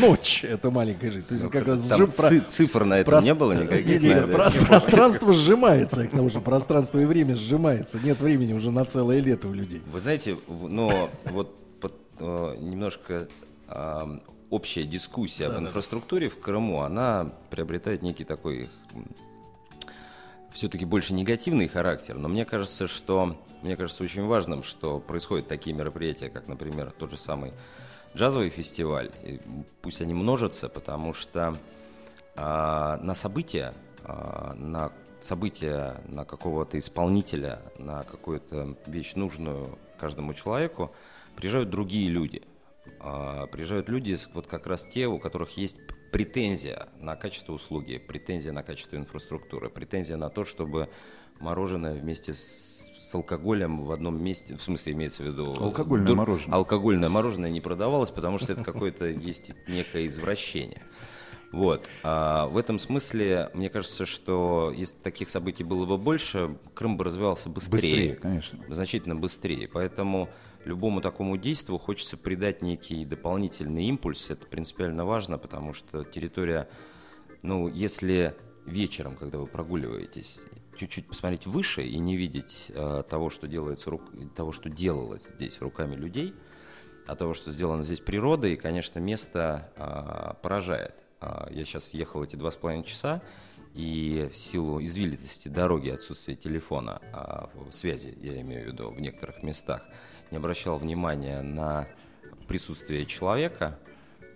Ночь 0.00 0.44
это 0.44 0.70
маленькая 0.70 1.10
жизнь. 1.10 1.26
То 1.26 1.34
есть 1.34 1.48
как 1.50 1.66
раз 1.66 1.80
сжим- 1.90 2.12
ци- 2.12 2.40
цифр 2.50 2.84
на 2.84 2.98
этом 2.98 3.22
не 3.22 3.34
было 3.34 3.52
никаких, 3.52 4.66
Пространство 4.66 5.32
сжимается, 5.32 6.06
к 6.06 6.10
тому 6.10 6.30
же 6.30 6.40
пространство 6.40 6.98
и 6.98 7.04
время 7.04 7.36
сжимается. 7.36 7.98
Нет 8.00 8.20
времени 8.20 8.52
уже 8.52 8.70
на 8.70 8.84
целое 8.84 9.20
лето 9.20 9.48
у 9.48 9.52
людей. 9.52 9.82
Вы 9.92 10.00
знаете, 10.00 10.36
но 10.48 11.10
вот 11.26 11.54
под- 11.80 11.94
э, 12.20 12.56
немножко 12.60 13.28
а, 13.68 14.18
общая 14.50 14.84
дискуссия 14.84 15.46
об 15.46 15.52
Да-да-да. 15.52 15.68
инфраструктуре 15.68 16.28
в 16.28 16.38
Крыму, 16.40 16.82
она 16.82 17.30
приобретает 17.50 18.02
некий 18.02 18.24
такой 18.24 18.68
все-таки 20.52 20.84
больше 20.84 21.14
негативный 21.14 21.68
характер, 21.68 22.16
но 22.16 22.28
мне 22.28 22.44
кажется, 22.44 22.86
что 22.86 23.36
мне 23.62 23.76
кажется 23.76 24.04
очень 24.04 24.24
важным, 24.24 24.62
что 24.62 25.00
происходят 25.00 25.48
такие 25.48 25.74
мероприятия, 25.74 26.30
как, 26.30 26.46
например, 26.46 26.92
тот 26.96 27.10
же 27.10 27.18
самый 27.18 27.52
джазовый 28.16 28.50
фестиваль. 28.50 29.10
И 29.24 29.40
пусть 29.82 30.00
они 30.00 30.14
множатся, 30.14 30.68
потому 30.68 31.12
что 31.12 31.56
а, 32.36 32.98
на 32.98 33.14
события, 33.14 33.74
а, 34.04 34.54
на 34.54 34.92
события, 35.20 36.00
на 36.06 36.24
какого-то 36.24 36.78
исполнителя, 36.78 37.60
на 37.78 38.04
какую-то 38.04 38.76
вещь 38.86 39.14
нужную 39.14 39.78
каждому 39.98 40.34
человеку 40.34 40.92
приезжают 41.36 41.70
другие 41.70 42.08
люди. 42.08 42.42
А, 43.00 43.46
приезжают 43.46 43.88
люди, 43.88 44.16
вот 44.34 44.46
как 44.46 44.66
раз 44.66 44.86
те, 44.86 45.06
у 45.06 45.18
которых 45.18 45.56
есть 45.56 45.78
претензия 46.10 46.88
на 47.00 47.16
качество 47.16 47.52
услуги, 47.52 47.98
претензия 47.98 48.52
на 48.52 48.62
качество 48.62 48.96
инфраструктуры, 48.96 49.70
претензия 49.70 50.16
на 50.16 50.30
то, 50.30 50.44
чтобы 50.44 50.88
мороженое 51.40 51.94
вместе 51.94 52.34
с, 52.34 52.90
с 53.00 53.14
алкоголем 53.14 53.84
в 53.84 53.92
одном 53.92 54.22
месте, 54.22 54.56
в 54.56 54.62
смысле 54.62 54.92
имеется 54.92 55.22
в 55.22 55.26
виду... 55.26 55.54
Алкогольное 55.58 56.06
дур- 56.08 56.16
мороженое. 56.16 56.56
Алкогольное 56.56 57.08
мороженое 57.08 57.50
не 57.50 57.60
продавалось, 57.60 58.10
потому 58.10 58.38
что 58.38 58.52
это 58.52 58.64
какое-то 58.64 59.06
есть 59.06 59.52
некое 59.66 60.06
извращение. 60.06 60.82
Вот. 61.50 61.88
А 62.02 62.46
в 62.48 62.58
этом 62.58 62.78
смысле, 62.78 63.50
мне 63.54 63.70
кажется, 63.70 64.04
что 64.04 64.72
если 64.76 64.96
таких 64.96 65.30
событий 65.30 65.64
было 65.64 65.86
бы 65.86 65.96
больше, 65.96 66.58
Крым 66.74 66.96
бы 66.96 67.04
развивался 67.04 67.48
быстрее. 67.48 67.80
Быстрее, 67.80 68.14
конечно. 68.16 68.58
Значительно 68.68 69.16
быстрее. 69.16 69.68
Поэтому 69.72 70.28
любому 70.68 71.00
такому 71.00 71.36
действию 71.36 71.78
хочется 71.78 72.16
придать 72.16 72.62
некий 72.62 73.04
дополнительный 73.04 73.84
импульс. 73.86 74.30
Это 74.30 74.46
принципиально 74.46 75.04
важно, 75.04 75.38
потому 75.38 75.72
что 75.72 76.04
территория, 76.04 76.68
ну, 77.42 77.68
если 77.68 78.36
вечером, 78.66 79.16
когда 79.16 79.38
вы 79.38 79.46
прогуливаетесь, 79.46 80.40
чуть-чуть 80.76 81.08
посмотреть 81.08 81.46
выше 81.46 81.82
и 81.82 81.98
не 81.98 82.16
видеть 82.16 82.66
э, 82.68 83.02
того, 83.08 83.30
что 83.30 83.48
делается 83.48 83.90
рук... 83.90 84.02
того, 84.36 84.52
что 84.52 84.68
делалось 84.68 85.28
здесь 85.34 85.60
руками 85.60 85.96
людей, 85.96 86.34
а 87.06 87.16
того, 87.16 87.34
что 87.34 87.50
сделано 87.50 87.82
здесь 87.82 88.00
природой, 88.00 88.56
конечно, 88.56 88.98
место 88.98 89.72
а, 89.76 90.34
поражает. 90.42 90.94
А, 91.20 91.48
я 91.50 91.64
сейчас 91.64 91.94
ехал 91.94 92.22
эти 92.22 92.36
два 92.36 92.50
с 92.50 92.56
половиной 92.56 92.84
часа, 92.84 93.22
и 93.72 94.28
в 94.30 94.36
силу 94.36 94.84
извилистости 94.84 95.48
дороги, 95.48 95.88
отсутствия 95.88 96.34
телефона, 96.34 97.00
в- 97.54 97.72
связи, 97.72 98.14
я 98.20 98.38
имею 98.42 98.64
в 98.64 98.66
виду, 98.72 98.90
в 98.90 99.00
некоторых 99.00 99.42
местах, 99.42 99.86
не 100.30 100.36
обращал 100.36 100.78
внимания 100.78 101.42
на 101.42 101.86
присутствие 102.46 103.06
человека. 103.06 103.78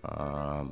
А, 0.03 0.69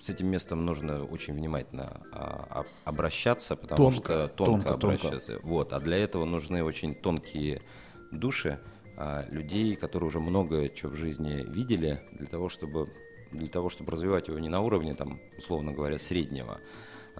с 0.00 0.08
этим 0.10 0.26
местом 0.28 0.64
нужно 0.66 1.04
очень 1.04 1.34
внимательно 1.34 2.02
а, 2.12 2.46
об- 2.60 2.66
обращаться, 2.84 3.56
потому 3.56 3.90
Тонко. 3.90 4.12
что 4.12 4.28
тонко, 4.28 4.34
Тонко, 4.68 4.68
тонко. 4.80 4.86
обращаться. 5.06 5.38
Вот, 5.42 5.72
а 5.72 5.80
для 5.80 5.96
этого 5.96 6.24
нужны 6.24 6.62
очень 6.62 6.94
тонкие 6.94 7.62
души 8.10 8.58
а, 8.96 9.24
людей, 9.30 9.74
которые 9.76 10.08
уже 10.08 10.20
много 10.20 10.68
чего 10.68 10.92
в 10.92 10.94
жизни 10.96 11.44
видели, 11.48 12.00
для 12.12 12.26
того, 12.26 12.48
чтобы 12.48 12.92
для 13.30 13.48
того, 13.48 13.70
чтобы 13.70 13.92
развивать 13.92 14.28
его 14.28 14.38
не 14.38 14.50
на 14.50 14.60
уровне, 14.60 14.94
там, 14.94 15.18
условно 15.38 15.72
говоря, 15.72 15.98
среднего, 15.98 16.60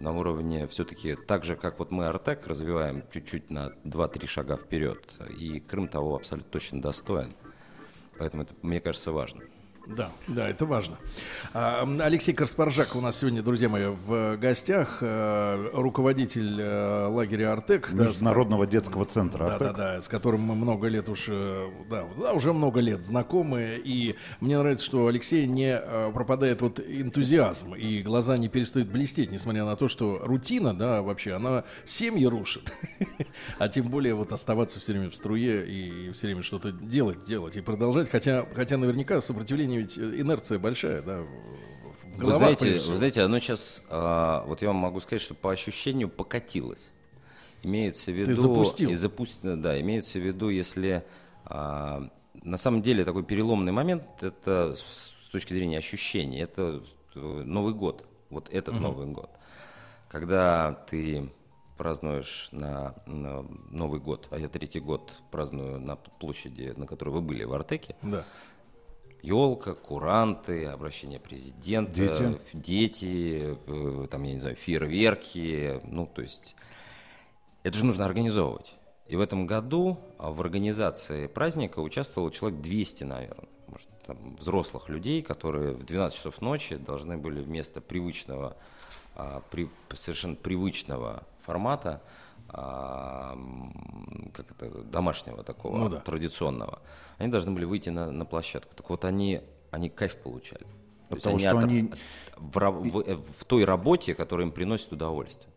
на 0.01 0.13
уровне 0.13 0.67
все-таки 0.67 1.17
так 1.17 1.45
же, 1.45 1.57
как 1.57 1.79
вот 1.79 1.91
мы 1.91 2.07
Артек 2.07 2.47
развиваем 2.47 3.05
чуть-чуть 3.13 3.51
на 3.51 3.73
2-3 3.85 4.27
шага 4.27 4.57
вперед, 4.57 5.05
и 5.39 5.61
Крым 5.61 5.89
того 5.89 6.17
абсолютно 6.17 6.51
точно 6.51 6.81
достоин. 6.81 7.33
Поэтому 8.19 8.45
это, 8.45 8.55
мне 8.63 8.81
кажется, 8.81 9.13
важно. 9.13 9.43
Да, 9.97 10.11
да, 10.29 10.49
это 10.49 10.65
важно. 10.67 10.97
А, 11.53 11.87
Алексей 12.01 12.33
Карспаржак 12.33 12.97
у 12.97 13.01
нас 13.01 13.19
сегодня, 13.19 13.43
друзья 13.43 13.69
мои, 13.69 13.87
в 13.87 14.37
гостях, 14.37 14.99
э, 15.01 15.71
руководитель 15.75 16.61
э, 16.61 17.07
лагеря 17.09 17.53
Артек. 17.53 17.91
да, 17.93 18.05
Международного 18.05 18.67
детского 18.67 19.05
центра 19.05 19.45
Да, 19.47 19.47
да, 19.47 19.55
«Артек». 19.55 19.77
да, 19.77 20.01
с 20.01 20.09
которым 20.09 20.43
мы 20.43 20.55
много 20.55 20.89
лет 20.89 21.09
уж, 21.09 21.27
э, 21.29 21.71
да, 21.91 22.07
да, 22.19 22.33
уже 22.33 22.53
много 22.53 22.81
лет 22.81 23.05
знакомы. 23.05 23.81
И 23.85 24.17
мне 24.41 24.59
нравится, 24.59 24.85
что 24.87 25.07
Алексей 25.07 25.47
не 25.47 25.81
пропадает 26.13 26.63
вот 26.63 26.81
энтузиазм, 26.81 27.75
и 27.75 28.03
глаза 28.03 28.37
не 28.37 28.49
перестают 28.49 28.89
блестеть, 28.89 29.31
несмотря 29.31 29.65
на 29.65 29.77
то, 29.77 29.89
что 29.89 30.21
рутина, 30.23 30.75
да, 30.75 31.03
вообще, 31.03 31.33
она 31.35 31.65
семьи 31.85 32.25
рушит. 32.27 32.73
А 33.59 33.69
тем 33.69 33.87
более 33.87 34.15
вот 34.15 34.33
оставаться 34.33 34.81
все 34.81 34.93
время 34.93 35.11
в 35.11 35.15
струе 35.15 35.67
и 35.67 36.11
все 36.13 36.27
время 36.27 36.43
что-то 36.43 36.73
делать, 36.73 37.25
делать 37.25 37.57
и 37.57 37.61
продолжать. 37.61 38.11
Хотя, 38.11 38.47
хотя 38.55 38.77
наверняка 38.77 39.21
сопротивление 39.21 39.82
ведь 39.83 39.99
инерция 39.99 40.59
большая, 40.59 41.03
да, 41.03 41.23
Вы 42.17 42.33
знаете, 42.35 42.79
вы 42.79 42.97
знаете, 42.97 43.23
оно 43.23 43.39
сейчас, 43.41 43.83
а, 43.89 44.45
вот 44.47 44.63
я 44.63 44.69
вам 44.69 44.77
могу 44.77 45.01
сказать, 45.01 45.23
что 45.23 45.35
по 45.35 45.51
ощущению 45.51 46.09
покатилось. 46.09 46.91
Имеется 47.63 48.11
в 48.11 48.15
виду... 48.15 48.35
запустил. 48.35 48.91
И 48.91 48.95
запуст- 48.95 49.57
Да, 49.57 49.81
имеется 49.81 50.19
в 50.19 50.23
виду, 50.23 50.49
если... 50.49 51.05
а, 51.45 52.09
на 52.35 52.59
самом 52.59 52.83
деле 52.83 53.05
такой 53.05 53.23
переломный 53.25 53.73
момент, 53.73 54.05
это 54.21 54.75
с, 54.75 55.15
с 55.27 55.31
точки 55.31 55.53
зрения 55.53 55.79
ощущений, 55.79 56.41
это 56.41 56.83
э, 57.15 57.19
Новый 57.45 57.75
год. 57.75 58.05
Вот 58.31 58.49
этот 58.51 58.75
Мгм. 58.75 58.83
Новый 58.83 59.07
год. 59.07 59.31
Когда 60.09 60.73
ты 60.91 61.31
празднуешь 61.77 62.49
на, 62.53 62.95
на 63.07 63.45
Новый 63.71 64.01
год, 64.01 64.29
а 64.31 64.39
я 64.39 64.49
третий 64.49 64.81
год 64.81 65.13
праздную 65.31 65.81
на 65.81 65.97
площади, 65.97 66.73
на 66.77 66.87
которой 66.87 67.11
вы 67.11 67.21
были, 67.21 67.45
в 67.45 67.53
Артеке. 67.53 67.97
Да. 68.03 68.25
Елка, 69.23 69.75
куранты, 69.75 70.67
обращение 70.67 71.21
президента, 71.21 71.93
Дети. 71.93 72.41
дети, 72.53 73.57
э, 73.67 74.07
там, 74.11 74.23
я 74.25 74.33
не 74.35 74.41
знаю, 74.41 74.57
фейерверки, 74.57 75.81
ну, 75.85 76.07
то 76.07 76.23
есть 76.23 76.57
это 77.63 77.77
же 77.77 77.85
нужно 77.85 78.05
организовывать. 78.05 78.75
И 79.07 79.15
в 79.17 79.21
этом 79.21 79.47
году 79.47 79.99
а, 80.19 80.31
в 80.31 80.41
организации 80.41 81.27
праздника 81.27 81.81
участвовало 81.81 82.33
человек 82.33 82.61
200, 82.61 83.05
наверное, 83.05 83.49
может, 83.69 83.87
там, 84.07 84.37
взрослых 84.37 84.89
людей, 84.89 85.23
которые 85.23 85.73
в 85.73 85.85
12 85.85 86.17
часов 86.17 86.41
ночи 86.41 86.77
должны 86.77 87.17
были 87.17 87.41
вместо 87.43 87.81
привычного, 87.81 88.57
а, 89.15 89.43
при- 89.51 89.69
совершенно 89.95 90.35
привычного 90.35 91.23
формата, 91.45 92.03
как 92.53 94.51
это, 94.51 94.83
домашнего 94.85 95.43
такого, 95.43 95.77
Ну 95.79 95.89
да. 95.89 96.01
традиционного, 96.01 96.81
они 97.19 97.31
должны 97.31 97.53
были 97.53 97.65
выйти 97.65 97.89
на, 97.91 98.11
на 98.11 98.25
площадку. 98.25 98.75
Так 98.75 98.89
вот, 98.91 99.05
они, 99.05 99.41
они 99.71 99.89
кайф 99.89 100.17
получали. 100.17 100.65
То 101.09 101.17
есть 101.17 101.25
того, 101.25 101.39
что 101.39 101.49
отра- 101.49 101.63
они- 101.65 101.93
в, 102.37 102.59
в- 102.59 103.01
э, 103.07 103.17
в 103.39 103.45
той 103.45 103.65
работе, 103.65 104.15
которая 104.15 104.47
им 104.47 104.53
приносит 104.53 104.93
удовольствие. 104.93 105.53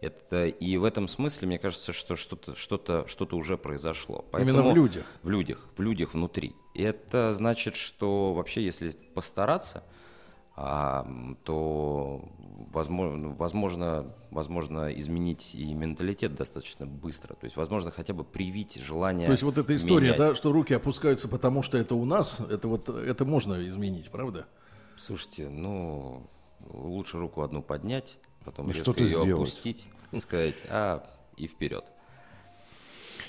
Это, 0.00 0.46
и 0.46 0.76
в 0.76 0.84
этом 0.84 1.08
смысле, 1.08 1.48
мне 1.48 1.58
кажется, 1.58 1.92
что 1.92 2.14
что-то 2.14 2.54
что 2.54 3.04
что 3.08 3.26
уже 3.36 3.56
произошло. 3.58 4.24
Именно 4.38 4.62
в 4.62 4.74
людях. 4.74 5.04
В 5.24 5.28
людях, 5.28 5.66
в 5.76 5.82
людях 5.82 6.14
внутри. 6.14 6.54
И 6.74 6.82
это 6.84 7.32
значит, 7.32 7.74
что 7.74 8.32
вообще, 8.32 8.62
если 8.64 8.90
постараться, 9.14 9.82
то 11.44 12.24
возможно, 12.72 13.28
возможно, 13.30 14.14
возможно 14.30 14.88
изменить 14.98 15.54
и 15.54 15.72
менталитет 15.72 16.34
достаточно 16.34 16.86
быстро. 16.86 17.34
То 17.34 17.44
есть, 17.44 17.56
возможно, 17.56 17.90
хотя 17.90 18.12
бы 18.12 18.24
привить 18.24 18.74
желание 18.74 19.26
То 19.26 19.32
есть 19.32 19.44
вот 19.44 19.58
эта 19.58 19.76
история, 19.76 20.08
менять. 20.08 20.18
да, 20.18 20.34
что 20.34 20.52
руки 20.52 20.74
опускаются, 20.74 21.28
потому 21.28 21.62
что 21.62 21.78
это 21.78 21.94
у 21.94 22.04
нас, 22.04 22.40
это 22.40 22.68
вот 22.68 22.88
это 22.88 23.24
можно 23.24 23.66
изменить, 23.68 24.10
правда? 24.10 24.46
Слушайте, 24.96 25.48
ну, 25.48 26.28
лучше 26.68 27.18
руку 27.18 27.42
одну 27.42 27.62
поднять, 27.62 28.18
потом 28.44 28.68
И 28.68 28.72
резко 28.72 28.92
ее 28.98 29.06
сделать. 29.06 29.32
опустить 29.32 29.86
и 30.10 30.18
сказать, 30.18 30.64
а, 30.68 31.08
и 31.36 31.46
вперед. 31.46 31.84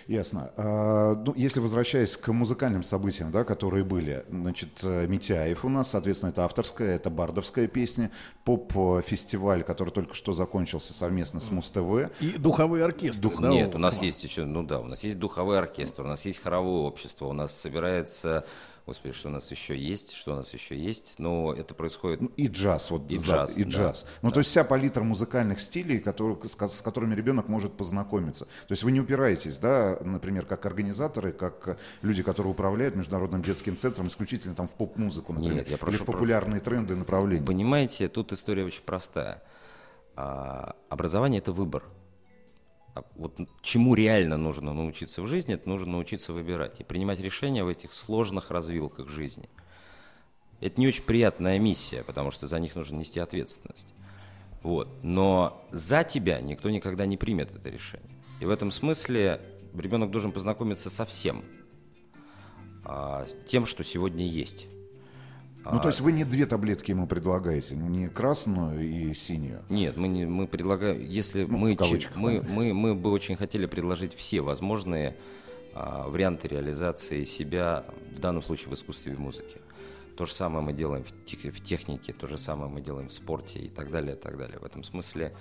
Ясно. 0.10 0.52
А, 0.58 1.14
ну, 1.24 1.36
если 1.36 1.60
возвращаясь 1.60 2.18
к 2.18 2.30
музыкальным 2.34 2.82
событиям, 2.82 3.32
да, 3.32 3.44
которые 3.44 3.84
были, 3.84 4.26
значит, 4.28 4.80
э, 4.82 5.06
Митяев 5.06 5.64
у 5.64 5.70
нас, 5.70 5.92
соответственно, 5.92 6.32
это 6.32 6.46
авторская, 6.46 6.96
это 6.96 7.12
бардовская 7.12 7.68
песня, 7.68 8.10
поп-фестиваль, 8.44 9.62
который 9.64 9.92
только 9.92 10.16
что 10.16 10.34
закончился 10.34 10.94
совместно 10.94 11.40
с 11.40 11.52
Муз-ТВ. 11.52 12.10
И 12.22 12.40
духовые 12.40 12.86
оркестры, 12.86 13.30
Дух- 13.30 13.40
да, 13.40 13.50
Нет, 13.50 13.76
у- 13.76 13.78
у 13.78 13.80
нас 13.80 14.02
есть 14.02 14.24
еще, 14.24 14.46
ну 14.46 14.64
да, 14.64 14.80
у 14.80 14.86
нас 14.86 15.04
есть 15.04 15.20
духовой 15.20 15.60
оркестр, 15.60 16.02
у 16.02 16.08
нас 16.08 16.26
есть 16.26 16.42
хоровое 16.42 16.82
общество, 16.88 17.28
у 17.28 17.34
нас 17.34 17.56
собирается, 17.56 18.46
господи, 18.90 19.14
что 19.14 19.30
у 19.30 19.32
нас 19.32 19.52
еще 19.52 19.78
есть, 19.78 20.14
что 20.14 20.34
у 20.34 20.36
нас 20.36 20.52
еще 20.54 20.76
есть, 20.76 21.16
но 21.20 21.54
это 21.54 21.76
происходит... 21.76 22.22
И 22.38 22.48
джаз, 22.48 22.90
вот 22.90 23.12
И 23.12 23.18
джаз, 23.18 23.56
и 23.58 23.64
да. 23.64 23.70
джаз. 23.70 24.08
Ну, 24.24 24.32
то 24.32 24.40
есть 24.40 24.50
вся 24.50 24.64
палитра 24.64 25.04
музыкальных 25.04 25.60
стилей, 25.60 26.00
которые, 26.00 26.38
с, 26.44 26.56
с 26.56 26.82
которыми 26.82 27.14
ребенок 27.14 27.48
может 27.48 27.74
познакомиться. 27.74 28.46
То 28.46 28.72
есть 28.72 28.84
вы 28.84 28.92
не 28.92 29.00
упираетесь, 29.00 29.60
да, 29.60 30.00
например, 30.02 30.46
как 30.46 30.66
организаторы, 30.66 31.32
как 31.32 31.68
э, 31.68 31.78
люди, 32.02 32.24
которые 32.24 32.52
управляют 32.52 32.96
Международным 32.96 33.44
детским 33.44 33.78
центром, 33.78 34.08
исключительно 34.08 34.56
там 34.56 34.68
в 34.68 34.72
поп-музыку, 34.72 35.34
например, 35.34 35.58
Нет, 35.58 35.68
я 35.68 35.74
или 35.74 35.80
прошу 35.80 36.04
в 36.04 36.06
популярные 36.06 36.60
тренды 36.60 36.96
и 36.96 36.98
направления. 36.98 37.46
Понимаете, 37.46 38.10
тут 38.10 38.34
история 38.34 38.66
очень 38.66 38.84
простая. 38.84 39.44
А, 40.16 40.76
образование– 40.90 41.40
это 41.42 41.52
выбор. 41.52 41.84
А 43.00 43.04
вот 43.16 43.40
чему 43.62 43.96
реально 43.96 44.38
нужно 44.38 44.74
научиться 44.74 45.22
в 45.22 45.28
жизни, 45.28 45.56
это 45.56 45.68
нужно 45.68 45.94
научиться 45.94 46.34
выбирать 46.34 46.80
и 46.80 46.84
принимать 46.84 47.20
решения 47.20 47.64
в 47.64 47.68
этих 47.68 47.94
сложных 47.94 48.52
развилках 48.52 49.08
жизни. 49.08 49.50
Это 50.60 50.80
не 50.80 50.88
очень 50.88 51.04
приятная 51.04 51.58
миссия, 51.60 52.04
потому 52.04 52.32
что 52.32 52.48
за 52.48 52.60
них 52.60 52.76
нужно 52.76 52.98
нести 52.98 53.20
ответственность. 53.20 53.94
Вот. 54.62 54.90
Но 55.02 55.66
за 55.72 56.04
тебя 56.04 56.42
никто 56.42 56.70
никогда 56.70 57.06
не 57.06 57.16
примет 57.16 57.56
это 57.56 57.70
решение. 57.70 58.18
И 58.42 58.46
в 58.46 58.50
этом 58.50 58.72
смысле 58.72 59.42
ребенок 59.74 60.12
должен 60.12 60.34
познакомиться 60.34 60.90
со 60.90 61.06
всем 61.06 61.46
а, 62.84 63.26
тем, 63.46 63.66
что 63.66 63.84
сегодня 63.84 64.28
есть. 64.28 64.68
Ну, 65.66 65.78
А, 65.78 65.80
то 65.80 65.90
есть 65.90 66.00
вы 66.00 66.14
не 66.14 66.24
две 66.24 66.46
таблетки 66.46 66.92
ему 66.92 67.06
предлагаете, 67.06 67.76
не 67.76 68.08
красную 68.08 68.82
и 68.82 69.14
синюю. 69.14 69.62
Нет, 69.70 69.98
мы, 69.98 70.08
не, 70.08 70.26
мы 70.26 70.48
предлагаем, 70.48 71.02
если 71.02 71.44
Ну, 71.44 71.58
мы, 71.58 71.76
кавычках, 71.76 72.16
мы, 72.16 72.42
мы, 72.42 72.74
мы 72.74 72.96
бы 72.96 73.12
очень 73.12 73.36
хотели 73.36 73.66
предложить 73.66 74.14
все 74.14 74.42
возможные 74.42 75.18
а, 75.76 76.08
варианты 76.08 76.48
реализации 76.48 77.24
себя, 77.26 77.86
в 78.16 78.20
данном 78.20 78.42
случае 78.42 78.70
в 78.70 78.74
искусстве 78.74 79.14
и 79.14 79.18
музыке. 79.18 79.60
То 80.16 80.26
же 80.26 80.34
самое 80.34 80.64
мы 80.66 80.74
делаем 80.74 81.04
в, 81.04 81.26
тех- 81.26 81.54
в 81.54 81.62
технике, 81.62 82.14
то 82.14 82.26
же 82.28 82.38
самое 82.38 82.72
мы 82.72 82.82
делаем 82.82 83.10
в 83.10 83.14
спорте 83.14 83.60
и 83.60 83.70
так 83.70 83.92
далее, 83.92 84.16
и 84.16 84.20
так 84.20 84.38
далее. 84.38 84.60
В 84.60 84.64
этом 84.66 84.84
смысле 84.84 85.34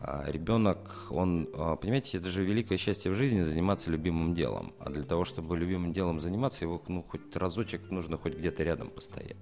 а, 0.00 0.24
ребенок, 0.30 1.06
он, 1.10 1.48
а, 1.54 1.76
понимаете, 1.76 2.18
это 2.18 2.28
же 2.28 2.44
великое 2.44 2.78
счастье 2.78 3.10
в 3.10 3.14
жизни 3.14 3.42
заниматься 3.42 3.90
любимым 3.90 4.32
делом. 4.34 4.72
А 4.78 4.90
для 4.90 5.02
того, 5.04 5.24
чтобы 5.24 5.56
любимым 5.56 5.92
делом 5.92 6.20
заниматься, 6.20 6.64
его 6.64 6.82
ну, 6.88 7.02
хоть 7.02 7.34
разочек 7.34 7.90
нужно 7.90 8.16
хоть 8.16 8.36
где-то 8.36 8.62
рядом 8.62 8.90
постоять. 8.90 9.36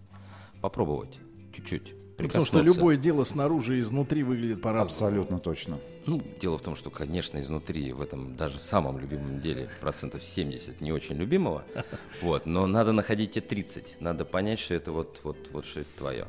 Попробовать 0.65 1.19
чуть-чуть. 1.53 1.93
Ну, 2.17 2.25
Потому 2.25 2.47
что 2.47 2.63
любое 2.63 2.97
дело 2.97 3.25
снаружи 3.25 3.77
и 3.77 3.81
изнутри 3.83 4.23
выглядит 4.23 4.63
по-разному. 4.63 4.87
Абсолютно 4.87 5.39
точно. 5.39 5.79
Ну, 6.07 6.23
дело 6.41 6.57
в 6.57 6.63
том, 6.63 6.75
что, 6.75 6.89
конечно, 6.89 7.39
изнутри 7.39 7.93
в 7.93 8.01
этом 8.01 8.35
даже 8.35 8.59
самом 8.59 8.99
любимом 8.99 9.43
деле 9.43 9.69
процентов 9.83 10.25
70 10.25 10.81
не 10.81 10.91
очень 10.91 11.17
любимого, 11.17 11.67
вот, 12.23 12.47
но 12.47 12.67
надо 12.67 12.93
находить 12.93 13.33
те 13.33 13.43
30, 13.43 13.97
надо 14.01 14.25
понять, 14.25 14.59
что 14.59 14.75
это 14.75 14.91
вот, 14.91 15.21
вот, 15.23 15.37
вот 15.53 15.67
что 15.67 15.81
это 15.81 15.91
твое. 15.99 16.29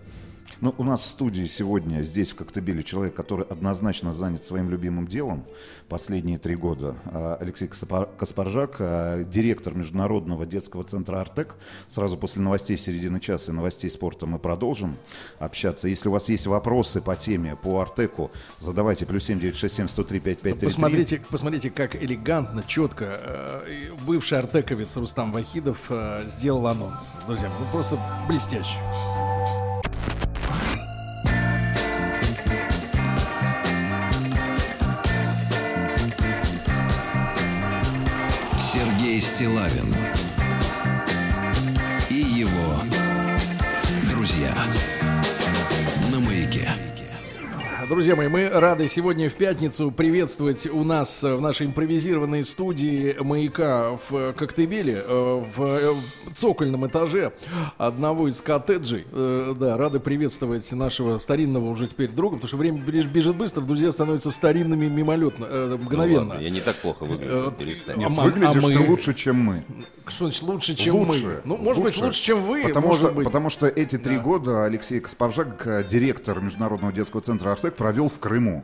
Ну, 0.61 0.73
у 0.77 0.83
нас 0.83 1.01
в 1.01 1.09
студии 1.09 1.45
сегодня, 1.45 2.01
здесь, 2.03 2.31
в 2.31 2.35
Коктебеле, 2.35 2.83
человек, 2.83 3.13
который 3.13 3.45
однозначно 3.45 4.13
занят 4.13 4.45
своим 4.45 4.69
любимым 4.69 5.07
делом 5.07 5.45
последние 5.89 6.37
три 6.37 6.55
года. 6.55 6.95
А, 7.05 7.37
Алексей 7.39 7.67
Каспар- 7.67 8.09
Каспаржак, 8.17 8.77
а, 8.79 9.23
директор 9.23 9.73
Международного 9.73 10.45
детского 10.45 10.83
центра 10.83 11.19
«Артек». 11.19 11.55
Сразу 11.89 12.17
после 12.17 12.41
новостей 12.41 12.77
середины 12.77 13.19
часа 13.19 13.51
и 13.51 13.55
новостей 13.55 13.89
спорта 13.89 14.25
мы 14.25 14.39
продолжим 14.39 14.95
общаться. 15.39 15.87
Если 15.87 16.09
у 16.09 16.11
вас 16.11 16.29
есть 16.29 16.47
вопросы 16.47 17.01
по 17.01 17.15
теме, 17.15 17.55
по 17.55 17.79
«Артеку», 17.81 18.31
задавайте. 18.59 19.05
Плюс 19.05 19.25
семь 19.25 19.39
девять 19.39 19.57
шесть 19.57 19.75
семь 19.75 19.87
сто 19.87 20.03
три 20.03 20.19
пять 20.19 20.39
пять 20.39 20.53
три 20.53 20.59
три. 20.61 20.67
Посмотрите, 20.67 21.21
посмотрите, 21.29 21.69
как 21.69 21.95
элегантно, 21.95 22.63
четко 22.65 23.05
э, 23.05 23.91
бывший 24.05 24.39
артековец 24.39 24.95
Рустам 24.97 25.31
Вахидов 25.31 25.79
э, 25.89 26.23
сделал 26.27 26.65
анонс. 26.67 27.11
Друзья, 27.27 27.49
ну 27.59 27.65
просто 27.71 27.99
блестяще. 28.27 28.77
Стилавин 39.25 40.24
Друзья 47.89 48.15
мои, 48.15 48.27
мы 48.27 48.49
рады 48.49 48.87
сегодня 48.87 49.29
в 49.29 49.33
пятницу 49.33 49.91
приветствовать 49.91 50.65
у 50.65 50.83
нас 50.83 51.23
э, 51.23 51.35
в 51.35 51.41
нашей 51.41 51.67
импровизированной 51.67 52.43
студии 52.43 53.15
«Маяка» 53.19 53.99
в 54.09 54.33
Коктебеле, 54.33 55.03
э, 55.05 55.43
в 55.55 55.61
э, 55.63 55.93
цокольном 56.33 56.87
этаже 56.87 57.33
одного 57.77 58.27
из 58.27 58.41
коттеджей. 58.41 59.05
Да, 59.59 59.77
рады 59.77 59.99
приветствовать 59.99 60.71
нашего 60.71 61.17
старинного 61.19 61.69
уже 61.69 61.87
теперь 61.87 62.09
друга, 62.09 62.37
потому 62.37 62.47
что 62.47 62.57
время 62.57 62.81
беж- 62.81 63.05
бежит 63.07 63.35
быстро, 63.35 63.61
друзья 63.61 63.91
становятся 63.91 64.31
старинными 64.31 64.87
мимолетно, 64.87 65.45
мгновенно. 65.77 66.21
Ну 66.23 66.29
ладно, 66.29 66.41
я 66.43 66.49
не 66.49 66.61
так 66.61 66.77
плохо 66.77 67.03
выгляжу, 67.05 67.51
перестань. 67.51 68.03
а 68.03 68.09
Нет, 68.09 68.17
выглядишь 68.17 68.63
а 68.63 68.67
мы- 68.67 68.73
ты 68.73 68.79
лучше, 68.89 69.13
чем 69.13 69.35
мы. 69.37 69.63
Что 70.07 70.25
значит 70.25 70.43
лучше, 70.43 70.75
чем 70.75 70.95
Лучше. 70.97 71.25
мы? 71.25 71.41
Ну, 71.45 71.57
может 71.57 71.83
быть, 71.83 71.97
лучше, 71.97 72.21
чем 72.21 72.43
вы, 72.43 72.61
Потому, 72.67 72.87
может 72.87 73.01
что, 73.01 73.11
быть. 73.11 73.25
потому 73.25 73.49
что 73.49 73.67
эти 73.67 73.97
три 73.97 74.17
года 74.17 74.63
Алексей 74.65 74.99
Каспаржак, 74.99 75.87
директор 75.89 76.39
Международного 76.41 76.93
детского 76.93 77.21
центра 77.21 77.51
«Артек», 77.51 77.74
провел 77.75 78.09
в 78.09 78.19
Крыму. 78.19 78.63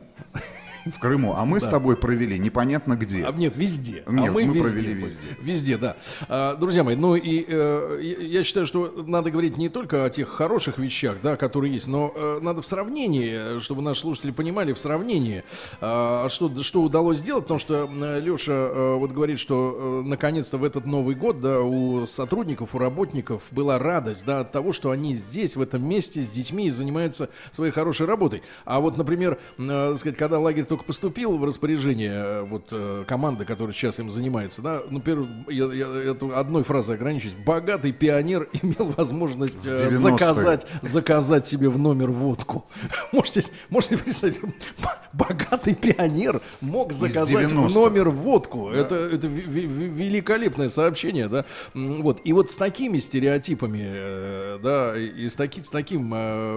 В 0.86 0.98
Крыму. 0.98 1.34
А 1.36 1.44
мы 1.44 1.60
с 1.60 1.64
Да. 1.64 1.70
тобой 1.72 1.96
провели 1.96 2.38
непонятно 2.38 2.96
где. 2.96 3.24
А, 3.24 3.32
нет, 3.32 3.56
везде. 3.56 4.02
Нет, 4.06 4.06
а 4.06 4.10
мы, 4.10 4.30
мы 4.30 4.42
везде. 4.54 4.62
провели 4.62 4.94
везде. 4.94 5.26
Везде, 5.40 5.76
да. 5.78 5.96
А, 6.28 6.56
друзья 6.56 6.82
мои, 6.84 6.96
ну 6.96 7.14
и 7.14 7.44
э, 7.46 8.00
я 8.02 8.42
считаю, 8.44 8.66
что 8.66 8.92
надо 9.06 9.30
говорить 9.30 9.56
не 9.56 9.68
только 9.68 10.04
о 10.04 10.10
тех 10.10 10.28
хороших 10.28 10.78
вещах, 10.78 11.18
да, 11.22 11.36
которые 11.36 11.72
есть, 11.74 11.86
но 11.86 12.12
э, 12.14 12.38
надо 12.42 12.62
в 12.62 12.66
сравнении, 12.66 13.60
чтобы 13.60 13.82
наши 13.82 14.00
слушатели 14.00 14.30
понимали, 14.32 14.72
в 14.72 14.78
сравнении, 14.78 15.44
а, 15.80 16.28
что, 16.28 16.52
что 16.62 16.82
удалось 16.82 17.18
сделать, 17.18 17.44
потому 17.44 17.60
что 17.60 17.88
Леша 18.20 18.96
вот 18.96 19.12
говорит, 19.12 19.38
что 19.38 20.02
э, 20.04 20.08
наконец-то 20.08 20.58
в 20.58 20.64
этот 20.64 20.86
Новый 20.86 21.14
год, 21.14 21.40
да, 21.40 21.60
у 21.60 22.06
сотрудников, 22.06 22.74
у 22.74 22.78
работников 22.78 23.42
была 23.50 23.78
радость, 23.78 24.24
да, 24.24 24.40
от 24.40 24.52
того, 24.52 24.72
что 24.72 24.90
они 24.90 25.14
здесь, 25.14 25.56
в 25.56 25.60
этом 25.60 25.88
месте, 25.88 26.22
с 26.22 26.30
детьми 26.30 26.70
занимаются 26.70 27.28
своей 27.52 27.72
хорошей 27.72 28.06
работой. 28.06 28.42
А 28.64 28.80
вот, 28.80 28.96
например, 28.96 29.38
э, 29.58 29.94
сказать, 29.96 30.16
когда 30.16 30.38
лагерь 30.38 30.64
только 30.72 30.84
поступил 30.84 31.36
в 31.36 31.44
распоряжение 31.44 32.12
э, 32.14 32.42
вот 32.44 32.68
э, 32.70 33.04
команды, 33.06 33.44
которая 33.44 33.74
сейчас 33.74 34.00
им 34.00 34.10
занимается, 34.10 34.62
да, 34.62 34.80
ну, 34.88 35.00
первый, 35.00 35.28
я, 35.50 35.66
я 35.66 36.12
это 36.12 36.40
одной 36.40 36.62
фразой 36.62 36.96
ограничусь. 36.96 37.32
Богатый 37.44 37.92
пионер 37.92 38.48
имел 38.62 38.94
возможность 38.96 39.58
э, 39.66 39.88
90-е. 39.90 39.98
заказать, 39.98 40.66
заказать 40.80 41.46
себе 41.46 41.68
в 41.68 41.78
номер 41.78 42.10
водку. 42.10 42.64
Можете, 43.12 43.44
можете 43.68 43.98
представить, 43.98 44.40
богатый 45.12 45.74
пионер 45.74 46.40
мог 46.62 46.94
заказать 46.94 47.52
в 47.52 47.54
90-х. 47.54 47.74
номер 47.74 48.08
водку. 48.08 48.70
Это, 48.70 48.94
это 48.94 49.26
ви- 49.26 49.66
великолепное 49.66 50.70
сообщение, 50.70 51.28
да. 51.28 51.44
Вот. 51.74 52.22
И 52.24 52.32
вот 52.32 52.50
с 52.50 52.56
такими 52.56 52.96
стереотипами, 52.96 54.58
да, 54.62 54.96
и 54.96 55.28
с, 55.28 55.34
таки, 55.34 55.62
с 55.62 55.68
таким 55.68 56.08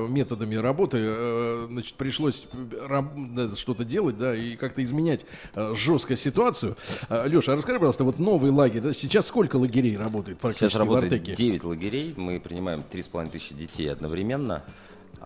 методами 0.10 0.56
работы, 0.56 1.68
значит, 1.68 1.96
пришлось 1.96 2.48
да, 2.54 3.52
что-то 3.56 3.84
делать, 3.84 4.05
да, 4.14 4.36
и 4.36 4.56
как-то 4.56 4.84
изменять 4.84 5.26
э, 5.56 5.74
жестко 5.76 6.16
ситуацию. 6.16 6.78
Леша, 7.10 7.54
а 7.54 7.56
расскажи, 7.56 7.80
пожалуйста, 7.80 8.04
вот 8.04 8.20
новый 8.20 8.52
лагерь, 8.52 8.82
да, 8.82 8.94
сейчас 8.94 9.28
сколько 9.28 9.56
лагерей 9.58 9.98
работает 9.98 10.38
практически 10.40 10.70
Сейчас 10.72 10.80
работает 10.80 11.12
в 11.12 11.16
Артеке? 11.16 11.36
9 11.36 11.64
лагерей, 11.64 12.14
мы 12.18 12.40
принимаем 12.40 12.84
3,5 12.90 13.30
тысячи 13.32 13.54
детей 13.54 13.92
одновременно. 13.92 14.64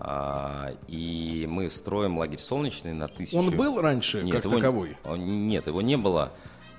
а, 0.01 0.71
и 0.87 1.45
мы 1.49 1.69
строим 1.69 2.17
лагерь 2.17 2.39
солнечный 2.39 2.93
на 2.93 3.09
тысячу. 3.09 3.37
Он 3.37 3.49
был 3.55 3.81
раньше 3.81 4.21
как 4.31 4.45
его- 4.45 4.55
таковой? 4.55 4.97
он- 5.03 5.47
нет, 5.47 5.67
его 5.67 5.81
не 5.81 5.97
было. 5.97 6.31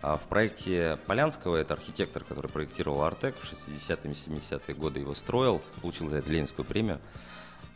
А 0.03 0.17
в 0.17 0.23
проекте 0.23 0.97
Полянского, 1.07 1.57
это 1.57 1.75
архитектор, 1.75 2.25
который 2.25 2.51
проектировал 2.51 3.03
Артек 3.03 3.35
в 3.39 3.45
60-е 3.45 4.13
и 4.13 4.15
70-е 4.15 4.75
годы, 4.75 5.01
его 5.01 5.15
строил, 5.15 5.61
получил 5.83 6.09
за 6.09 6.17
это 6.17 6.31
Ленинскую 6.31 6.65
премию. 6.65 6.99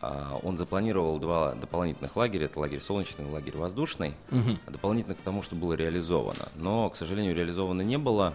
А, 0.00 0.38
Он 0.42 0.56
запланировал 0.56 1.18
два 1.18 1.54
дополнительных 1.54 2.16
лагеря. 2.16 2.46
Это 2.46 2.60
лагерь 2.60 2.80
солнечный 2.80 3.26
и 3.26 3.30
лагерь 3.30 3.56
воздушный. 3.56 4.14
Мгм. 4.30 4.58
Дополнительно 4.66 5.14
к 5.14 5.20
тому, 5.20 5.42
что 5.42 5.54
было 5.54 5.74
реализовано. 5.74 6.48
Но, 6.56 6.90
к 6.90 6.96
сожалению, 6.96 7.34
реализовано 7.34 7.82
не 7.82 7.98
было. 7.98 8.34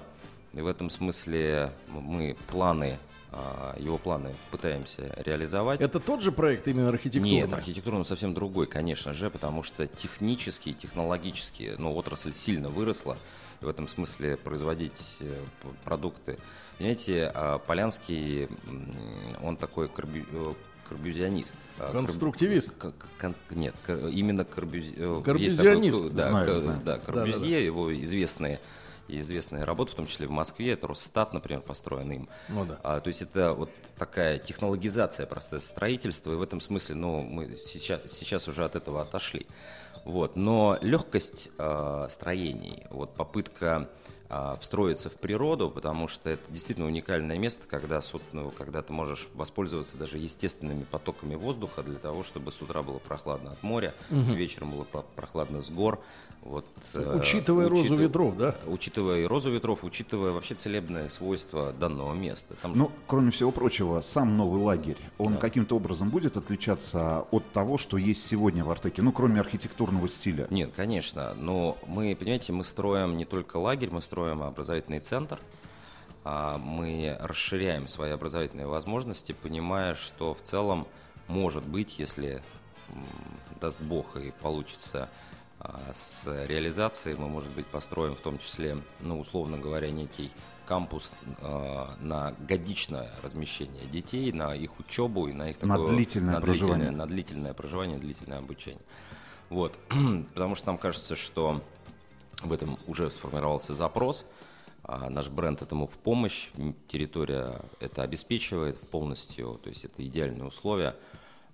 И 0.54 0.62
в 0.62 0.68
этом 0.68 0.90
смысле 0.90 1.72
мы 1.88 2.36
планы, 2.48 2.98
а, 3.32 3.76
его 3.78 4.00
планы 4.00 4.36
пытаемся 4.50 5.14
реализовать. 5.18 5.80
Это 5.80 6.00
тот 6.00 6.22
же 6.22 6.32
проект 6.32 6.68
именно 6.68 6.90
архитектурный? 6.90 7.42
Нет, 7.42 7.54
архитектура 7.54 7.96
он 7.98 8.06
совсем 8.06 8.34
другой, 8.34 8.66
конечно 8.66 9.14
же, 9.14 9.30
потому 9.30 9.62
что 9.62 9.86
технически, 9.86 10.74
технологически, 10.74 11.76
ну, 11.78 11.96
отрасль 11.96 12.34
сильно 12.34 12.70
выросла. 12.70 13.18
И 13.62 13.66
в 13.66 13.68
этом 13.68 13.88
смысле 13.88 14.38
производить 14.38 15.18
э, 15.20 15.44
продукты. 15.84 16.40
Понимаете, 16.78 17.32
Полянский, 17.68 18.48
он 19.44 19.58
такой 19.58 19.88
э, 19.88 20.54
карбюзионист. 20.90 21.56
А, 21.78 21.92
Конструктивист? 21.92 22.72
к- 22.78 22.94
кон- 23.20 23.36
нет, 23.52 23.76
к- 23.86 23.92
именно 24.10 24.42
карбюзи- 24.42 24.96
э, 24.98 25.22
Карбюзионист. 25.24 25.98
такой, 25.98 26.10
да, 26.12 26.28
Знаю, 26.30 26.56
к- 26.56 26.60
знаю. 26.60 26.82
да. 26.84 27.00
Корбюзье, 27.00 27.64
его 27.64 27.94
известные 28.04 28.60
и 29.08 29.22
известные 29.22 29.64
работы, 29.64 29.92
в 29.94 29.96
том 29.96 30.06
числе 30.08 30.28
в 30.28 30.32
Москве, 30.32 30.74
это 30.74 30.88
Росстат, 30.88 31.34
например, 31.34 31.62
построен 31.62 32.12
им. 32.12 32.30
Ну 32.50 32.66
да. 32.66 32.80
А, 32.84 33.00
то 33.00 33.08
есть 33.08 33.22
это 33.22 33.54
вот 33.54 33.72
такая 33.98 34.38
технологизация 34.38 35.26
процесса 35.26 35.66
строительства, 35.66 36.32
и 36.32 36.36
в 36.36 36.42
этом 36.42 36.62
смысле, 36.62 36.96
ну, 36.96 37.22
мы 37.24 37.56
сейчас, 37.56 38.02
сейчас 38.12 38.48
уже 38.48 38.64
от 38.66 38.76
этого 38.76 39.02
отошли. 39.02 39.48
Вот. 40.06 40.36
Но 40.36 40.78
легкость 40.82 41.50
э, 41.58 42.08
строений, 42.10 42.86
вот 42.90 43.14
попытка 43.16 43.90
встроиться 44.62 45.10
в 45.10 45.14
природу, 45.14 45.70
потому 45.70 46.08
что 46.08 46.30
это 46.30 46.44
действительно 46.52 46.88
уникальное 46.88 47.38
место, 47.40 47.68
когда, 47.68 48.00
с 48.02 48.14
ну, 48.32 48.52
когда 48.52 48.82
ты 48.82 48.94
можешь 48.94 49.28
воспользоваться 49.34 49.98
даже 49.98 50.18
естественными 50.18 50.84
потоками 50.84 51.36
воздуха 51.36 51.82
для 51.84 51.98
того, 51.98 52.24
чтобы 52.24 52.52
с 52.52 52.62
утра 52.62 52.84
было 52.84 53.00
прохладно 53.00 53.52
от 53.54 53.64
моря, 53.64 53.94
Мгм. 54.10 54.34
вечером 54.36 54.72
было 54.72 54.84
прохладно 55.16 55.62
с 55.62 55.72
гор. 55.72 56.00
Вот, 56.42 56.66
э, 56.94 57.18
Учитывая 57.20 57.68
розу 57.68 57.96
учитыв- 57.96 58.00
ветров, 58.00 58.38
да? 58.38 58.56
Учитывая 58.66 59.20
и 59.20 59.26
розу 59.26 59.52
ветров, 59.52 59.84
учитывая 59.84 60.32
вообще 60.32 60.56
целебные 60.56 61.10
свойства 61.10 61.74
данного 61.74 62.14
места. 62.14 62.56
Там 62.62 62.74
же 62.74 62.80
Ну, 62.80 62.92
кроме 63.08 63.32
всего 63.32 63.52
прочего, 63.52 64.00
сам 64.00 64.38
новый 64.38 64.62
лагерь, 64.62 64.96
он 65.18 65.34
Да. 65.34 65.40
каким-то 65.40 65.76
образом 65.76 66.10
будет 66.10 66.38
отличаться 66.38 67.26
от 67.32 67.52
того, 67.52 67.78
что 67.78 67.98
есть 67.98 68.26
сегодня 68.26 68.64
в 68.64 68.70
Артеке, 68.72 69.02
ну, 69.02 69.12
кроме 69.12 69.42
архитектурного 69.42 70.08
стиля? 70.08 70.48
Нет, 70.50 70.72
конечно. 70.74 71.34
Но 71.34 71.78
мы, 71.88 72.16
понимаете, 72.16 72.54
мы 72.54 72.64
строим 72.64 73.18
не 73.18 73.26
только 73.26 73.58
лагерь, 73.58 73.90
мы 73.92 74.02
строим 74.02 74.19
образовательный 74.26 75.00
центр. 75.00 75.40
А 76.26 76.58
Мы 76.58 77.18
расширяем 77.20 77.88
свои 77.88 78.12
образовательные 78.12 78.68
возможности, 78.68 79.32
понимая, 79.32 79.94
что 79.94 80.34
в 80.34 80.42
целом, 80.42 80.86
может 81.28 81.66
быть, 81.66 81.98
если 82.00 82.42
даст 83.62 83.80
Бог 83.80 84.16
и 84.18 84.32
получится 84.32 85.10
а, 85.60 85.92
с 85.94 86.26
реализацией, 86.48 87.16
мы, 87.16 87.28
может 87.30 87.52
быть, 87.52 87.68
построим 87.68 88.16
в 88.16 88.20
том 88.22 88.38
числе, 88.40 88.82
ну, 89.00 89.20
условно 89.20 89.58
говоря, 89.58 89.90
некий 89.92 90.32
кампус 90.66 91.16
а, 91.42 91.96
на 92.00 92.32
годичное 92.48 93.12
размещение 93.24 93.86
детей, 93.86 94.32
на 94.32 94.54
их 94.56 94.78
учебу 94.80 95.28
и 95.28 95.34
на 95.34 95.50
их 95.52 95.62
На 95.62 95.76
такое- 95.76 95.90
длительное 95.96 96.36
на 96.36 96.42
проживание. 96.42 96.92
на 96.92 97.06
длительное 97.08 97.54
проживание, 97.54 97.98
длительное 97.98 98.40
обучение. 98.40 98.82
Вот. 99.50 99.80
Потому 100.34 100.56
что 100.56 100.68
нам 100.68 100.78
кажется, 100.78 101.16
что 101.16 101.62
в 102.42 102.52
этом 102.54 102.78
уже 102.88 103.10
сформировался 103.12 103.74
запрос. 103.74 104.26
А 104.84 105.10
наш 105.10 105.28
бренд 105.30 105.62
этому 105.62 105.88
в 105.88 105.98
помощь. 105.98 106.50
Территория 106.88 107.62
это 107.80 108.02
обеспечивает 108.02 108.80
полностью, 108.90 109.60
то 109.64 109.70
есть 109.70 109.86
это 109.86 110.06
идеальные 110.06 110.46
условия. 110.46 110.96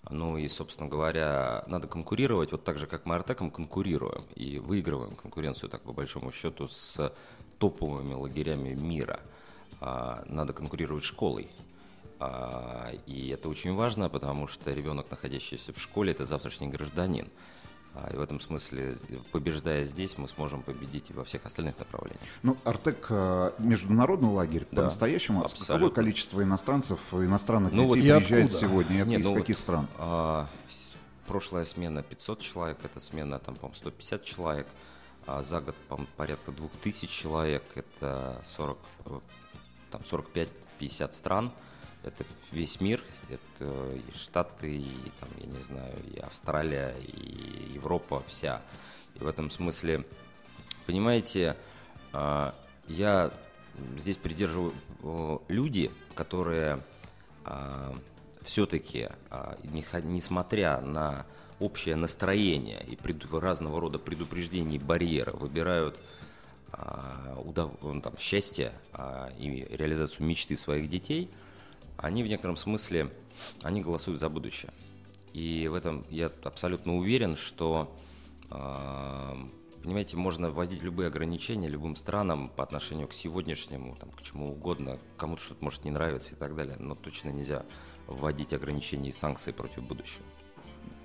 Ну 0.10 0.38
и, 0.38 0.48
собственно 0.48 0.88
говоря, 0.88 1.64
надо 1.68 1.88
конкурировать, 1.88 2.52
вот 2.52 2.64
так 2.64 2.78
же, 2.78 2.86
как 2.86 3.06
мы 3.06 3.16
Артеком 3.16 3.50
конкурируем 3.50 4.24
и 4.36 4.60
выигрываем 4.60 5.16
конкуренцию, 5.16 5.70
так 5.70 5.82
по 5.82 5.94
большому 5.94 6.32
счету, 6.32 6.68
с 6.68 7.12
топовыми 7.58 8.14
лагерями 8.14 8.74
мира. 8.74 9.20
А, 9.82 10.24
Надо 10.28 10.54
конкурировать 10.54 11.04
школой. 11.04 11.50
А, 12.20 12.92
И 13.08 13.30
это 13.30 13.50
очень 13.50 13.74
важно, 13.74 14.10
потому 14.10 14.48
что 14.48 14.72
ребенок, 14.72 15.10
находящийся 15.10 15.74
в 15.74 15.82
школе, 15.82 16.12
это 16.12 16.24
завтрашний 16.24 16.68
гражданин. 16.68 17.28
А, 17.96 18.10
И 18.14 18.18
в 18.18 18.22
этом 18.22 18.40
смысле, 18.42 18.96
побеждая 19.32 19.86
здесь, 19.86 20.18
мы 20.18 20.28
сможем 20.28 20.62
победить 20.64 21.10
и 21.10 21.14
во 21.14 21.24
всех 21.24 21.46
остальных 21.46 21.80
направлениях. 21.80 22.22
Ну, 22.44 22.58
Артек 22.66 23.08
э, 23.10 23.52
международный 23.60 24.30
лагерь 24.30 24.68
Да, 24.72 24.78
по-настоящему. 24.82 25.42
Какое 25.42 25.54
абсолютно. 25.54 25.96
количество 25.96 26.44
иностранцев, 26.44 27.00
иностранных 27.14 27.72
Ну 27.72 27.86
вот 27.88 27.96
детей 27.96 28.10
и 28.10 28.18
приезжает 28.18 28.46
откуда? 28.52 28.60
сегодня? 28.68 29.04
Нет, 29.06 29.22
из 29.22 29.26
ну 29.26 29.32
вот, 29.32 29.40
каких 29.40 29.58
стран? 29.58 29.88
а, 29.98 30.48
прошлая 31.26 31.64
смена 31.64 32.04
500 32.04 32.42
человек, 32.42 32.78
эта 32.84 33.00
смена 33.00 33.40
там, 33.40 33.56
по-моему, 33.56 33.76
150 33.76 34.24
человек. 34.26 34.68
А 35.28 35.42
за 35.42 35.60
год, 35.62 35.76
по 35.88 35.98
порядка 36.18 36.52
2000 36.52 37.08
человек, 37.08 37.64
это 37.76 38.40
40, 38.44 38.78
э, 39.06 39.20
там 39.90 40.02
45-50 40.02 41.12
стран. 41.14 41.52
Это 42.06 42.24
весь 42.52 42.80
мир, 42.80 43.04
это 43.30 43.92
и 43.94 44.18
Штаты, 44.18 44.76
и 44.78 45.12
там, 45.20 45.30
я 45.40 45.48
не 45.48 45.64
знаю, 45.64 45.94
и 46.14 46.20
Австралия, 46.20 46.96
и 47.00 47.74
Европа 47.74 48.24
вся. 48.28 48.62
И 49.16 49.20
в 49.20 49.28
этом 49.28 49.50
смысле, 49.50 50.06
понимаете, 50.86 51.58
а, 52.14 52.54
я 52.88 53.32
здесь 53.98 54.18
придерживаю 54.18 54.74
люди, 55.48 55.92
которые 56.14 56.82
все-таки, 58.42 59.10
несмотря 59.64 60.82
на 60.82 61.26
общее 61.60 61.96
настроение 61.96 62.84
и 62.84 62.98
разного 63.32 63.80
рода 63.80 64.00
предупреждения 64.00 64.78
и 64.78 64.80
барьеры, 64.80 65.32
выбирают 65.34 66.00
а, 66.72 67.36
удов- 67.38 67.78
ну, 67.82 68.02
там, 68.02 68.18
счастье 68.18 68.74
а, 68.94 69.32
и 69.38 69.66
реализацию 69.70 70.26
мечты 70.26 70.58
своих 70.58 70.90
детей, 70.90 71.30
они 71.98 72.24
в 72.24 72.28
некотором 72.28 72.58
смысле, 72.58 73.12
они 73.62 73.82
голосуют 73.82 74.20
за 74.20 74.30
будущее. 74.30 74.72
И 75.34 75.68
в 75.68 75.74
этом 75.74 76.06
я 76.10 76.32
абсолютно 76.44 76.96
уверен, 76.96 77.36
что, 77.36 77.94
а, 78.50 79.38
понимаете, 79.84 80.16
можно 80.18 80.50
вводить 80.50 80.82
любые 80.82 81.08
ограничения 81.08 81.68
любым 81.68 81.96
странам 81.96 82.50
по 82.50 82.64
отношению 82.64 83.08
к 83.08 83.14
сегодняшнему, 83.14 83.96
там, 83.98 84.12
к 84.12 84.22
чему 84.22 84.52
угодно, 84.52 84.98
кому-то 85.18 85.42
что-то 85.42 85.64
может 85.64 85.84
не 85.84 85.92
нравиться 85.92 86.36
и 86.36 86.38
так 86.38 86.56
далее, 86.56 86.78
но 86.80 86.96
точно 86.96 87.30
нельзя 87.30 87.66
вводить 88.08 88.54
ограничения 88.54 89.10
и 89.10 89.12
санкции 89.14 89.52
против 89.52 89.84
будущего. 89.84 90.24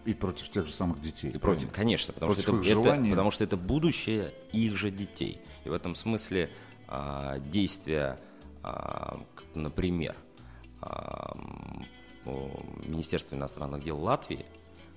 И 0.06 0.14
против 0.14 0.48
тех 0.48 0.66
же 0.66 0.72
самых 0.72 1.00
детей. 1.00 1.30
И 1.30 1.38
против, 1.38 1.70
конечно, 1.72 2.14
потому 2.14 2.32
Против 2.32 2.44
что, 2.48 2.52
это, 2.58 2.60
это- 2.70 2.72
желаний. 2.82 3.10
потому 3.10 3.30
что 3.30 3.44
это 3.44 3.56
будущее 3.56 4.32
их 4.52 4.76
же 4.76 4.90
детей. 4.90 5.40
И 5.64 5.68
в 5.68 5.72
этом 5.72 5.94
смысле 5.94 6.50
а, 6.88 7.38
действия, 7.38 8.18
а, 8.62 9.20
например, 9.54 10.16
м, 10.82 11.86
о, 12.26 12.62
Министерства 12.84 13.36
иностранных 13.36 13.82
дел 13.82 14.00
Латвии, 14.00 14.44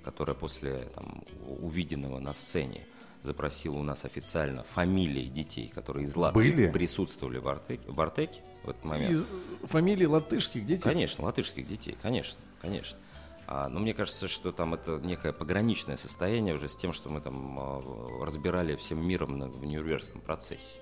которое 0.04 0.34
после 0.34 0.90
там, 0.94 1.24
увиденного 1.60 2.20
на 2.20 2.34
сцене 2.34 2.86
запросило 3.22 3.78
у 3.78 3.84
нас 3.84 4.04
официально 4.04 4.64
фамилии 4.64 5.28
детей, 5.28 5.70
которые 5.74 6.06
из 6.06 6.16
Латвии 6.16 6.52
Были? 6.52 6.72
присутствовали 6.72 7.38
в 7.38 7.48
Артеке, 7.48 7.84
в 7.88 8.00
Артеке 8.02 8.42
в 8.64 8.70
этот 8.70 8.84
момент. 8.84 9.12
Из 9.12 9.26
фамилии 9.64 10.06
латышских 10.06 10.66
детей? 10.66 10.84
Конечно, 10.84 11.24
латышских 11.24 11.68
детей, 11.68 11.98
конечно, 12.02 12.40
конечно. 12.62 13.00
А, 13.48 13.70
но 13.70 13.80
мне 13.80 13.94
кажется, 13.94 14.28
что 14.28 14.52
там 14.52 14.74
это 14.74 15.00
некое 15.00 15.34
пограничное 15.34 15.98
состояние 15.98 16.56
уже 16.56 16.70
с 16.70 16.76
тем, 16.76 16.94
что 16.94 17.10
мы 17.10 17.22
там 17.22 17.58
а, 17.60 18.26
разбирали 18.26 18.76
всем 18.76 19.06
миром 19.06 19.40
в 19.52 19.66
Нюрнбергском 19.66 20.22
процессе. 20.22 20.80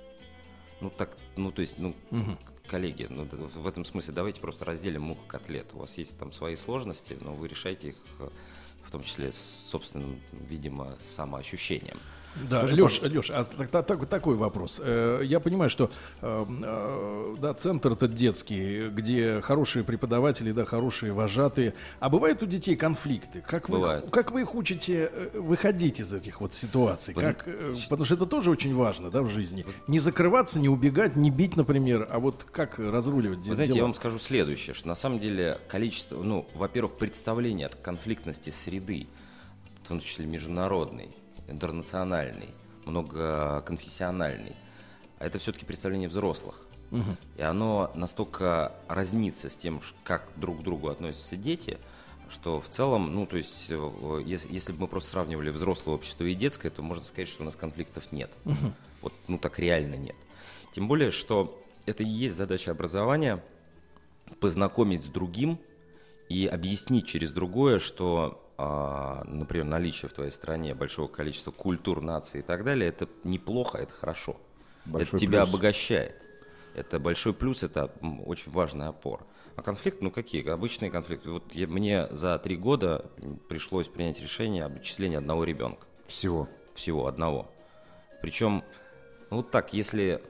Ну 0.79 0.89
так, 0.89 1.15
ну 1.35 1.51
то 1.51 1.61
есть, 1.61 1.77
ну, 1.77 1.95
Мгм. 2.09 2.37
Коллеги, 2.71 3.05
ну 3.09 3.25
в 3.25 3.67
этом 3.67 3.83
смысле 3.83 4.13
давайте 4.13 4.39
просто 4.39 4.63
разделим 4.63 5.01
мух 5.01 5.17
котлет. 5.27 5.67
У 5.73 5.79
вас 5.79 5.97
есть 5.97 6.17
там 6.17 6.31
свои 6.31 6.55
сложности, 6.55 7.17
но 7.19 7.33
вы 7.33 7.49
решайте 7.49 7.89
их 7.89 7.95
э, 8.19 8.29
в 8.85 8.91
том 8.91 9.03
числе 9.03 9.33
с 9.33 9.67
собственным, 9.69 10.21
видимо, 10.31 10.97
самоощущением. 11.05 11.99
Да, 12.49 12.59
Скажи, 12.65 12.81
Леш, 12.81 13.01
Леш, 13.01 13.29
а 13.29 13.43
так- 13.43 13.67
так- 13.67 13.85
так- 13.85 14.05
такой 14.05 14.35
вопрос. 14.35 14.79
Э, 14.83 15.21
Я 15.23 15.39
понимаю, 15.39 15.69
что 15.69 15.91
э, 16.21 16.45
э, 16.63 17.35
да, 17.39 17.53
центр 17.53 17.91
этот 17.91 18.13
детский, 18.13 18.87
где 18.89 19.41
хорошие 19.41 19.83
преподаватели, 19.83 20.51
да, 20.51 20.65
хорошие 20.65 21.13
вожатые. 21.13 21.73
А 21.99 22.09
бывают 22.09 22.41
у 22.43 22.45
детей 22.45 22.75
конфликты? 22.75 23.41
Как 23.45 23.69
вы, 23.69 24.01
как 24.11 24.31
вы 24.31 24.41
их 24.41 24.55
учите 24.55 25.09
э, 25.13 25.39
выходить 25.39 25.99
из 25.99 26.13
этих 26.13 26.41
вот 26.41 26.53
ситуаций? 26.53 27.13
Вы 27.13 27.21
Как, 27.21 27.45
потому 27.89 28.05
что 28.05 28.15
это 28.15 28.25
тоже 28.25 28.49
очень 28.51 28.73
важно, 28.73 29.09
да, 29.11 29.21
в 29.21 29.27
жизни. 29.29 29.65
Не 29.87 29.99
закрываться, 29.99 30.59
не 30.59 30.69
убегать, 30.69 31.15
не 31.15 31.31
бить, 31.31 31.57
например, 31.57 32.07
а 32.09 32.19
вот 32.19 32.45
как 32.51 32.79
разруливать 32.79 33.39
Вы 33.39 33.43
де- 33.45 33.53
знаете, 33.55 33.71
я 33.73 33.75
дела? 33.77 33.87
вам 33.87 33.93
скажу 33.95 34.19
следующее, 34.19 34.73
что 34.73 34.87
на 34.87 34.95
самом 34.95 35.19
деле 35.19 35.57
количество, 35.67 36.21
ну, 36.23 36.47
во-первых, 36.55 36.93
представление 36.97 37.67
от 37.67 37.75
конфликтности 37.75 38.49
среды, 38.51 39.07
в 39.83 39.87
том 39.87 39.99
числе 39.99 40.25
международной, 40.25 41.09
интернациональной, 41.51 42.49
многоконфессиональной, 42.85 44.55
а 45.19 45.25
это 45.25 45.39
все-таки 45.39 45.65
представление 45.65 46.09
взрослых. 46.09 46.61
Мгм. 46.89 47.17
И 47.37 47.41
оно 47.41 47.91
настолько 47.95 48.73
разнится 48.87 49.49
с 49.49 49.55
тем, 49.55 49.81
как 50.03 50.29
друг 50.35 50.59
к 50.59 50.63
другу 50.63 50.89
относятся 50.89 51.37
дети, 51.37 51.77
что 52.29 52.61
в 52.61 52.69
целом, 52.69 53.13
ну, 53.13 53.25
то 53.25 53.37
есть, 53.37 53.67
э, 53.69 54.23
если, 54.25 54.51
если 54.51 54.71
бы 54.71 54.81
мы 54.81 54.87
просто 54.87 55.11
сравнивали 55.11 55.49
взрослое 55.49 55.95
общество 55.95 56.23
и 56.23 56.33
детское, 56.33 56.69
то 56.69 56.81
можно 56.81 57.03
сказать, 57.03 57.27
что 57.27 57.43
у 57.43 57.45
нас 57.45 57.55
конфликтов 57.55 58.11
нет. 58.11 58.31
Мгм. 58.45 58.73
Вот, 59.01 59.13
ну, 59.27 59.37
так 59.37 59.59
реально 59.59 59.95
нет. 59.95 60.15
Тем 60.73 60.87
более, 60.87 61.11
что 61.11 61.61
это 61.85 62.03
и 62.03 62.07
есть 62.07 62.35
задача 62.35 62.71
образования 62.71 63.43
познакомить 64.39 65.03
с 65.03 65.07
другим 65.07 65.59
и 66.29 66.45
объяснить 66.45 67.07
через 67.07 67.31
другое, 67.31 67.79
что, 67.79 68.40
например, 69.27 69.65
наличие 69.65 70.09
в 70.09 70.13
твоей 70.13 70.31
стране 70.31 70.73
большого 70.73 71.07
количества 71.07 71.51
культур, 71.51 72.01
наций 72.01 72.39
и 72.41 72.43
так 72.43 72.63
далее, 72.63 72.89
это 72.89 73.07
неплохо, 73.23 73.77
это 73.77 73.93
хорошо. 73.93 74.37
Большой 74.85 75.07
это 75.09 75.19
тебя 75.19 75.41
плюс. 75.41 75.49
обогащает. 75.53 76.15
Это 76.73 76.99
большой 76.99 77.33
плюс, 77.33 77.63
это 77.63 77.91
очень 78.25 78.51
важная 78.51 78.89
опора. 78.89 79.25
А 79.55 79.61
конфликт, 79.61 80.01
ну 80.01 80.11
какие? 80.11 80.47
Обычные 80.47 80.89
конфликты. 80.89 81.29
Вот 81.29 81.53
я- 81.53 81.67
мне 81.67 82.07
за 82.11 82.39
три 82.39 82.55
года 82.55 83.05
пришлось 83.49 83.87
принять 83.87 84.21
решение 84.21 84.63
об 84.65 84.77
отчислении 84.77 85.17
одного 85.17 85.43
ребенка. 85.43 85.85
Всего? 86.07 86.47
Всего 86.73 87.07
одного. 87.07 87.49
Причем, 88.21 88.63
ну 89.29 89.37
вот 89.37 89.51
так, 89.51 89.73
если 89.73 90.21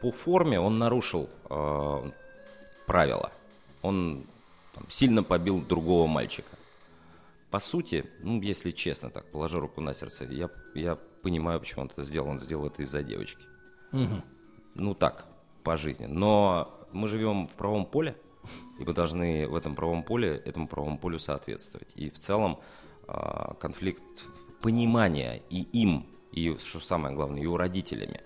по 0.00 0.10
форме 0.10 0.58
он 0.58 0.78
нарушил 0.78 1.30
э, 1.48 2.10
правила, 2.86 3.30
он 3.82 4.26
там, 4.74 4.84
сильно 4.88 5.22
побил 5.22 5.60
другого 5.60 6.06
мальчика. 6.08 6.55
По 7.50 7.58
сути, 7.58 8.04
ну, 8.20 8.40
если 8.42 8.70
честно, 8.70 9.10
так, 9.10 9.30
положа 9.30 9.60
руку 9.60 9.80
на 9.80 9.94
сердце, 9.94 10.24
я, 10.24 10.50
я 10.74 10.96
понимаю, 11.22 11.60
почему 11.60 11.82
он 11.82 11.88
это 11.88 12.02
сделал. 12.02 12.28
Он 12.28 12.40
сделал 12.40 12.66
это 12.66 12.82
из-за 12.82 13.02
девочки. 13.02 13.42
Мгм. 13.92 14.22
ну 14.74 14.94
так, 14.94 15.26
по 15.62 15.76
жизни. 15.76 16.06
Но 16.06 16.86
мы 16.92 17.08
живем 17.08 17.46
в 17.46 17.52
правом 17.52 17.86
поле, 17.86 18.16
и 18.78 18.84
мы 18.84 18.92
должны 18.92 19.48
в 19.48 19.54
этом 19.54 19.74
правом 19.74 20.02
поле, 20.02 20.42
этому 20.44 20.68
правому 20.68 20.98
полю 20.98 21.18
соответствовать. 21.18 21.88
И 21.94 22.10
в 22.10 22.18
целом 22.18 22.58
а, 23.06 23.54
конфликт 23.54 24.02
понимания 24.60 25.42
и 25.50 25.62
им, 25.62 26.06
и, 26.32 26.56
что 26.58 26.80
самое 26.80 27.14
главное, 27.14 27.42
и 27.42 27.46
у 27.46 27.56
родителями, 27.56 28.20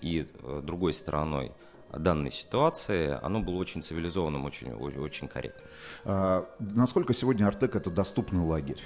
и 0.00 0.26
э, 0.42 0.62
другой 0.64 0.92
стороной 0.92 1.52
данной 1.98 2.30
ситуации, 2.30 3.18
оно 3.22 3.40
было 3.40 3.56
очень 3.56 3.82
цивилизованным, 3.82 4.44
очень, 4.44 4.72
очень, 4.72 5.28
корректным. 5.28 5.68
А, 6.04 6.48
насколько 6.58 7.14
сегодня 7.14 7.46
Артек 7.46 7.76
это 7.76 7.90
доступный 7.90 8.40
лагерь? 8.40 8.80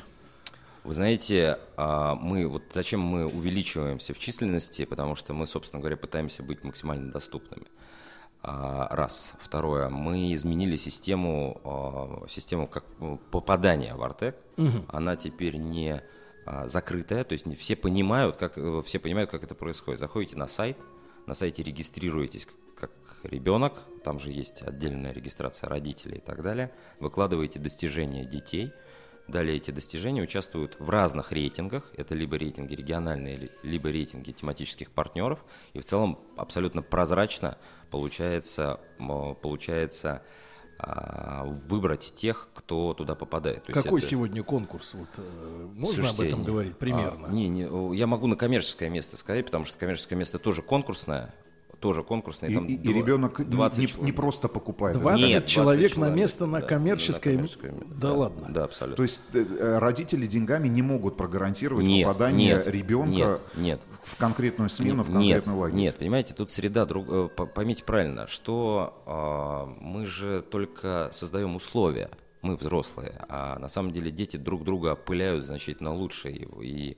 Вы 0.84 0.94
знаете, 0.94 1.58
а, 1.76 2.14
мы 2.14 2.46
вот 2.46 2.62
зачем 2.72 3.00
мы 3.00 3.26
увеличиваемся 3.26 4.14
в 4.14 4.18
численности, 4.18 4.86
потому 4.86 5.16
что 5.16 5.34
мы, 5.34 5.46
собственно 5.46 5.80
говоря, 5.80 5.96
пытаемся 5.96 6.42
быть 6.42 6.64
максимально 6.64 7.12
доступными. 7.12 7.66
А, 8.42 8.88
раз. 8.90 9.34
Второе, 9.40 9.90
мы 9.90 10.32
изменили 10.32 10.76
систему, 10.76 11.60
а, 11.64 12.26
систему 12.28 12.66
как 12.66 12.84
ну, 13.00 13.18
попадания 13.30 13.94
в 13.94 14.02
Артек. 14.02 14.36
Мгм. 14.56 14.86
Она 14.88 15.16
теперь 15.16 15.56
не 15.56 16.02
закрытая, 16.64 17.24
то 17.24 17.34
есть 17.34 17.44
все 17.58 17.76
понимают, 17.76 18.36
как 18.36 18.54
все 18.86 18.98
понимают, 18.98 19.30
как 19.30 19.44
это 19.44 19.54
происходит. 19.54 20.00
Заходите 20.00 20.34
на 20.34 20.48
сайт, 20.48 20.78
на 21.26 21.34
сайте 21.34 21.62
регистрируетесь 21.62 22.48
как 22.78 22.90
ребенок, 23.24 23.74
там 24.04 24.18
же 24.18 24.30
есть 24.30 24.62
отдельная 24.62 25.12
регистрация 25.12 25.68
родителей 25.68 26.18
и 26.18 26.20
так 26.20 26.42
далее. 26.42 26.70
Выкладываете 27.00 27.58
достижения 27.58 28.24
детей. 28.24 28.72
Далее 29.26 29.56
эти 29.56 29.70
достижения 29.70 30.22
участвуют 30.22 30.76
в 30.78 30.88
разных 30.88 31.32
рейтингах. 31.32 31.92
Это 31.96 32.14
либо 32.14 32.36
рейтинги 32.38 32.74
региональные, 32.74 33.36
ли- 33.36 33.50
либо 33.62 33.90
рейтинги 33.90 34.32
тематических 34.32 34.90
партнеров. 34.90 35.44
И 35.74 35.80
в 35.80 35.84
целом 35.84 36.18
абсолютно 36.36 36.80
прозрачно 36.80 37.58
получается, 37.90 38.80
получается 39.42 40.22
а, 40.80 41.44
выбрать 41.44 42.12
тех, 42.14 42.48
кто 42.54 42.94
туда 42.94 43.16
попадает. 43.16 43.64
То 43.64 43.72
Какой 43.72 44.00
это- 44.00 44.08
сегодня 44.10 44.44
конкурс? 44.44 44.94
Вот, 44.94 45.08
э, 45.16 45.68
можно 45.74 45.94
Слушайте, 46.04 46.22
об 46.22 46.28
этом 46.28 46.40
не- 46.42 46.46
говорить 46.46 46.78
примерно? 46.78 47.26
а, 47.26 47.32
не, 47.32 47.48
не, 47.48 47.96
я 47.96 48.06
могу 48.06 48.28
на 48.28 48.36
коммерческое 48.36 48.88
место 48.88 49.16
сказать, 49.16 49.44
потому 49.44 49.64
что 49.64 49.76
коммерческое 49.76 50.16
место 50.16 50.38
тоже 50.38 50.62
конкурсное. 50.62 51.34
Тоже 51.80 52.02
конкурсное. 52.02 52.50
И, 52.50 52.54
там 52.54 52.66
и- 52.66 52.74
и 52.74 52.92
ребенок 52.92 53.38
не- 53.38 53.44
20 53.44 53.78
не, 53.78 53.86
человек. 53.86 54.06
не 54.06 54.12
просто 54.12 54.48
покупает. 54.48 54.98
20 54.98 55.20
Нет, 55.20 55.30
20 55.42 55.48
человек 55.48 55.90
на 55.90 55.94
человек, 55.94 56.16
место 56.18 56.46
на 56.46 56.60
да, 56.60 56.66
коммерческое. 56.66 57.32
на 57.34 57.38
коммерческое 57.38 57.70
место, 57.72 57.86
Да 57.94 58.12
ладно. 58.14 58.46
Да, 58.50 58.64
абсолютно. 58.64 58.96
То 58.96 59.02
есть 59.04 59.22
э, 59.32 59.44
э, 59.60 59.78
родители 59.78 60.26
деньгами 60.26 60.66
не 60.66 60.82
могут 60.82 61.16
прогарантировать 61.16 61.86
Нет, 61.86 62.04
попадание 62.06 62.54
нет, 62.56 62.66
ребенка 62.66 63.08
нет, 63.08 63.40
нет. 63.56 63.80
в 64.02 64.16
конкретную 64.16 64.70
смену, 64.70 65.04
в 65.04 65.10
Нет, 65.10 65.44
конкретный 65.44 65.54
лагерь. 65.54 65.76
Нет, 65.76 65.96
понимаете, 65.98 66.34
тут 66.34 66.50
среда, 66.50 66.84
друг, 66.84 67.06
э, 67.08 67.28
по- 67.36 67.46
поймите 67.46 67.84
правильно, 67.84 68.26
что 68.26 69.00
а, 69.06 69.66
мы 69.80 70.04
же 70.04 70.42
только 70.42 71.10
создаем 71.12 71.54
условия, 71.54 72.10
мы 72.42 72.56
взрослые, 72.56 73.24
а 73.28 73.56
на 73.60 73.68
самом 73.68 73.92
деле 73.92 74.10
дети 74.10 74.36
друг 74.36 74.64
друга 74.64 74.94
опыляют 74.94 75.44
значительно 75.46 75.94
лучше, 75.94 76.30
и, 76.30 76.46
и 76.60 76.96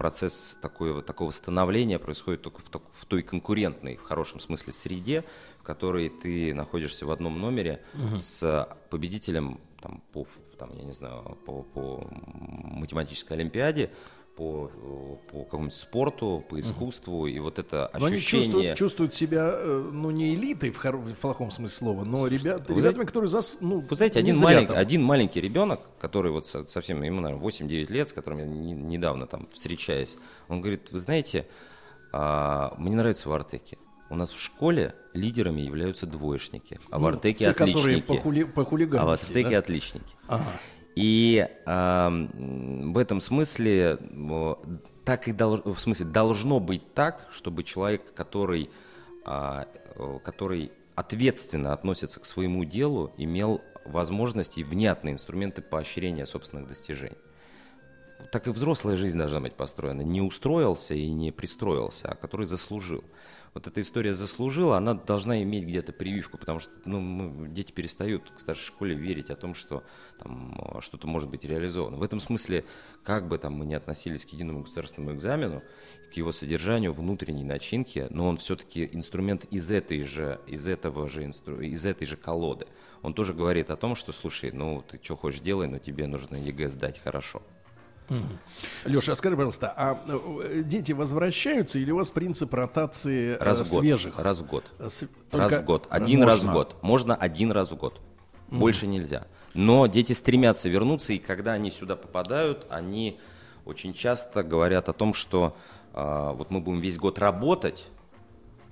процесс 0.00 0.58
такой, 0.62 0.94
вот 0.94 1.04
такого 1.04 1.28
становления 1.28 1.98
происходит 1.98 2.40
только 2.40 2.62
в, 2.62 2.70
в 2.94 3.04
той 3.04 3.20
конкурентной, 3.22 3.96
в 3.98 4.02
хорошем 4.02 4.40
смысле, 4.40 4.72
среде, 4.72 5.24
в 5.58 5.62
которой 5.62 6.08
ты 6.08 6.54
находишься 6.54 7.04
в 7.04 7.10
одном 7.10 7.38
номере 7.38 7.82
Мгм. 7.92 8.18
с 8.18 8.66
победителем 8.88 9.60
там, 9.82 10.02
по, 10.12 10.26
там, 10.58 10.70
я 10.74 10.84
не 10.84 10.94
знаю, 10.94 11.36
по, 11.44 11.64
по 11.64 12.08
математической 12.10 13.34
олимпиаде, 13.34 13.90
по, 14.40 14.70
э, 14.72 15.30
по 15.32 15.44
какому-нибудь 15.44 15.74
спорту, 15.76 16.42
по 16.48 16.58
искусству, 16.58 17.26
и 17.26 17.38
вот 17.40 17.58
это 17.58 17.90
Но 17.98 18.06
они 18.06 18.16
ощущение... 18.16 18.44
чувствуют, 18.46 18.78
чувствуют 18.78 19.12
себя, 19.14 19.50
э, 19.52 19.90
ну, 19.92 20.10
не 20.10 20.34
элитой 20.34 20.70
в, 20.70 20.82
хоро- 20.82 21.12
в 21.14 21.20
плохом 21.20 21.50
смысле 21.50 21.76
слова, 21.76 22.04
но 22.04 22.26
ребят, 22.26 22.60
Вы 22.66 22.76
ребятами, 22.76 22.80
знаете- 22.80 23.04
которые 23.06 23.28
зас, 23.28 23.58
ну, 23.60 23.80
Вы 23.80 23.96
знаете, 23.96 24.18
один, 24.18 24.36
малень- 24.38 24.66
там. 24.66 24.78
один 24.78 25.02
маленький 25.02 25.42
ребенок, 25.42 25.80
который 26.00 26.32
вот 26.32 26.46
со- 26.46 26.66
совсем, 26.68 27.02
ему, 27.02 27.20
наверное, 27.20 27.44
8-9 27.44 27.90
лет, 27.92 28.08
с 28.08 28.14
которым 28.14 28.38
я 28.38 28.46
не- 28.46 28.72
недавно 28.72 29.26
там 29.26 29.46
встречаюсь, 29.52 30.16
он 30.48 30.62
говорит, 30.62 30.90
вы 30.90 31.00
знаете, 31.00 31.46
а, 32.10 32.74
мне 32.78 32.96
нравится 32.96 33.28
в 33.28 33.32
Артеке. 33.32 33.76
У 34.08 34.14
нас 34.16 34.30
в 34.30 34.40
школе 34.40 34.94
лидерами 35.12 35.60
являются 35.60 36.06
двоечники, 36.06 36.80
а 36.90 36.98
в 36.98 37.02
Ну, 37.02 37.08
Артеке 37.08 37.44
те, 37.44 37.52
которые 37.52 37.74
отличники. 37.98 38.06
по 38.06 38.14
хули- 38.14 38.44
по 38.46 38.62
а 39.02 39.04
в 39.04 39.10
Артеке 39.10 39.50
да? 39.50 39.58
отличники. 39.58 40.14
Ага. 40.28 40.44
И 40.96 41.46
м, 41.66 42.92
в 42.92 42.98
этом 42.98 43.20
смысле 43.20 43.98
м, 44.00 44.56
так 45.04 45.28
и 45.28 45.32
долж- 45.32 45.62
в 45.64 45.78
смысле 45.78 46.06
должно 46.06 46.60
быть 46.60 46.94
так, 46.94 47.26
чтобы 47.30 47.62
человек, 47.62 48.12
который, 48.14 48.70
а, 49.24 49.66
э, 49.96 50.18
который 50.24 50.72
ответственно 50.94 51.72
относится 51.72 52.20
к 52.20 52.26
своему 52.26 52.64
делу, 52.64 53.12
имел 53.16 53.60
возможности 53.84 54.60
и 54.60 54.64
внятные 54.64 55.14
инструменты 55.14 55.62
поощрения 55.62 56.26
собственных 56.26 56.68
достижений. 56.68 57.16
Так 58.30 58.46
и 58.46 58.50
взрослая 58.50 58.96
жизнь 58.96 59.18
должна 59.18 59.40
быть 59.40 59.54
построена. 59.54 60.02
Не 60.02 60.20
устроился 60.20 60.94
и 60.94 61.08
не 61.10 61.32
пристроился, 61.32 62.08
а 62.10 62.14
который 62.14 62.46
заслужил. 62.46 63.02
Вот 63.52 63.66
эта 63.66 63.80
история 63.80 64.14
заслужила, 64.14 64.76
она 64.76 64.94
должна 64.94 65.42
иметь 65.42 65.64
где-то 65.64 65.92
прививку, 65.92 66.38
потому 66.38 66.60
что 66.60 66.72
ну, 66.84 67.00
мы- 67.00 67.48
дети 67.48 67.72
перестают 67.72 68.30
к 68.30 68.38
старшей 68.38 68.66
школе 68.66 68.94
верить 68.94 69.30
о 69.30 69.36
том, 69.36 69.54
что 69.54 69.82
там 70.20 70.56
э, 70.76 70.80
что-то 70.80 71.08
может 71.08 71.28
быть 71.28 71.44
реализовано. 71.44 71.96
В 71.96 72.02
этом 72.04 72.20
смысле, 72.20 72.64
как 73.02 73.26
бы 73.26 73.38
там 73.38 73.54
мы 73.54 73.66
ни 73.66 73.74
относились 73.74 74.24
к 74.24 74.28
единому 74.28 74.62
государственному 74.62 75.16
экзамену, 75.16 75.62
к 76.12 76.16
его 76.16 76.30
содержанию, 76.30 76.92
внутренней 76.92 77.42
начинке, 77.42 78.06
но 78.10 78.28
он 78.28 78.36
все-таки 78.36 78.88
инструмент 78.92 79.44
из 79.46 79.68
этой 79.72 80.02
же, 80.02 80.40
из 80.46 80.68
этого 80.68 81.08
же, 81.08 81.24
инстру- 81.24 81.60
из 81.64 81.84
этой 81.84 82.06
же 82.06 82.16
колоды. 82.16 82.66
Он 83.02 83.14
тоже 83.14 83.34
говорит 83.34 83.70
о 83.70 83.76
том, 83.76 83.96
что, 83.96 84.12
слушай, 84.12 84.52
ну 84.52 84.84
ты 84.88 85.00
что 85.02 85.16
хочешь 85.16 85.40
делай, 85.40 85.66
но 85.66 85.78
тебе 85.78 86.06
нужно 86.06 86.36
ЕГЭ 86.36 86.68
сдать 86.68 87.00
хорошо. 87.00 87.42
Леша, 88.84 89.12
а 89.12 89.16
скажи, 89.16 89.36
пожалуйста, 89.36 89.72
а 89.76 89.98
э, 90.06 90.62
дети 90.64 90.92
возвращаются 90.92 91.78
или 91.78 91.90
у 91.90 91.96
вас 91.96 92.10
принцип 92.10 92.52
ротации 92.54 93.36
э, 93.36 93.38
Раз 93.44 93.60
в 93.60 93.70
год. 93.70 93.80
свежих? 93.80 94.18
Раз 94.18 94.38
в 94.38 94.46
год. 94.46 94.64
Э, 94.78 94.88
с- 94.90 95.08
Раз 95.32 95.52
в 95.52 95.64
год. 95.64 95.86
Один 95.90 96.22
раз 96.22 96.40
в 96.40 96.44
Можно. 96.44 96.52
год. 96.52 96.76
Можно 96.82 97.14
один 97.14 97.52
раз 97.52 97.70
в 97.70 97.76
год. 97.76 98.00
Мгм. 98.48 98.60
Больше 98.60 98.86
нельзя. 98.86 99.26
Но 99.54 99.86
дети 99.86 100.12
стремятся 100.12 100.68
вернуться, 100.68 101.12
и 101.12 101.18
когда 101.18 101.52
они 101.52 101.70
сюда 101.70 101.96
попадают, 101.96 102.66
они 102.70 103.18
очень 103.64 103.94
часто 103.94 104.42
говорят 104.42 104.88
о 104.88 104.92
том, 104.92 105.14
что 105.14 105.56
а, 105.92 106.32
вот 106.32 106.50
мы 106.50 106.60
будем 106.60 106.80
весь 106.80 106.96
год 106.98 107.18
работать 107.18 107.86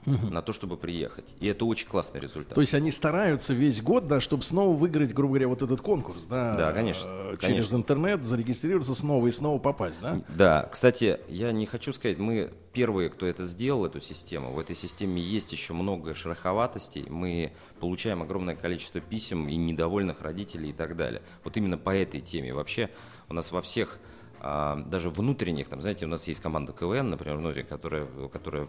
Мгм. 0.09 0.35
на 0.35 0.43
то, 0.43 0.53
чтобы 0.53 0.77
приехать. 0.77 1.27
И 1.41 1.47
это 1.47 1.65
очень 1.65 1.87
классный 1.87 2.21
результат. 2.21 2.55
То 2.55 2.61
есть 2.61 2.75
они 2.75 2.91
стараются 2.91 3.55
весь 3.55 3.83
год, 3.83 4.07
да, 4.07 4.21
чтобы 4.21 4.43
снова 4.43 4.77
выиграть, 4.77 5.13
грубо 5.13 5.33
говоря, 5.35 5.49
вот 5.49 5.63
этот 5.63 5.81
конкурс, 5.81 6.25
да? 6.25 6.57
Да, 6.57 6.73
конечно, 6.73 7.09
э, 7.09 7.31
Через 7.33 7.41
конечно. 7.41 7.77
интернет 7.77 8.25
зарегистрироваться 8.25 8.95
снова 8.95 9.27
и 9.27 9.33
снова 9.33 9.59
попасть, 9.59 10.01
да? 10.01 10.21
Да, 10.29 10.69
кстати, 10.71 11.21
я 11.29 11.53
не 11.53 11.67
хочу 11.67 11.93
сказать, 11.93 12.19
мы 12.19 12.51
первые, 12.73 13.11
кто 13.11 13.27
это 13.27 13.45
сделал, 13.45 13.87
эту 13.87 14.01
систему. 14.01 14.53
В 14.53 14.59
этой 14.59 14.77
системе 14.77 15.21
есть 15.21 15.53
еще 15.53 15.73
много 15.73 16.15
шероховатостей. 16.15 17.07
Мы 17.09 17.53
получаем 17.81 18.23
огромное 18.23 18.55
количество 18.55 19.01
писем 19.01 19.49
и 19.49 19.57
недовольных 19.57 20.23
родителей 20.23 20.71
и 20.71 20.73
так 20.73 20.97
далее. 20.97 21.23
Вот 21.45 21.57
именно 21.57 21.77
по 21.79 21.91
этой 21.91 22.21
теме. 22.21 22.55
Вообще 22.55 22.91
у 23.29 23.35
нас 23.35 23.51
во 23.51 23.63
всех 23.63 23.99
даже 24.41 25.11
внутренних, 25.11 25.69
там, 25.69 25.81
знаете, 25.81 26.05
у 26.07 26.09
нас 26.09 26.29
есть 26.29 26.41
команда 26.41 26.73
КВН, 26.73 27.11
например, 27.11 27.37
внутренняя, 27.39 27.67
которая, 27.69 28.07
которая 28.33 28.69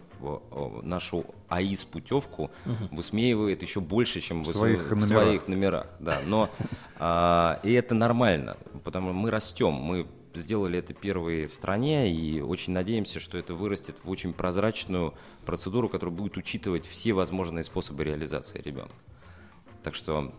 нашу 0.82 1.24
АИС 1.48 1.84
путевку 1.84 2.50
Мгм. 2.64 2.88
высмеивает 2.96 3.62
еще 3.62 3.80
больше, 3.80 4.20
чем 4.20 4.42
В 4.42 4.46
вы- 4.48 4.52
своих 4.52 4.90
в 4.90 4.96
номерах. 4.96 5.06
своих 5.24 5.48
номерах, 5.48 5.86
да. 6.00 6.18
Но 6.26 6.48
а, 6.98 7.60
и 7.62 7.72
это 7.72 7.94
нормально, 7.94 8.56
потому 8.84 9.08
что 9.10 9.14
мы 9.18 9.30
растем, 9.30 9.72
мы 9.74 10.06
сделали 10.34 10.78
это 10.78 10.94
первые 10.94 11.48
в 11.48 11.54
стране 11.54 12.12
и 12.12 12.40
очень 12.40 12.72
надеемся, 12.72 13.18
что 13.20 13.36
это 13.38 13.54
вырастет 13.54 13.96
в 14.04 14.10
очень 14.10 14.32
прозрачную 14.32 15.14
процедуру, 15.44 15.88
которая 15.88 16.14
будет 16.14 16.36
учитывать 16.36 16.86
все 16.86 17.12
возможные 17.12 17.64
способы 17.64 18.04
реализации 18.04 18.60
ребенка. 18.60 18.94
Так 19.82 19.94
что 19.94 20.32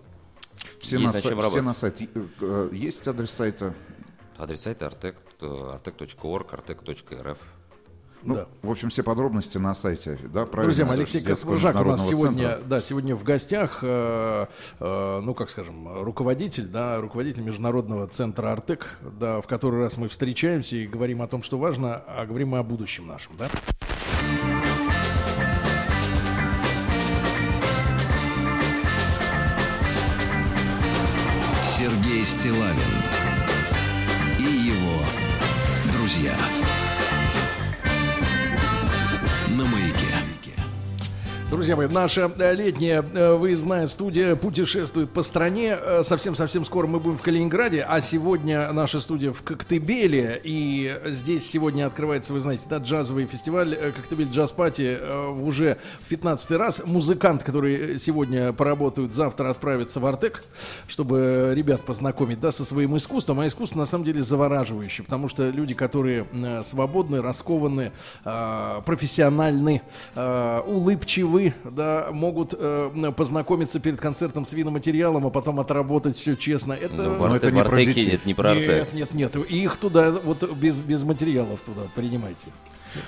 Все, 0.80 0.98
есть 0.98 1.08
на, 1.08 1.14
над 1.14 1.24
чем 1.24 1.32
все 1.40 1.42
работать. 1.42 1.64
на 1.64 1.74
сайте. 1.74 2.10
Э, 2.16 2.28
э, 2.42 2.70
Есть 2.74 3.08
адрес 3.08 3.32
сайта? 3.32 3.74
Адрес 4.42 4.62
сайта 4.62 4.88
artec, 4.88 5.16
э, 5.40 5.46
artec.org, 5.46 6.48
artec.rf. 6.52 7.38
Ну, 8.24 8.48
В 8.64 8.72
общем, 8.72 8.90
все 8.90 9.04
подробности 9.04 9.60
на 9.60 9.76
сайте. 9.76 10.18
Да, 10.34 10.48
правильно? 10.48 10.64
Друзья 10.64 10.86
мои, 10.86 10.96
Алексей 10.96 11.22
Каспаржак 11.22 11.76
у 11.76 11.84
нас 11.84 12.08
сегодня, 12.08 12.50
центра. 12.50 12.68
да, 12.68 12.80
сегодня 12.82 13.16
в 13.16 13.24
гостях, 13.24 13.80
э, 13.84 14.48
э, 14.80 15.20
ну, 15.22 15.36
как 15.36 15.52
скажем, 15.52 16.04
руководитель, 16.04 16.66
да, 16.66 17.00
руководитель 17.00 17.44
Международного 17.44 18.08
центра 18.08 18.52
«Артек», 18.52 18.98
да, 19.20 19.42
в 19.42 19.48
который 19.48 19.82
раз 19.82 19.98
мы 19.98 20.08
встречаемся 20.08 20.76
и 20.76 20.88
говорим 20.88 21.22
о 21.22 21.28
том, 21.28 21.44
что 21.44 21.60
важно, 21.60 21.98
а 22.08 22.26
говорим 22.26 22.50
мы 22.50 22.58
о 22.58 22.64
будущем 22.64 23.06
нашем, 23.06 23.38
да? 23.38 23.48
Сергей 31.78 32.24
Стилавин 32.26 33.31
друзья. 36.22 36.61
Друзья 41.52 41.76
мои, 41.76 41.90
наша 41.90 42.32
э, 42.40 42.56
летняя 42.56 43.04
э, 43.14 43.34
выездная 43.34 43.86
студия 43.88 44.38
путешествует 44.38 45.10
по 45.10 45.22
стране. 45.22 45.78
Э, 45.78 46.02
Совсем-совсем 46.02 46.64
скоро 46.64 46.88
мы 46.88 47.02
будем 47.02 47.18
в 47.18 47.22
Калининграде, 47.22 47.86
а 47.86 48.00
сегодня 48.00 48.72
наша 48.72 49.02
студия 49.02 49.34
в 49.34 49.44
Коктебеле. 49.44 50.40
И 50.46 50.98
здесь 51.08 51.46
сегодня 51.46 51.88
открывается, 51.88 52.32
вы 52.32 52.40
знаете, 52.40 52.64
да, 52.70 52.78
джазовый 52.78 53.26
фестиваль 53.26 53.76
Коктебель 53.76 54.30
Джаз 54.32 54.54
Пати 54.54 54.98
уже 55.42 55.78
в 56.00 56.08
15 56.08 56.52
раз. 56.52 56.82
Музыкант, 56.86 57.44
который 57.44 58.00
сегодня 58.00 58.54
поработают, 58.54 59.14
завтра 59.14 59.50
отправится 59.50 60.00
в 60.00 60.06
Артек, 60.06 60.46
чтобы 60.88 61.52
ребят 61.54 61.82
познакомить, 61.82 62.40
да, 62.40 62.52
со 62.52 62.64
своим 62.64 62.96
искусством. 62.96 63.42
А 63.42 63.48
искусство 63.48 63.80
на 63.80 63.86
самом 63.86 64.06
деле 64.06 64.22
завораживающее, 64.22 65.04
потому 65.04 65.28
что 65.28 65.50
люди, 65.50 65.74
которые 65.74 66.26
свободны, 66.64 67.22
раскованы, 67.22 67.92
профессиональны, 68.24 69.82
э, 70.16 70.62
да, 71.64 72.08
могут 72.12 72.54
э, 72.58 73.12
познакомиться 73.16 73.80
перед 73.80 74.00
концертом 74.00 74.46
с 74.46 74.54
видоматериалом, 74.54 75.26
а 75.28 75.30
потом 75.30 75.60
отработать 75.60 76.18
все 76.18 76.36
честно. 76.36 76.74
Это, 76.74 76.96
Ну, 76.96 77.16
в 77.16 77.24
Арте- 77.24 77.52
в 77.52 77.60
Артеке 77.60 78.06
нет, 78.12 78.26
не 78.26 78.34
про. 78.34 78.54
Нет, 78.56 78.94
нет, 78.94 79.14
нет. 79.14 79.36
И 79.50 79.64
их 79.64 79.78
туда, 79.78 80.12
вот 80.12 80.44
без, 80.54 80.80
без 80.80 81.04
материалов 81.04 81.60
туда 81.62 81.82
принимайте. 81.96 82.48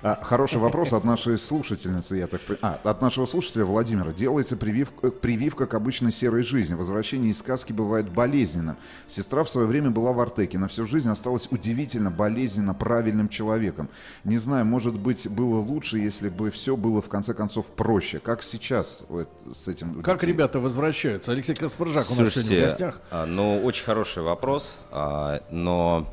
А, 0.01 0.19
хороший 0.23 0.59
вопрос 0.59 0.93
от 0.93 1.03
нашей 1.03 1.37
слушательницы, 1.37 2.15
я 2.17 2.27
так 2.27 2.41
А, 2.61 2.79
от 2.83 3.01
нашего 3.01 3.25
слушателя 3.25 3.65
Владимира. 3.65 4.11
Делается 4.11 4.55
прививка, 4.57 5.11
прививка 5.11 5.65
к 5.65 5.73
обычной 5.73 6.11
серой 6.11 6.43
жизни. 6.43 6.75
Возвращение 6.75 7.31
из 7.31 7.39
сказки 7.39 7.73
бывает 7.73 8.09
болезненным. 8.09 8.77
Сестра 9.07 9.43
в 9.43 9.49
свое 9.49 9.67
время 9.67 9.89
была 9.89 10.11
в 10.13 10.19
Артеке. 10.19 10.57
На 10.57 10.67
всю 10.67 10.85
жизнь 10.85 11.09
осталась 11.09 11.47
удивительно 11.51 12.11
болезненно 12.11 12.73
правильным 12.73 13.29
человеком. 13.29 13.89
Не 14.23 14.37
знаю, 14.37 14.65
может 14.65 14.99
быть, 14.99 15.27
было 15.27 15.59
лучше, 15.59 15.97
если 15.99 16.29
бы 16.29 16.51
все 16.51 16.75
было 16.77 17.01
в 17.01 17.09
конце 17.09 17.33
концов 17.33 17.65
проще. 17.67 18.19
Как 18.19 18.43
сейчас 18.43 19.05
вот, 19.09 19.29
с 19.53 19.67
этим? 19.67 20.01
Как 20.01 20.19
детей? 20.19 20.33
ребята 20.33 20.59
возвращаются? 20.59 21.31
Алексей 21.31 21.55
Каспаржак 21.55 22.09
у 22.11 22.15
нас 22.15 22.33
сегодня 22.33 22.57
в 22.59 22.63
гостях. 22.69 23.01
а, 23.11 23.25
ну, 23.25 23.61
очень 23.63 23.85
хороший 23.85 24.23
вопрос, 24.23 24.77
а, 24.91 25.41
но 25.51 26.07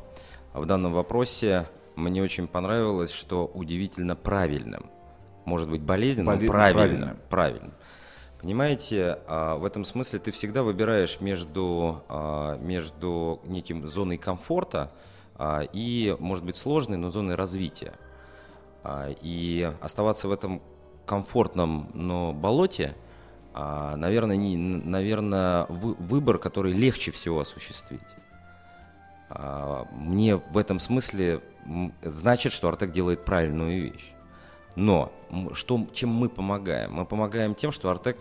в 0.53 0.65
данном 0.65 0.93
вопросе 0.93 1.65
мне 1.95 2.21
очень 2.21 2.47
понравилось, 2.47 3.11
что 3.11 3.45
удивительно 3.53 4.15
правильным. 4.15 4.89
Может 5.45 5.69
быть, 5.69 5.81
болезненным, 5.81 6.35
Боле- 6.35 6.45
но 6.45 6.51
правильным. 6.51 6.85
правильным. 6.87 7.17
Правильным. 7.29 7.73
Понимаете, 8.41 9.19
а, 9.27 9.55
в 9.57 9.65
этом 9.65 9.85
смысле 9.85 10.17
ты 10.19 10.31
всегда 10.31 10.63
выбираешь 10.63 11.19
между, 11.21 12.03
а, 12.09 12.57
между 12.57 13.39
неким 13.45 13.87
зоной 13.87 14.17
комфорта 14.17 14.91
а, 15.35 15.61
и, 15.73 16.15
может 16.19 16.43
быть, 16.43 16.55
сложной, 16.55 16.97
но 16.97 17.09
зоной 17.09 17.35
развития. 17.35 17.93
И 19.21 19.71
оставаться 19.79 20.27
в 20.27 20.31
этом 20.31 20.61
комфортном, 21.05 21.91
но 21.93 22.33
болоте, 22.33 22.95
наверное, 23.53 24.37
не, 24.37 24.55
наверное, 24.57 25.65
вы- 25.69 25.93
выбор, 25.95 26.39
который 26.39 26.73
легче 26.73 27.11
всего 27.11 27.39
осуществить. 27.41 28.01
Мне 29.91 30.37
в 30.37 30.57
этом 30.57 30.79
смысле 30.79 31.41
значит, 32.01 32.51
что 32.53 32.67
Артек 32.67 32.91
делает 32.91 33.25
правильную 33.25 33.83
вещь. 33.83 34.13
Но 34.75 35.11
что, 35.53 35.87
чем 35.93 36.09
мы 36.09 36.29
помогаем? 36.29 36.93
Мы 36.93 37.05
помогаем 37.05 37.55
тем, 37.55 37.71
что 37.71 37.89
Артек 37.89 38.17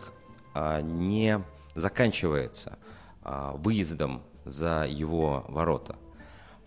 а, 0.54 0.80
не 0.80 1.42
заканчивается 1.74 2.78
а, 3.22 3.52
выездом 3.52 4.22
за 4.44 4.84
его 4.88 5.44
ворота. 5.48 5.96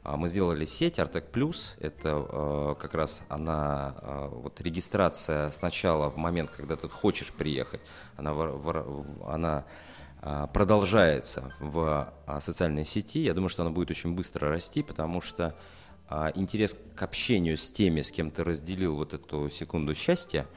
А, 0.03 0.15
Мы 0.17 0.29
сделали 0.29 0.65
сеть 0.65 0.99
Артек 0.99 1.31
Плюс. 1.31 1.75
Это 1.79 2.25
э, 2.29 2.75
как 2.79 2.93
раз 2.93 3.23
она, 3.29 3.95
э, 4.01 4.29
вот 4.31 4.59
регистрация 4.61 5.51
сначала 5.51 6.09
в 6.09 6.17
момент, 6.17 6.49
когда 6.51 6.75
ты 6.75 6.87
хочешь 6.89 7.31
приехать, 7.33 7.81
она, 8.17 8.33
вор- 8.33 8.57
вор- 8.57 9.05
она 9.27 9.65
а, 10.21 10.47
продолжается 10.47 11.53
в 11.59 12.13
а, 12.25 12.39
социальной 12.39 12.85
сети. 12.85 13.19
Я 13.19 13.33
думаю, 13.33 13.49
что 13.49 13.63
она 13.63 13.71
будет 13.71 13.91
очень 13.91 14.13
быстро 14.15 14.49
расти, 14.49 14.81
потому 14.81 15.19
что 15.21 15.47
а, 15.47 15.55
интерес 16.35 16.77
к 16.95 17.01
общению 17.01 17.57
с 17.57 17.71
теми, 17.71 18.01
с 18.01 18.11
кем 18.11 18.31
ты 18.31 18.43
разделил 18.43 18.95
вот 18.95 19.13
эту 19.13 19.49
секунду 19.49 19.95
счастья, 19.95 20.47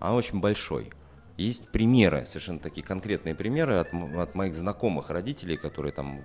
он 0.00 0.12
очень 0.12 0.40
большой. 0.40 0.92
Есть 1.36 1.68
примеры, 1.70 2.26
совершенно 2.26 2.58
такие 2.58 2.84
конкретные 2.84 3.34
примеры 3.34 3.76
от, 3.76 3.94
от 3.94 4.34
моих 4.34 4.54
знакомых 4.54 5.10
родителей, 5.10 5.56
которые 5.56 5.92
там 5.92 6.22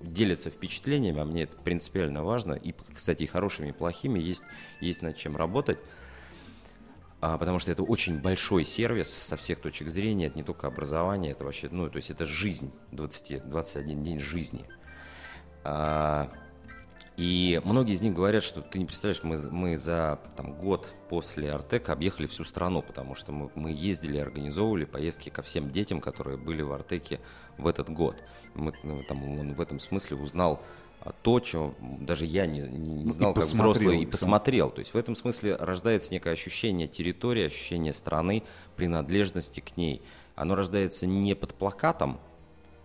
делятся 0.00 0.50
впечатлениями, 0.50 1.20
а 1.20 1.24
мне 1.24 1.44
это 1.44 1.56
принципиально 1.56 2.24
важно, 2.24 2.54
и, 2.54 2.74
кстати, 2.94 3.22
и 3.22 3.26
хорошими, 3.26 3.68
и 3.68 3.72
плохими, 3.72 4.18
есть, 4.18 4.42
есть 4.80 5.02
над 5.02 5.16
чем 5.16 5.36
работать. 5.36 5.78
А, 7.20 7.38
потому 7.38 7.60
что 7.60 7.70
это 7.70 7.84
очень 7.84 8.20
большой 8.20 8.64
сервис 8.64 9.08
со 9.08 9.36
всех 9.36 9.60
точек 9.60 9.90
зрения, 9.90 10.26
это 10.26 10.36
не 10.36 10.42
только 10.42 10.66
образование, 10.66 11.32
это 11.32 11.44
вообще, 11.44 11.68
ну, 11.70 11.88
то 11.88 11.96
есть 11.96 12.10
это 12.10 12.26
жизнь, 12.26 12.72
20, 12.90 13.48
21 13.48 14.02
день 14.02 14.18
жизни. 14.18 14.64
А, 15.62 16.32
и 17.16 17.60
многие 17.64 17.94
из 17.94 18.00
них 18.00 18.14
говорят, 18.14 18.42
что 18.42 18.62
ты 18.62 18.78
не 18.78 18.86
представляешь, 18.86 19.22
мы, 19.22 19.38
мы 19.50 19.76
за 19.76 20.18
там, 20.36 20.54
год 20.54 20.94
после 21.10 21.52
Артека 21.52 21.92
объехали 21.92 22.26
всю 22.26 22.44
страну, 22.44 22.80
потому 22.82 23.14
что 23.14 23.32
мы, 23.32 23.50
мы 23.54 23.70
ездили, 23.70 24.16
организовывали 24.18 24.86
поездки 24.86 25.28
ко 25.28 25.42
всем 25.42 25.70
детям, 25.70 26.00
которые 26.00 26.38
были 26.38 26.62
в 26.62 26.72
Артеке 26.72 27.20
в 27.58 27.66
этот 27.66 27.90
год. 27.90 28.16
Мы, 28.54 28.72
ну, 28.82 29.02
там, 29.02 29.38
он 29.38 29.54
в 29.54 29.60
этом 29.60 29.78
смысле 29.78 30.16
узнал 30.16 30.62
а, 31.00 31.12
то, 31.22 31.42
что 31.42 31.74
даже 31.80 32.24
я 32.24 32.46
не, 32.46 32.60
не- 32.60 33.04
Ну, 33.04 33.10
и 33.10 33.12
знал 33.12 33.34
как 33.34 33.44
взрослый, 33.44 34.02
и 34.02 34.06
посмотрел. 34.06 34.70
То 34.70 34.78
есть 34.80 34.94
в 34.94 34.96
этом 34.96 35.14
смысле 35.14 35.56
рождается 35.56 36.12
некое 36.12 36.32
ощущение 36.32 36.88
территории, 36.88 37.44
ощущение 37.44 37.92
страны, 37.92 38.42
принадлежности 38.76 39.60
к 39.60 39.76
ней. 39.76 40.02
Оно 40.34 40.54
рождается 40.54 41.06
не 41.06 41.34
под 41.34 41.54
плакатом, 41.54 42.20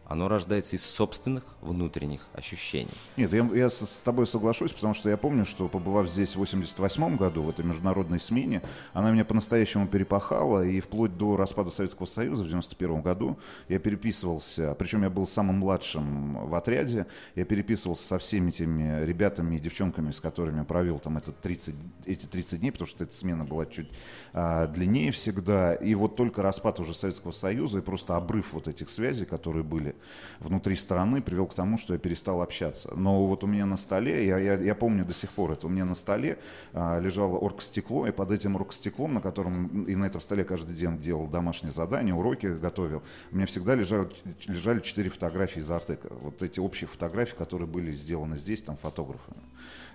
оно 0.08 0.30
рождается 0.30 0.76
из 0.76 0.86
собственных 0.86 1.44
внутренних 1.62 2.22
ощущений. 2.34 2.92
Нет, 3.18 3.34
я, 3.34 3.48
я 3.54 3.70
с, 3.70 4.02
тобой 4.04 4.26
соглашусь, 4.26 4.72
потому 4.72 4.94
что 4.94 5.10
я 5.10 5.18
помню, 5.18 5.46
что 5.46 5.68
побывав 5.68 6.10
здесь 6.10 6.34
в 6.34 6.38
88 6.38 7.18
году, 7.18 7.42
в 7.42 7.50
этой 7.50 7.66
международной 7.66 8.20
смене, 8.20 8.62
она 8.94 9.12
меня 9.12 9.26
по-настоящему 9.26 9.88
перепахала, 9.88 10.66
и 10.66 10.80
вплоть 10.80 11.18
до 11.18 11.36
распада 11.36 11.72
Советского 11.72 12.06
Союза 12.06 12.46
в 12.46 12.48
91 12.48 13.02
году 13.02 13.38
я 13.68 13.80
переписывался, 13.80 14.76
причем 14.80 15.04
я 15.04 15.10
был 15.10 15.28
самым 15.28 15.58
младшим 15.58 16.48
в 16.48 16.56
отряде, 16.56 17.06
я 17.36 17.44
переписывался 17.44 18.08
со 18.08 18.18
всеми 18.18 18.52
теми 18.52 19.04
ребятами 19.06 19.58
и 19.58 19.60
девчонками, 19.60 20.12
с 20.12 20.22
которыми 20.22 20.64
провел 20.64 21.00
там 21.00 21.18
этот 21.18 21.38
30, 21.42 21.76
эти 22.06 22.26
30 22.26 22.62
дней, 22.62 22.72
потому 22.72 22.88
что 22.88 23.04
эта 23.04 23.14
смена 23.14 23.44
была 23.44 23.66
чуть 23.66 23.90
а, 24.34 24.68
длиннее 24.68 25.12
всегда, 25.12 25.74
и 25.74 25.96
вот 25.96 26.16
только 26.16 26.42
распад 26.42 26.80
уже 26.80 26.94
Советского 26.94 27.32
Союза 27.32 27.80
и 27.80 27.82
просто 27.82 28.16
обрыв 28.16 28.54
вот 28.54 28.70
этих 28.70 28.90
связей, 28.90 29.26
которые 29.26 29.64
были 29.64 29.97
внутри 30.40 30.76
страны, 30.76 31.22
привел 31.22 31.48
к 31.48 31.54
тому, 31.54 31.78
что 31.78 31.94
я 31.94 32.00
перестал 32.00 32.42
общаться. 32.42 32.94
Но 32.96 33.26
вот 33.26 33.44
у 33.44 33.48
меня 33.48 33.66
на 33.66 33.78
столе, 33.78 34.26
я, 34.26 34.38
я, 34.38 34.56
я 34.56 34.76
помню 34.76 35.06
до 35.06 35.14
сих 35.14 35.32
пор 35.32 35.52
это, 35.52 35.68
у 35.68 35.70
меня 35.70 35.86
на 35.86 35.96
столе 35.96 36.38
а, 36.74 37.00
лежало 37.00 37.38
оргстекло, 37.38 38.08
и 38.08 38.12
под 38.12 38.32
этим 38.32 38.56
оргстеклом, 38.56 39.16
на 39.16 39.22
котором 39.22 39.84
и 39.84 39.96
на 39.96 40.06
этом 40.06 40.22
столе 40.22 40.44
каждый 40.44 40.76
день 40.76 40.98
делал 41.00 41.28
домашние 41.28 41.72
задания, 41.72 42.14
уроки 42.14 42.48
готовил, 42.48 43.04
у 43.32 43.36
меня 43.36 43.46
всегда 43.46 43.76
лежали, 43.76 44.10
лежали 44.48 44.80
четыре 44.82 45.10
фотографии 45.10 45.60
из 45.60 45.70
Артека. 45.70 46.10
Вот 46.22 46.42
эти 46.42 46.60
общие 46.60 46.88
фотографии, 46.88 47.36
которые 47.36 47.68
были 47.68 47.94
сделаны 47.94 48.38
здесь, 48.38 48.62
там, 48.62 48.78
фотографами. 48.78 49.42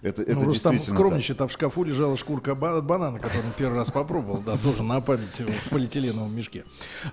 Это, 0.03 0.23
это 0.23 0.35
ну, 0.35 0.45
Рустам 0.47 0.73
действительно 0.73 0.99
так. 0.99 1.07
скромничает, 1.07 1.41
а 1.41 1.47
в 1.47 1.53
шкафу 1.53 1.85
лежала 1.85 2.17
шкурка 2.17 2.57
ба- 2.57 2.83
банана, 2.83 3.21
которую 3.21 3.47
он 3.47 3.53
первый 3.57 3.77
раз 3.77 3.91
попробовал, 3.91 4.39
да, 4.39 4.57
тоже 4.57 4.83
на 4.83 5.01
память 5.01 5.41
в 5.41 5.71
полиэтиленовом 5.71 6.35
мешке. 6.35 6.65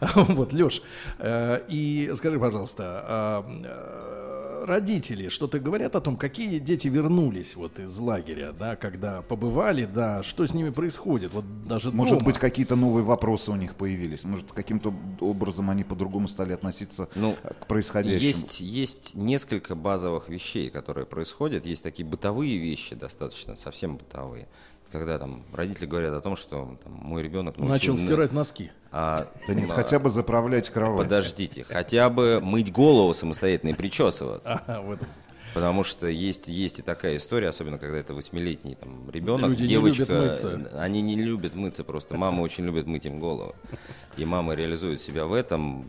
Вот, 0.39 0.53
Леш, 0.53 0.81
и 1.21 2.11
скажи, 2.15 2.39
пожалуйста, 2.39 2.78
а, 2.83 3.45
э, 3.47 4.65
родители 4.65 5.29
что-то 5.29 5.59
говорят 5.59 5.95
о 5.95 6.01
том, 6.01 6.17
какие 6.17 6.59
дети 6.59 6.87
вернулись 6.87 7.55
вот 7.55 7.79
из 7.79 7.97
лагеря, 7.97 8.51
да, 8.51 8.75
когда 8.75 9.21
побывали, 9.21 9.85
да, 9.85 10.23
что 10.23 10.45
с 10.45 10.53
ними 10.53 10.69
происходит, 10.69 11.33
вот 11.33 11.45
даже 11.65 11.91
Может 11.91 12.15
дома? 12.15 12.25
быть, 12.25 12.37
какие-то 12.37 12.75
новые 12.75 13.03
вопросы 13.03 13.51
у 13.51 13.55
них 13.55 13.75
появились. 13.75 14.23
Может, 14.23 14.51
каким-то 14.51 14.93
образом 15.19 15.69
они 15.69 15.83
по-другому 15.83 16.27
стали 16.27 16.53
относиться 16.53 17.09
Ну, 17.15 17.35
к 17.61 17.67
происходящему. 17.67 18.21
Есть, 18.21 18.59
есть 18.61 19.15
несколько 19.15 19.75
базовых 19.75 20.29
вещей, 20.29 20.69
которые 20.69 21.05
происходят. 21.05 21.65
Есть 21.65 21.83
такие 21.83 22.07
бытовые 22.07 22.57
вещи, 22.57 22.95
достаточно 22.95 23.55
совсем 23.55 23.97
бытовые. 23.97 24.47
Когда 24.91 25.19
там 25.19 25.43
родители 25.53 25.85
говорят 25.85 26.13
о 26.13 26.21
том, 26.21 26.35
что 26.35 26.77
там, 26.83 26.93
мой 26.93 27.21
ребенок 27.21 27.57
Начал 27.57 27.67
научил- 27.93 27.97
стирать 27.97 28.31
носки. 28.31 28.71
А, 28.91 29.27
Да 29.47 29.53
нет, 29.53 29.69
а, 29.71 29.75
хотя 29.75 29.99
бы 29.99 30.09
заправлять 30.09 30.69
кровать. 30.71 31.03
Подождите, 31.07 31.63
хотя 31.63 32.09
бы 32.09 32.39
мыть 32.41 32.71
голову 32.71 33.13
самостоятельно 33.13 33.71
и 33.71 33.73
причесываться. 33.73 34.61
Ага, 34.67 34.81
в 34.81 34.91
этом 34.93 35.07
Потому 35.53 35.83
что 35.83 36.07
есть, 36.07 36.47
есть 36.47 36.77
и 36.79 36.81
такая 36.83 37.17
история, 37.17 37.47
особенно 37.47 37.79
когда 37.79 37.97
это 37.97 38.13
восьмилетний 38.13 38.75
там, 38.75 39.09
ребенок, 39.09 39.49
Люди 39.49 39.63
не 39.63 39.69
девочка. 39.69 40.03
любят 40.03 40.29
мыться. 40.29 40.71
Они 40.75 41.01
не 41.01 41.15
любят 41.15 41.55
мыться 41.55 41.83
просто. 41.83 42.15
Мама 42.17 42.41
очень 42.41 42.65
любит 42.65 42.85
мыть 42.85 43.05
им 43.07 43.19
голову. 43.19 43.55
И 44.15 44.25
мама 44.25 44.53
реализует 44.53 45.01
себя 45.01 45.25
в 45.25 45.33
этом, 45.33 45.85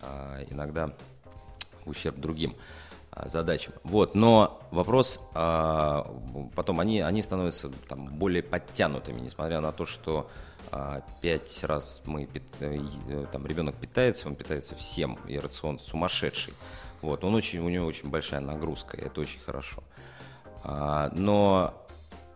а 0.00 0.44
иногда 0.50 0.90
в 1.86 1.90
ущерб 1.90 2.16
другим. 2.16 2.54
А, 3.14 3.28
задачам. 3.28 3.74
Вот, 3.84 4.14
но 4.14 4.60
вопрос, 4.70 5.20
а, 5.34 6.10
потом 6.56 6.80
они, 6.80 7.00
они 7.00 7.20
становятся 7.20 7.70
там, 7.86 8.06
более 8.06 8.42
подтянутыми, 8.42 9.20
несмотря 9.20 9.60
на 9.60 9.70
то, 9.70 9.84
что 9.84 10.30
а, 10.70 11.02
пять 11.20 11.62
раз 11.64 12.00
мы, 12.06 12.26
э, 12.60 12.78
е- 13.08 13.26
там, 13.30 13.46
ребенок 13.46 13.76
питается, 13.76 14.28
он 14.28 14.34
питается 14.34 14.74
всем, 14.74 15.18
и 15.28 15.36
рацион 15.36 15.78
сумасшедший. 15.78 16.54
Вот, 17.02 17.22
он 17.22 17.34
очень, 17.34 17.58
у 17.58 17.68
него 17.68 17.84
очень 17.86 18.08
большая 18.08 18.40
нагрузка, 18.40 18.96
и 18.96 19.04
это 19.04 19.20
очень 19.20 19.40
хорошо. 19.40 19.84
А, 20.64 21.10
но 21.12 21.74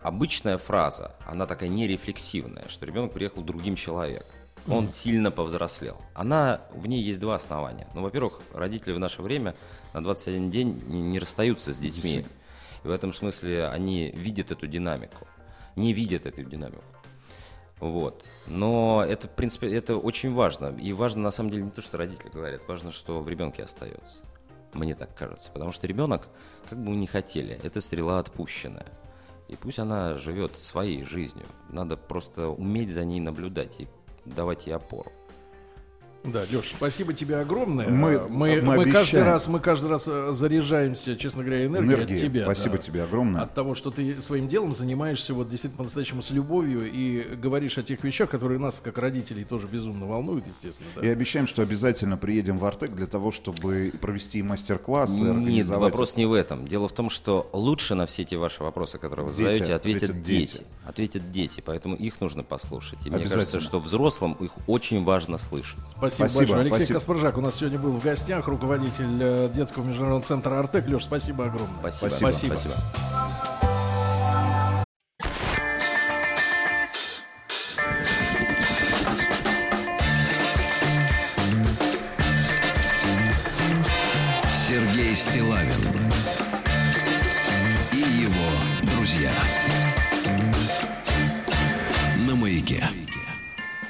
обычная 0.02 0.58
фраза, 0.58 1.12
она 1.26 1.46
такая 1.46 1.70
нерефлексивная, 1.70 2.68
что 2.68 2.84
ребенок 2.84 3.12
приехал 3.12 3.40
другим 3.42 3.76
человеком. 3.76 4.28
Он 4.68 4.88
сильно 4.88 5.30
повзрослел. 5.30 5.96
Она, 6.12 6.60
в 6.72 6.86
ней 6.88 7.00
есть 7.00 7.20
два 7.20 7.36
основания. 7.36 7.86
Ну, 7.94 8.02
во-первых, 8.02 8.40
родители 8.52 8.92
в 8.92 8.98
наше 8.98 9.22
время 9.22 9.54
на 9.96 10.02
21 10.02 10.50
день 10.50 10.82
не, 10.88 11.00
не 11.00 11.18
расстаются 11.18 11.72
с 11.72 11.78
детьми. 11.78 12.26
И 12.84 12.86
в 12.86 12.90
этом 12.90 13.14
смысле 13.14 13.66
они 13.68 14.10
видят 14.10 14.50
эту 14.50 14.66
динамику. 14.66 15.26
Не 15.74 15.94
видят 15.94 16.26
эту 16.26 16.44
динамику. 16.44 16.84
Вот. 17.80 18.24
Но 18.46 19.02
это, 19.08 19.26
в 19.26 19.30
принципе, 19.30 19.74
это 19.74 19.96
очень 19.96 20.34
важно. 20.34 20.76
И 20.78 20.92
важно, 20.92 21.22
на 21.22 21.30
самом 21.30 21.50
деле, 21.50 21.62
не 21.64 21.70
то, 21.70 21.80
что 21.80 21.96
родители 21.96 22.28
говорят, 22.28 22.68
важно, 22.68 22.92
что 22.92 23.20
в 23.20 23.28
ребенке 23.28 23.62
остается. 23.62 24.16
Мне 24.74 24.94
так 24.94 25.14
кажется. 25.14 25.50
Потому 25.50 25.72
что 25.72 25.86
ребенок, 25.86 26.28
как 26.68 26.78
бы 26.78 26.90
мы 26.90 26.96
ни 26.96 27.06
хотели, 27.06 27.58
это 27.62 27.80
стрела 27.80 28.18
отпущенная. 28.18 28.86
И 29.48 29.56
пусть 29.56 29.78
она 29.78 30.14
живет 30.16 30.58
своей 30.58 31.04
жизнью. 31.04 31.46
Надо 31.70 31.96
просто 31.96 32.48
уметь 32.48 32.92
за 32.92 33.04
ней 33.04 33.20
наблюдать 33.20 33.80
и 33.80 33.88
давать 34.26 34.66
ей 34.66 34.74
опору. 34.74 35.10
Да, 36.32 36.42
Леш, 36.50 36.70
спасибо 36.76 37.12
тебе 37.12 37.36
огромное. 37.36 37.88
Мы- 37.88 38.14
А, 38.16 38.26
мы, 38.28 38.60
мы 38.62 38.76
мы 38.76 38.92
каждый 38.92 39.22
раз, 39.22 39.46
мы 39.48 39.60
каждый 39.60 39.90
раз 39.90 40.04
э, 40.08 40.32
заряжаемся, 40.32 41.16
честно 41.16 41.42
говоря, 41.44 41.64
энергией 41.66 41.94
Энергия. 41.94 42.14
от 42.14 42.20
тебя. 42.20 42.44
Спасибо 42.44 42.76
да. 42.76 42.82
тебе 42.82 43.02
огромное. 43.04 43.42
От 43.42 43.54
того, 43.54 43.74
что 43.74 43.90
ты 43.90 44.20
своим 44.20 44.48
делом 44.48 44.74
занимаешься 44.74 45.34
вот 45.34 45.48
действительно 45.48 45.78
по-настоящему 45.78 46.22
с 46.22 46.30
любовью 46.30 46.90
и 46.90 47.34
говоришь 47.36 47.78
о 47.78 47.82
тех 47.82 48.02
вещах, 48.04 48.30
которые 48.30 48.58
нас, 48.58 48.80
как 48.82 48.98
родителей, 48.98 49.44
тоже 49.44 49.66
безумно 49.66 50.06
волнуют, 50.06 50.46
естественно. 50.46 50.88
да. 50.96 51.06
И 51.06 51.08
обещаем, 51.08 51.46
что 51.46 51.62
обязательно 51.62 52.16
приедем 52.16 52.58
в 52.58 52.64
Артек 52.64 52.94
для 52.94 53.06
того, 53.06 53.30
чтобы 53.32 53.92
провести 54.00 54.42
мастер-классы, 54.42 55.22
Нет, 55.22 55.36
организовать... 55.36 55.92
вопрос 55.92 56.16
не 56.16 56.26
в 56.26 56.32
этом. 56.32 56.66
Дело 56.66 56.88
в 56.88 56.92
том, 56.92 57.10
что 57.10 57.48
лучше 57.52 57.94
на 57.94 58.06
все 58.06 58.22
эти 58.22 58.34
ваши 58.34 58.62
вопросы, 58.62 58.98
которые 58.98 59.26
вы 59.26 59.32
Дети 59.32 59.42
задаете, 59.42 59.74
ответят, 59.74 60.02
ответят 60.02 60.22
дети. 60.22 60.52
дети. 60.56 60.66
Ответят 60.86 61.30
дети, 61.30 61.62
поэтому 61.64 61.94
их 61.96 62.20
нужно 62.20 62.42
послушать. 62.42 62.98
И 63.04 63.10
мне 63.10 63.24
кажется, 63.26 63.60
что 63.60 63.80
взрослым 63.80 64.32
их 64.34 64.50
очень 64.66 65.04
важно 65.04 65.38
слышать. 65.38 65.80
Спасибо, 65.96 66.15
большое. 66.18 66.60
Алексей 66.60 66.92
Каспаржак 66.92 67.38
у 67.38 67.40
нас 67.40 67.56
сегодня 67.56 67.78
был 67.78 67.92
в 67.92 68.02
гостях, 68.02 68.48
руководитель 68.48 69.18
э, 69.20 69.50
детского 69.52 69.84
международного 69.84 70.24
центра 70.24 70.58
«Артек». 70.58 70.86
Леш, 70.88 71.04
спасибо 71.04 71.46
огромное. 71.46 71.90
Спасибо. 71.90 72.30
Спасибо. 72.30 72.74
Сергей 84.68 85.14
Стилавин 85.14 86.06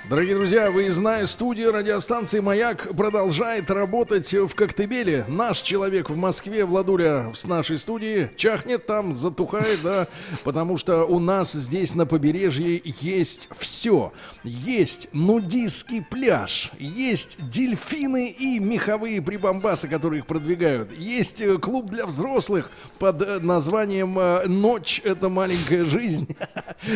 Дорогие 0.08 0.36
друзья, 0.36 0.70
выездная 0.70 1.26
студия 1.26 1.72
радиостанции 1.72 2.38
«Маяк» 2.38 2.94
продолжает 2.96 3.72
работать 3.72 4.32
в 4.32 4.54
Коктебеле. 4.54 5.24
Наш 5.26 5.62
человек 5.62 6.10
в 6.10 6.16
Москве, 6.16 6.64
Владуля, 6.64 7.32
с 7.34 7.44
нашей 7.44 7.76
студии, 7.76 8.30
чахнет 8.36 8.86
там, 8.86 9.16
затухает, 9.16 9.80
да, 9.82 10.06
потому 10.44 10.76
что 10.76 11.06
у 11.06 11.18
нас 11.18 11.54
здесь 11.54 11.96
на 11.96 12.06
побережье 12.06 12.80
есть 13.00 13.48
все. 13.58 14.12
Есть 14.44 15.08
нудистский 15.12 16.04
пляж, 16.04 16.70
есть 16.78 17.38
дельфины 17.50 18.28
и 18.30 18.60
меховые 18.60 19.20
прибамбасы, 19.20 19.88
которые 19.88 20.20
их 20.20 20.26
продвигают. 20.26 20.96
Есть 20.96 21.40
э, 21.40 21.58
клуб 21.58 21.90
для 21.90 22.06
взрослых 22.06 22.70
под 23.00 23.22
э, 23.22 23.40
названием 23.40 24.16
э, 24.16 24.46
«Ночь– 24.46 25.00
это 25.04 25.28
маленькая 25.28 25.84
жизнь». 25.84 26.28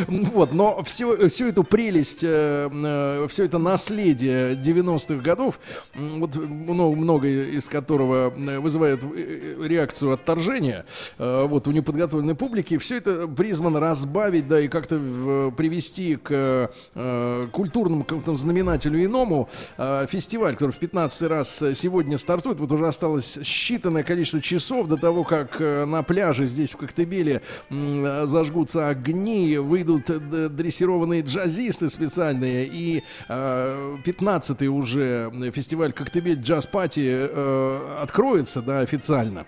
Вот, 0.06 0.52
но 0.52 0.82
всю, 0.84 1.28
всю 1.28 1.46
эту 1.46 1.64
прелесть, 1.64 2.22
все 3.28 3.44
это 3.44 3.58
наследие 3.58 4.54
90-х 4.54 5.22
годов, 5.22 5.60
вот 5.94 6.36
много, 6.36 6.96
многое 6.96 7.50
из 7.50 7.66
которого 7.66 8.32
э, 8.36 8.58
вызывает 8.58 9.04
э, 9.04 9.56
реакцию 9.62 10.12
отторжения, 10.12 10.84
э, 11.18 11.46
вот 11.46 11.66
у 11.66 11.72
неподготовленной 11.72 12.34
публики, 12.34 12.78
все 12.78 12.96
это 12.96 13.28
призвано 13.28 13.80
разбавить, 13.80 14.48
да, 14.48 14.60
и 14.60 14.68
как-то 14.68 15.52
привести 15.56 16.16
к 16.16 16.70
э, 16.94 17.46
культурному 17.52 18.04
какому-то 18.04 18.36
знаменателю 18.36 19.04
иному 19.04 19.48
э, 19.76 20.06
фестиваль, 20.10 20.54
который 20.54 20.72
в 20.72 20.78
15 20.78 21.22
раз 21.22 21.62
сегодня 21.74 22.18
стартует. 22.18 22.60
Вот 22.60 22.72
уже 22.72 22.86
осталось 22.86 23.38
считанное 23.38 24.02
количество 24.02 24.40
часов 24.40 24.88
до 24.88 24.96
того, 24.96 25.24
как 25.24 25.60
э, 25.60 25.84
на 25.84 26.02
пляже 26.02 26.46
здесь 26.46 26.72
в 26.72 26.76
Коктебеле 26.76 27.42
э, 27.70 28.24
зажгутся 28.26 28.88
огни, 28.88 29.56
выйдут 29.56 30.10
э, 30.10 30.48
дрессированные 30.48 31.22
джазисты 31.22 31.88
специальные 31.88 32.66
и 32.66 32.89
15-й 33.28 34.66
уже 34.68 35.30
фестиваль 35.54 35.92
Коктебель 35.92 36.40
Джаз 36.40 36.66
Пати 36.66 37.06
э, 37.06 37.98
откроется, 38.02 38.62
да, 38.62 38.80
официально. 38.80 39.46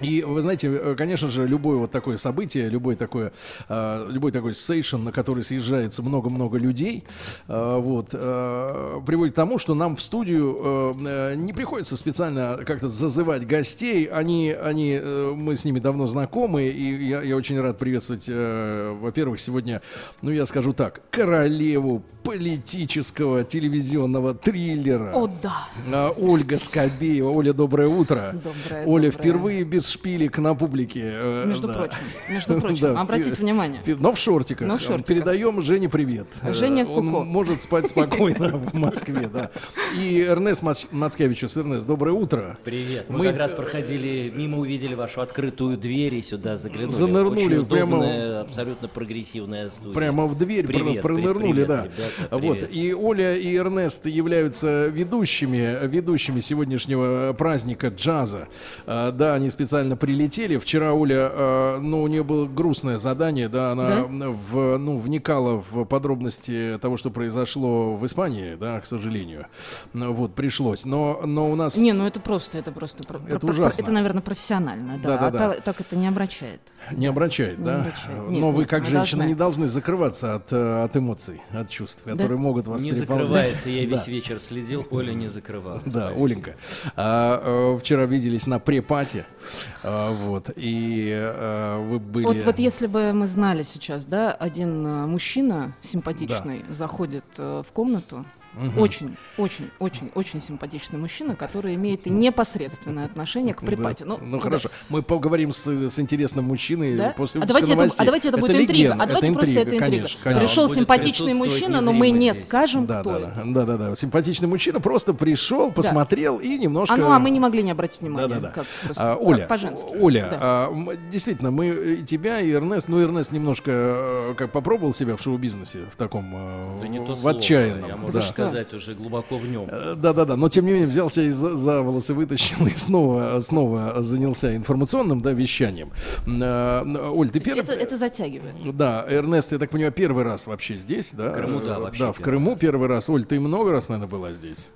И 0.00 0.22
вы 0.22 0.40
знаете, 0.40 0.68
э, 0.68 0.94
конечно 0.96 1.28
же, 1.28 1.46
любое 1.46 1.78
вот 1.78 1.90
такое 1.90 2.16
событие, 2.16 2.68
любой 2.68 2.94
такой, 2.96 3.30
э, 3.68 4.06
любой 4.10 4.32
такой 4.32 4.54
сейшн, 4.54 4.98
на 4.98 5.12
который 5.12 5.42
съезжается 5.44 6.02
много-много 6.02 6.58
людей, 6.58 7.04
э, 7.48 7.78
вот, 7.80 8.10
э, 8.12 9.00
приводит 9.06 9.34
к 9.34 9.36
тому, 9.36 9.58
что 9.58 9.74
нам 9.74 9.96
в 9.96 10.02
студию 10.02 10.96
э, 11.04 11.34
не 11.36 11.52
приходится 11.52 11.96
специально 11.96 12.58
как-то 12.64 12.88
зазывать 12.88 13.46
гостей. 13.46 14.04
Они, 14.06 14.50
они, 14.52 14.98
э, 15.00 15.32
мы 15.36 15.56
с 15.56 15.64
ними 15.64 15.78
давно 15.78 16.06
знакомы, 16.06 16.64
и 16.64 17.06
я, 17.06 17.22
я 17.22 17.36
очень 17.36 17.60
рад 17.60 17.78
приветствовать, 17.78 18.24
э, 18.28 18.96
во-первых, 19.00 19.40
сегодня, 19.40 19.82
ну 20.22 20.30
я 20.30 20.46
скажу 20.46 20.72
так, 20.72 21.00
королеву 21.10 22.02
политического 22.22 23.42
телевизионного 23.42 24.34
триллера. 24.34 25.12
О, 25.14 25.30
да. 25.42 26.10
Ольга 26.18 26.58
Скобеева. 26.58 27.30
Оля, 27.30 27.52
доброе 27.52 27.88
утро. 27.88 28.34
Доброе, 28.34 28.86
Оля 28.86 29.10
доброе. 29.10 29.10
впервые 29.10 29.64
без 29.64 29.87
шпилек 29.90 30.38
на 30.38 30.54
публике. 30.54 31.02
э, 31.04 31.44
Между 31.46 31.68
да. 31.68 31.74
прочим, 31.74 31.98
между 32.30 32.54
прочим, 32.60 32.94
Да, 32.94 33.00
обратите 33.00 33.30
в- 33.34 33.38
внимание. 33.40 33.80
Но 33.86 34.12
в 34.12 34.18
шортиках. 34.18 34.66
Но 34.68 34.76
в 34.76 34.80
шортиках. 34.80 35.06
Передаем 35.06 35.62
Жене 35.62 35.88
привет. 35.88 36.26
Женя 36.52 36.82
Э, 36.84 36.86
Он 36.86 37.10
ку-ку. 37.12 37.24
может 37.24 37.62
спать 37.62 37.90
спокойно 37.90 38.56
в 38.58 38.74
Москве, 38.74 39.28
да. 39.32 39.50
И 39.98 40.20
Эрнест 40.20 40.62
Мац- 40.62 40.86
Мацкевичус. 40.90 41.56
Эрнест, 41.56 41.86
доброе 41.86 42.12
утро. 42.12 42.58
Привет. 42.64 43.06
Мы, 43.08 43.18
Мы, 43.18 43.24
как 43.24 43.36
раз 43.36 43.52
проходили 43.52 44.32
мимо, 44.34 44.58
увидели 44.58 44.94
вашу 44.94 45.20
открытую 45.20 45.76
дверь 45.78 46.14
и 46.16 46.22
сюда 46.22 46.56
заглянули. 46.56 46.90
Занырнули 46.94 47.56
Очень 47.58 47.66
прямо- 47.66 47.96
удобная, 47.98 48.40
абсолютно 48.42 48.88
прогрессивная 48.88 49.70
студия. 49.70 49.94
Прямо 49.94 50.26
в 50.26 50.36
дверь 50.36 50.66
Привет, 50.66 51.02
пронырнули, 51.02 51.52
привет, 51.64 51.68
да. 51.68 51.82
ребята, 51.84 52.00
вот. 52.30 52.40
привет. 52.58 52.68
И 52.72 52.94
Оля 52.94 53.36
и 53.36 53.54
Эрнест 53.56 54.06
являются 54.06 54.86
ведущими, 54.86 55.86
ведущими 55.86 56.40
сегодняшнего 56.40 57.32
праздника 57.32 57.88
джаза. 57.88 58.48
А, 58.86 59.12
да, 59.12 59.34
они 59.34 59.50
специально 59.50 59.77
прилетели. 59.96 60.56
Вчера 60.58 60.92
Оля, 60.92 61.30
а, 61.32 61.78
ну, 61.80 62.02
у 62.02 62.06
нее 62.08 62.22
было 62.24 62.46
грустное 62.46 62.98
задание, 62.98 63.48
да, 63.48 63.72
она 63.72 64.04
в, 64.04 64.76
ну, 64.78 64.98
вникала 64.98 65.62
в 65.70 65.84
подробности 65.84 66.78
того, 66.80 66.96
что 66.96 67.10
произошло 67.10 67.96
в 67.96 68.04
Испании, 68.06 68.54
да, 68.54 68.80
к 68.80 68.86
сожалению. 68.86 69.46
Ну, 69.92 70.12
вот, 70.12 70.34
пришлось. 70.34 70.84
Но, 70.84 71.20
но 71.24 71.50
у 71.50 71.54
нас... 71.54 71.76
Не, 71.76 71.92
ну 71.92 72.04
это 72.06 72.20
просто, 72.20 72.58
это 72.58 72.72
просто, 72.72 73.02
про- 73.06 73.20
Это 73.26 73.38
про- 73.38 73.48
ужасно. 73.50 73.82
это, 73.82 73.90
наверное, 73.92 74.22
профессионально, 74.22 74.98
да. 75.02 75.16
Да-да-да. 75.18 75.46
А 75.50 75.54
та- 75.54 75.60
так 75.60 75.80
это 75.80 75.96
не 75.96 76.06
обращает. 76.08 76.60
Не 76.92 77.06
обращает, 77.06 77.58
Не 77.58 77.64
да? 77.64 77.80
обращает. 77.82 78.28
Нет, 78.30 78.40
Но 78.40 78.50
вы, 78.50 78.64
как 78.64 78.84
женщина, 78.84 79.18
должны. 79.22 79.28
не 79.28 79.34
должны 79.34 79.66
закрываться 79.66 80.34
от, 80.36 80.52
э, 80.52 80.82
от 80.84 80.96
эмоций, 80.96 81.42
от 81.52 81.68
чувств, 81.68 82.02
которые 82.02 82.38
могут 82.38 82.66
вас 82.66 82.80
Не 82.80 82.92
закрывается, 82.92 83.68
я 83.68 83.84
весь 83.86 84.04
Да. 84.04 84.10
вечер 84.10 84.40
следил, 84.40 84.86
Оля 84.90 85.12
не 85.12 85.28
закрывалась. 85.28 85.82
Да, 85.84 86.08
Оленька. 86.16 86.54
А, 86.96 87.74
э, 87.74 87.78
вчера 87.80 88.06
виделись 88.06 88.46
на 88.46 88.58
препате, 88.58 89.26
а, 89.28 89.67
вот, 89.82 90.50
и 90.56 91.10
э, 91.12 91.78
вы 91.88 91.98
были... 91.98 92.24
Вот, 92.24 92.42
вот 92.42 92.58
если 92.58 92.86
бы 92.86 93.12
мы 93.12 93.26
знали 93.26 93.62
сейчас, 93.62 94.04
да, 94.06 94.32
один 94.32 94.86
э, 94.86 95.06
мужчина 95.06 95.74
симпатичный 95.80 96.64
заходит 96.70 97.24
э, 97.38 97.62
в 97.66 97.72
комнату, 97.72 98.24
Мгм. 98.58 98.78
Очень, 98.80 99.16
очень, 99.36 99.70
очень, 99.78 100.10
очень 100.14 100.40
симпатичный 100.40 100.98
мужчина, 100.98 101.36
который 101.36 101.74
имеет 101.76 102.06
непосредственное 102.06 103.04
отношение 103.06 103.54
к 103.54 103.62
припате. 103.62 104.04
Да. 104.04 104.10
Ну, 104.10 104.18
Ну, 104.22 104.40
хорошо, 104.40 104.68
мы 104.88 105.02
поговорим 105.02 105.52
с, 105.52 105.66
с 105.66 105.98
интересным 105.98 106.44
мужчиной 106.46 106.96
Да? 106.96 107.14
после 107.16 107.40
а, 107.40 107.46
выпуска 107.46 107.62
давайте 107.68 107.72
это, 107.88 108.02
а 108.02 108.04
давайте 108.04 108.28
это, 108.28 108.38
будет 108.38 108.50
интрига. 108.60 108.72
легенда, 108.72 109.04
А 109.04 109.06
давайте 109.06 109.32
просто 109.32 109.52
это 109.54 109.62
интрига. 109.62 109.84
конечно, 109.84 110.20
конечно. 110.22 110.46
Пришел 110.46 110.68
симпатичный 110.68 111.34
мужчина, 111.34 111.80
но 111.80 111.92
мы 111.92 112.10
не 112.10 112.32
здесь. 112.32 112.46
скажем, 112.46 112.86
Да, 112.86 113.00
кто 113.00 113.10
да, 113.12 113.18
это. 113.18 113.42
да, 113.46 113.64
да, 113.64 113.76
да, 113.76 113.88
да. 113.90 113.96
Симпатичный 113.96 114.48
мужчина 114.48 114.80
просто 114.80 115.14
пришел, 115.14 115.70
посмотрел 115.72 116.38
и 116.38 116.58
немножко. 116.58 116.94
А 116.94 116.96
ну, 116.96 117.10
а 117.10 117.18
мы 117.18 117.30
не 117.30 117.40
могли 117.40 117.62
не 117.62 117.70
обратить 117.70 118.00
внимания. 118.00 118.28
Да-да-да. 118.28 118.48
как 118.50 118.66
просто, 118.84 119.12
А, 119.12 119.16
Оля, 119.16 119.46
по-женски. 119.46 119.94
Оля, 120.00 120.28
Да. 120.30 120.38
а, 120.40 120.96
действительно, 121.10 121.50
мы 121.50 121.68
и 121.68 122.02
тебя, 122.04 122.40
и 122.40 122.50
Эрнест, 122.52 122.88
ну, 122.88 123.00
Эрнест 123.00 123.32
немножко 123.32 123.70
э, 123.70 124.34
как 124.36 124.50
попробовал 124.52 124.92
себя 124.94 125.16
в 125.16 125.22
шоу-бизнесе 125.22 125.80
в 125.92 125.96
таком, 125.96 126.30
э, 126.34 126.80
Да 126.80 126.88
не 126.88 126.98
то 127.04 127.14
в 127.14 127.26
отчаянном. 127.26 128.06
да. 128.12 128.20
Сказать 128.48 128.74
уже 128.74 128.94
глубоко 128.94 129.36
в 129.38 129.46
нем. 129.46 129.68
Э, 129.70 129.94
Да-да-да, 129.96 130.36
но 130.36 130.48
тем 130.48 130.66
не 130.66 130.72
менее 130.72 130.88
взялся 130.88 131.22
и 131.22 131.30
за, 131.30 131.56
за 131.56 131.82
волосы 131.82 132.14
вытащил 132.14 132.66
и 132.66 132.70
снова, 132.76 133.40
снова 133.40 134.02
занялся 134.02 134.54
информационным 134.54 135.20
да, 135.22 135.32
вещанием. 135.32 135.92
Э, 136.26 136.82
Оль, 137.10 137.30
ты 137.30 137.40
первый... 137.40 137.60
Это, 137.60 137.72
это 137.72 137.96
затягивает. 137.96 138.54
Да, 138.76 139.04
Эрнест, 139.08 139.52
я 139.52 139.58
так 139.58 139.70
понимаю, 139.70 139.92
первый 139.92 140.24
раз 140.24 140.46
вообще 140.46 140.76
здесь, 140.76 141.10
да? 141.12 141.30
В 141.30 141.34
Крыму, 141.34 141.60
да, 141.60 141.76
Э, 141.76 141.78
вообще 141.80 142.04
Да, 142.04 142.12
в 142.12 142.16
первый 142.16 142.24
Крыму 142.24 142.56
первый 142.56 142.88
раз. 142.88 143.08
Оль, 143.08 143.24
ты 143.24 143.38
много 143.40 143.70
раз, 143.72 143.88
наверное, 143.88 144.10
была 144.10 144.32
здесь? 144.32 144.68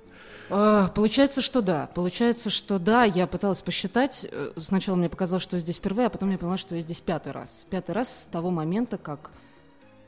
А, 0.49 0.89
Получается, 0.89 1.41
что 1.41 1.61
да. 1.61 1.89
Получается, 1.95 2.49
что 2.49 2.77
да. 2.79 3.03
Я 3.05 3.27
пыталась 3.27 3.61
посчитать. 3.61 4.27
Сначала 4.57 4.95
мне 4.95 5.09
показалось, 5.09 5.43
что 5.43 5.57
здесь 5.57 5.77
впервые, 5.77 6.07
а 6.07 6.09
потом 6.09 6.29
я 6.31 6.37
поняла, 6.37 6.57
что 6.57 6.75
я 6.75 6.81
здесь 6.81 6.99
пятый 6.99 7.31
раз. 7.31 7.65
Пятый 7.69 7.91
раз 7.91 8.23
с 8.23 8.27
того 8.27 8.51
момента, 8.51 8.97
как... 8.97 9.31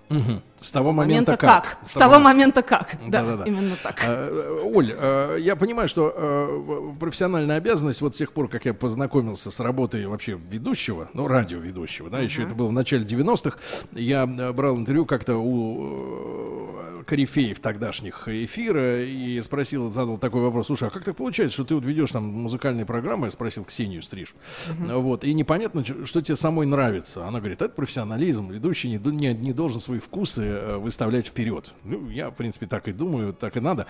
Мгм. 0.09 0.43
С 0.57 0.71
того 0.71 0.91
момента, 0.91 1.35
как. 1.35 1.77
С 1.83 1.93
того 1.93 2.19
момента 2.19 2.61
как. 2.61 2.97
Да, 3.07 3.23
Да-да-да. 3.23 3.43
именно 3.45 3.75
так. 3.81 4.03
Э, 4.05 4.61
Оль, 4.63 4.93
э, 4.95 5.37
я 5.39 5.55
понимаю, 5.55 5.89
что 5.89 6.13
э, 6.15 6.97
профессиональная 6.99 7.57
обязанность, 7.57 8.01
вот 8.01 8.15
с 8.15 8.17
тех 8.17 8.31
пор, 8.31 8.47
как 8.47 8.65
я 8.65 8.73
познакомился 8.73 9.51
с 9.51 9.59
работой 9.59 10.05
вообще 10.07 10.39
ведущего, 10.49 11.09
ну, 11.13 11.27
радиоведущего, 11.27 12.09
да, 12.09 12.19
еще 12.19 12.43
это 12.43 12.55
было 12.55 12.67
в 12.67 12.73
начале 12.73 13.03
90-х, 13.03 13.57
я 13.93 14.25
брал 14.25 14.77
интервью 14.77 15.05
как-то 15.05 15.35
у 15.37 17.03
корифеев 17.05 17.59
тогдашних 17.59 18.27
эфира 18.27 19.03
и 19.03 19.39
спросил, 19.41 19.89
задал 19.89 20.17
такой 20.17 20.41
вопрос, 20.41 20.67
слушай, 20.67 20.87
а 20.87 20.91
как 20.91 21.03
так 21.03 21.15
получается, 21.15 21.53
что 21.53 21.65
ты 21.65 21.75
вот 21.75 21.85
ведешь 21.85 22.11
там 22.11 22.23
музыкальные 22.23 22.85
программы, 22.85 23.27
я 23.27 23.31
спросил 23.31 23.63
Ксению 23.63 24.01
Стриж, 24.01 24.33
вот, 24.67 25.23
и 25.23 25.33
непонятно, 25.33 25.83
что 26.05 26.21
тебе 26.21 26.35
самой 26.35 26.65
нравится. 26.65 27.27
Она 27.27 27.39
говорит, 27.39 27.61
это 27.61 27.73
профессионализм, 27.73 28.49
ведущий 28.49 28.89
не, 28.89 28.97
не, 28.97 29.33
не 29.33 29.53
должен 29.53 29.79
свои 29.95 29.99
вкусы 29.99 30.41
э, 30.43 30.77
выставлять 30.77 31.27
вперед. 31.27 31.73
Ну, 31.83 32.09
я, 32.09 32.29
в 32.29 32.35
принципе, 32.35 32.65
так 32.65 32.87
и 32.87 32.91
думаю, 32.91 33.33
так 33.33 33.57
и 33.57 33.59
надо. 33.59 33.87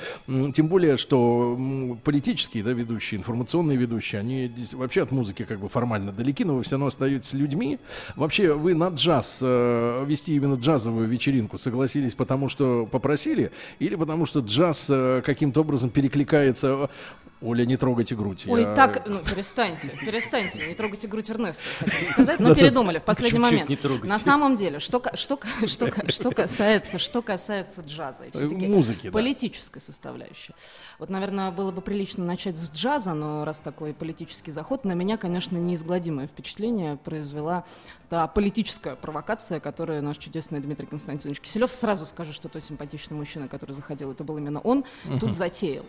Тем 0.54 0.68
более, 0.68 0.98
что 0.98 1.58
политические, 2.04 2.64
да, 2.64 2.72
ведущие, 2.72 3.20
информационные 3.20 3.78
ведущие, 3.78 4.20
они 4.20 4.52
вообще 4.74 5.04
от 5.04 5.12
музыки 5.12 5.46
как 5.46 5.60
бы 5.60 5.70
формально 5.70 6.12
далеки, 6.12 6.44
но 6.44 6.56
вы 6.56 6.64
все 6.64 6.72
равно 6.72 6.88
остаетесь 6.88 7.34
людьми. 7.34 7.80
Вообще, 8.16 8.54
вы 8.54 8.74
на 8.74 8.90
джаз, 8.90 9.40
э, 9.42 10.06
вести 10.08 10.36
именно 10.36 10.56
джазовую 10.56 11.08
вечеринку 11.08 11.58
согласились 11.58 12.14
потому, 12.14 12.50
что 12.50 12.86
попросили, 12.86 13.52
или 13.80 13.96
потому, 13.96 14.26
что 14.26 14.40
джаз 14.40 14.88
э, 14.90 15.22
каким-то 15.26 15.62
образом 15.62 15.90
перекликается... 15.90 16.90
Оля, 17.42 17.66
не 17.66 17.76
трогайте 17.78 18.16
грудь. 18.16 18.46
Ой, 18.48 18.62
я- 18.62 18.74
так, 18.76 19.08
ну, 19.08 19.20
перестаньте, 19.20 19.90
перестаньте, 20.06 20.68
не 20.68 20.74
трогайте 20.74 21.08
грудь 21.08 21.30
Эрнеста, 21.30 21.64
хотела 21.80 22.12
сказать, 22.12 22.40
но 22.40 22.56
передумали 22.56 23.00
в 23.00 23.04
последний 23.04 23.40
момент. 23.40 23.70
На 24.04 24.18
самом 24.18 24.56
деле, 24.56 24.80
что, 24.80 25.00
ка- 25.02 25.16
что, 25.18 25.36
ка- 25.36 25.48
что, 25.68 25.92
ка- 25.92 26.10
что 26.12 26.32
касается, 26.32 26.98
что 26.98 27.22
касается 27.22 27.82
джаза, 27.82 28.24
и 28.26 28.32
всё-таки 28.32 28.68
Музыки, 28.68 29.08
да. 29.08 29.12
политической 29.12 29.80
составляющей. 29.82 30.54
Вот, 30.98 31.10
наверное, 31.10 31.52
было 31.52 31.72
бы 31.72 31.82
прилично 31.82 32.24
начать 32.24 32.56
с 32.58 32.72
джаза, 32.72 33.14
но 33.14 33.44
раз 33.44 33.60
такой 33.60 33.94
политический 33.94 34.52
заход, 34.54 34.86
на 34.86 34.94
меня, 34.94 35.18
конечно, 35.18 35.58
неизгладимое 35.58 36.28
впечатление 36.28 36.96
произвела 36.96 37.66
та 38.10 38.28
политическая 38.28 38.96
провокация, 38.96 39.60
которую 39.60 40.02
наш 40.04 40.18
чудесный 40.18 40.62
Дмитрий 40.62 40.86
Константинович 40.88 41.42
Киселев, 41.42 41.70
сразу 41.72 42.06
скажу, 42.06 42.32
что 42.34 42.48
тот 42.50 42.64
симпатичный 42.64 43.18
мужчина, 43.18 43.48
который 43.50 43.74
заходил, 43.74 44.12
это 44.14 44.24
был 44.24 44.38
именно 44.38 44.62
он, 44.62 44.86
тут 45.20 45.36
затеял. 45.36 45.86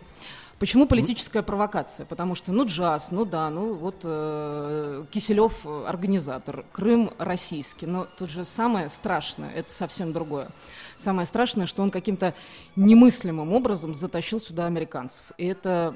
Почему 0.59 0.87
политическая 0.87 1.43
провокация? 1.43 2.07
Потому 2.07 2.33
что, 2.33 2.51
ну, 2.51 2.65
джаз, 2.65 3.11
ну 3.11 3.25
да, 3.25 3.49
ну 3.51 3.75
вот 3.75 4.01
э, 4.03 5.05
Киселев 5.11 5.65
э, 5.65 5.85
организатор, 5.85 6.65
Крым 6.71 7.11
российский, 7.19 7.85
но 7.85 8.07
тут 8.17 8.31
же 8.31 8.43
самое 8.43 8.89
страшное, 8.89 9.51
это 9.51 9.71
совсем 9.71 10.13
другое. 10.13 10.49
Самое 10.95 11.27
страшное, 11.27 11.67
что 11.67 11.83
он 11.83 11.91
каким-то 11.91 12.33
немыслимым 12.75 13.53
образом 13.53 13.93
затащил 13.93 14.39
сюда 14.39 14.65
американцев. 14.65 15.31
И 15.37 15.45
это, 15.45 15.95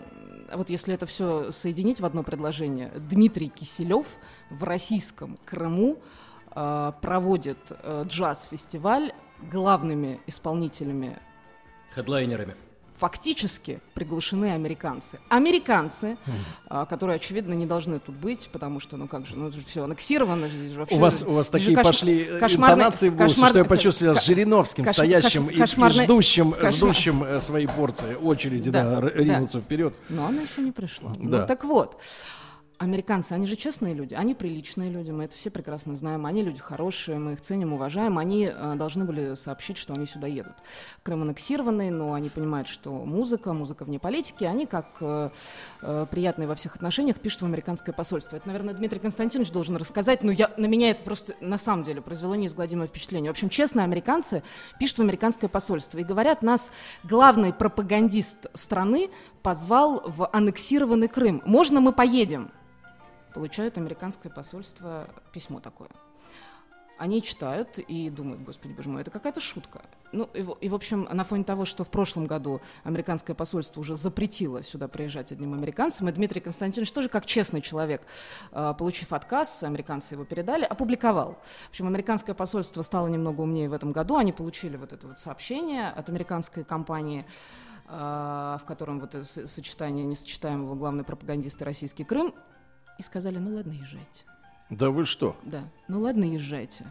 вот 0.53 0.69
если 0.69 0.93
это 0.93 1.07
все 1.07 1.49
соединить 1.49 1.99
в 1.99 2.05
одно 2.05 2.21
предложение, 2.21 2.91
Дмитрий 2.95 3.49
Киселев 3.49 4.05
в 4.51 4.63
российском 4.63 5.39
Крыму 5.43 5.97
э, 6.53 6.91
проводит 7.01 7.71
э, 7.71 8.03
джаз-фестиваль 8.05 9.11
главными 9.51 10.21
исполнителями 10.27 11.17
Хедлайнерами. 11.95 12.55
Фактически 13.01 13.79
приглашены 13.95 14.51
американцы. 14.53 15.17
Американцы, 15.27 16.17
а, 16.69 16.85
которые, 16.85 17.15
очевидно, 17.15 17.53
не 17.55 17.65
должны 17.65 17.99
тут 17.99 18.13
быть, 18.15 18.47
потому 18.51 18.79
что, 18.79 18.95
ну 18.95 19.07
как 19.07 19.25
же, 19.25 19.35
ну 19.35 19.49
все 19.65 19.83
аннексировано, 19.85 20.47
здесь 20.49 20.75
вообще... 20.75 20.95
У 20.95 20.99
вас, 20.99 21.23
у 21.25 21.31
вас 21.33 21.49
такие 21.49 21.75
кош- 21.75 21.83
пошли 21.83 22.23
интонации 22.27 23.09
в 23.09 23.15
кошмар- 23.15 23.49
что 23.49 23.57
я 23.57 23.65
почувствовал 23.65 24.15
с 24.15 24.23
Жириновским, 24.23 24.85
кош- 24.85 24.93
стоящим 24.93 25.47
кош- 25.49 25.51
и- 25.51 26.01
и, 26.01 26.03
ждущим, 26.05 26.51
кошмар- 26.53 26.71
ждущим 26.73 27.23
э, 27.23 27.41
своей 27.41 27.67
порции, 27.67 28.13
очереди, 28.21 28.69
да, 28.69 28.99
р- 28.99 29.13
ринуться 29.15 29.61
вперед. 29.61 29.95
Но 30.09 30.27
она 30.27 30.43
еще 30.43 30.61
не 30.61 30.71
пришла. 30.71 31.11
Да. 31.17 31.39
Ну 31.41 31.47
так 31.47 31.63
вот, 31.63 31.99
американцы, 32.81 33.33
они 33.33 33.45
же 33.45 33.55
честные 33.55 33.93
люди, 33.93 34.15
они 34.15 34.33
приличные 34.33 34.89
люди, 34.89 35.11
мы 35.11 35.25
это 35.25 35.35
все 35.35 35.51
прекрасно 35.51 35.95
знаем, 35.95 36.25
они 36.25 36.41
люди 36.41 36.59
хорошие, 36.59 37.19
мы 37.19 37.33
их 37.33 37.41
ценим, 37.41 37.73
уважаем, 37.73 38.17
они 38.17 38.51
э, 38.51 38.73
должны 38.75 39.05
были 39.05 39.35
сообщить, 39.35 39.77
что 39.77 39.93
они 39.93 40.07
сюда 40.07 40.25
едут. 40.25 40.55
Крым 41.03 41.21
аннексированный, 41.21 41.91
но 41.91 42.13
они 42.13 42.29
понимают, 42.29 42.67
что 42.67 42.91
музыка, 42.91 43.53
музыка 43.53 43.85
вне 43.85 43.99
политики, 43.99 44.45
они 44.45 44.65
как 44.65 44.97
э, 44.99 45.29
э, 45.83 46.07
приятные 46.09 46.47
во 46.47 46.55
всех 46.55 46.75
отношениях 46.75 47.19
пишут 47.19 47.43
в 47.43 47.45
американское 47.45 47.93
посольство. 47.93 48.35
Это, 48.35 48.47
наверное, 48.47 48.73
Дмитрий 48.73 48.99
Константинович 48.99 49.51
должен 49.51 49.75
рассказать, 49.75 50.23
но 50.23 50.31
я, 50.31 50.51
на 50.57 50.65
меня 50.65 50.89
это 50.89 51.03
просто 51.03 51.35
на 51.39 51.59
самом 51.59 51.83
деле 51.83 52.01
произвело 52.01 52.33
неизгладимое 52.33 52.87
впечатление. 52.87 53.29
В 53.29 53.33
общем, 53.35 53.49
честно, 53.49 53.83
американцы 53.83 54.41
пишут 54.79 54.97
в 54.97 55.01
американское 55.01 55.51
посольство 55.51 55.99
и 55.99 56.03
говорят, 56.03 56.41
нас 56.41 56.71
главный 57.03 57.53
пропагандист 57.53 58.47
страны 58.55 59.11
позвал 59.43 60.01
в 60.03 60.27
аннексированный 60.33 61.09
Крым. 61.09 61.43
Можно 61.45 61.79
мы 61.79 61.91
поедем? 61.91 62.51
Получают 63.33 63.77
американское 63.77 64.31
посольство 64.31 65.07
письмо 65.31 65.59
такое. 65.59 65.89
Они 67.01 67.23
читают 67.23 67.79
и 67.79 68.11
думают, 68.11 68.43
господи, 68.43 68.73
боже 68.73 68.89
мой, 68.89 69.01
это 69.01 69.09
какая-то 69.09 69.41
шутка. 69.41 69.81
Ну, 70.11 70.29
и, 70.35 70.45
и, 70.63 70.69
в 70.69 70.75
общем, 70.75 71.07
на 71.11 71.23
фоне 71.23 71.43
того, 71.43 71.65
что 71.65 71.83
в 71.83 71.89
прошлом 71.89 72.27
году 72.27 72.61
американское 72.83 73.35
посольство 73.35 73.81
уже 73.81 73.95
запретило 73.95 74.61
сюда 74.61 74.87
приезжать 74.87 75.31
одним 75.31 75.55
американцам, 75.55 76.09
и 76.09 76.11
Дмитрий 76.11 76.41
Константинович 76.41 76.91
тоже 76.91 77.09
как 77.09 77.25
честный 77.25 77.61
человек, 77.61 78.03
э, 78.51 78.75
получив 78.77 79.13
отказ, 79.13 79.63
американцы 79.63 80.13
его 80.13 80.25
передали, 80.25 80.63
опубликовал. 80.63 81.39
В 81.65 81.69
общем, 81.69 81.87
американское 81.87 82.35
посольство 82.35 82.83
стало 82.83 83.07
немного 83.07 83.41
умнее 83.41 83.67
в 83.67 83.73
этом 83.73 83.93
году, 83.93 84.17
они 84.17 84.31
получили 84.31 84.77
вот 84.77 84.93
это 84.93 85.07
вот 85.07 85.17
сообщение 85.17 85.87
от 85.87 86.07
американской 86.07 86.63
компании, 86.63 87.25
э, 87.87 87.91
в 88.61 88.63
котором 88.67 88.99
вот 88.99 89.15
сочетание 89.25 90.05
несочетаемого 90.05 90.75
главный 90.75 91.03
пропагандист 91.03 91.59
российский 91.63 92.03
Крым, 92.03 92.35
и 93.01 93.03
сказали, 93.03 93.39
ну 93.39 93.55
ладно, 93.55 93.71
езжайте. 93.71 94.23
Да 94.69 94.89
вы 94.89 95.05
что? 95.05 95.35
Да, 95.43 95.63
ну 95.89 95.99
ладно, 95.99 96.23
езжайте. 96.23 96.85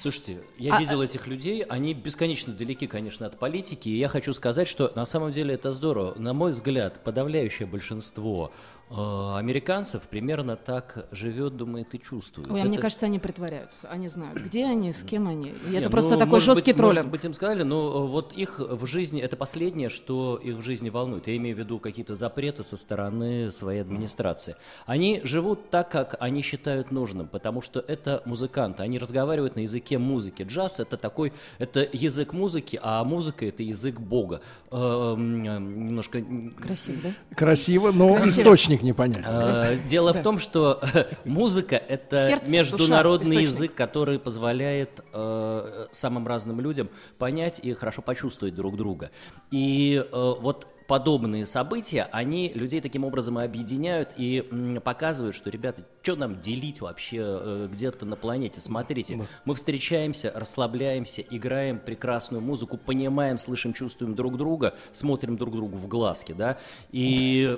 Слушайте, 0.00 0.40
я 0.58 0.74
А- 0.74 0.80
видел 0.80 1.00
этих 1.02 1.26
людей, 1.28 1.62
они 1.62 1.92
бесконечно 1.94 2.52
далеки, 2.52 2.86
конечно, 2.88 3.26
от 3.26 3.38
политики, 3.38 3.88
и 3.90 3.98
я 3.98 4.08
хочу 4.08 4.32
сказать, 4.32 4.66
что 4.66 4.90
на 4.96 5.04
самом 5.04 5.30
деле 5.30 5.54
это 5.54 5.72
здорово. 5.72 6.18
На 6.18 6.32
мой 6.32 6.52
взгляд, 6.52 7.04
подавляющее 7.04 7.68
большинство 7.68 8.52
американцев 8.90 10.02
примерно 10.02 10.56
так 10.56 11.06
живет, 11.12 11.56
думает 11.56 11.94
и 11.94 12.00
чувствует. 12.00 12.50
Ой, 12.50 12.60
а 12.60 12.64
мне 12.64 12.74
Это- 12.74 12.82
кажется, 12.82 13.06
они 13.06 13.18
притворяются. 13.20 13.88
Они 13.88 14.08
знают, 14.08 14.38
где 14.38 14.64
они, 14.64 14.92
с 14.92 15.04
кем 15.04 15.28
они. 15.28 15.50
И 15.66 15.70
Не, 15.70 15.76
это 15.76 15.84
ну, 15.84 15.90
просто 15.90 16.16
такой 16.16 16.32
может 16.32 16.46
жесткий 16.46 16.72
быть, 16.72 16.76
троллинг. 16.78 16.96
Может 16.96 17.10
быть, 17.12 17.24
им 17.24 17.32
сказали, 17.32 17.62
но 17.62 17.76
э, 17.76 18.08
вот 18.08 18.32
их 18.32 18.58
в 18.58 18.86
жизни, 18.86 19.20
это 19.20 19.36
последнее, 19.36 19.90
что 19.90 20.40
их 20.42 20.56
в 20.56 20.62
жизни 20.62 20.90
волнует. 20.90 21.28
Я 21.28 21.36
имею 21.36 21.54
в 21.54 21.58
виду 21.60 21.78
какие-то 21.78 22.16
запреты 22.16 22.64
со 22.64 22.76
стороны 22.76 23.52
своей 23.52 23.80
администрации. 23.80 24.56
Они 24.86 25.20
живут 25.22 25.70
так, 25.70 25.88
как 25.88 26.16
они 26.18 26.42
считают 26.42 26.90
нужным, 26.90 27.28
потому 27.28 27.62
что 27.62 27.78
это 27.86 28.22
музыканты. 28.24 28.82
Они 28.82 28.98
разговаривают 28.98 29.54
на 29.54 29.60
языке 29.60 29.98
музыки. 29.98 30.42
Джаз 30.42 30.80
это 30.80 30.96
такой, 30.96 31.32
это 31.58 31.86
язык 31.92 32.32
музыки, 32.32 32.80
а 32.82 33.04
музыка 33.04 33.46
это 33.46 33.62
язык 33.62 34.00
Бога. 34.00 34.40
Эм, 34.72 35.44
э, 35.44 35.58
Немножко... 35.60 36.24
Красиво, 36.60 36.98
да? 37.04 37.36
Красиво, 37.36 37.92
но 37.92 38.14
Красиво. 38.14 38.28
источник 38.42 38.79
них 38.80 38.82
не 38.82 38.92
понять. 38.92 39.24
Э, 39.26 39.76
Дело 39.88 40.12
в 40.12 40.22
том, 40.22 40.38
что 40.38 40.82
музыка 41.24 41.76
это 41.76 42.40
международный 42.46 43.42
язык, 43.42 43.74
который 43.74 44.18
позволяет 44.18 45.00
э, 45.12 45.86
самым 45.92 46.26
разным 46.26 46.60
людям 46.60 46.88
понять 47.18 47.60
и 47.62 47.74
хорошо 47.74 48.02
почувствовать 48.02 48.54
друг 48.54 48.76
друга. 48.76 49.10
И 49.50 50.04
э, 50.04 50.34
вот 50.40 50.66
подобные 50.90 51.46
события, 51.46 52.08
они 52.10 52.50
людей 52.52 52.80
таким 52.80 53.04
образом 53.04 53.38
и 53.38 53.44
объединяют 53.44 54.12
и 54.16 54.44
показывают, 54.84 55.36
что, 55.36 55.48
ребята, 55.48 55.84
что 56.02 56.16
нам 56.16 56.40
делить 56.40 56.80
вообще 56.80 57.18
э, 57.20 57.68
где-то 57.70 58.06
на 58.06 58.16
планете? 58.16 58.60
Смотрите, 58.60 59.24
мы 59.44 59.54
встречаемся, 59.54 60.32
расслабляемся, 60.34 61.22
играем 61.22 61.78
прекрасную 61.78 62.40
музыку, 62.40 62.76
понимаем, 62.76 63.38
слышим, 63.38 63.72
чувствуем 63.72 64.16
друг 64.16 64.36
друга, 64.36 64.74
смотрим 64.90 65.36
друг 65.36 65.54
другу 65.54 65.76
в 65.76 65.86
глазки, 65.86 66.32
да, 66.32 66.58
и... 66.90 67.56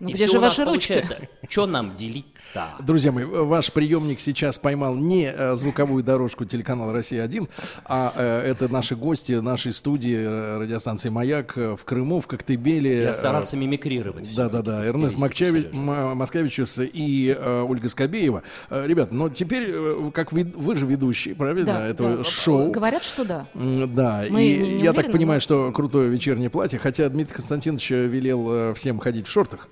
Ну 0.00 0.08
и 0.08 0.12
где 0.12 0.28
же 0.28 0.38
у 0.38 0.40
нас 0.40 0.56
ваши 0.56 0.70
ручки? 0.70 1.04
Что 1.48 1.66
нам 1.66 1.92
делить-то? 1.94 2.68
Друзья 2.78 3.10
мои, 3.10 3.24
ваш 3.24 3.72
приемник 3.72 4.20
сейчас 4.20 4.56
поймал 4.56 4.94
не 4.94 5.24
э, 5.28 5.54
звуковую 5.56 6.04
дорожку 6.04 6.44
телеканала 6.44 6.92
«Россия-1», 6.92 7.48
а 7.84 8.12
э, 8.14 8.50
это 8.50 8.68
наши 8.68 8.94
гости 8.94 9.32
нашей 9.32 9.72
студии 9.72 10.16
э, 10.16 10.58
радиостанции 10.58 11.08
«Маяк» 11.08 11.56
в 11.56 11.78
Крыму, 11.84 12.20
в 12.20 12.28
Коктебеле. 12.28 13.02
Я 13.02 13.12
старался 13.14 13.56
Э, 13.56 13.58
мимикрировать. 13.58 14.32
Да-да-да, 14.36 14.86
Эрнест 14.86 15.18
Макчавич, 15.18 15.66
М- 15.72 16.16
Москавичус 16.16 16.78
и 16.78 17.34
э, 17.36 17.62
Ольга 17.68 17.88
Скобеева. 17.88 18.44
Э, 18.70 18.86
ребят, 18.86 19.10
но 19.12 19.28
теперь, 19.30 19.64
э, 19.68 20.10
как 20.14 20.30
вы, 20.30 20.44
вы 20.54 20.76
же 20.76 20.86
ведущие, 20.86 21.34
правильно, 21.34 21.66
Да, 21.74 21.86
этого 21.88 22.18
да. 22.18 22.24
шоу. 22.24 22.70
Говорят, 22.70 23.02
что 23.02 23.24
да. 23.24 23.46
Да, 23.54 24.24
Мы 24.30 24.44
и 24.44 24.58
не- 24.58 24.74
не 24.76 24.84
я 24.84 24.92
так 24.92 25.10
понимаю, 25.10 25.38
но- 25.38 25.40
что 25.40 25.72
крутое 25.72 26.08
вечернее 26.08 26.50
платье, 26.50 26.78
хотя 26.78 27.08
Дмитрий 27.08 27.34
Константинович 27.34 27.90
велел 27.90 28.74
всем 28.74 29.00
ходить 29.00 29.26
в 29.26 29.30
шортах. 29.32 29.66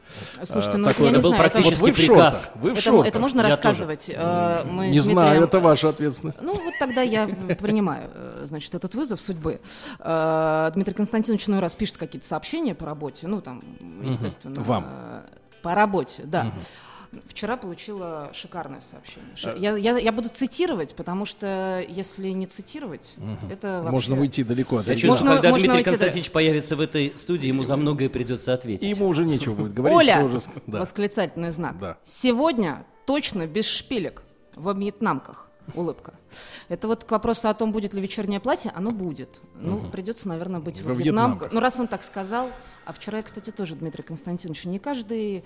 Слушайте, 0.45 0.77
Э, 0.77 0.81
ну 0.81 0.87
это 0.89 0.95
такое- 0.95 1.07
я 1.11 1.17
не 1.17 1.21
знаю, 1.21 1.43
это- 1.45 1.63
Вот 1.63 1.79
вы 1.79 1.93
в 1.93 1.99
шортах, 1.99 2.49
вы 2.57 2.71
в 2.75 2.79
это, 2.79 3.09
это 3.09 3.19
можно 3.21 3.43
рассказывать? 3.43 4.11
Э, 4.13 4.65
мы 4.65 4.89
Не 4.89 5.01
знаю, 5.01 5.17
Дмитрием- 5.31 5.45
это 5.45 5.61
ваша 5.61 5.89
ответственность. 5.89 6.39
Ну, 6.43 6.55
вот 6.55 6.75
тогда 6.79 7.03
я 7.03 7.27
принимаю, 7.27 8.11
э, 8.15 8.45
значит, 8.47 8.75
этот 8.75 8.95
вызов 8.95 9.21
судьбы. 9.21 9.61
Э, 10.01 10.71
Дмитрий 10.75 10.95
Константинович 10.95 11.49
иной 11.49 11.61
раз 11.61 11.75
пишет 11.75 11.97
какие-то 11.99 12.27
сообщения 12.27 12.75
по 12.75 12.87
работе, 12.87 13.27
ну, 13.27 13.41
там, 13.41 13.63
естественно. 14.03 14.63
Вам. 14.63 14.87
э, 14.89 15.21
По 15.63 15.75
работе, 15.75 16.23
да. 16.25 16.47
Вчера 17.27 17.57
получила 17.57 18.31
шикарное 18.33 18.81
сообщение. 18.81 19.35
Ш- 19.37 19.55
Я, 19.55 19.77
я, 19.77 19.99
я 19.99 20.13
буду 20.13 20.29
цитировать, 20.29 20.95
потому 20.95 21.25
что 21.27 21.85
если 21.89 22.29
не 22.31 22.47
цитировать, 22.47 23.15
это 23.51 23.79
вообще... 23.83 23.91
Можно 23.93 24.21
уйти 24.21 24.45
далеко 24.45 24.79
от 24.79 24.87
Я 24.87 24.97
чувствую, 24.97 25.35
когда 25.35 25.51
можно 25.51 25.59
Дмитрий 25.69 25.71
уйти, 25.79 25.85
да. 25.85 25.91
Константинович 25.91 26.31
появится 26.31 26.77
в 26.77 26.81
этой 26.81 27.13
студии, 27.17 27.47
ему 27.49 27.65
за 27.65 27.77
многое 27.77 28.09
придется 28.09 28.53
ответить. 28.55 28.85
И 28.85 28.89
ему 28.91 29.09
уже 29.09 29.25
нечего 29.25 29.55
будет 29.55 29.73
говорить. 29.75 29.97
Оля! 29.97 30.25
уже 30.25 30.41
да. 30.67 30.81
Восклицательный 30.81 31.51
знак. 31.51 31.79
Да. 31.79 31.99
Сегодня 32.03 32.85
точно 33.07 33.47
без 33.47 33.67
шпилек 33.67 34.23
во 34.55 34.73
вьетнамках. 34.73 35.46
Улыбка. 35.75 36.15
Это 36.69 36.87
вот 36.89 37.05
к 37.05 37.11
вопросу 37.11 37.49
о 37.49 37.55
том, 37.55 37.73
будет 37.73 37.93
ли 37.95 38.01
вечернее 38.01 38.41
платье, 38.41 38.71
оно 38.75 38.91
будет. 38.91 39.41
Ну, 39.55 39.81
придется, 39.91 40.29
наверное, 40.29 40.61
быть 40.61 40.81
во, 40.81 40.91
Во 40.91 40.95
Вьетнамках. 40.95 41.05
вьетнамках. 41.07 41.53
Ну, 41.53 41.61
раз 41.61 41.81
он 41.81 41.89
так 41.89 42.03
сказал. 42.03 42.51
А 42.85 42.93
вчера 42.93 43.19
я, 43.19 43.25
кстати, 43.25 43.51
тоже, 43.51 43.75
Дмитрий 43.75 44.05
Константинович, 44.05 44.65
не 44.67 44.79
каждый 44.79 45.45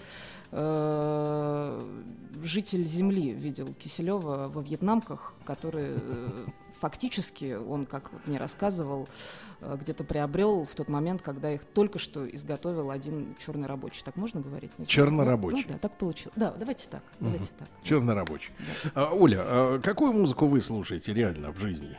э, 0.53 2.01
житель 2.43 2.85
земли 2.85 3.31
видел 3.33 3.73
Киселева 3.75 4.49
во 4.53 4.61
вьетнамках, 4.63 5.33
который 5.47 5.95
э, 5.97 6.45
фактически, 6.81 7.55
он, 7.55 7.87
как 7.87 8.11
мне 8.27 8.39
рассказывал, 8.39 9.09
э, 9.61 9.77
где-то 9.81 10.03
приобрел 10.05 10.65
в 10.65 10.75
тот 10.75 10.89
момент, 10.89 11.23
когда 11.23 11.53
их 11.53 11.65
только 11.65 11.99
что 11.99 12.29
изготовил 12.29 12.91
один 12.91 13.37
черный 13.45 13.69
рабочий. 13.69 14.03
Так 14.05 14.17
можно 14.17 14.41
говорить? 14.41 14.71
Не 14.79 14.85
знаю. 14.85 14.89
Чернорабочий. 14.89 15.65
Ну, 15.69 15.75
да, 15.75 15.79
так 15.79 15.97
получилось. 15.97 16.35
Да, 16.37 16.53
давайте 16.53 16.89
так. 16.89 17.03
Давайте 17.21 17.51
так. 17.59 17.69
Чернорабочий. 17.85 18.53
А, 18.95 19.13
Оля, 19.13 19.43
а 19.45 19.79
какую 19.81 20.13
музыку 20.13 20.47
вы 20.47 20.61
слушаете 20.61 21.13
реально 21.13 21.53
в 21.53 21.59
жизни? 21.59 21.97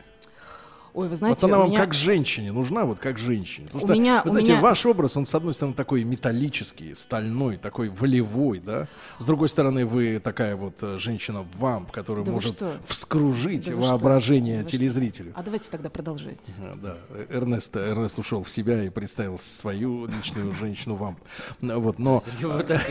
Ой, 0.94 1.08
вы 1.08 1.16
знаете, 1.16 1.38
вот 1.40 1.50
она 1.50 1.58
вам 1.58 1.70
меня- 1.70 1.80
как 1.80 1.94
женщине 1.94 2.52
нужна, 2.52 2.84
вот 2.84 2.98
как 2.98 3.16
женщине. 3.18 3.66
Потому 3.68 3.84
У 3.84 3.86
что, 3.88 3.94
меня- 3.94 4.20
вы 4.24 4.28
у 4.28 4.32
знаете, 4.32 4.52
меня- 4.52 4.60
ваш 4.60 4.84
образ, 4.84 5.16
он 5.16 5.24
с 5.24 5.34
одной 5.34 5.54
стороны 5.54 5.74
такой 5.74 6.04
металлический, 6.04 6.94
стальной, 6.94 7.56
такой 7.56 7.88
волевой, 7.88 8.58
да. 8.60 8.88
С 9.18 9.24
другой 9.24 9.48
стороны, 9.48 9.86
вы 9.86 10.20
такая 10.20 10.54
вот 10.54 10.74
э, 10.82 10.98
женщина-вамп, 10.98 11.90
которая 11.90 12.24
Да 12.26 12.32
может 12.32 12.56
что? 12.56 12.76
вскружить 12.86 13.70
Да 13.70 13.76
воображение 13.76 14.62
Да 14.62 14.68
телезрителю. 14.68 15.32
А 15.34 15.42
давайте 15.42 15.70
тогда 15.70 15.88
продолжайте. 15.88 16.52
А, 16.58 16.76
Да, 16.82 16.96
Эрнест, 17.30 17.74
Эрнест 17.76 18.18
ушел 18.18 18.42
в 18.42 18.50
себя 18.50 18.82
и 18.84 18.90
представил 18.90 19.38
свою 19.38 20.06
личную 20.06 20.54
женщину-вамп. 20.54 21.18
Ну, 21.62 21.80
Вот, 21.80 21.98
но... 21.98 22.22
Вы 22.42 22.62
так 22.64 22.82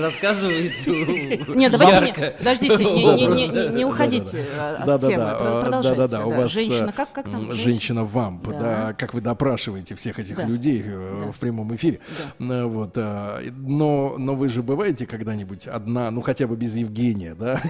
рассказываете. 0.00 1.44
Не, 1.54 1.68
давайте 1.68 2.34
подождите, 2.38 2.76
не, 3.72 3.84
уходите 3.84 4.46
от 4.58 5.00
темы, 5.00 5.24
про- 5.36 5.60
продолжайте. 5.62 5.98
да-да-да, 5.98 6.46
Женщина, 6.48 6.90
э, 6.90 6.92
как, 6.92 7.12
как 7.12 7.33
там? 7.36 7.52
Женщина-вамп, 7.54 8.48
Да. 8.48 8.58
да, 8.58 8.92
как 8.94 9.14
вы 9.14 9.20
допрашиваете 9.20 9.94
всех 9.94 10.18
этих 10.18 10.36
Да. 10.36 10.44
людей 10.44 10.82
э, 10.84 11.22
Да. 11.26 11.32
в 11.32 11.36
прямом 11.38 11.74
эфире. 11.74 12.00
Ну, 12.38 12.68
Вот, 12.68 12.92
а, 12.96 13.40
но, 13.56 14.16
но 14.18 14.34
вы 14.34 14.48
же 14.48 14.62
бываете 14.62 15.06
когда-нибудь 15.06 15.66
одна, 15.66 16.10
ну 16.10 16.22
хотя 16.22 16.46
бы 16.46 16.56
без 16.56 16.74
Евгения, 16.76 17.34
да, 17.34 17.60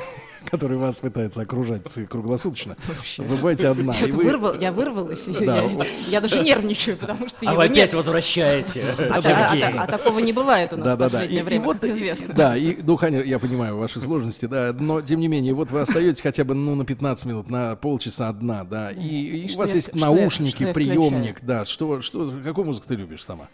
который 0.50 0.76
вас 0.78 1.00
пытается 1.00 1.42
окружать 1.42 1.82
круглосуточно. 2.08 2.76
Вы 3.18 3.36
бываете 3.36 3.68
одна. 3.68 3.94
и 3.94 4.04
Это 4.08 4.16
вы- 4.16 4.24
вырвал- 4.24 4.60
я 4.60 4.72
вырвалась, 4.72 5.26
и 5.28 5.44
Да. 5.44 5.62
я, 5.62 5.70
я 6.08 6.20
даже 6.20 6.40
нервничаю, 6.40 6.96
потому 6.96 7.28
что 7.28 7.38
А 7.40 7.44
его 7.44 7.56
вы 7.56 7.64
опять 7.64 7.76
нет. 7.76 7.94
возвращаете. 7.94 8.84
А, 8.98 9.16
а 9.16 9.20
та- 9.22 9.82
а 9.82 9.86
такого 9.86 10.18
не 10.20 10.32
бывает 10.32 10.72
у 10.72 10.76
нас 10.76 10.86
в 10.86 10.90
Да-да-да. 10.90 11.04
последнее 11.04 11.38
И- 11.38 11.42
и 11.42 11.44
время, 11.44 11.64
вот, 11.64 11.78
как 11.78 11.90
и- 11.90 11.92
известно. 11.92 12.34
Да, 12.34 12.56
и, 12.56 12.76
ну, 12.82 12.96
конечно, 12.96 13.26
я 13.28 13.38
понимаю 13.38 13.76
ваши 13.76 14.00
сложности, 14.00 14.46
да, 14.46 14.74
но, 14.78 15.00
тем 15.00 15.20
не 15.20 15.28
менее, 15.28 15.54
вот 15.54 15.70
вы 15.70 15.80
остаетесь 15.80 16.20
хотя 16.22 16.44
бы, 16.44 16.54
ну, 16.54 16.74
на 16.74 16.84
15 16.84 17.26
минут, 17.26 17.48
на 17.50 17.76
полчаса 17.76 18.28
одна, 18.28 18.64
да, 18.64 18.90
и, 18.90 19.00
и 19.44 19.48
что 19.48 19.58
у 19.58 19.60
вас 19.60 19.70
я 19.70 19.76
есть 19.76 19.94
наушники, 19.94 20.64
я 20.64 20.72
приемник, 20.72 21.40
да, 21.42 21.64
что, 21.64 22.00
что, 22.00 22.32
какую 22.44 22.64
музыку 22.66 22.86
ты 22.88 22.94
любишь 22.94 23.24
сама? 23.24 23.48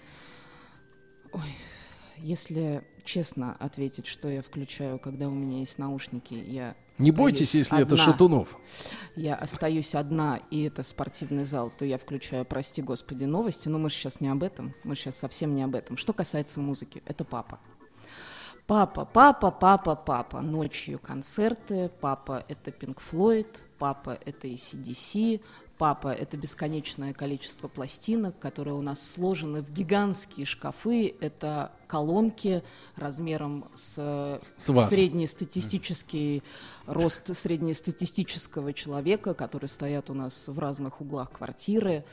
Если 2.19 2.83
честно 3.01 3.57
ответить, 3.59 4.07
что 4.07 4.29
я 4.29 4.43
включаю, 4.43 4.99
когда 4.99 5.29
у 5.29 5.33
меня 5.33 5.61
есть 5.61 5.79
наушники, 5.79 6.35
я 6.35 6.77
Не 6.99 7.11
бойтесь, 7.11 7.55
если 7.55 7.81
это 7.81 7.95
одна. 7.95 8.05
Шатунов. 8.05 8.57
Я 9.17 9.35
остаюсь 9.35 9.95
одна, 9.95 10.41
и 10.51 10.63
это 10.65 10.83
спортивный 10.83 11.45
зал, 11.45 11.73
то 11.77 11.85
я 11.85 11.99
включаю, 11.99 12.45
прости 12.45 12.83
господи, 12.83 13.25
новости, 13.25 13.69
но 13.69 13.79
мы 13.79 13.91
же 13.91 13.97
сейчас 13.97 14.21
не 14.21 14.29
об 14.29 14.43
этом, 14.43 14.75
мы 14.85 14.95
сейчас 14.95 15.17
совсем 15.17 15.55
не 15.55 15.63
об 15.63 15.75
этом. 15.75 15.97
Что 15.97 16.13
касается 16.13 16.61
музыки, 16.61 17.03
это 17.07 17.25
папа. 17.25 17.59
Папа, 18.71 19.05
папа, 19.05 19.51
папа, 19.51 19.97
папа. 19.97 20.41
Ночью 20.43 21.01
концерты. 21.01 21.91
Папа— 22.01 22.45
это 22.49 22.71
Pink 22.71 22.99
Floyd. 22.99 23.49
Папа— 23.81 24.17
это 24.25 24.47
ACDC. 24.47 25.41
Папа— 25.81 26.09
это 26.09 26.37
бесконечное 26.37 27.15
количество 27.15 27.67
пластинок, 27.67 28.39
которые 28.39 28.75
у 28.75 28.83
нас 28.83 29.01
сложены 29.13 29.63
в 29.63 29.73
гигантские 29.73 30.45
шкафы. 30.45 31.15
Это 31.23 31.73
колонки 31.87 32.63
размером 32.97 33.65
с, 33.75 33.95
С 34.59 34.69
вас. 34.69 34.91
среднестатистический 34.91 36.43
рост 36.85 37.35
среднестатистического 37.35 38.75
человека, 38.75 39.33
которые 39.33 39.69
стоят 39.69 40.11
у 40.11 40.15
нас 40.15 40.49
в 40.49 40.59
разных 40.59 41.01
углах 41.01 41.33
квартиры. 41.33 42.05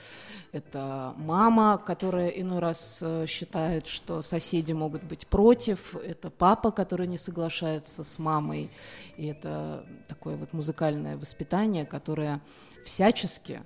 Это 0.53 1.13
мама, 1.17 1.77
которая 1.77 2.29
иной 2.29 2.59
раз 2.59 2.99
э, 3.01 3.25
считает, 3.27 3.87
что 3.87 4.21
соседи 4.21 4.71
могут 4.71 5.03
быть 5.03 5.27
против. 5.27 5.93
Это 5.93 6.29
папа, 6.29 6.71
который 6.71 7.07
не 7.07 7.17
соглашается 7.17 8.05
с 8.05 8.17
мамой. 8.17 8.71
И 9.17 9.25
это 9.25 9.85
такое 10.07 10.37
вот 10.37 10.53
музыкальное 10.53 11.17
воспитание, 11.17 11.85
которое 11.85 12.39
всячески 12.87 13.63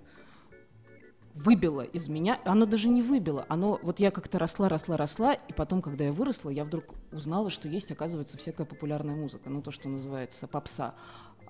выбило 1.35 1.81
из 1.81 2.09
меня, 2.09 2.39
оно 2.43 2.65
даже 2.65 2.89
не 2.89 3.01
выбило, 3.01 3.45
оно, 3.49 3.79
вот 3.83 3.99
я 3.99 4.11
как-то 4.11 4.39
росла, 4.39 4.67
росла, 4.67 4.97
росла, 4.97 5.33
и 5.33 5.53
потом, 5.53 5.81
когда 5.81 6.05
я 6.05 6.11
выросла, 6.11 6.49
я 6.49 6.65
вдруг 6.65 6.95
узнала, 7.11 7.49
что 7.49 7.69
есть, 7.69 7.91
оказывается, 7.91 8.37
всякая 8.37 8.65
популярная 8.65 9.15
музыка, 9.15 9.49
ну, 9.49 9.61
то, 9.61 9.71
что 9.71 9.87
называется 9.87 10.47
попса. 10.47 10.95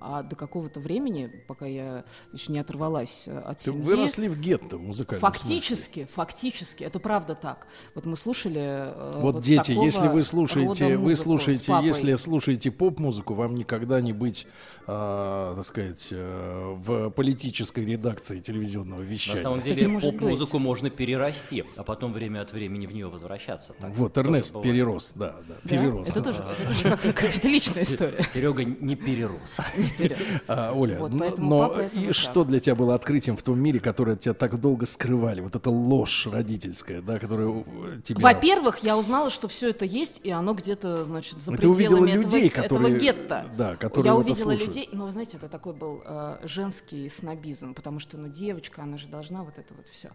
А 0.04 0.24
до 0.24 0.36
какого-то 0.36 0.80
времени, 0.80 1.28
пока 1.48 1.68
я 1.68 2.06
еще 2.34 2.52
не 2.52 2.58
оторвалась 2.58 3.28
э, 3.28 3.38
от 3.38 3.60
Ты 3.60 3.66
семьи... 3.66 3.82
выросли 3.84 4.28
в 4.28 4.40
гетто 4.40 4.78
в 4.78 4.82
музыкальном 4.82 5.22
Фактически, 5.22 6.08
фактически, 6.12 6.84
это 6.84 7.00
правда 7.00 7.36
так. 7.36 7.68
Вот 7.94 8.08
мы 8.08 8.18
слушали... 8.18 8.60
э, 8.62 9.20
Вот, 9.22 9.42
дети, 9.42 9.68
такого 9.70 9.86
если 9.86 10.08
вы 10.08 10.24
слушаете, 10.24 10.98
вы 10.98 11.16
слушаете, 11.16 11.74
если 11.84 12.16
слушаете 12.16 12.72
поп-музыку, 12.72 13.36
вам 13.36 13.54
никогда 13.54 14.02
не 14.02 14.12
быть, 14.12 14.48
а, 14.88 15.56
так 15.56 15.66
сказать, 15.66 16.08
э, 16.10 16.74
в 16.78 17.12
политической 17.12 17.86
редакции 17.86 18.40
телевизионного 18.40 19.02
На 19.02 19.04
вещания. 19.06 19.42
самом 19.42 19.60
деле 19.60 20.00
поп-музыку 20.00 20.58
можно 20.58 20.90
перерасти, 20.90 21.64
а 21.76 21.84
потом 21.84 22.12
время 22.12 22.42
от 22.42 22.52
времени 22.54 22.88
в 22.88 22.92
нее 22.92 23.08
возвращаться. 23.08 23.74
Так 23.80 23.96
Вот 23.96 24.18
Эрнест 24.18 24.60
перерос, 24.64 25.12
да, 25.14 25.36
да, 25.48 25.56
Да? 25.64 25.70
перерос. 25.70 26.10
Это 26.10 26.22
тоже, 26.24 26.44
это 26.44 26.68
тоже 26.68 26.84
как- 26.84 27.02
какая-то 27.16 27.48
личная 27.48 27.84
история. 27.84 28.26
Серега 28.34 28.64
не 28.64 28.96
перерос. 28.96 29.60
вперед. 29.92 30.18
А, 30.48 30.74
Оля, 30.74 31.00
Вот, 31.00 31.12
но 31.38 31.74
и 31.94 32.12
что 32.12 32.44
для 32.44 32.60
тебя 32.60 32.76
было 32.76 32.96
открытием 32.96 33.38
в 33.38 33.44
том 33.44 33.60
мире, 33.60 33.80
который 33.80 34.16
от 34.16 34.22
тебя 34.22 34.34
так 34.34 34.60
долго 34.60 34.86
скрывали? 34.86 35.42
Вот 35.42 35.56
эта 35.56 35.70
ложь 35.70 36.28
родительская, 36.28 37.02
да, 37.02 37.20
которая 37.20 37.64
тебя... 38.04 38.20
Во-первых, 38.20 38.80
я 38.80 38.98
узнала, 38.98 39.30
что 39.30 39.48
все 39.48 39.70
это 39.70 39.86
есть, 39.86 40.22
и 40.24 40.32
оно 40.32 40.54
где-то, 40.54 41.04
значит, 41.04 41.42
за 41.42 41.56
Ты 41.56 41.68
увидела 41.68 42.02
пределами 42.02 42.24
людей, 42.24 42.48
этого, 42.48 42.64
которые- 42.64 42.96
этого 42.96 43.06
гетто. 43.06 43.46
да, 43.58 43.76
которые 43.76 44.12
я 44.14 44.16
увидела 44.16 44.52
людей, 44.52 44.90
но 44.92 45.06
вы 45.06 45.12
знаете, 45.12 45.38
это 45.38 45.48
такой 45.48 45.74
был 45.74 46.02
э, 46.06 46.38
женский 46.44 47.10
снобизм, 47.10 47.74
потому 47.74 48.00
что, 48.00 48.18
ну, 48.18 48.28
девочка, 48.28 48.84
она 48.84 48.98
же 48.98 49.08
должна 49.08 49.44
вот 49.44 49.58
это 49.58 49.74
вот 49.74 49.88
все. 49.90 50.12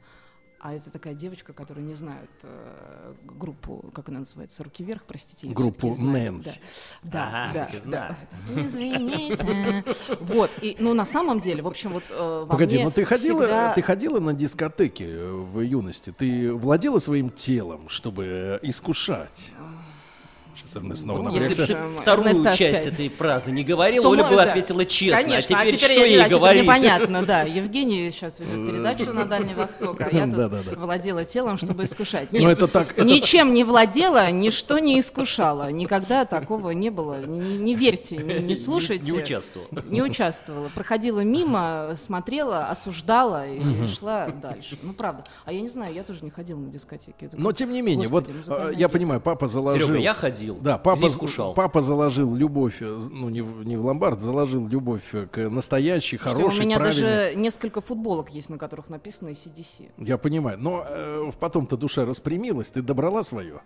А 0.67 0.73
это 0.73 0.91
такая 0.91 1.15
девочка, 1.15 1.53
которая 1.53 1.85
не 1.85 1.95
знает 1.95 2.29
э, 2.43 3.15
группу, 3.23 3.85
как 3.95 4.09
она 4.09 4.19
называется, 4.19 4.65
«Руки 4.65 4.83
вверх», 4.83 5.05
простите. 5.07 5.47
Группу. 5.47 5.95
Нэнси. 5.97 6.61
Да, 7.05 7.49
да, 7.55 7.69
да. 7.85 8.17
Извините. 8.57 9.85
Вот, 10.19 10.51
и, 10.61 10.75
ну, 10.81 10.93
на 10.93 11.07
самом 11.07 11.39
деле, 11.39 11.63
в 11.63 11.69
общем, 11.69 11.93
вот 11.93 12.03
э, 12.11 12.47
Погоди, 12.51 12.75
мне 12.79 12.85
ну 12.87 12.91
ты 12.91 13.05
ходила, 13.05 13.43
всегда- 13.43 13.75
ты 13.75 13.83
ходила 13.83 14.19
на 14.19 14.35
дискотеки 14.35 15.05
э, 15.05 15.31
в 15.33 15.61
юности, 15.61 16.11
ты 16.11 16.53
владела 16.53 16.99
своим 16.99 17.31
телом, 17.31 17.89
чтобы 17.89 18.25
э, 18.27 18.59
искушать. 18.63 19.53
Сейчас 20.67 20.77
Эрнест 20.83 21.03
снова 21.03 21.23
Ну, 21.23 21.35
Если 21.35 21.55
бы 21.55 21.67
ты 21.67 21.77
вторую 22.01 22.29
Эрнест 22.29 22.59
часть 22.59 22.87
этой 22.87 23.09
фразы 23.09 23.53
не 23.53 23.63
говорил, 23.63 24.03
То 24.03 24.11
Оля 24.11 24.23
мой, 24.25 24.31
бы 24.31 24.37
да. 24.37 24.43
ответила 24.45 24.85
честно. 24.85 25.23
Конечно, 25.23 25.59
а 25.61 25.65
теперь 25.67 25.79
что 25.79 25.93
я, 25.93 26.05
ей 26.05 26.17
да, 26.19 26.25
теперь 26.25 26.39
говорить? 26.39 26.63
непонятно, 26.63 27.23
да. 27.25 27.43
Евгений 27.43 28.11
сейчас 28.11 28.41
ведет 28.41 28.55
передачу 28.73 29.13
на 29.13 29.25
Дальний 29.27 29.55
Восток, 29.55 30.01
а 30.01 30.09
я 30.11 30.27
тут 30.27 30.77
владела 30.77 31.25
телом, 31.25 31.57
чтобы 31.57 31.85
искушать. 31.85 32.33
Ну, 32.33 32.39
Нет, 32.41 32.51
это 32.53 32.69
так- 32.69 32.93
это 32.93 33.05
ничем 33.05 33.53
не 33.55 33.65
владела, 33.65 34.31
ничто 34.31 34.79
не 34.79 34.99
искушала. 35.01 35.71
Никогда 35.71 36.25
такого 36.25 36.71
не 36.71 36.91
было. 36.91 37.25
Не, 37.25 37.59
не 37.59 37.75
верьте, 37.75 38.17
не, 38.17 38.39
не 38.41 38.57
слушайте. 38.57 39.11
Не 39.13 39.19
участвовала. 39.23 39.69
Не 39.89 40.03
участвовала. 40.03 40.69
Проходила 40.75 41.21
мимо, 41.21 41.93
смотрела, 41.97 42.67
осуждала 42.67 43.47
и 43.47 43.59
Мгм. 43.61 43.89
шла 43.89 44.29
дальше. 44.29 44.79
Ну, 44.83 44.93
правда. 44.93 45.25
А 45.45 45.53
я 45.53 45.61
не 45.61 45.69
знаю, 45.69 45.95
я 45.95 46.03
тоже 46.03 46.21
не 46.23 46.31
ходила 46.31 46.59
на 46.59 46.71
дискотеки. 46.71 47.25
Это 47.25 47.37
Но 47.39 47.53
тем 47.53 47.71
не 47.71 47.83
менее, 47.83 48.09
Господи, 48.09 48.37
вот 48.47 48.71
э, 48.73 48.73
я 48.77 48.89
понимаю, 48.89 49.21
папа 49.21 49.47
заложил. 49.47 49.87
Серега, 49.89 50.01
я 50.03 50.15
ходил, 50.15 50.56
Да, 50.61 50.79
папа, 50.79 51.07
искушал. 51.07 51.55
папа 51.55 51.83
заложил 51.83 52.35
любовь, 52.35 52.79
э, 52.81 52.99
ну 53.11 53.29
не 53.29 53.43
в, 53.43 53.65
не 53.65 53.77
в 53.77 53.85
ломбард, 53.85 54.21
заложил 54.21 54.67
любовь 54.67 55.15
э, 55.15 55.27
к 55.27 55.49
настоящей, 55.49 56.19
Слушайте, 56.19 56.43
хорошей, 56.43 56.61
у 56.61 56.63
меня 56.65 56.77
правильной. 56.77 57.03
даже 57.03 57.35
несколько 57.37 57.81
футболок 57.81 58.31
есть, 58.31 58.49
на 58.49 58.59
которых 58.59 58.89
написано 58.89 59.31
CDC. 59.31 59.93
Я 59.99 60.19
понимаю, 60.19 60.59
но 60.59 60.85
э, 60.89 61.31
потом-то 61.39 61.77
душа 61.77 62.05
распрямилась, 62.05 62.71
ты 62.71 62.83
добрала 62.83 63.23
свое. 63.23 63.61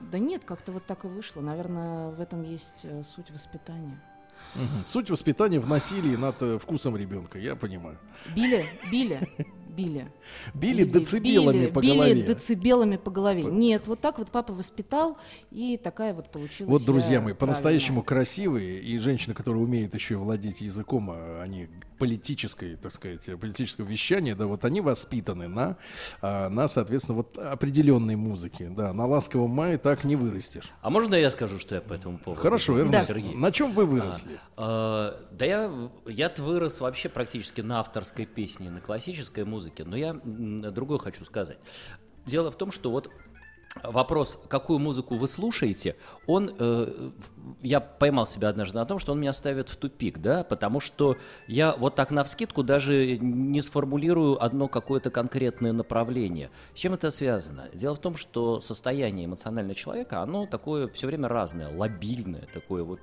Да 0.00 0.18
нет, 0.18 0.44
как-то 0.44 0.72
вот 0.72 0.84
так 0.86 1.04
и 1.04 1.08
вышло. 1.08 1.40
Наверное, 1.40 2.10
в 2.10 2.20
этом 2.20 2.42
есть 2.42 2.80
э, 2.84 3.02
суть 3.02 3.30
воспитания. 3.30 4.00
Суть 4.84 5.10
воспитания 5.10 5.60
в 5.60 5.68
насилии 5.68 6.16
над 6.16 6.62
вкусом 6.62 6.96
ребенка, 6.96 7.38
я 7.38 7.54
понимаю. 7.54 7.98
Били, 8.34 8.64
били, 8.90 9.28
били. 9.70 10.12
Били 10.54 10.84
децибелами 10.84 11.60
били, 11.60 11.70
по 11.70 11.80
били 11.80 11.94
голове. 11.94 12.22
децибелами 12.22 12.96
по 12.96 13.10
голове. 13.10 13.44
Нет, 13.44 13.86
вот 13.86 14.00
так 14.00 14.18
вот 14.18 14.28
папа 14.30 14.52
воспитал, 14.52 15.16
и 15.50 15.76
такая 15.82 16.12
вот 16.14 16.30
получилась 16.30 16.70
Вот, 16.70 16.84
друзья 16.84 17.20
мои, 17.20 17.34
по-настоящему 17.34 18.02
красивые, 18.02 18.80
и 18.80 18.98
женщины, 18.98 19.34
которые 19.34 19.62
умеют 19.62 19.94
еще 19.94 20.14
и 20.14 20.16
владеть 20.16 20.60
языком, 20.60 21.10
а 21.10 21.42
они 21.42 21.68
политической, 22.00 22.76
так 22.76 22.90
сказать, 22.92 23.28
э, 23.28 23.36
политического 23.36 23.86
вещания, 23.86 24.34
да, 24.34 24.46
вот 24.46 24.64
они 24.64 24.80
воспитаны 24.80 25.48
на, 25.48 25.76
а, 26.22 26.48
на, 26.48 26.66
соответственно, 26.66 27.16
вот 27.16 27.36
определенной 27.36 28.16
музыке, 28.16 28.72
да, 28.74 28.94
на 28.94 29.06
ласковом 29.06 29.50
мае 29.50 29.76
так 29.76 30.02
не 30.04 30.16
вырастешь. 30.16 30.70
А 30.80 30.88
можно 30.88 31.14
я 31.14 31.30
скажу, 31.30 31.58
что 31.58 31.74
я 31.74 31.82
по 31.82 31.92
этому 31.92 32.18
поводу? 32.18 32.40
Хорошо, 32.40 32.78
Эрнест, 32.78 33.08
Сергей? 33.08 33.34
на 33.34 33.52
чем 33.52 33.72
вы 33.72 33.84
выросли? 33.84 34.40
А, 34.56 35.14
а, 35.14 35.26
да 35.30 35.44
я, 35.44 35.90
я 36.06 36.32
вырос 36.38 36.80
вообще 36.80 37.10
практически 37.10 37.60
на 37.60 37.80
авторской 37.80 38.24
песне, 38.24 38.70
на 38.70 38.80
классической 38.80 39.44
музыке, 39.44 39.84
но 39.84 39.94
я 39.94 40.14
другое 40.24 40.98
хочу 40.98 41.24
сказать. 41.26 41.58
Дело 42.24 42.50
в 42.50 42.56
том, 42.56 42.72
что 42.72 42.90
вот 42.90 43.10
вопрос, 43.84 44.40
какую 44.48 44.78
музыку 44.80 45.14
вы 45.14 45.28
слушаете, 45.28 45.94
он, 46.26 46.50
э, 46.58 47.10
в- 47.18 47.54
я 47.62 47.78
поймал 47.80 48.26
себя 48.26 48.48
однажды 48.48 48.76
на 48.78 48.84
том, 48.84 48.98
что 48.98 49.12
он 49.12 49.20
меня 49.20 49.32
ставит 49.32 49.68
в 49.68 49.76
тупик, 49.76 50.18
да, 50.18 50.42
потому 50.42 50.80
что 50.80 51.16
я 51.46 51.74
вот 51.76 51.94
так 51.94 52.10
навскидку 52.10 52.62
даже 52.64 53.16
не 53.18 53.60
сформулирую 53.60 54.42
одно 54.42 54.66
какое-то 54.66 55.10
конкретное 55.10 55.72
направление. 55.72 56.50
С 56.74 56.78
чем 56.78 56.94
это 56.94 57.10
связано? 57.10 57.68
Дело 57.72 57.94
в 57.94 58.00
том, 58.00 58.16
что 58.16 58.60
состояние 58.60 59.26
эмоционального 59.26 59.74
человека, 59.74 60.20
оно 60.20 60.46
такое 60.46 60.88
все 60.88 61.06
время 61.06 61.28
разное, 61.28 61.68
лобильное, 61.76 62.48
такое 62.52 62.82
вот 62.82 63.00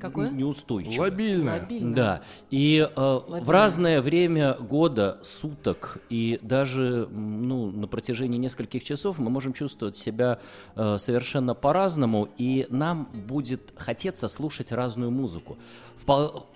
Какое? 0.00 0.30
неустойчивое. 0.30 1.10
Лобильное. 1.10 1.60
Лобильное. 1.60 1.94
Да. 1.94 2.22
И 2.50 2.78
э, 2.78 2.94
в 2.96 3.24
Лобильное. 3.28 3.52
разное 3.52 4.00
время 4.00 4.54
года, 4.54 5.18
суток 5.22 5.98
и 6.08 6.38
даже 6.42 7.06
ну, 7.10 7.70
на 7.70 7.86
протяжении 7.86 8.38
нескольких 8.38 8.84
часов 8.84 9.18
мы 9.18 9.28
можем 9.28 9.52
чувствовать 9.52 9.81
себя 9.90 10.38
э, 10.76 10.96
совершенно 10.98 11.54
по-разному, 11.54 12.28
и 12.38 12.66
нам 12.70 13.08
будет 13.12 13.72
хотеться 13.76 14.28
слушать 14.28 14.72
разную 14.72 15.10
музыку. 15.10 15.56
Впол- 16.04 16.46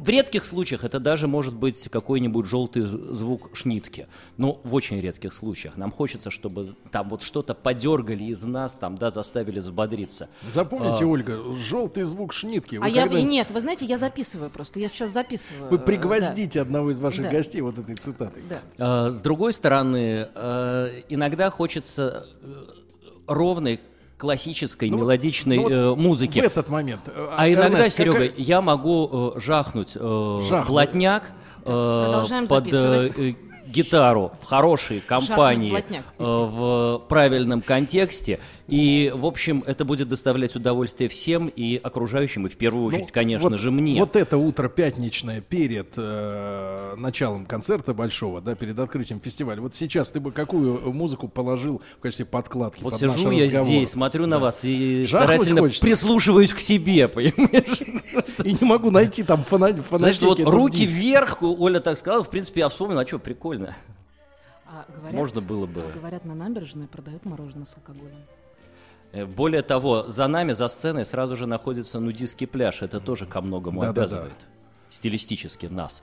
В 0.00 0.08
редких 0.08 0.46
случаях 0.46 0.82
это 0.82 0.98
даже 0.98 1.28
может 1.28 1.54
быть 1.54 1.86
какой-нибудь 1.90 2.46
желтый 2.46 2.80
звук 2.80 3.50
шнитки. 3.52 4.08
Но 4.38 4.58
в 4.64 4.72
очень 4.74 4.98
редких 4.98 5.34
случаях. 5.34 5.76
Нам 5.76 5.92
хочется, 5.92 6.30
чтобы 6.30 6.74
там 6.90 7.10
вот 7.10 7.20
что-то 7.20 7.52
подергали 7.52 8.24
из 8.24 8.42
нас, 8.44 8.78
там, 8.78 8.96
да, 8.96 9.10
заставили 9.10 9.60
взбодриться. 9.60 10.30
Запомните, 10.50 11.04
А, 11.04 11.06
Ольга, 11.06 11.52
желтый 11.52 12.04
звук 12.04 12.32
шнитки. 12.32 12.76
Вы 12.76 12.86
А 12.86 12.88
я 12.88 13.06
нет, 13.08 13.50
вы 13.50 13.60
знаете, 13.60 13.84
я 13.84 13.98
записываю 13.98 14.48
просто. 14.48 14.80
Я 14.80 14.88
сейчас 14.88 15.10
записываю. 15.10 15.68
Вы 15.68 15.76
э, 15.76 15.80
пригвоздите 15.80 16.62
одного 16.62 16.92
из 16.92 16.98
ваших 16.98 17.24
Да. 17.24 17.30
гостей 17.30 17.60
вот 17.60 17.76
этой 17.76 17.96
цитатой. 17.96 18.42
Да. 18.48 18.60
А, 18.78 19.10
С 19.10 19.20
другой 19.20 19.52
стороны, 19.52 20.28
э, 20.34 21.02
иногда 21.10 21.50
хочется 21.50 22.26
э, 22.40 22.64
ровной 23.26 23.80
классической 24.20 24.90
Ну 24.90 24.98
мелодичной 24.98 25.56
ну 25.56 25.62
вот 25.62 25.72
э, 25.72 25.94
музыки. 25.96 26.40
В 26.40 26.44
этот 26.44 26.68
момент. 26.68 27.00
э, 27.06 27.28
А 27.36 27.48
иногда, 27.50 27.88
Серега, 27.88 28.12
какая- 28.12 28.32
я 28.36 28.60
могу 28.60 29.32
э, 29.36 29.40
жахнуть 29.40 29.92
э, 29.94 30.62
блатняк 30.68 31.24
э, 31.64 32.04
продолжаем 32.04 32.46
под 32.46 32.66
э, 32.72 33.08
э, 33.16 33.34
гитару 33.66 34.32
в 34.42 34.44
хорошей 34.44 35.00
компании, 35.00 35.72
э, 35.72 36.02
в 36.18 37.02
правильном 37.08 37.62
контексте. 37.62 38.40
И, 38.70 39.12
в 39.14 39.26
общем, 39.26 39.64
это 39.66 39.84
будет 39.84 40.08
доставлять 40.08 40.54
удовольствие 40.54 41.10
всем 41.10 41.48
и 41.48 41.76
окружающим, 41.76 42.46
и 42.46 42.48
в 42.48 42.56
первую 42.56 42.84
очередь, 42.86 43.06
Ну, 43.06 43.12
конечно 43.12 43.48
вот- 43.50 43.58
же, 43.58 43.70
мне. 43.70 43.98
Вот 43.98 44.14
это 44.16 44.36
утро 44.38 44.68
пятничное 44.68 45.40
перед 45.40 45.94
э, 45.96 46.94
началом 46.96 47.46
концерта 47.46 47.92
большого, 47.94 48.40
да, 48.40 48.54
перед 48.54 48.78
открытием 48.78 49.20
фестиваля. 49.20 49.60
Вот 49.60 49.74
сейчас 49.74 50.10
ты 50.10 50.20
бы 50.20 50.30
какую 50.30 50.92
музыку 50.92 51.26
положил 51.28 51.82
в 51.98 52.00
качестве 52.00 52.26
подкладки 52.26 52.82
Вот 52.82 52.92
под 52.92 53.00
сижу 53.00 53.24
наш 53.28 53.34
я 53.38 53.46
разговор? 53.46 53.66
здесь, 53.66 53.90
смотрю 53.90 54.26
на 54.26 54.36
Да. 54.36 54.38
вас 54.38 54.60
и 54.64 55.04
Жахнуть 55.04 55.28
старательно 55.30 55.60
хочется? 55.62 55.84
прислушиваюсь 55.86 56.52
к 56.52 56.60
себе, 56.60 57.08
понимаешь? 57.08 57.80
И 58.44 58.52
не 58.60 58.66
могу 58.66 58.90
найти 58.90 59.22
там 59.22 59.44
фанатики. 59.44 59.84
Значит, 59.90 60.22
вот 60.22 60.40
руки 60.40 60.86
вверх, 60.86 61.42
Оля 61.42 61.80
так 61.80 61.98
сказала, 61.98 62.22
в 62.24 62.30
принципе, 62.30 62.60
я 62.60 62.68
вспомнил, 62.68 62.98
а 62.98 63.06
что, 63.06 63.18
прикольно. 63.18 63.74
А, 64.66 64.84
говорят, 64.96 65.12
Можно 65.12 65.40
было 65.40 65.66
бы. 65.66 65.80
а, 65.82 65.98
говорят, 65.98 66.24
на 66.24 66.34
набережной 66.34 66.86
продают 66.86 67.24
мороженое 67.26 67.66
с 67.66 67.74
алкоголем. 67.76 68.14
Э, 69.12 69.26
Более 69.26 69.62
того, 69.62 70.04
за 70.08 70.26
нами, 70.28 70.52
за 70.52 70.68
сценой 70.68 71.04
сразу 71.04 71.36
же 71.36 71.46
находится 71.46 72.00
нудистский 72.00 72.46
пляж. 72.46 72.82
Это 72.82 73.00
тоже 73.00 73.26
ко 73.26 73.40
многому 73.40 73.80
Да-да-да. 73.80 74.00
обязывает. 74.02 74.46
Стилистически 74.88 75.66
нас. 75.66 76.02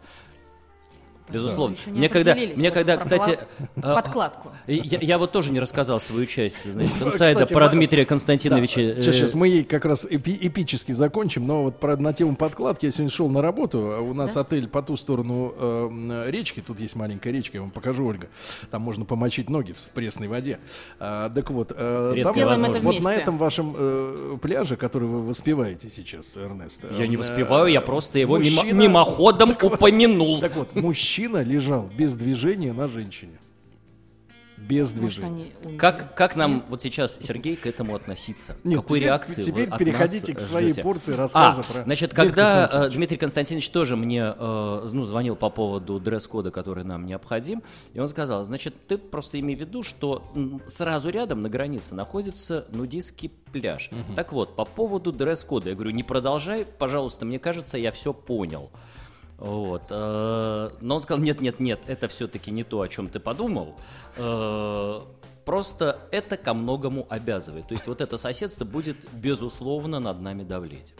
Безусловно. 1.29 1.75
Еще 1.75 1.91
не 1.91 1.97
мне 1.99 2.09
когда, 2.09 2.33
мне 2.35 2.53
вот 2.55 2.73
когда, 2.73 2.97
кстати, 2.97 3.39
а, 3.81 3.95
подкладку. 3.95 4.51
Я, 4.67 4.99
я 5.01 5.17
вот 5.17 5.31
тоже 5.31 5.51
не 5.51 5.59
рассказал 5.59 5.99
свою 5.99 6.25
часть, 6.25 6.71
значит, 6.71 6.95
Ну, 7.01 7.07
инсайда 7.07 7.41
кстати, 7.45 7.53
про 7.53 7.67
Дмитрия 7.69 8.05
Константиновича. 8.05 8.81
Да, 8.81 8.95
сейчас, 8.95 9.07
э, 9.07 9.13
сейчас 9.13 9.33
мы 9.33 9.47
ей 9.49 9.63
как 9.63 9.83
раз 9.85 10.05
эпи- 10.05 10.37
эпически 10.39 10.93
закончим, 10.93 11.45
но 11.45 11.63
вот 11.63 11.79
про, 11.79 11.97
на 11.97 12.13
тему 12.13 12.35
подкладки 12.35 12.85
я 12.85 12.91
сегодня 12.91 13.11
шел 13.11 13.29
на 13.29 13.41
работу, 13.41 13.79
а 13.91 13.99
у 13.99 14.13
нас 14.13 14.37
отель 14.37 14.67
по 14.69 14.81
ту 14.81 14.95
сторону 14.95 15.53
э, 15.57 16.25
речки, 16.29 16.63
тут 16.65 16.79
есть 16.79 16.95
маленькая 16.95 17.31
речка, 17.31 17.57
я 17.57 17.61
вам 17.61 17.71
покажу, 17.71 18.05
Ольга, 18.05 18.27
там 18.71 18.81
можно 18.81 19.03
помочить 19.03 19.49
ноги 19.49 19.73
в 19.73 19.89
пресной 19.93 20.27
воде. 20.29 20.59
А, 20.99 21.29
так 21.29 21.49
вот, 21.51 21.71
э, 21.75 22.13
там, 22.23 22.35
это 22.37 22.79
вот 22.79 23.01
на 23.01 23.13
этом 23.13 23.37
вашем 23.37 23.75
э, 23.77 24.37
пляже, 24.41 24.77
который 24.77 25.07
вы 25.07 25.25
воспеваете 25.25 25.89
сейчас, 25.89 26.37
Эрнест. 26.37 26.81
Я 26.97 27.07
не 27.07 27.15
э, 27.15 27.19
воспеваю, 27.19 27.67
я 27.67 27.81
просто 27.81 28.19
его 28.19 28.37
мимо- 28.37 28.63
мужчина- 28.63 28.79
мимоходом 28.81 29.55
упомянул. 29.61 30.39
Так 30.39 30.55
вот, 30.55 30.73
мужчина 30.75 31.16
лежал 31.25 31.89
без 31.97 32.15
движения 32.15 32.73
на 32.73 32.87
женщине. 32.87 33.39
Без 34.57 34.91
Может, 34.91 35.19
движения. 35.19 35.51
они. 35.63 35.77
Как, 35.77 36.15
как 36.15 36.35
нам 36.35 36.63
вот 36.67 36.81
сейчас, 36.81 37.19
Сергей, 37.21 37.55
к 37.55 37.67
этому 37.67 37.93
относиться? 37.93 38.55
Нет, 38.63 38.81
Какой 38.81 38.97
теперь- 38.97 39.07
реакции 39.09 39.43
теперь 39.43 39.67
вы 39.67 39.73
от 39.73 39.77
переходите 39.79 40.33
нас 40.33 40.41
к 40.41 40.45
своей 40.45 40.67
ждете? 40.73 40.81
порции 40.81 41.11
рассказа 41.13 41.61
а, 41.61 41.73
про 41.73 41.83
Значит, 41.83 42.13
когда 42.15 42.41
э, 42.41 42.61
Константиновича. 42.61 42.95
Дмитрий 42.97 43.17
Константинович 43.17 43.69
тоже 43.69 43.95
мне 43.95 44.33
э, 44.35 44.89
ну, 44.91 45.05
звонил 45.05 45.35
по 45.35 45.51
поводу 45.51 45.99
дресс-кода, 45.99 46.49
который 46.49 46.83
нам 46.83 47.05
необходим, 47.05 47.61
и 47.93 47.99
он 47.99 48.07
сказал, 48.07 48.43
значит, 48.45 48.73
ты 48.87 48.97
просто 48.97 49.39
имей 49.39 49.55
в 49.55 49.59
виду, 49.59 49.83
что 49.83 50.23
сразу 50.65 51.09
рядом 51.09 51.43
на 51.43 51.49
границе 51.49 51.93
находится 51.93 52.65
нудистский 52.71 53.29
пляж. 53.53 53.91
Так 54.15 54.33
вот, 54.33 54.55
по 54.55 54.65
поводу 54.65 55.11
дресс-кода, 55.11 55.69
я 55.69 55.75
говорю, 55.75 55.91
не 55.91 56.03
продолжай, 56.03 56.65
пожалуйста, 56.65 57.27
мне 57.27 57.37
кажется, 57.37 57.77
я 57.77 57.91
все 57.91 58.11
понял. 58.11 58.71
Вот. 59.37 59.83
э, 59.89 60.69
Но 60.81 60.95
он 60.95 61.01
сказал, 61.01 61.23
нет, 61.23 61.41
нет, 61.41 61.59
нет, 61.59 61.81
это 61.87 62.07
все-таки 62.07 62.51
не 62.51 62.63
то, 62.63 62.81
о 62.81 62.87
чем 62.87 63.07
ты 63.09 63.19
подумал. 63.19 63.75
Э, 64.17 65.01
Просто 65.47 66.01
это 66.11 66.35
ко 66.35 66.53
многому 66.53 67.07
обязывает. 67.09 67.69
То 67.69 67.73
есть 67.73 67.87
вот 67.87 68.01
это 68.01 68.17
соседство 68.17 68.65
будет, 68.65 68.97
безусловно, 69.13 70.01
над 70.01 70.19
нами 70.19 70.43
давлеть. 70.43 70.93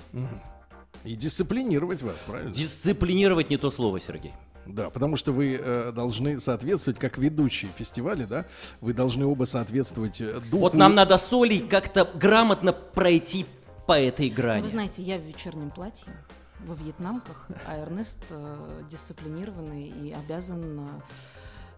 И 1.03 1.15
дисциплинировать 1.15 2.01
вас, 2.01 2.23
правильно? 2.25 2.53
Дисциплинировать 2.53 3.49
не 3.49 3.57
то 3.57 3.69
слово, 3.69 3.99
Сергей. 3.99 4.31
Да, 4.65 4.89
потому 4.89 5.17
что 5.17 5.33
вы 5.33 5.59
э, 5.61 5.91
должны 5.93 6.39
соответствовать, 6.39 6.97
как 6.97 7.17
ведущие 7.17 7.71
фестиваля, 7.77 8.25
да, 8.25 8.45
вы 8.79 8.93
должны 8.93 9.25
оба 9.25 9.43
соответствовать 9.43 10.21
э, 10.21 10.39
духу. 10.49 10.59
Вот 10.59 10.75
нам 10.75 10.95
надо 10.95 11.17
с 11.17 11.33
Олей 11.33 11.59
как-то 11.59 12.05
грамотно 12.05 12.71
пройти 12.71 13.45
по 13.85 13.99
этой 13.99 14.29
грани. 14.29 14.63
Вы 14.63 14.69
знаете, 14.69 15.03
я 15.03 15.17
в 15.17 15.23
вечернем 15.23 15.71
платье, 15.71 16.13
во 16.65 16.75
вьетнамках, 16.75 17.47
а 17.65 17.77
Эрнест 17.79 18.19
э, 18.29 18.81
дисциплинированный 18.89 19.87
и 19.87 20.11
обязан 20.13 20.79
э, 20.79 21.01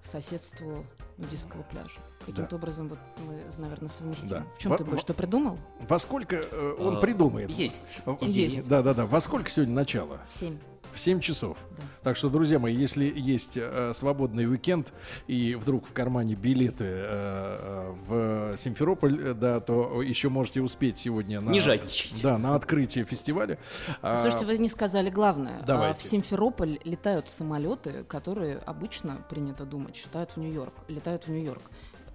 соседству 0.03 0.85
нудистского 1.17 1.63
пляжа. 1.63 1.99
Каким-то 2.25 2.55
образом 2.55 2.87
вот 2.89 2.99
мы, 3.27 3.41
наверное, 3.57 3.89
совместим. 3.89 4.29
Да. 4.29 4.45
В 4.55 4.57
чем 4.59 4.71
Во- 4.71 4.77
ты 4.77 4.83
во- 4.85 4.97
что 4.97 5.13
придумал? 5.13 5.57
Во 5.81 5.99
сколько 5.99 6.37
э, 6.37 6.75
он 6.79 6.97
Э, 6.97 7.01
придумает? 7.01 7.49
есть 7.49 8.01
идея. 8.21 8.63
Да, 8.63 8.81
да, 8.81 8.93
да. 8.93 9.05
Во 9.05 9.19
сколько 9.19 9.49
сегодня 9.49 9.73
начало? 9.75 10.19
В 10.29 10.33
семь. 10.39 10.57
В 10.99 11.01
7 11.01 11.21
часов. 11.21 11.57
Так 12.03 12.17
что, 12.17 12.29
друзья 12.29 12.59
мои, 12.59 12.75
если 12.75 13.05
есть 13.15 13.53
э, 13.55 13.93
свободный 13.93 14.45
уикенд 14.49 14.91
и 15.27 15.55
вдруг 15.55 15.87
в 15.87 15.93
кармане 15.93 16.35
билеты 16.35 16.83
э, 16.83 17.93
э, 18.09 18.53
в 18.53 18.57
Симферополь, 18.57 19.17
э, 19.29 19.33
да, 19.33 19.61
то 19.61 20.01
еще 20.01 20.27
можете 20.27 20.61
успеть 20.61 20.97
сегодня 20.97 21.39
на, 21.39 21.51
Не 21.51 21.61
жадничайте. 21.61 22.21
Да, 22.21 22.37
на 22.37 22.53
открытие 22.53 23.05
фестиваля. 23.05 23.59
А, 24.01 24.17
Слушайте, 24.17 24.45
вы 24.45 24.57
не 24.57 24.67
сказали 24.67 25.09
главное. 25.09 25.59
А, 25.61 25.65
Давайте. 25.65 25.99
В 26.01 26.03
Симферополь 26.03 26.79
летают 26.83 27.29
самолеты, 27.29 28.03
которые 28.03 28.57
обычно, 28.57 29.25
принято 29.29 29.63
думать, 29.63 29.95
считают 29.95 30.31
в 30.31 30.37
Нью-Йорк. 30.37 30.73
Летают 30.89 31.27
в 31.27 31.29
Нью-Йорк. 31.29 31.61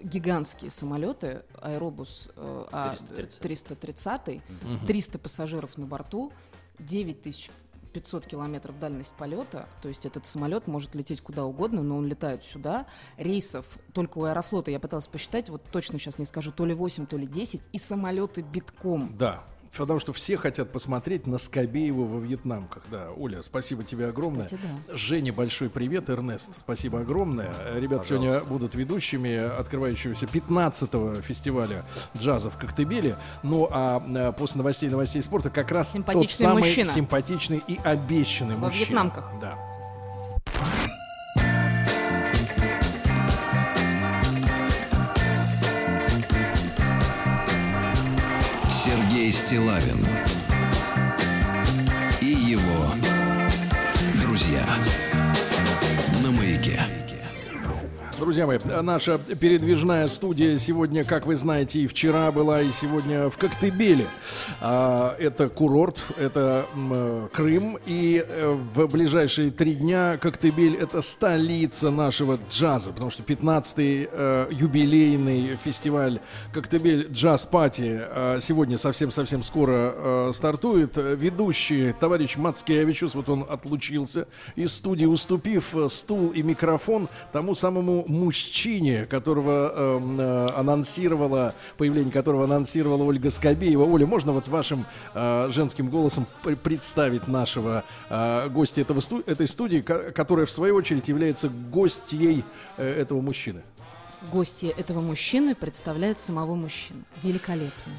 Гигантские 0.03 0.71
самолеты, 0.71 1.41
аэробус 1.59 2.29
э, 2.37 2.65
А- 2.71 2.91
330. 2.91 3.41
330, 3.41 4.43
Мгм. 4.61 4.87
300 4.87 5.19
пассажиров 5.19 5.79
на 5.79 5.87
борту, 5.87 6.35
9500 7.95 8.27
километров 8.27 8.79
дальность 8.79 9.13
полета, 9.13 9.69
то 9.81 9.89
есть 9.89 10.05
этот 10.05 10.27
самолет 10.27 10.67
может 10.67 10.95
лететь 10.95 11.21
куда 11.21 11.45
угодно, 11.45 11.83
но 11.83 11.97
он 11.97 12.07
летает 12.07 12.43
сюда. 12.43 12.87
Рейсов 13.17 13.67
только 13.93 14.19
у 14.19 14.25
Аэрофлота, 14.25 14.71
я 14.71 14.81
пыталась 14.81 15.07
посчитать, 15.07 15.49
вот 15.49 15.63
точно 15.71 15.99
сейчас 15.99 16.19
не 16.19 16.25
скажу, 16.25 16.53
то 16.53 16.67
ли 16.67 16.75
8, 16.75 17.07
то 17.07 17.17
ли 17.17 17.27
10, 17.27 17.63
и 17.73 17.79
самолеты 17.79 18.43
битком. 18.43 19.17
Да. 19.17 19.45
Потому 19.77 19.99
что 19.99 20.13
все 20.13 20.37
хотят 20.37 20.73
посмотреть 20.73 21.27
на 21.27 21.39
Скобеева 21.39 22.05
во 22.05 22.19
вьетнамках. 22.21 22.83
Да, 22.91 23.11
Оля, 23.17 23.43
спасибо 23.43 23.83
тебе 23.85 24.09
огромное. 24.09 24.45
Кстати, 24.47 24.63
да. 24.89 24.97
Жене 24.97 25.33
большой 25.33 25.69
привет, 25.71 26.09
Эрнест, 26.11 26.61
спасибо 26.61 27.01
огромное. 27.01 27.55
Ребята 27.75 28.07
сегодня 28.07 28.41
будут 28.41 28.75
ведущими 28.75 29.35
открывающегося 29.37 30.27
15-го 30.27 31.21
фестиваля 31.23 31.85
джаза 32.17 32.51
в 32.51 32.57
Коктебеле. 32.59 33.17
Ну 33.43 33.69
а 33.71 34.03
э, 34.07 34.33
после 34.37 34.59
новостей 34.59 34.89
новостей 34.89 35.23
спорта 35.23 35.51
как 35.51 35.71
раз 35.71 35.89
тот 35.89 35.95
Симпатичный 35.95 36.45
самый 36.47 36.63
мужчина. 36.63 36.93
симпатичный 36.93 37.63
и 37.67 37.79
обещанный 37.85 38.55
Во 38.57 38.67
мужчина. 38.67 38.85
вьетнамках. 38.87 39.33
Да. 39.41 39.59
Стилавин 49.45 50.01
Друзья 58.19 58.47
мои, 58.47 58.59
наша 58.83 59.19
передвижная 59.19 60.07
студия 60.07 60.57
сегодня, 60.59 61.05
как 61.05 61.27
вы 61.27 61.35
знаете, 61.35 61.81
и 61.81 61.87
вчера 61.89 62.31
была, 62.31 62.63
и 62.63 62.71
сегодня 62.71 63.29
в 63.29 63.37
Коктебеле. 63.37 64.07
А, 64.61 65.17
Это 65.19 65.49
курорт, 65.49 66.01
это 66.17 66.67
Крым, 67.33 67.77
и 67.87 68.25
э, 68.27 68.57
в 68.75 68.87
ближайшие 68.87 69.51
три 69.51 69.75
дня 69.75 70.17
Коктебель 70.17 70.77
это 70.77 71.01
столица 71.01 71.91
нашего 71.91 72.39
джаза, 72.51 72.93
потому 72.93 73.11
что 73.11 73.25
15-й 73.25 74.09
э, 74.11 74.47
юбилейный 74.53 75.57
фестиваль 75.57 76.21
Коктебель 76.53 77.09
Джаз 77.11 77.47
Пати 77.47 78.01
э, 78.01 78.39
сегодня 78.41 78.79
совсем-совсем 78.79 79.43
скоро 79.43 80.31
стартует. 80.33 80.97
Ведущий 80.97 81.93
товарищ 81.93 82.37
Мацкевичус, 82.37 83.15
вот 83.15 83.29
он 83.29 83.45
отлучился 83.49 84.29
из 84.55 84.73
студии, 84.73 85.07
уступив 85.07 85.75
стул 85.89 86.31
и 86.31 86.43
микрофон 86.43 87.09
тому 87.33 87.55
самому 87.55 88.04
мужчине, 88.07 89.07
которого 89.07 89.73
эм, 89.99 90.21
э, 90.21 90.47
анонсировала, 90.55 91.55
появление 91.77 92.13
которого 92.13 92.45
анонсировала 92.45 93.03
Ольга 93.05 93.31
Скобеева. 93.31 93.85
Оля, 93.85 94.07
можно 94.07 94.33
вот 94.33 94.49
вашим 94.49 94.87
э, 95.15 95.49
женским 95.53 95.89
голосом 95.91 96.27
пр- 96.43 96.57
представить 96.57 97.29
нашего 97.29 97.85
э, 98.09 98.49
гостя 98.49 98.81
этого 98.81 99.01
сту- 99.01 99.23
этой 99.27 99.47
студии, 99.47 99.79
ко- 99.81 100.13
которая 100.13 100.47
в 100.47 100.51
свою 100.51 100.77
очередь 100.77 101.09
является 101.09 101.49
гостьей 101.49 102.45
э, 102.77 102.87
этого 103.01 103.21
мужчины? 103.21 103.63
Гости 104.33 104.67
этого 104.67 105.01
мужчины 105.01 105.55
представляют 105.55 106.19
самого 106.21 106.55
мужчину. 106.55 107.05
Великолепный, 107.23 107.95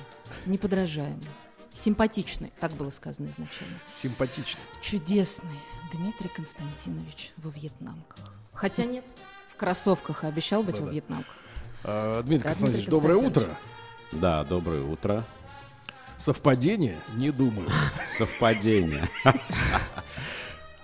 неподражаемый, 0.45 1.27
симпатичный, 1.71 2.51
так 2.59 2.71
было 2.73 2.89
сказано 2.89 3.25
изначально. 3.25 3.79
Симпатичный. 3.91 4.61
Чудесный 4.81 5.49
Дмитрий 5.93 6.29
Константинович 6.29 7.31
во 7.37 7.51
вьетнамках. 7.51 8.17
Хотя 8.53 8.85
нет, 8.85 9.03
в 9.55 9.57
кроссовках 9.57 10.23
обещал 10.25 10.63
быть 10.63 10.75
во 10.75 10.81
Да-да. 10.81 10.91
вьетнамках. 10.91 11.35
Э, 11.85 12.21
Дмитрий 12.23 12.43
Да, 12.43 12.49
Константинович, 12.49 12.85
Дмитрий 12.87 12.91
доброе 12.91 13.15
утро. 13.27 13.43
Да, 14.11 14.43
доброе 14.43 14.81
утро. 14.81 15.23
Совпадение? 16.17 16.97
Не 17.15 17.31
думаю. 17.31 17.69
Совпадение. 18.07 19.07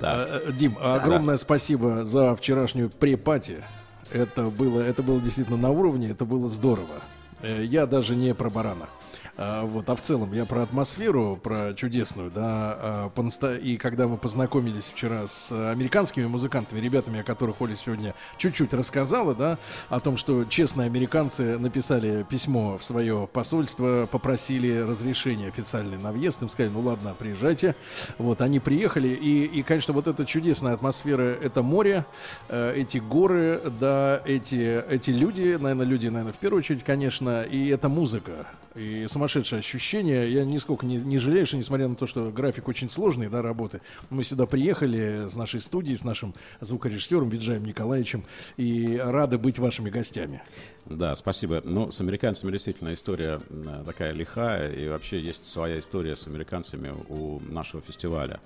Э, 0.04 0.42
э, 0.48 0.52
Дим, 0.54 0.76
огромное 0.82 1.38
спасибо 1.38 2.04
за 2.06 2.36
вчерашнюю 2.36 2.90
препати. 2.90 3.64
Это 4.10 4.46
было, 4.46 4.82
это 4.82 5.04
было 5.04 5.22
действительно 5.22 5.58
на 5.58 5.70
уровне, 5.70 6.10
это 6.10 6.26
было 6.26 6.50
здорово. 6.50 7.04
Э, 7.44 7.64
Я 7.64 7.86
даже 7.86 8.16
не 8.16 8.34
про 8.34 8.50
барана. 8.50 8.90
А, 9.38 9.66
Вот, 9.66 9.90
а 9.90 9.96
в 9.96 10.02
целом 10.02 10.34
я 10.34 10.46
про 10.46 10.64
атмосферу, 10.64 11.40
про 11.42 11.74
чудесную, 11.74 12.32
да, 12.32 13.12
а, 13.14 13.58
и 13.62 13.78
когда 13.78 14.08
мы 14.08 14.18
познакомились 14.18 14.92
вчера 14.92 15.28
с 15.28 15.52
американскими 15.52 16.26
музыкантами, 16.26 16.80
ребятами, 16.80 17.22
о 17.22 17.24
которых 17.24 17.62
Оля 17.62 17.76
сегодня 17.76 18.14
чуть-чуть 18.38 18.74
рассказала, 18.74 19.34
да, 19.36 19.58
о 19.90 20.00
том, 20.00 20.18
что 20.18 20.46
честные 20.46 20.88
американцы 20.88 21.58
написали 21.58 22.24
письмо 22.24 22.78
в 22.78 22.84
свое 22.84 23.28
посольство, 23.32 24.08
попросили 24.12 24.80
разрешения 24.80 25.48
официальное 25.48 25.98
на 25.98 26.12
въезд, 26.12 26.42
им 26.42 26.50
сказали, 26.50 26.72
ну 26.74 26.82
ладно, 26.82 27.16
приезжайте, 27.18 27.76
вот, 28.18 28.42
они 28.42 28.60
приехали, 28.60 29.10
и, 29.10 29.46
и 29.46 29.64
конечно, 29.64 29.94
вот 29.94 30.08
эта 30.08 30.26
чудесная 30.26 30.74
атмосфера, 30.74 31.24
это 31.24 31.62
море, 31.62 32.06
э, 32.50 32.74
эти 32.76 32.98
горы, 32.98 33.62
да, 33.80 34.22
эти, 34.26 34.84
эти 34.90 35.12
люди, 35.12 35.58
наверное, 35.60 35.86
люди, 35.86 36.08
наверное, 36.08 36.34
в 36.34 36.38
первую 36.38 36.60
очередь, 36.60 36.84
конечно, 36.84 37.44
и 37.44 37.68
это 37.70 37.90
музыка, 37.90 38.48
и 38.76 39.06
сумасшедшее 39.22 39.60
ощущение. 39.60 40.34
Я 40.34 40.46
нисколько 40.46 40.84
не, 40.84 40.96
не 40.96 41.20
жалею, 41.20 41.46
что 41.46 41.56
несмотря 41.56 41.88
на 41.88 41.96
то, 41.96 42.08
что 42.08 42.32
график 42.32 42.68
очень 42.68 42.90
сложный, 42.90 43.30
да, 43.30 43.44
работы, 43.44 43.82
мы 44.10 44.24
сюда 44.24 44.48
приехали 44.48 45.28
с 45.30 45.36
нашей 45.36 45.62
студией, 45.62 45.96
с 45.96 46.04
нашим 46.04 46.34
звукорежиссером 46.60 47.30
Виджаем 47.30 47.64
Николаевичем, 47.64 48.24
и 48.58 48.98
рады 48.98 49.38
быть 49.38 49.60
вашими 49.60 49.92
гостями. 49.92 50.42
Да, 50.86 51.16
спасибо. 51.16 51.62
Ну, 51.64 51.92
с 51.92 52.02
американцами 52.02 52.52
действительно 52.52 52.96
история 52.96 53.40
э, 53.48 53.84
такая 53.86 54.12
лихая, 54.12 54.72
и 54.72 54.90
вообще 54.90 55.22
есть 55.22 55.46
своя 55.46 55.78
история 55.78 56.16
с 56.16 56.26
американцами 56.26 56.92
у 57.10 57.40
нашего 57.42 57.84
фестиваля. 57.84 58.40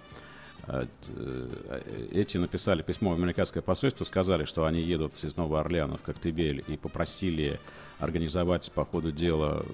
Э, 0.67 0.85
э, 1.07 2.07
эти 2.11 2.37
написали 2.37 2.81
письмо 2.81 3.11
в 3.11 3.13
американское 3.13 3.61
посольство, 3.61 4.03
сказали, 4.03 4.45
что 4.45 4.65
они 4.65 4.81
едут 4.81 5.23
из 5.23 5.35
Нового 5.35 5.59
Орлеана 5.59 5.97
в 5.97 6.01
Коктебель 6.01 6.63
и 6.67 6.77
попросили 6.77 7.59
организовать 7.99 8.71
по 8.71 8.85
ходу 8.85 9.11
дела 9.11 9.65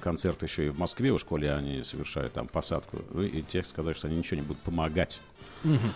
концерт 0.00 0.42
еще 0.42 0.66
и 0.66 0.68
в 0.68 0.78
Москве, 0.78 1.10
у 1.10 1.18
школе 1.18 1.52
они 1.52 1.82
совершают 1.82 2.32
там 2.32 2.46
посадку, 2.46 2.98
Ну, 3.10 3.22
и 3.22 3.42
те 3.42 3.64
сказали, 3.64 3.94
что 3.94 4.06
они 4.06 4.16
ничего 4.16 4.40
не 4.40 4.46
будут 4.46 4.62
помогать. 4.62 5.20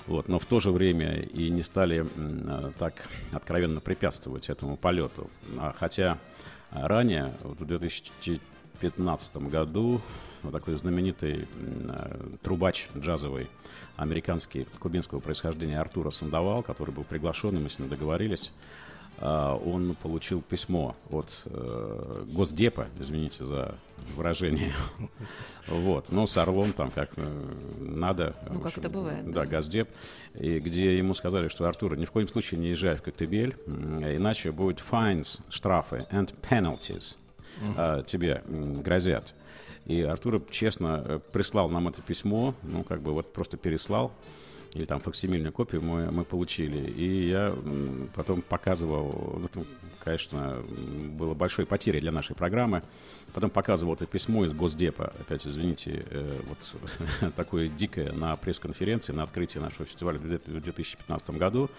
Вот, 0.07 0.29
но 0.29 0.39
в 0.41 0.45
то 0.45 0.59
же 0.59 0.73
время 0.73 1.21
и 1.21 1.49
не 1.49 1.63
стали 1.63 2.05
э, 2.05 2.73
так 2.79 3.09
откровенно 3.31 3.81
препятствовать 3.81 4.49
этому 4.49 4.77
полету. 4.77 5.31
А 5.57 5.73
Хотя 5.79 6.19
а, 6.73 6.89
ранее, 6.89 7.33
вот 7.43 7.61
в 7.61 7.65
2015 7.67 9.37
году, 9.37 10.01
вот 10.43 10.52
такой 10.52 10.77
знаменитый 10.77 11.47
э, 11.55 12.36
трубач 12.43 12.89
джазовый, 12.97 13.48
американский, 13.97 14.66
кубинского 14.78 15.20
происхождения 15.20 15.81
Артура 15.81 16.10
Сандовал, 16.10 16.62
который 16.62 16.93
был 16.93 17.05
приглашен, 17.05 17.56
и 17.56 17.60
мы 17.60 17.69
с 17.69 17.78
ним 17.78 17.89
договорились, 17.89 18.52
а, 19.24 19.55
он 19.55 19.94
получил 19.94 20.43
письмо 20.43 20.97
от 21.10 21.28
э, 21.44 22.24
Госдепа, 22.27 22.89
извините 22.98 23.44
за 23.44 23.77
выражение, 24.16 24.73
вот, 25.69 26.10
но 26.10 26.27
с 26.27 26.36
Орлом 26.36 26.73
там 26.73 26.90
как 26.90 27.10
э, 27.16 27.23
надо. 27.78 28.35
Ну, 28.51 28.59
как 28.59 28.77
это 28.77 28.89
бывает, 28.89 29.31
Да, 29.31 29.47
Газдеп, 29.47 29.89
и 30.35 30.59
где 30.59 30.98
ему 30.98 31.14
сказали, 31.14 31.47
что 31.48 31.66
Артур, 31.66 31.97
ни 31.97 32.05
в 32.05 32.10
коем 32.10 32.27
случае 32.27 32.59
не 32.59 32.70
езжай 32.70 32.97
в 32.97 33.02
Коктебель, 33.02 33.55
иначе 33.66 34.51
будет 34.51 34.82
fines, 34.90 35.40
штрафы 35.51 36.06
and 36.10 36.35
penalties 36.43 37.16
а, 37.77 38.02
тебе 38.02 38.43
грозят. 38.47 39.35
И 39.87 40.01
Артур 40.03 40.43
честно 40.51 41.03
э, 41.05 41.21
прислал 41.33 41.69
нам 41.69 41.89
это 41.89 42.03
письмо, 42.03 42.55
ну, 42.63 42.85
как 42.85 43.03
бы 43.03 43.13
вот 43.13 43.33
просто 43.33 43.57
переслал, 43.57 44.13
или 44.75 44.85
там 44.85 45.01
факсимильную 45.01 45.53
копию 45.53 45.83
мы, 45.83 46.11
мы 46.11 46.25
получили. 46.25 46.91
И 46.91 47.29
я 47.29 47.55
потом 48.15 48.43
показывал, 48.43 49.39
ну, 49.39 49.45
это, 49.45 49.65
конечно, 50.03 50.65
м, 50.67 51.17
было 51.17 51.35
большой 51.35 51.67
потерей 51.67 52.01
для 52.01 52.13
нашей 52.13 52.35
программы. 52.35 52.83
Потом 53.35 53.51
показывал 53.51 53.95
это 53.95 54.07
письмо 54.07 54.45
из 54.45 54.53
Госдепа, 54.53 55.13
опять 55.19 55.47
извините, 55.47 56.07
э, 56.11 56.39
вот 56.49 57.35
такое 57.37 57.69
дикое 57.69 58.13
на 58.13 58.37
пресс-конференции, 58.37 59.13
на 59.13 59.25
открытии 59.25 59.59
нашего 59.59 59.85
фестиваля 59.85 60.19
в 60.19 60.61
2015 60.61 61.31
году. 61.31 61.71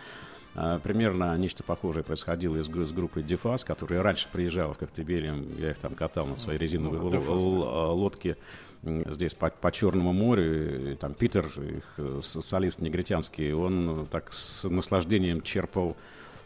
А, 0.55 0.79
Примерно 0.79 1.35
нечто 1.37 1.63
похожее 1.63 2.03
происходило 2.03 2.57
и 2.57 2.63
с, 2.63 2.67
с 2.67 2.91
группой 2.91 3.23
Дефас, 3.23 3.63
которая 3.63 4.03
раньше 4.03 4.27
приезжала 4.31 4.73
в 4.73 4.77
Коктебель, 4.77 5.25
я 5.59 5.71
их 5.71 5.77
там 5.79 5.95
катал 5.95 6.27
на 6.27 6.37
своей 6.37 6.59
резиновой 6.59 6.99
Ну, 6.99 7.09
л- 7.11 7.67
а, 7.67 7.91
лодке 7.91 8.37
здесь 8.83 9.33
по, 9.33 9.49
по 9.49 9.71
Черному 9.71 10.13
морю. 10.13 10.91
И 10.91 10.95
там 10.95 11.13
Питер, 11.13 11.45
их 11.47 11.83
э, 11.97 12.19
солист 12.21 12.81
негритянский, 12.81 13.53
он 13.53 14.01
э, 14.01 14.05
так 14.11 14.33
с 14.33 14.67
наслаждением 14.69 15.41
черпал 15.41 15.95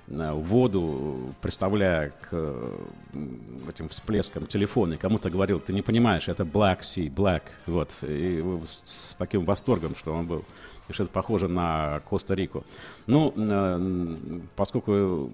э, 0.08 0.32
воду, 0.34 1.34
представляя 1.42 2.12
к 2.12 2.28
э, 2.32 2.78
этим 3.68 3.90
всплескам 3.90 4.46
телефона, 4.46 4.94
и 4.94 4.98
кому-то 4.98 5.30
говорил, 5.32 5.60
ты 5.60 5.74
не 5.74 5.82
понимаешь, 5.82 6.28
это 6.28 6.44
Black 6.44 6.82
Sea, 6.82 7.10
Black, 7.14 7.42
вот, 7.66 7.92
и 8.04 8.44
с, 8.68 8.84
с 9.12 9.16
таким 9.16 9.44
восторгом, 9.44 9.96
что 9.96 10.14
он 10.14 10.28
был, 10.28 10.46
и 10.88 10.94
что 10.94 11.04
это 11.04 11.12
похоже 11.12 11.48
на 11.48 12.02
Коста-Рику. 12.10 12.64
Ну, 13.08 13.34
э, 13.36 14.18
поскольку 14.56 15.32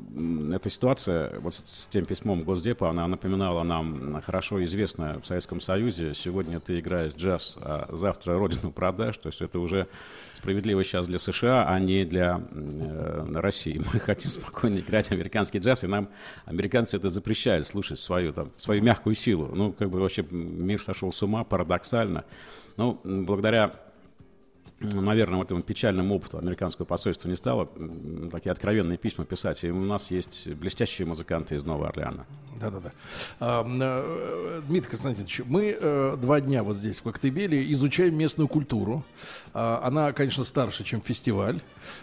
эта 0.52 0.70
ситуация 0.70 1.40
вот 1.40 1.54
с, 1.54 1.88
тем 1.88 2.06
письмом 2.06 2.44
Госдепа, 2.44 2.90
она 2.90 3.08
напоминала 3.08 3.64
нам 3.64 4.22
хорошо 4.22 4.64
известное 4.64 5.20
в 5.20 5.26
Советском 5.26 5.62
Союзе, 5.62 6.14
сегодня 6.16 6.60
ты 6.60 6.80
играешь 6.80 7.14
джаз, 7.14 7.58
а 7.62 7.88
завтра 7.92 8.38
родину 8.38 8.72
продашь, 8.72 9.18
то 9.18 9.28
есть 9.28 9.42
это 9.42 9.60
уже 9.60 9.88
справедливо 10.34 10.84
сейчас 10.84 11.08
для 11.08 11.20
США, 11.20 11.66
а 11.68 11.80
не 11.80 12.04
для 12.06 12.42
э, 12.52 13.26
России. 13.36 13.82
Мы 13.94 14.00
хотим 14.00 14.32
спокойно 14.32 14.80
играть 14.80 15.12
американский 15.12 15.60
джаз, 15.60 15.84
и 15.84 15.88
нам 15.88 16.10
американцы 16.46 16.98
это 16.98 17.10
запрещают, 17.10 17.68
слушать 17.68 18.00
свою, 18.00 18.34
там, 18.34 18.52
свою 18.58 18.82
мягкую 18.82 19.16
силу. 19.16 19.52
Ну, 19.54 19.72
как 19.72 19.90
бы 19.90 20.00
вообще 20.00 20.24
мир 20.30 20.82
сошел 20.82 21.12
с 21.12 21.22
ума, 21.24 21.44
парадоксально. 21.44 22.26
Ну, 22.78 23.00
благодаря 23.04 23.74
наверное, 24.94 25.38
вот 25.38 25.48
этому 25.48 25.62
печальному 25.62 26.16
опыту 26.16 26.38
американского 26.38 26.86
посольства 26.86 27.30
не 27.30 27.36
стало 27.36 27.70
такие 28.32 28.52
откровенные 28.52 28.98
письма 28.98 29.26
писать. 29.26 29.64
И 29.64 29.72
у 29.72 29.82
нас 29.82 30.12
есть 30.12 30.48
блестящие 30.48 31.08
музыканты 31.08 31.56
из 31.56 31.64
Нового 31.64 31.90
Орлеана. 31.90 32.26
Да-да-да. 32.60 32.92
А, 33.40 33.66
э, 33.66 34.62
Дмитрий 34.68 34.92
Константинович, 34.92 35.42
мы 35.46 35.78
э, 35.80 36.18
два 36.22 36.40
дня 36.40 36.64
вот 36.64 36.78
здесь, 36.78 37.00
в 37.00 37.04
Коктебеле, 37.04 37.72
изучаем 37.74 38.18
местную 38.18 38.48
культуру. 38.48 39.04
А, 39.54 39.82
она, 39.84 40.12
конечно, 40.14 40.44
старше, 40.44 40.84
чем 40.84 41.02
фестиваль. 41.02 41.62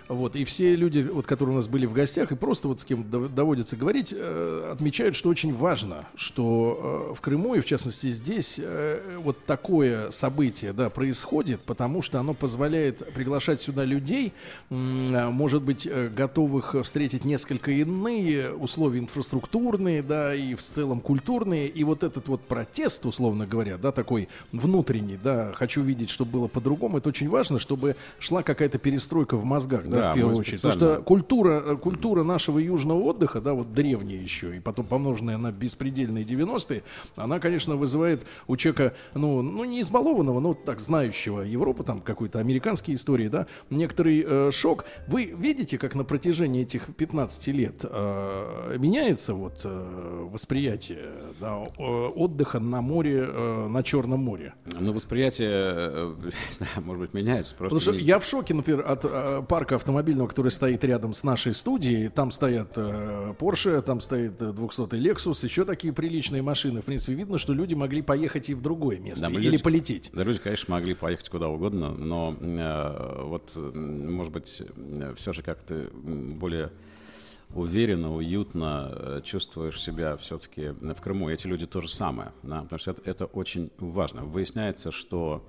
Вот, 0.08 0.36
и 0.36 0.44
все 0.44 0.76
люди, 0.76 1.00
вот, 1.02 1.26
которые 1.26 1.54
у 1.54 1.56
нас 1.56 1.68
были 1.68 1.86
в 1.86 1.92
гостях, 1.92 2.32
и 2.32 2.36
просто 2.36 2.68
вот 2.68 2.80
с 2.80 2.84
кем 2.84 3.02
дов- 3.02 3.28
доводится 3.28 3.76
говорить, 3.76 4.14
э, 4.16 4.70
отмечают, 4.72 5.16
что 5.16 5.28
очень 5.28 5.54
важно, 5.54 6.06
что 6.14 7.10
э, 7.12 7.14
в 7.14 7.20
Крыму, 7.20 7.54
и 7.54 7.60
в 7.60 7.66
частности 7.66 8.10
здесь, 8.10 8.56
э, 8.58 9.18
вот 9.18 9.44
такое 9.46 10.10
событие 10.10 10.72
да, 10.72 10.90
происходит, 10.90 11.60
потому 11.62 12.02
что 12.02 12.20
оно 12.20 12.34
позволяет 12.34 12.69
приглашать 13.14 13.60
сюда 13.60 13.84
людей, 13.84 14.32
а, 14.70 15.30
может 15.30 15.62
быть, 15.62 15.86
э, 15.86 16.08
готовых 16.08 16.74
встретить 16.82 17.24
несколько 17.24 17.70
иные 17.70 18.52
условия 18.52 19.00
инфраструктурные, 19.00 20.02
да, 20.02 20.34
и 20.34 20.54
в 20.54 20.62
целом 20.62 21.00
культурные, 21.00 21.68
и 21.68 21.84
вот 21.84 22.02
этот 22.02 22.28
вот 22.28 22.42
протест, 22.42 23.06
условно 23.06 23.46
говоря, 23.46 23.76
да, 23.78 23.92
такой 23.92 24.28
внутренний, 24.52 25.18
да, 25.22 25.52
хочу 25.54 25.82
видеть, 25.82 26.10
чтобы 26.10 26.32
было 26.32 26.48
по-другому, 26.48 26.98
это 26.98 27.08
очень 27.08 27.28
важно, 27.28 27.58
чтобы 27.58 27.96
шла 28.18 28.42
какая-то 28.42 28.78
перестройка 28.78 29.36
в 29.36 29.44
мозгах, 29.44 29.86
да, 29.88 30.00
Да, 30.00 30.12
в 30.12 30.14
первую 30.14 30.36
очередь. 30.36 30.62
Потому 30.62 30.72
что 30.72 31.02
культура, 31.02 31.62
э, 31.64 31.76
культура 31.76 32.22
нашего 32.22 32.58
южного 32.58 33.00
отдыха, 33.00 33.40
да, 33.40 33.54
вот 33.54 33.72
древняя 33.72 34.20
еще, 34.20 34.56
и 34.56 34.60
потом 34.60 34.86
помноженная 34.86 35.38
на 35.38 35.52
беспредельные 35.52 36.24
90-е, 36.24 36.82
она, 37.16 37.38
конечно, 37.40 37.76
вызывает 37.76 38.24
у 38.46 38.56
человека, 38.56 38.94
ну, 39.14 39.42
ну 39.42 39.64
не 39.64 39.80
избалованного, 39.80 40.40
но 40.40 40.54
так 40.54 40.80
знающего 40.80 41.42
Европу, 41.42 41.84
там 41.84 42.00
какой-то 42.00 42.38
американские 42.60 42.96
истории, 42.96 43.28
да, 43.28 43.46
некоторый 43.70 44.24
э, 44.26 44.50
шок. 44.52 44.84
Вы 45.06 45.34
видите, 45.36 45.78
как 45.78 45.94
на 45.94 46.04
протяжении 46.04 46.62
этих 46.62 46.94
15 46.94 47.46
лет 47.48 47.84
э, 47.84 48.76
меняется 48.78 49.34
вот 49.34 49.60
э, 49.64 50.26
восприятие 50.30 51.10
да, 51.40 51.64
э, 51.78 51.82
отдыха 51.82 52.60
на 52.60 52.82
море, 52.82 53.26
э, 53.26 53.68
на 53.68 53.82
Черном 53.82 54.20
море? 54.20 54.54
Но 54.78 54.92
восприятие, 54.92 55.50
э, 55.50 56.14
может 56.80 57.00
быть, 57.00 57.14
меняется. 57.14 57.54
Просто 57.54 57.78
Потому 57.78 57.98
что 57.98 58.04
я 58.04 58.18
в 58.18 58.26
шоке, 58.26 58.52
например, 58.54 58.84
от 58.86 59.04
э, 59.04 59.42
парка 59.48 59.76
автомобильного, 59.76 60.28
который 60.28 60.50
стоит 60.50 60.84
рядом 60.84 61.14
с 61.14 61.24
нашей 61.24 61.54
студией. 61.54 62.08
Там 62.08 62.30
стоят 62.30 62.72
э, 62.76 63.34
Porsche, 63.38 63.80
там 63.82 64.00
стоит 64.00 64.40
э, 64.42 64.50
200-й 64.50 65.00
Lexus, 65.00 65.44
еще 65.44 65.64
такие 65.64 65.92
приличные 65.94 66.42
машины. 66.42 66.82
В 66.82 66.84
принципе, 66.84 67.14
видно, 67.14 67.38
что 67.38 67.54
люди 67.54 67.74
могли 67.74 68.02
поехать 68.02 68.50
и 68.50 68.54
в 68.54 68.60
другое 68.60 68.98
место. 68.98 69.26
Да, 69.26 69.32
или 69.32 69.48
люди- 69.50 69.62
полететь. 69.62 70.10
Да, 70.12 70.24
люди, 70.24 70.38
конечно, 70.38 70.74
могли 70.74 70.94
поехать 70.94 71.28
куда 71.30 71.48
угодно, 71.48 71.92
но 71.92 72.36
э, 72.39 72.39
вот, 72.40 73.52
м, 73.54 74.12
может 74.14 74.32
быть, 74.32 74.62
все 75.16 75.32
же 75.32 75.42
как-то 75.42 75.88
более 75.92 76.70
уверенно, 77.54 78.14
уютно 78.14 78.90
э, 78.92 79.20
чувствуешь 79.24 79.80
себя 79.80 80.16
все-таки 80.16 80.68
в 80.68 81.00
Крыму. 81.00 81.28
Эти 81.28 81.46
люди 81.46 81.66
то 81.66 81.80
же 81.80 81.88
самое, 81.88 82.32
да, 82.42 82.62
потому 82.62 82.78
что 82.78 82.92
это, 82.92 83.10
это 83.10 83.24
очень 83.26 83.70
важно. 83.78 84.24
Выясняется, 84.24 84.90
что 84.90 85.46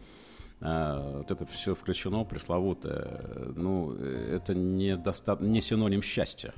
э, 0.61 1.13
вот 1.17 1.29
это 1.29 1.45
все 1.45 1.75
включено, 1.75 2.23
пресловутое, 2.23 3.05
э, 3.05 3.53
ну, 3.55 3.95
э, 3.97 4.35
это 4.35 4.55
не, 4.55 4.97
доста- 4.97 5.37
не 5.39 5.61
синоним 5.61 6.01
счастья, 6.01 6.53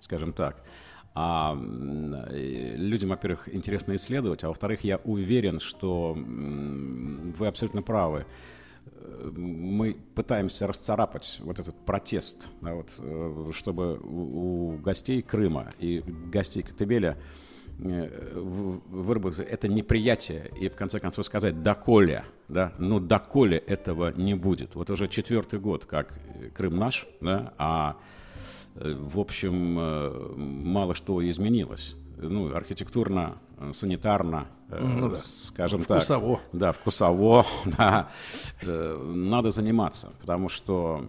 скажем 0.00 0.32
так. 0.32 0.62
А 1.14 1.54
э, 2.30 2.76
людям, 2.76 3.10
во-первых, 3.10 3.52
интересно 3.52 3.96
исследовать, 3.96 4.44
а 4.44 4.48
во-вторых, 4.48 4.84
я 4.84 4.98
уверен, 4.98 5.60
что 5.60 6.16
вы 6.16 7.46
абсолютно 7.46 7.82
правы. 7.82 8.24
Мы 9.30 9.96
пытаемся 10.14 10.66
расцарапать 10.66 11.38
вот 11.42 11.58
этот 11.58 11.76
протест, 11.84 12.48
вот, 12.60 12.88
э, 12.98 13.50
чтобы 13.52 13.98
у, 14.02 14.78
гостей 14.78 15.22
Крыма 15.22 15.70
и 15.78 16.02
гостей 16.06 16.62
Коктебеля 16.62 17.16
э, 17.78 18.32
в- 18.34 18.80
выработать 18.88 19.46
это 19.48 19.68
неприятие 19.68 20.50
и 20.60 20.68
в 20.68 20.76
конце 20.76 20.98
концов 21.00 21.26
сказать 21.26 21.62
«доколе», 21.62 22.24
да, 22.48 22.72
ну 22.78 23.00
«доколе 23.00 23.58
этого 23.58 24.12
не 24.16 24.34
будет». 24.34 24.74
Вот 24.74 24.90
уже 24.90 25.08
четвертый 25.08 25.60
год, 25.60 25.86
как 25.86 26.18
Крым 26.54 26.76
наш, 26.76 27.06
да, 27.20 27.54
а 27.58 27.96
э, 28.74 28.94
в 28.94 29.18
общем, 29.20 30.64
мало 30.68 30.94
что 30.94 31.28
изменилось. 31.28 31.96
Ну, 32.28 32.54
архитектурно, 32.54 33.38
э, 33.58 33.72
санитарно, 33.72 34.46
э, 34.68 34.80
Ну 34.82 35.10
да. 35.10 35.16
скажем 35.16 35.82
Вкусово. 35.82 36.36
так. 36.38 36.46
Да, 36.52 36.72
вкусово, 36.72 37.46
да. 37.78 38.08
Э, 38.62 39.12
Надо 39.14 39.50
заниматься, 39.50 40.12
потому 40.20 40.48
что 40.48 41.04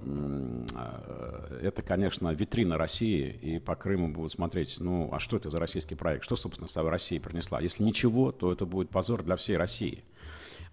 это, 1.62 1.82
конечно, 1.82 2.34
витрина 2.34 2.78
России, 2.78 3.38
и 3.42 3.60
по 3.60 3.76
Крыму 3.76 4.10
будут 4.10 4.32
смотреть, 4.32 4.78
ну, 4.80 5.10
а 5.12 5.20
что 5.20 5.38
это 5.38 5.50
за 5.50 5.58
российский 5.58 5.96
проект? 5.96 6.24
Что, 6.24 6.36
собственно, 6.36 6.68
Россия 6.90 7.20
принесла? 7.20 7.62
Если 7.62 7.84
ничего, 7.84 8.32
то 8.32 8.52
это 8.52 8.66
будет 8.66 8.90
позор 8.90 9.24
для 9.24 9.36
всей 9.36 9.58
России. 9.58 10.04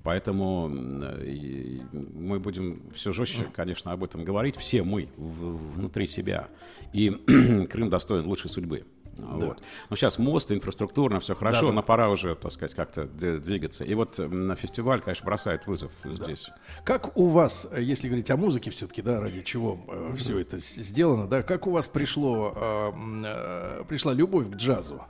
Поэтому 0.02 0.69
мы 0.69 2.41
будем 2.41 2.91
все 2.94 3.12
жестче, 3.12 3.47
конечно, 3.55 3.93
об 3.93 4.02
этом 4.02 4.25
говорить. 4.25 4.57
Все 4.57 4.83
мы 4.83 5.09
внутри 5.17 6.07
себя. 6.07 6.49
И 6.94 7.10
Крым 7.70 7.91
достоин 7.91 8.27
лучшей 8.27 8.51
судьбы. 8.51 8.85
Вот. 9.26 9.62
Ну, 9.89 9.97
сейчас 9.97 10.18
мост, 10.18 10.50
инфраструктурно, 10.52 11.20
все 11.20 11.34
хорошо, 11.34 11.62
Да-да. 11.62 11.73
но 11.74 11.82
пора 11.82 12.10
уже, 12.10 12.34
так 12.34 12.52
сказать, 12.52 12.74
как-то 12.74 13.05
двигаться. 13.05 13.84
И 13.84 13.94
вот 13.94 14.18
на 14.18 14.57
фестиваль, 14.57 15.00
конечно, 15.00 15.24
бросает 15.24 15.66
вызов 15.66 15.92
здесь. 16.05 16.50
Как 16.84 17.16
у 17.16 17.26
вас, 17.26 17.68
э, 17.70 17.82
если 17.82 18.08
говорить 18.08 18.31
о 18.31 18.36
музыке 18.36 18.70
все-таки, 18.70 19.02
да, 19.02 19.20
ради 19.20 19.42
чего 19.42 19.78
все 20.16 20.39
это 20.39 20.58
сделано, 20.58 21.26
да, 21.26 21.42
как 21.42 21.66
у 21.66 21.70
вас 21.70 21.89
пришло, 21.89 22.52
э, 22.55 22.89
м, 22.94 23.23
э, 23.26 23.84
пришла 23.89 24.12
любовь 24.12 24.49
к 24.50 24.55
джазу? 24.57 25.02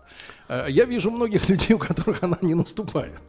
Э, 0.49 0.67
я 0.69 0.85
вижу 0.85 1.11
многих 1.11 1.49
людей, 1.49 1.75
у 1.75 1.79
которых 1.79 2.23
она 2.23 2.39
не 2.41 2.55
наступает. 2.55 3.21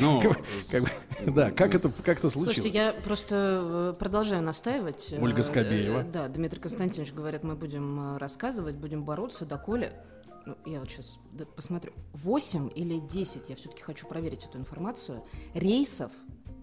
Ну, 0.00 0.20
Как 0.20 0.38
как 0.70 1.34
да, 1.34 1.50
как 1.50 1.74
это, 1.74 1.90
как 1.90 2.18
это 2.18 2.30
случилось? 2.30 2.56
Слушайте, 2.56 2.78
я 2.78 2.92
просто 2.92 3.92
э, 3.94 3.94
продолжаю 3.98 4.42
настаивать. 4.42 5.12
Э, 5.12 5.20
Ольга 5.20 5.42
Скобеева. 5.42 6.00
э, 6.00 6.04
Да, 6.04 6.28
Дмитрий 6.28 6.60
Константинович 6.60 7.12
говорят, 7.12 7.42
мы 7.44 7.54
будем 7.56 8.16
рассказывать, 8.16 8.76
будем 8.76 9.04
бороться, 9.04 9.44
доколе. 9.46 9.92
Ну, 10.46 10.56
я 10.66 10.80
вот 10.80 10.90
сейчас 10.90 11.18
посмотрю. 11.56 11.92
8 12.14 12.70
или 12.74 12.98
10, 12.98 13.48
я 13.50 13.56
все-таки 13.56 13.82
хочу 13.82 14.06
проверить 14.06 14.44
эту 14.44 14.58
информацию, 14.58 15.22
рейсов 15.54 16.10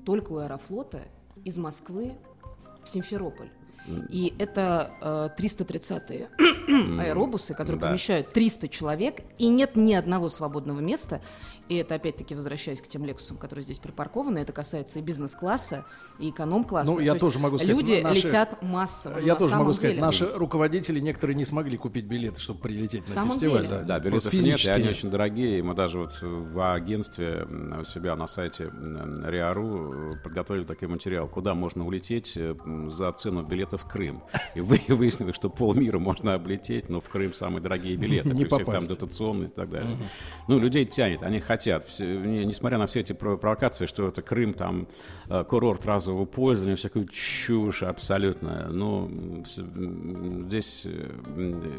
только 0.06 0.32
у 0.32 0.38
Аэрофлота 0.38 1.04
из 1.46 1.58
Москвы 1.58 2.14
в 2.84 2.90
Симферополь. 2.90 3.50
И 4.10 4.34
это 4.38 4.92
э, 5.02 5.30
330-е 5.42 6.30
аэробусы, 7.02 7.54
которые 7.54 7.80
Да. 7.80 7.88
помещают 7.88 8.34
300 8.34 8.68
человек, 8.68 9.22
и 9.38 9.48
нет 9.48 9.78
ни 9.78 9.94
одного 9.94 10.28
свободного 10.28 10.82
места. 10.82 11.22
И 11.70 11.76
это 11.76 11.96
опять-таки 11.96 12.34
возвращаясь 12.34 12.82
к 12.82 12.88
тем 12.88 13.04
лексусам, 13.04 13.38
которые 13.38 13.64
здесь 13.64 13.78
припаркованы, 13.80 14.40
это 14.40 14.54
касается 14.54 15.00
и 15.00 15.02
бизнес-класса, 15.02 15.86
и 16.18 16.30
эконом-класса. 16.30 16.90
Ну, 16.92 17.00
я 17.00 17.14
То 17.14 17.20
тоже 17.22 17.40
могу 17.40 17.58
сказать, 17.58 17.76
Люди 17.76 18.02
на- 18.02 18.10
наши- 18.10 18.28
летят 18.28 18.62
массово. 18.64 19.20
Я 19.20 19.34
на 19.34 19.40
тоже 19.40 19.56
могу 19.58 19.74
сказать, 19.74 19.92
деле. 19.96 20.06
наши 20.06 20.26
руководители 20.32 21.00
некоторые 21.02 21.36
не 21.36 21.44
смогли 21.44 21.76
купить 21.78 22.06
билеты, 22.06 22.40
чтобы 22.40 22.62
прилететь 22.62 23.04
В 23.04 23.10
на 23.10 23.14
самом 23.16 23.32
фестиваль. 23.34 23.64
деле? 23.68 23.80
Да, 23.80 23.84
Да, 23.84 24.00
билетов 24.00 24.32
нет, 24.34 24.64
и 24.64 24.68
они 24.70 24.88
очень 24.88 25.10
дорогие. 25.12 25.60
И 25.60 25.62
Мы 25.62 25.74
даже 25.76 26.00
вот 26.00 26.18
в 26.22 26.74
агентстве 26.74 27.46
у 27.82 27.84
себя 27.84 28.16
на 28.16 28.28
сайте 28.28 28.72
Риару 29.26 30.14
э, 30.14 30.18
подготовили 30.24 30.64
такой 30.64 30.88
материал, 30.88 31.28
куда 31.28 31.54
можно 31.54 31.86
улететь 31.86 32.34
э, 32.38 32.56
за 32.88 33.12
цену 33.12 33.44
билета 33.44 33.78
в 33.78 33.86
Крым. 33.86 34.24
И 34.56 34.62
вы- 34.62 34.80
выяснилось, 34.88 35.36
что 35.36 35.50
полмира 35.50 36.00
можно 36.00 36.34
облететь, 36.34 36.88
но 36.88 37.02
в 37.02 37.10
Крым 37.10 37.34
самые 37.34 37.62
дорогие 37.62 37.98
билеты. 37.98 38.30
Не 38.34 38.46
При 38.46 38.54
всех 38.56 38.66
там 38.66 38.88
дотационные 38.88 39.50
и 39.50 39.52
так 39.52 39.70
далее. 39.70 39.98
Ну, 40.48 40.60
людей 40.60 40.86
тянет, 40.86 41.24
они 41.24 41.40
хотят. 41.42 41.57
Все- 41.88 42.18
не- 42.18 42.46
несмотря 42.46 42.78
на 42.78 42.88
все 42.88 43.00
эти 43.02 43.14
про- 43.14 43.38
провокации, 43.38 43.86
что 43.86 44.08
это 44.08 44.22
Крым, 44.22 44.54
там, 44.54 44.88
э, 45.30 45.44
курорт 45.44 45.86
разового 45.86 46.26
пользования, 46.26 46.76
всякую 46.76 47.06
чушь 47.08 47.84
абсолютно. 47.84 48.68
М, 48.70 49.44
здесь 50.42 50.84
э, 50.86 51.10
э, 51.38 51.72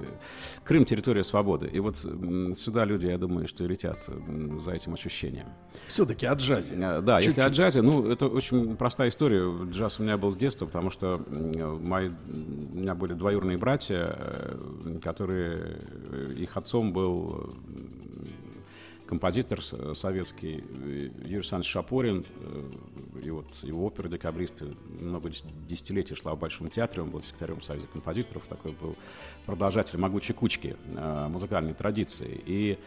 Крым— 0.64 0.84
территория 0.86 1.24
свободы. 1.24 1.66
И 1.66 1.80
вот 1.80 1.96
сюда 1.98 2.84
люди, 2.84 3.06
я 3.06 3.18
думаю, 3.18 3.48
что 3.48 3.64
и 3.64 3.66
летят 3.66 4.06
за 4.58 4.72
этим 4.72 4.94
ощущением. 4.94 5.46
Все-таки 5.86 6.26
о 6.26 6.34
джазе. 6.34 6.74
Да, 6.76 7.18
если 7.18 7.30
Чуть-чуть. 7.30 7.44
о 7.44 7.48
джазе, 7.50 7.82
ну, 7.82 8.10
это 8.10 8.26
очень 8.26 8.76
простая 8.76 9.08
история. 9.08 9.44
Джаз 9.70 10.00
у 10.00 10.02
меня 10.02 10.16
был 10.16 10.30
с 10.30 10.36
детства, 10.36 10.66
потому 10.66 10.90
что 10.90 11.22
мои, 11.82 12.08
у 12.08 12.76
меня 12.76 12.94
были 12.94 13.12
двоюродные 13.14 13.58
братья, 13.58 14.16
которые, 15.02 15.78
их 16.36 16.56
отцом 16.56 16.92
был 16.92 17.54
композитор 19.08 19.62
с- 19.62 19.94
советский 19.94 20.62
э, 20.84 21.08
Юрий 21.22 21.36
Александрович 21.36 21.70
Шапорин, 21.72 22.24
э, 22.40 22.70
и 23.24 23.30
вот 23.30 23.46
его 23.62 23.86
оперы 23.86 24.08
«Декабристы» 24.08 24.76
много 25.00 25.30
дес- 25.30 25.44
десятилетий 25.66 26.14
шла 26.14 26.34
в 26.34 26.38
Большом 26.38 26.68
театре, 26.68 27.02
он 27.02 27.10
был 27.10 27.22
секретарем 27.22 27.62
Союза 27.62 27.86
композиторов, 27.88 28.46
такой 28.46 28.72
был 28.72 28.96
продолжатель 29.46 29.98
могучей 29.98 30.34
кучки 30.34 30.76
э, 30.94 31.28
музыкальной 31.28 31.74
традиции. 31.74 32.40
И 32.46 32.78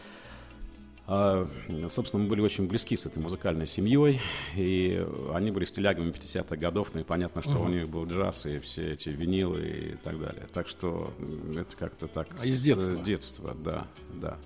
Собственно, 1.90 2.22
мы 2.22 2.28
были 2.28 2.40
очень 2.40 2.68
близки 2.68 2.96
с 2.96 3.06
этой 3.06 3.18
музыкальной 3.18 3.66
семьей, 3.66 4.20
и 4.56 5.04
они 5.34 5.50
были 5.50 5.64
стилягами 5.64 6.12
50-х 6.12 6.56
годов, 6.56 6.92
ну 6.94 7.00
и 7.00 7.04
понятно, 7.04 7.42
что 7.42 7.50
Мгм. 7.58 7.62
у 7.62 7.68
них 7.68 7.88
был 7.88 8.06
джаз 8.06 8.46
и 8.46 8.60
все 8.60 8.92
эти 8.92 9.08
винилы 9.08 9.60
и 9.62 9.96
так 9.96 10.18
далее. 10.20 10.46
Так 10.54 10.68
что 10.68 11.12
это 11.56 11.76
как-то 11.76 12.06
так 12.06 12.28
А 12.40 12.46
из 12.46 12.56
с 12.60 12.62
детства? 12.62 12.96
детства, 13.02 13.56
да, 13.64 13.88
да. 14.14 14.38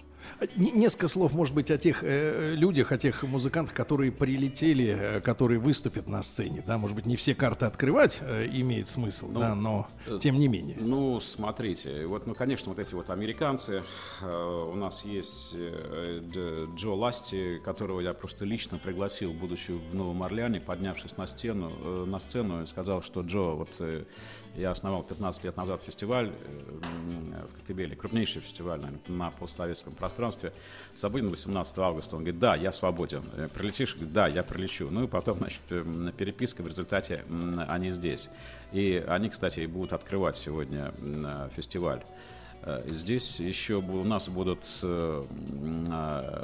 Не- 0.57 0.73
Несколько 0.73 1.09
слов, 1.09 1.33
может 1.33 1.55
быть, 1.55 1.71
о 1.71 1.79
тех 1.79 2.01
э, 2.03 2.55
людях, 2.55 2.93
о 2.93 2.99
тех 2.99 3.23
музыкантах, 3.23 3.75
которые 3.75 4.13
прилетели, 4.13 4.87
э, 5.17 5.21
которые 5.21 5.59
выступят 5.59 6.09
на 6.09 6.23
сцене. 6.23 6.63
Да, 6.67 6.79
может 6.79 6.95
быть, 6.97 7.07
не 7.07 7.17
все 7.17 7.35
карты 7.35 7.67
открывать 7.67 8.19
э, 8.23 8.47
имеет 8.53 8.89
смысл, 8.89 9.29
Ну, 9.31 9.41
да, 9.41 9.55
но 9.55 9.89
э, 10.07 10.19
тем 10.21 10.39
не 10.39 10.49
менее. 10.49 10.77
Ну, 10.81 11.21
смотрите, 11.21 12.07
вот, 12.07 12.27
ну, 12.27 12.35
конечно, 12.35 12.71
вот 12.71 12.79
эти 12.79 12.95
вот 12.95 13.11
американцы. 13.11 13.83
Э, 14.23 14.71
у 14.73 14.77
нас 14.77 15.05
есть 15.05 15.55
Дж- 15.55 16.75
Джо 16.77 16.91
Ласти, 16.95 17.59
которого 17.65 18.01
я 18.01 18.13
просто 18.13 18.45
лично 18.45 18.79
пригласил, 18.79 19.33
будучи 19.33 19.73
в 19.73 19.95
Новом 19.95 20.23
Орлеане, 20.23 20.61
поднявшись 20.61 21.17
на 21.17 21.27
стену, 21.27 21.71
на 22.07 22.19
сцену, 22.19 22.63
и 22.63 22.67
сказал, 22.67 23.03
что 23.03 23.23
Джо, 23.23 23.55
вот 23.55 23.71
я 24.57 24.71
основал 24.71 25.03
15 25.03 25.45
лет 25.45 25.57
назад 25.57 25.83
фестиваль 25.83 26.31
э, 26.31 27.47
в 27.47 27.57
Коктебеле, 27.57 27.95
крупнейший 27.95 28.41
фестиваль, 28.41 28.81
наверное, 28.81 29.01
на 29.09 29.31
постсоветском 29.31 29.95
пространстве. 29.95 30.53
Свободен 30.95 31.29
18 31.29 31.79
августа. 31.79 32.17
Он 32.17 32.23
говорит, 32.23 32.41
да, 32.41 32.57
я 32.57 32.73
свободен. 32.73 33.23
Прилетишь? 33.55 33.97
Да, 34.01 34.27
я 34.27 34.43
прилечу. 34.43 34.89
Ну 34.91 35.05
и 35.05 35.07
потом, 35.07 35.39
значит, 35.41 35.61
э, 35.71 36.13
переписка, 36.17 36.63
в 36.63 36.69
результате 36.69 37.25
они 37.69 37.91
здесь. 37.91 38.31
И 38.73 39.05
они, 39.07 39.29
кстати, 39.29 39.67
будут 39.67 39.93
открывать 39.93 40.37
сегодня 40.37 40.93
э, 40.99 41.49
фестиваль. 41.55 42.03
Здесь 42.87 43.39
еще 43.39 43.77
у 43.77 44.03
нас 44.03 44.29
будут, 44.29 44.65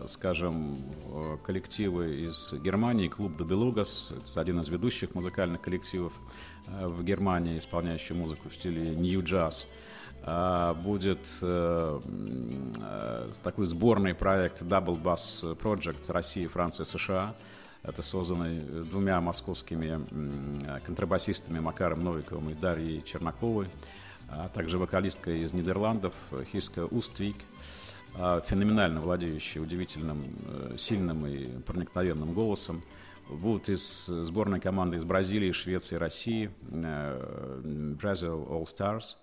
скажем, 0.06 0.78
коллективы 1.44 2.28
из 2.28 2.52
Германии, 2.62 3.08
клуб 3.08 3.36
Добелугас, 3.36 4.12
это 4.12 4.40
один 4.40 4.60
из 4.60 4.68
ведущих 4.68 5.16
музыкальных 5.16 5.62
коллективов 5.62 6.12
в 6.80 7.02
Германии, 7.04 7.58
исполняющий 7.58 8.14
музыку 8.14 8.48
в 8.48 8.54
стиле 8.54 8.94
Jazz. 8.94 9.66
А, 10.24 10.74
Будет 10.74 11.26
э, 11.40 12.00
э, 12.80 13.28
такой 13.42 13.66
сборный 13.66 14.14
проект 14.14 14.62
Double 14.62 15.00
Bass 15.00 15.56
Project 15.58 16.12
России, 16.12 16.46
Франция, 16.46 16.84
США. 16.84 17.34
Это 17.82 18.02
созданный 18.02 18.58
э, 18.58 18.82
двумя 18.88 19.20
московскими 19.20 20.00
э, 20.00 20.78
контрабасистами 20.86 21.58
Макаром 21.58 22.04
Новиковым 22.04 22.50
и 22.50 22.54
Дарьей 22.54 23.02
Чернаковой, 23.02 23.66
а 24.28 24.48
также 24.48 24.78
вокалисткой 24.78 25.40
из 25.40 25.52
Нидерландов 25.52 26.14
э, 26.30 26.44
Хиска 26.52 26.86
Уствик, 26.86 27.36
феноменально 28.46 29.00
владеющей 29.00 29.60
удивительным, 29.60 30.22
э, 30.46 30.76
сильным 30.78 31.26
и 31.26 31.46
проникновенным 31.62 32.34
голосом. 32.34 32.82
Будут 33.28 33.68
из 33.68 34.06
сборной 34.06 34.60
команды 34.60 34.96
из 34.96 35.04
Бразилии, 35.04 35.52
Швеции, 35.52 35.96
России, 35.96 36.50
э, 36.70 37.60
Brazil 38.00 38.46
All 38.48 38.64
Stars. 38.64 39.16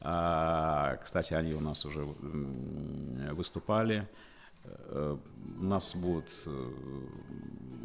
А, 0.00 0.96
Кстати, 0.96 1.34
они 1.34 1.54
у 1.54 1.60
нас 1.60 1.84
уже 1.86 2.04
выступали. 3.32 4.06
Э, 4.64 5.16
У 5.58 5.64
нас 5.64 5.94
будут 5.94 6.28
э, 6.46 6.70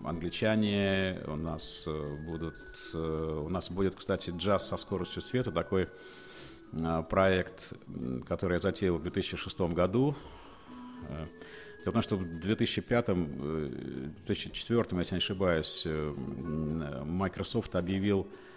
англичане, 0.04 1.22
у 1.28 1.36
нас 1.36 1.88
будут, 2.26 2.56
у 2.94 3.50
нас 3.50 3.70
будет, 3.70 3.96
кстати, 3.96 4.34
джаз 4.36 4.68
со 4.68 4.78
скоростью 4.78 5.22
света, 5.22 5.52
такой 5.52 5.88
проект, 7.10 7.74
который 8.28 8.54
я 8.54 8.60
затеял 8.60 8.98
в 8.98 9.02
2006 9.04 9.60
году. 9.74 10.16
Э, 11.82 11.84
Дело 11.84 11.92
в 11.92 11.94
том, 11.94 12.02
что 12.04 12.16
в 12.18 12.40
2005, 12.40 13.06
э, 13.10 14.10
2004, 14.26 15.00
если 15.00 15.16
не 15.16 15.18
ошибаюсь, 15.18 15.84
э, 15.86 16.14
м, 16.16 17.18
Microsoft 17.18 17.76
объявил 17.76 18.20
э, 18.22 18.26
э, 18.26 18.51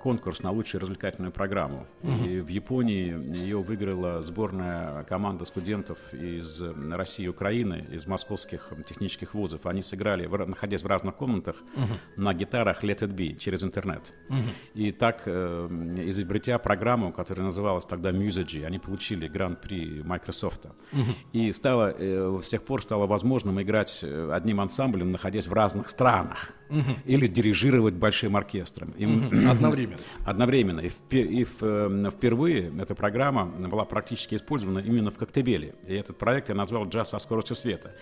конкурс 0.00 0.42
на 0.42 0.50
лучшую 0.50 0.80
развлекательную 0.82 1.32
программу. 1.32 1.86
Мгм. 2.02 2.24
И 2.24 2.40
в 2.40 2.48
Японии 2.48 3.36
ее 3.36 3.58
выиграла 3.62 4.22
сборная 4.22 5.04
команда 5.04 5.44
студентов 5.44 5.98
из 6.12 6.60
э, 6.60 6.72
России 6.90 7.24
и 7.24 7.28
Украины, 7.28 7.86
из 7.92 8.06
московских 8.06 8.72
технических 8.88 9.34
вузов. 9.34 9.66
Они 9.66 9.82
сыграли, 9.82 10.26
находясь 10.26 10.82
в 10.82 10.86
разных 10.86 11.16
комнатах, 11.16 11.56
Мгм. 11.76 12.24
на 12.24 12.34
гитарах 12.34 12.84
Let 12.84 13.00
It 13.00 13.14
Be 13.14 13.36
через 13.36 13.62
интернет. 13.62 14.12
Мгм. 14.28 14.38
И 14.74 14.92
так, 14.92 15.22
э, 15.26 15.68
изобретя 16.08 16.58
программу, 16.58 17.12
которая 17.12 17.46
называлась 17.46 17.84
тогда 17.84 18.10
Musigy, 18.12 18.64
они 18.64 18.78
получили 18.78 19.28
гран-при 19.28 20.02
Microsoft. 20.02 20.66
Мгм. 20.92 21.14
И 21.32 21.52
стало, 21.52 21.94
э, 21.96 22.40
с 22.42 22.48
тех 22.48 22.62
пор 22.62 22.82
стало 22.82 23.06
возможным 23.06 23.60
играть 23.60 24.00
э, 24.02 24.30
одним 24.32 24.60
ансамблем, 24.60 25.12
находясь 25.12 25.46
в 25.46 25.52
разных 25.52 25.90
странах. 25.90 26.52
Мгм. 26.74 26.96
или 27.04 27.26
дирижировать 27.26 27.94
большим 27.94 28.36
оркестром. 28.36 28.92
И 28.98 29.04
м- 29.04 29.26
Мгм. 29.26 29.50
Одновременно. 29.50 30.00
Одновременно. 30.26 30.80
И, 30.80 30.88
впе- 30.88 31.26
и 31.26 31.44
в, 31.44 31.62
э, 31.62 32.10
впервые 32.10 32.72
эта 32.80 32.94
программа 32.94 33.44
была 33.46 33.84
практически 33.84 34.34
использована 34.34 34.80
именно 34.80 35.10
в 35.10 35.16
Коктебеле. 35.18 35.74
И 35.86 35.94
этот 35.94 36.18
проект 36.18 36.48
я 36.48 36.54
назвал 36.54 36.84
«Джаз 36.88 37.10
со 37.10 37.18
скоростью 37.18 37.56
света». 37.56 37.92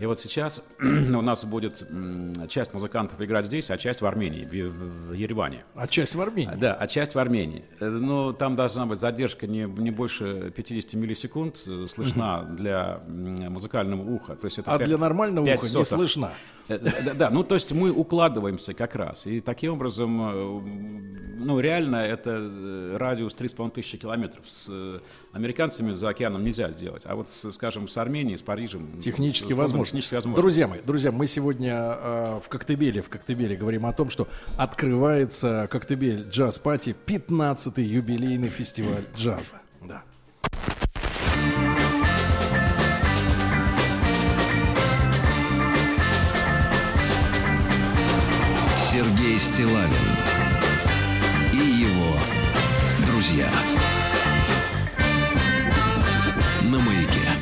И 0.00 0.06
вот 0.06 0.20
сейчас 0.20 0.64
у 0.80 1.20
нас 1.22 1.44
будет 1.44 1.82
часть 2.48 2.72
музыкантов 2.74 3.20
играть 3.20 3.46
здесь, 3.46 3.70
а 3.70 3.78
часть 3.78 4.00
в 4.02 4.06
Армении, 4.06 4.44
в, 4.44 5.08
в 5.08 5.12
Ереване. 5.12 5.64
А 5.74 5.86
часть 5.86 6.14
в 6.14 6.20
Армении? 6.20 6.54
Да, 6.56 6.74
а 6.74 6.86
часть 6.86 7.14
в 7.14 7.18
Армении. 7.18 7.64
Э, 7.80 7.88
Но 7.88 8.32
там 8.32 8.54
должна 8.56 8.86
быть 8.86 9.00
задержка 9.00 9.46
не, 9.46 9.62
не 9.64 9.90
больше 9.90 10.52
50 10.54 10.94
миллисекунд 10.94 11.56
э, 11.66 11.86
слышна 11.92 12.44
для 12.58 13.00
м, 13.08 13.52
музыкального 13.52 14.02
уха. 14.02 14.36
То 14.36 14.44
есть 14.46 14.58
это 14.58 14.72
А 14.74 14.78
пять- 14.78 14.88
для 14.88 14.98
нормального 14.98 15.46
пять 15.46 15.58
уха 15.58 15.66
не 15.66 15.70
сотых. 15.72 15.88
слышна. 15.88 16.32
Э, 16.68 16.78
Да, 16.78 17.14
да, 17.14 17.30
ну 17.30 17.42
то 17.44 17.54
есть 17.54 17.72
мы 17.72 17.90
укладываемся 18.18 18.74
как 18.74 18.96
раз. 18.96 19.26
И 19.26 19.38
таким 19.40 19.74
образом, 19.74 20.20
э, 20.20 20.60
ну 21.38 21.60
реально 21.60 21.96
это 21.96 22.30
э, 22.40 22.96
радиус 22.96 23.32
3,5 23.34 23.70
тысячи 23.70 23.96
километров. 23.96 24.48
С 24.48 24.66
э, 24.68 24.98
американцами 25.32 25.92
за 25.92 26.08
океаном 26.08 26.42
нельзя 26.42 26.70
сделать. 26.72 27.02
А 27.04 27.14
вот, 27.14 27.30
с, 27.30 27.52
скажем, 27.52 27.86
с 27.86 27.96
Арменией, 27.96 28.36
с 28.36 28.42
Парижем... 28.42 29.00
Технически 29.00 29.52
с- 29.52 29.56
возможно. 29.56 29.84
Технически 29.84 30.14
возможно. 30.14 30.42
Друзья 30.42 30.66
мои, 30.66 30.80
друзья, 30.84 31.12
мы 31.12 31.28
сегодня 31.28 31.74
э, 31.76 32.40
в 32.44 32.48
Коктебеле, 32.48 33.02
в 33.02 33.08
Коктебеле 33.08 33.56
говорим 33.56 33.86
о 33.86 33.92
том, 33.92 34.10
что 34.10 34.26
открывается 34.56 35.68
Коктебель 35.70 36.28
Джаз 36.28 36.58
Пати, 36.58 36.96
15-й 37.06 37.84
юбилейный 37.84 38.48
фестиваль 38.48 39.04
джаза. 39.16 39.60
Стилавин 49.58 49.90
и 51.52 51.56
его 51.56 52.16
друзья. 53.04 53.50
На 56.62 56.78
маяке. 56.78 57.37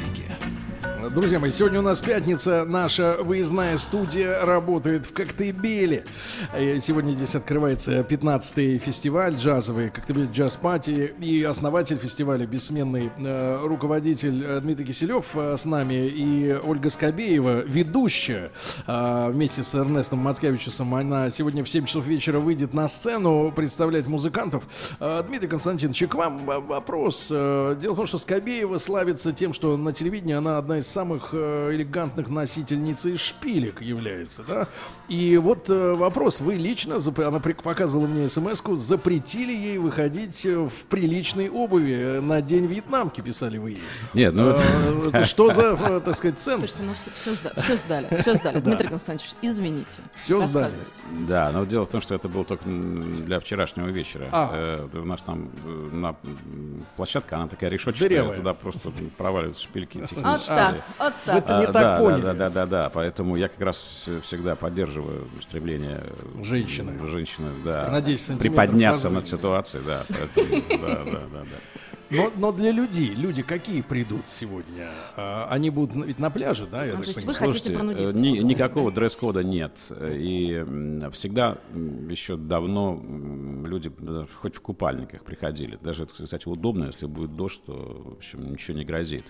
Друзья 1.16 1.38
мои, 1.38 1.50
сегодня 1.50 1.78
у 1.78 1.82
нас 1.82 2.02
пятница. 2.02 2.66
Наша 2.66 3.16
выездная 3.18 3.78
студия 3.78 4.44
работает 4.44 5.06
в 5.06 5.14
Коктебеле. 5.14 6.04
Э, 6.52 6.78
Сегодня 6.78 7.12
здесь 7.12 7.34
открывается 7.34 8.00
15-й 8.00 8.76
фестиваль 8.76 9.34
джазовый, 9.34 9.88
Коктебель 9.88 10.28
Джаз 10.30 10.58
Пати. 10.58 11.14
И 11.18 11.42
основатель 11.42 11.96
фестиваля, 11.96 12.46
бессменный 12.46 13.10
э, 13.16 13.60
руководитель 13.62 14.44
э, 14.44 14.60
Дмитрий 14.60 14.84
Киселев 14.84 15.28
э, 15.32 15.56
с 15.56 15.64
нами. 15.64 16.06
И 16.06 16.52
Ольга 16.52 16.90
Скобеева, 16.90 17.62
ведущая 17.62 18.50
э, 18.86 19.30
вместе 19.30 19.62
с 19.62 19.74
Эрнестом 19.74 20.18
Мацкевичусом. 20.18 20.94
Она 20.94 21.30
сегодня 21.30 21.64
в 21.64 21.68
7 21.70 21.86
часов 21.86 22.04
вечера 22.04 22.40
выйдет 22.40 22.74
на 22.74 22.88
сцену 22.88 23.50
представлять 23.56 24.06
музыкантов. 24.06 24.64
Э, 25.00 25.24
Дмитрий 25.26 25.48
Константинович, 25.48 26.08
к 26.08 26.14
вам 26.14 26.44
вопрос. 26.44 27.28
Дело 27.28 27.92
в 27.94 27.96
том, 27.96 28.06
что 28.06 28.18
Скобеева 28.18 28.76
славится 28.76 29.32
тем, 29.32 29.54
что 29.54 29.78
на 29.78 29.94
телевидении 29.94 30.34
она 30.34 30.58
одна 30.58 30.76
из 30.76 30.86
самых 30.86 31.05
э, 31.32 31.70
элегантных 31.72 32.28
носительниц 32.28 33.06
и 33.06 33.16
шпилек 33.16 33.82
является, 33.82 34.42
да? 34.42 34.68
И 35.08 35.36
вот 35.36 35.70
э, 35.70 35.92
вопрос. 35.94 36.40
Вы 36.40 36.54
лично, 36.54 36.98
она 37.24 37.40
показывала 37.40 38.06
мне 38.06 38.28
смс 38.28 38.62
запретили 38.76 39.52
ей 39.52 39.78
выходить 39.78 40.44
э, 40.46 40.56
в 40.56 40.86
приличной 40.88 41.48
обуви 41.48 42.18
на 42.20 42.40
День 42.42 42.66
Вьетнамки, 42.66 43.20
писали 43.20 43.58
вы 43.58 43.70
ей. 43.70 43.82
Нет, 44.14 44.34
ну 44.34 44.50
это- 44.50 45.24
что 45.24 45.50
за, 45.50 45.76
так 46.00 46.14
сказать, 46.14 46.38
ценность? 46.38 46.76
Слушайте, 46.76 47.04
ну 47.06 47.12
все, 47.14 47.74
сдали, 47.76 48.06
все 48.20 48.34
сдали. 48.34 48.56
Да. 48.66 48.70
Дмитрий 48.70 48.88
Константинович, 48.88 49.34
извините. 49.42 49.98
Всё 50.14 50.42
сдали. 50.42 50.72
Да, 51.28 51.50
но 51.52 51.64
дело 51.64 51.84
в 51.84 51.88
том, 51.88 52.00
что 52.00 52.14
это 52.14 52.28
было 52.28 52.44
только 52.44 52.64
для 52.68 53.38
вчерашнего 53.38 53.88
вечера. 53.88 54.28
А. 54.32 54.50
Э, 54.92 54.98
У 54.98 55.04
нас 55.04 55.20
там 55.22 55.50
на 55.92 56.16
площадка, 56.96 57.36
она 57.36 57.48
такая 57.48 57.70
решетчатая, 57.70 58.34
туда 58.34 58.54
просто 58.54 58.90
проваливаются 59.16 59.62
шпильки 59.64 59.98
так, 60.46 60.84
вот 60.98 61.12
так. 61.24 61.34
Вы 61.34 61.38
это 61.40 61.58
не 61.58 61.64
А, 61.66 61.72
так 61.72 61.82
да, 61.82 61.96
поняли. 61.98 62.22
Да, 62.22 62.32
да, 62.34 62.50
да, 62.50 62.66
да, 62.66 62.90
поэтому 62.90 63.36
я 63.36 63.48
как 63.48 63.60
раз 63.60 63.84
вс- 64.06 64.20
всегда 64.22 64.54
поддерживаю 64.54 65.28
стремление 65.40 66.02
Женщины. 66.42 67.06
женщины, 67.06 67.48
да, 67.64 67.88
На 67.90 68.00
10 68.00 68.24
сантиметров 68.26 68.40
приподняться 68.66 69.10
над 69.10 69.26
ситуацией, 69.26 69.82
да, 69.86 70.02
поэтому, 70.08 70.62
да, 70.80 71.04
да, 71.04 71.20
да, 71.32 71.40
да. 71.40 71.56
Но, 72.10 72.30
но 72.36 72.52
для 72.52 72.70
людей, 72.70 73.14
люди 73.14 73.42
какие 73.42 73.82
придут 73.82 74.22
сегодня? 74.28 74.88
А, 75.16 75.48
Они 75.50 75.70
будут 75.70 76.06
ведь 76.06 76.18
на 76.18 76.30
пляже, 76.30 76.66
да? 76.66 76.84
я 76.84 76.92
Ну, 76.92 77.02
то 77.02 77.08
есть 77.08 77.24
вы 77.24 77.32
хотите 77.32 77.70
Слушайте, 77.74 77.82
нудистов 77.82 78.14
э, 78.14 78.18
ни- 78.22 78.38
никакого 78.38 78.92
дресс-кода 78.92 79.42
нет. 79.42 79.72
И 80.00 80.64
всегда 81.12 81.58
еще 82.08 82.36
давно 82.36 83.02
люди 83.66 83.90
хоть 84.40 84.54
в 84.54 84.60
купальниках 84.60 85.22
приходили. 85.22 85.78
Даже 85.80 86.04
это, 86.04 86.12
кстати, 86.24 86.48
удобно, 86.48 86.84
если 86.86 87.06
будет 87.06 87.34
дождь, 87.34 87.60
то 87.66 87.72
в 87.72 88.12
общем, 88.18 88.52
ничего 88.52 88.76
не 88.76 88.84
грозит. 88.84 89.24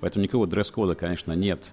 Поэтому 0.00 0.24
никакого 0.24 0.46
дресс-кода, 0.46 0.94
конечно, 0.94 1.32
нет. 1.32 1.72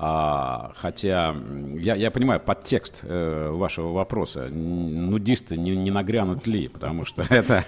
А, 0.00 0.72
хотя 0.76 1.34
я, 1.74 1.96
я 1.96 2.10
понимаю 2.12 2.38
подтекст 2.38 3.00
э, 3.02 3.50
вашего 3.50 3.92
вопроса. 3.92 4.48
Нудисты 4.48 5.56
не, 5.56 5.74
не 5.74 5.90
нагрянут 5.90 6.46
ли, 6.46 6.68
потому 6.68 7.04
что 7.04 7.22
это 7.28 7.64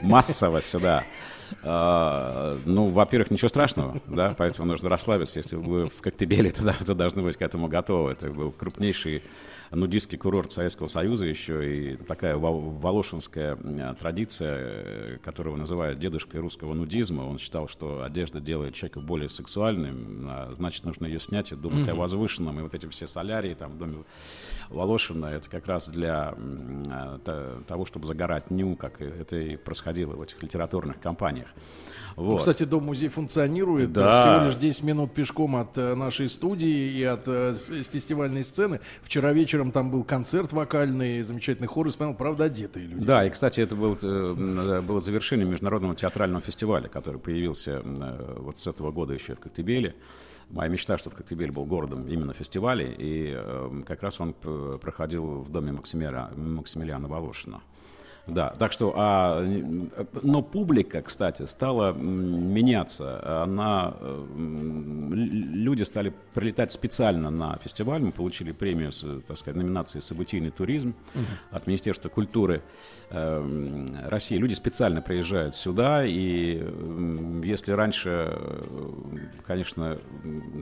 массово 0.00 0.62
сюда. 0.62 1.04
А, 1.62 2.56
ну, 2.64 2.86
во-первых, 2.86 3.30
ничего 3.30 3.48
страшного, 3.48 4.00
да, 4.06 4.34
поэтому 4.38 4.68
нужно 4.68 4.88
расслабиться. 4.88 5.38
Если 5.38 5.56
вы 5.56 5.88
в 5.88 6.00
Коктебеле, 6.00 6.50
то, 6.52 6.64
да, 6.64 6.74
то 6.84 6.94
должны 6.94 7.22
быть 7.22 7.36
к 7.36 7.42
этому 7.42 7.68
готовы. 7.68 8.12
Это 8.12 8.30
был 8.30 8.50
крупнейший 8.50 9.22
нудистский 9.70 10.18
курорт 10.18 10.52
Советского 10.52 10.88
Союза 10.88 11.24
еще 11.26 11.92
и 11.92 11.96
такая 11.96 12.36
волошинская 12.36 13.56
м, 13.56 13.94
традиция, 13.96 14.56
э, 14.58 15.18
которого 15.22 15.56
называют 15.56 15.98
дедушкой 15.98 16.40
русского 16.40 16.74
нудизма. 16.74 17.22
Он 17.22 17.38
считал, 17.38 17.68
что 17.68 18.02
одежда 18.02 18.40
делает 18.40 18.74
человека 18.74 19.00
более 19.00 19.28
сексуальным, 19.28 20.26
а 20.28 20.50
значит, 20.56 20.84
нужно 20.84 21.06
ее 21.06 21.20
снять 21.20 21.52
и 21.52 21.56
думать 21.56 21.88
о 21.88 21.92
Мгм. 21.92 22.00
возвышенном. 22.00 22.58
И 22.58 22.62
вот 22.62 22.74
эти 22.74 22.86
все 22.88 23.06
солярии 23.06 23.54
там 23.54 23.72
в 23.72 23.78
доме 23.78 24.04
Волошина, 24.70 25.26
это 25.26 25.48
как 25.50 25.66
раз 25.66 25.88
для 25.88 26.34
та- 27.24 27.60
того, 27.66 27.84
чтобы 27.84 28.06
загорать 28.06 28.50
ню, 28.50 28.76
как 28.76 29.00
это 29.00 29.36
и 29.36 29.56
происходило 29.56 30.14
в 30.14 30.22
этих 30.22 30.42
литературных 30.42 31.00
компаниях. 31.00 31.48
Ну, 32.18 32.24
Вот. 32.24 32.38
Кстати, 32.38 32.64
дом-музей 32.64 33.08
функционирует 33.08 33.92
Да. 33.92 34.20
всего 34.20 34.44
лишь 34.46 34.54
10 34.56 34.82
минут 34.82 35.12
пешком 35.14 35.54
от 35.56 35.78
э, 35.78 35.94
нашей 35.94 36.28
студии 36.28 36.90
и 36.98 37.04
от 37.04 37.28
э, 37.28 37.52
ф- 37.52 37.86
фестивальной 37.86 38.42
сцены. 38.42 38.80
Вчера 39.02 39.32
вечером 39.32 39.70
там 39.70 39.90
был 39.90 40.02
концерт 40.04 40.52
вокальный, 40.52 41.22
замечательный 41.22 41.68
хор 41.68 41.86
исполнял, 41.86 42.16
правда, 42.16 42.44
одетые 42.44 42.86
люди. 42.86 43.04
Да, 43.04 43.24
и, 43.24 43.30
кстати, 43.30 43.60
это 43.60 43.76
был, 43.76 43.96
э, 44.02 44.80
было 44.80 45.00
завершение 45.00 45.46
международного 45.46 45.94
театрального 45.94 46.40
фестиваля, 46.42 46.88
который 46.88 47.20
появился 47.20 47.82
э, 47.84 48.34
вот 48.38 48.58
с 48.58 48.66
этого 48.66 48.90
года 48.90 49.14
еще 49.14 49.34
в 49.36 49.40
Коктебеле. 49.40 49.94
Моя 50.50 50.68
мечта, 50.70 50.98
чтобы 50.98 51.14
Коктебель 51.14 51.52
был 51.52 51.66
городом 51.66 52.08
именно 52.08 52.32
фестивалей, 52.32 52.92
и 52.98 53.32
э, 53.36 53.82
как 53.86 54.02
раз 54.02 54.18
он 54.20 54.32
проходил 54.32 55.42
в 55.42 55.50
доме 55.50 55.70
Максимиля, 55.72 56.30
Максимилиана 56.36 57.06
Волошина. 57.06 57.60
Да, 58.28 58.50
так 58.58 58.72
что, 58.72 58.92
а, 58.96 59.42
м, 59.42 59.90
но 60.22 60.42
публика, 60.42 61.00
кстати, 61.02 61.46
стала 61.46 61.92
меняться. 61.92 63.42
Она, 63.42 63.94
э, 64.00 64.26
люди 64.36 65.82
стали 65.82 66.12
прилетать 66.34 66.70
специально 66.70 67.30
на 67.30 67.56
фестиваль. 67.62 68.02
Мы 68.02 68.12
получили 68.12 68.52
премию, 68.52 68.92
так 69.26 69.36
сказать, 69.38 69.56
номинации 69.56 70.00
«Событийный 70.00 70.50
туризм» 70.50 70.94
Мгм. 71.14 71.24
от 71.50 71.66
Министерства 71.66 72.08
культуры 72.10 72.62
э, 73.10 73.38
м, 73.38 73.96
России. 74.08 74.36
Люди 74.36 74.52
специально 74.54 75.00
приезжают 75.00 75.54
сюда, 75.54 76.04
и 76.04 76.62
если 77.44 77.72
раньше, 77.72 78.28
э, 78.30 78.90
конечно, 79.46 79.96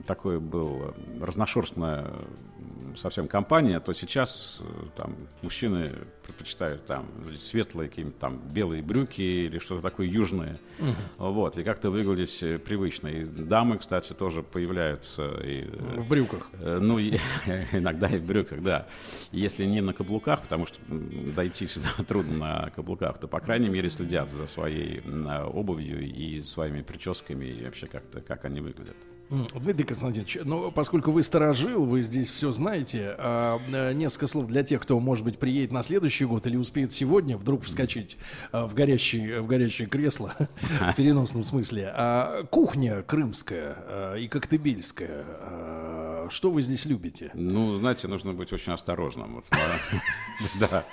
такое 0.07 0.39
было 0.39 0.93
разношерстная 1.19 2.05
м, 2.05 2.56
совсем 2.95 3.27
компания, 3.27 3.79
то 3.79 3.93
сейчас 3.93 4.59
э, 4.61 4.65
там 4.95 5.15
мужчины 5.41 5.93
предпочитают 6.23 6.85
там 6.85 7.07
светлые 7.37 7.89
какие-нибудь 7.89 8.19
там 8.19 8.39
белые 8.51 8.81
брюки 8.81 9.21
или 9.21 9.59
что-то 9.59 9.81
такое 9.81 10.07
южное. 10.07 10.59
Мгм. 10.79 10.95
Вот, 11.17 11.57
и 11.57 11.63
как-то 11.63 11.89
выглядеть 11.89 12.43
э, 12.43 12.59
привычно. 12.59 13.07
И 13.07 13.23
дамы, 13.25 13.77
кстати, 13.77 14.13
тоже 14.13 14.43
появляются. 14.43 15.23
И, 15.43 15.63
э, 15.71 15.99
В 15.99 16.07
брюках. 16.07 16.47
э, 16.53 16.79
Ну, 16.81 16.99
и- 16.99 17.17
иногда 17.71 18.07
и 18.07 18.17
в 18.17 18.23
брюках, 18.25 18.61
да. 18.61 18.87
Если 19.31 19.65
не 19.65 19.81
на 19.81 19.93
каблуках, 19.93 20.41
потому 20.41 20.65
что 20.67 20.79
дойти 20.89 21.67
сюда 21.67 21.89
трудно 22.07 22.37
на 22.37 22.69
каблуках, 22.75 23.19
то, 23.19 23.27
по 23.27 23.39
крайней 23.39 23.69
мере, 23.69 23.89
следят 23.89 24.29
за 24.31 24.47
своей 24.47 25.01
обувью 25.01 26.01
и 26.05 26.41
своими 26.41 26.81
прическами, 26.81 27.45
и 27.45 27.63
вообще 27.65 27.87
как-то, 27.87 28.21
как 28.21 28.45
они 28.45 28.61
выглядят. 28.61 28.95
Дмитрий 29.29 29.83
Константинович, 29.83 30.39
ну, 30.45 30.71
поскольку 30.71 31.11
вы 31.11 31.21
сторожил, 31.23 31.85
вы 31.85 32.01
здесь 32.01 32.29
все 32.29 32.51
знаете, 32.51 33.15
а, 33.17 33.59
э, 33.67 33.93
несколько 33.93 34.27
слов 34.27 34.47
для 34.47 34.63
тех, 34.63 34.81
кто, 34.81 34.99
может 34.99 35.25
быть, 35.25 35.37
приедет 35.37 35.71
на 35.71 35.83
следующий 35.83 36.25
год 36.25 36.47
или 36.47 36.55
успеет 36.55 36.93
сегодня 36.93 37.37
вдруг 37.37 37.63
вскочить 37.63 38.17
а, 38.51 38.67
в, 38.67 38.73
горящий, 38.73 39.39
в 39.39 39.47
горящее 39.47 39.87
кресло, 39.87 40.33
в 40.91 40.95
переносном 40.95 41.43
смысле. 41.43 41.91
А, 41.93 42.43
Кухня 42.45 43.01
крымская 43.01 43.75
а, 43.77 44.15
и 44.15 44.27
коктебельская, 44.27 45.25
а, 45.41 46.07
А, 46.27 46.29
Что 46.29 46.51
вы 46.51 46.61
здесь 46.61 46.85
любите? 46.85 47.31
Ну, 47.33 47.75
знаете, 47.75 48.07
нужно 48.07 48.33
быть 48.33 48.51
очень 48.53 48.73
осторожным. 48.73 49.35
Вот, 49.35 49.45
да, 50.59 50.85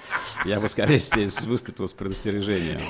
я 0.45 0.61
бы 0.61 0.69
скорее 0.69 0.99
здесь 0.99 1.43
выступил 1.43 1.89
с 1.89 1.93
предостережением. 1.93 2.81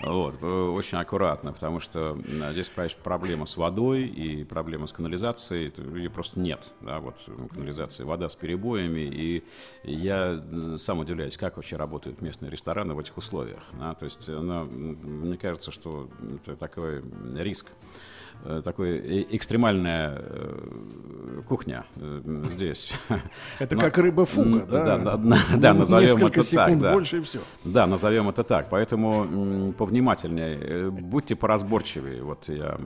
Вот, 0.00 0.42
очень 0.42 0.98
аккуратно, 0.98 1.52
потому 1.52 1.80
что 1.80 2.16
здесь, 2.52 2.70
конечно, 2.74 3.00
проблема 3.02 3.46
с 3.46 3.56
водой 3.56 4.04
и 4.04 4.44
проблема 4.44 4.86
с 4.86 4.92
канализацией, 4.92 5.72
ее 5.96 6.08
просто 6.08 6.38
нет, 6.38 6.72
да, 6.80 7.00
вот 7.00 7.16
ну, 7.26 7.48
канализация, 7.48 8.06
вода 8.06 8.28
с 8.28 8.36
перебоями, 8.36 9.00
и 9.00 9.44
я 9.82 10.40
сам 10.76 11.00
удивляюсь, 11.00 11.36
как 11.36 11.56
вообще 11.56 11.76
работают 11.76 12.20
местные 12.22 12.50
рестораны 12.50 12.94
в 12.94 12.98
этих 13.00 13.16
условиях, 13.16 13.62
да, 13.72 13.94
то 13.94 14.04
есть, 14.04 14.28
м, 14.28 14.98
мне 15.02 15.36
кажется, 15.36 15.72
что 15.72 16.08
это 16.46 16.56
такой 16.56 17.02
риск 17.36 17.66
такой 18.64 18.98
э- 18.98 19.26
экстремальная 19.30 20.16
э, 20.18 21.42
кухня 21.48 21.84
э, 21.96 22.44
здесь. 22.48 22.92
Это 23.58 23.74
Но- 23.76 23.80
как 23.82 23.98
рыба-фуга, 23.98 24.60
м, 24.60 24.66
да? 24.70 24.98
Да, 24.98 25.16
да, 25.16 25.38
да, 25.56 25.74
назовем 25.74 26.16
это 26.18 26.30
так. 26.30 26.44
секунд 26.44 26.78
да. 26.80 26.92
больше 26.92 27.18
и 27.18 27.20
всё. 27.20 27.38
Да, 27.64 27.86
назовем 27.86 28.28
это 28.28 28.44
так. 28.44 28.68
Поэтому 28.70 29.72
повнимательнее, 29.72 30.58
э, 30.60 30.90
будьте 30.90 31.36
поразборчивее, 31.36 32.22
вот 32.22 32.48
я, 32.48 32.78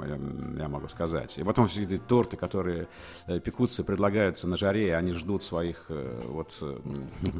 я- 0.58 0.68
могу 0.68 0.88
сказать. 0.88 1.36
И 1.38 1.44
потом 1.44 1.66
все 1.66 1.82
эти 1.82 1.98
торты, 1.98 2.36
которые 2.36 2.88
э, 3.26 3.38
пекутся, 3.40 3.84
предлагаются 3.84 4.46
на 4.48 4.56
жаре, 4.56 4.96
они 4.96 5.12
ждут 5.12 5.42
своих 5.42 5.84
э, 5.88 6.22
вот 6.28 6.50
э, 6.60 6.78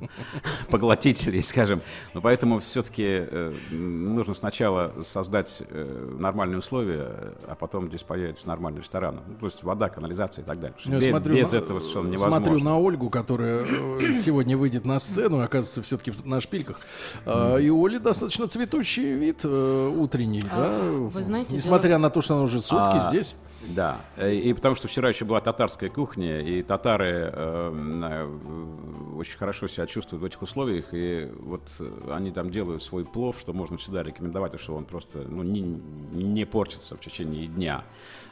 поглотителей, 0.71 1.43
скажем. 1.43 1.81
Но 2.15 2.21
поэтому 2.21 2.59
все-таки 2.61 3.27
нужно 3.71 4.35
сначала 4.35 4.93
создать 5.03 5.63
э, 5.69 6.17
нормальные 6.19 6.59
условия, 6.59 7.33
а 7.47 7.55
потом 7.59 7.87
здесь 7.89 8.02
появится 8.05 8.47
нормальный 8.49 8.81
ресторан. 8.81 9.21
Ну, 9.27 9.35
то 9.39 9.47
есть 9.47 9.63
вода, 9.63 9.89
канализация 9.89 10.43
и 10.43 10.47
так 10.47 10.59
далее. 10.61 10.77
Я 10.85 10.99
Без, 10.99 11.11
смотрю 11.11 11.35
без 11.37 11.53
на- 11.53 11.57
этого 11.57 11.81
совершенно 11.81 12.09
невозможно. 12.09 12.37
Смотрю 12.45 12.59
на 12.65 12.79
Ольгу, 12.79 13.11
которая 13.11 13.65
э, 13.65 14.13
сегодня 14.13 14.57
выйдет 14.57 14.85
на 14.85 14.99
сцену, 14.99 15.41
оказывается, 15.43 15.83
все-таки 15.83 16.13
на 16.25 16.41
шпильках. 16.41 16.81
А, 17.27 17.57
И 17.59 17.69
у 17.71 17.85
Оли 17.87 17.99
достаточно 17.99 18.49
цветущий 18.49 19.13
вид 19.15 19.41
э, 19.45 19.95
утренний, 19.97 20.43
А, 20.53 20.57
да? 20.57 20.91
вы 21.09 21.23
знаете, 21.23 21.57
Несмотря 21.57 21.99
на 21.99 22.11
то, 22.11 22.21
что 22.21 22.35
она 22.35 22.45
уже 22.45 22.61
сутки 22.61 22.97
А, 22.99 23.09
здесь. 23.11 23.35
Да, 23.69 24.01
Э, 24.17 24.33
и 24.35 24.53
потому 24.53 24.75
что 24.75 24.89
вчера 24.89 25.09
еще 25.09 25.25
была 25.25 25.41
татарская 25.41 25.91
кухня, 25.91 26.41
и 26.41 26.63
татары 26.63 27.31
э, 27.33 27.73
э, 28.03 29.17
очень 29.17 29.39
хорошо 29.39 29.67
себя 29.67 29.87
чувствуют 29.87 30.23
в 30.23 30.25
этих 30.25 30.43
условиях, 30.43 30.87
и 30.93 31.31
вот 31.41 31.63
э, 31.81 32.11
они 32.13 32.31
там 32.31 32.51
делают 32.51 32.83
свой 32.83 33.05
плов, 33.05 33.39
что 33.41 33.53
можно 33.53 33.77
всегда 33.79 34.03
рекомендовать, 34.03 34.53
потому 34.53 34.63
что 34.63 34.75
он 34.77 34.85
просто 34.85 35.19
ну, 35.19 35.43
не, 35.43 35.61
не 35.61 36.45
портится 36.45 36.97
в 36.97 37.01
течение 37.01 37.47
дня. 37.47 37.85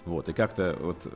Вот, 0.06 0.28
и 0.28 0.32
как-то 0.32 0.76
вот, 0.80 1.06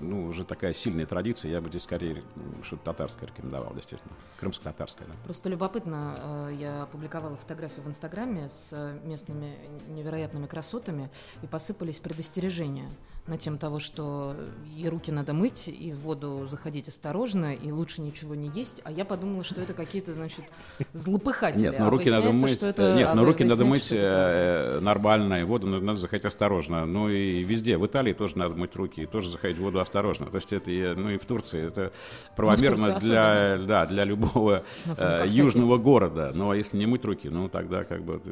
ну, 0.00 0.26
уже 0.26 0.44
такая 0.44 0.72
сильная 0.72 1.06
традиция, 1.06 1.50
я 1.50 1.60
бы 1.60 1.68
здесь 1.68 1.82
скорее 1.82 2.22
что-то 2.62 2.84
татарское 2.84 3.28
рекомендовал, 3.28 3.74
действительно. 3.74 4.12
Крымско-татарское, 4.40 5.06
да. 5.06 5.14
Просто 5.24 5.48
любопытно, 5.48 6.48
э, 6.48 6.56
я 6.58 6.82
опубликовала 6.84 7.36
фотографию 7.36 7.84
в 7.84 7.88
Инстаграме 7.88 8.48
с 8.48 8.70
э, 8.72 8.98
местными 9.04 9.58
невероятными 9.88 10.46
красотами, 10.46 11.10
и 11.42 11.46
посыпались 11.46 11.98
предостережения 11.98 12.88
на 13.26 13.36
тему 13.38 13.56
того, 13.56 13.78
что 13.78 14.34
и 14.76 14.88
руки 14.88 15.12
надо 15.12 15.32
мыть, 15.32 15.68
и 15.68 15.92
в 15.92 16.00
воду 16.00 16.48
заходить 16.50 16.88
осторожно, 16.88 17.54
и 17.54 17.70
лучше 17.70 18.00
ничего 18.02 18.34
не 18.34 18.48
есть. 18.48 18.80
А 18.84 18.90
я 18.90 19.04
подумала, 19.04 19.44
что 19.44 19.60
это 19.60 19.74
какие-то, 19.74 20.12
значит, 20.12 20.44
злопыхатели. 20.92 21.62
Нет, 21.62 21.76
А 21.78 21.88
руки 21.88 22.10
надо 22.10 22.32
мыть. 22.32 22.60
это- 22.62 22.82
э, 22.82 22.96
Нет, 22.96 23.10
ну 23.14 23.24
руки 23.24 23.44
надо 23.44 23.64
мыть 23.64 23.92
это 23.92 24.76
э, 24.76 24.80
нормально, 24.80 25.40
и 25.40 25.44
воду 25.44 25.68
надо, 25.68 25.94
заходить 25.96 26.24
осторожно. 26.24 26.84
Ну 26.84 27.08
и 27.08 27.44
везде, 27.44 27.78
в 27.78 27.86
Италии 27.86 28.12
тоже 28.12 28.36
надо 28.38 28.54
мыть 28.54 28.74
руки, 28.74 29.02
и 29.02 29.06
тоже 29.06 29.30
заходить 29.30 29.58
в 29.58 29.62
воду 29.62 29.78
осторожно. 29.80 30.26
То 30.26 30.36
есть 30.36 30.52
это, 30.52 30.70
и, 30.72 30.94
ну 30.94 31.10
и 31.10 31.16
в 31.18 31.24
Турции 31.24 31.64
это 31.64 31.92
правомерно 32.34 32.92
Турции 32.94 33.06
для, 33.06 33.58
да, 33.58 33.86
для 33.86 34.02
любого 34.04 34.64
э, 34.96 35.26
южного 35.28 35.78
города. 35.78 36.32
Ну 36.34 36.50
а 36.50 36.56
если 36.56 36.76
не 36.76 36.86
мыть 36.86 37.04
руки, 37.04 37.28
ну 37.28 37.48
тогда 37.48 37.84
как 37.84 38.02
бы 38.02 38.18
ты 38.18 38.30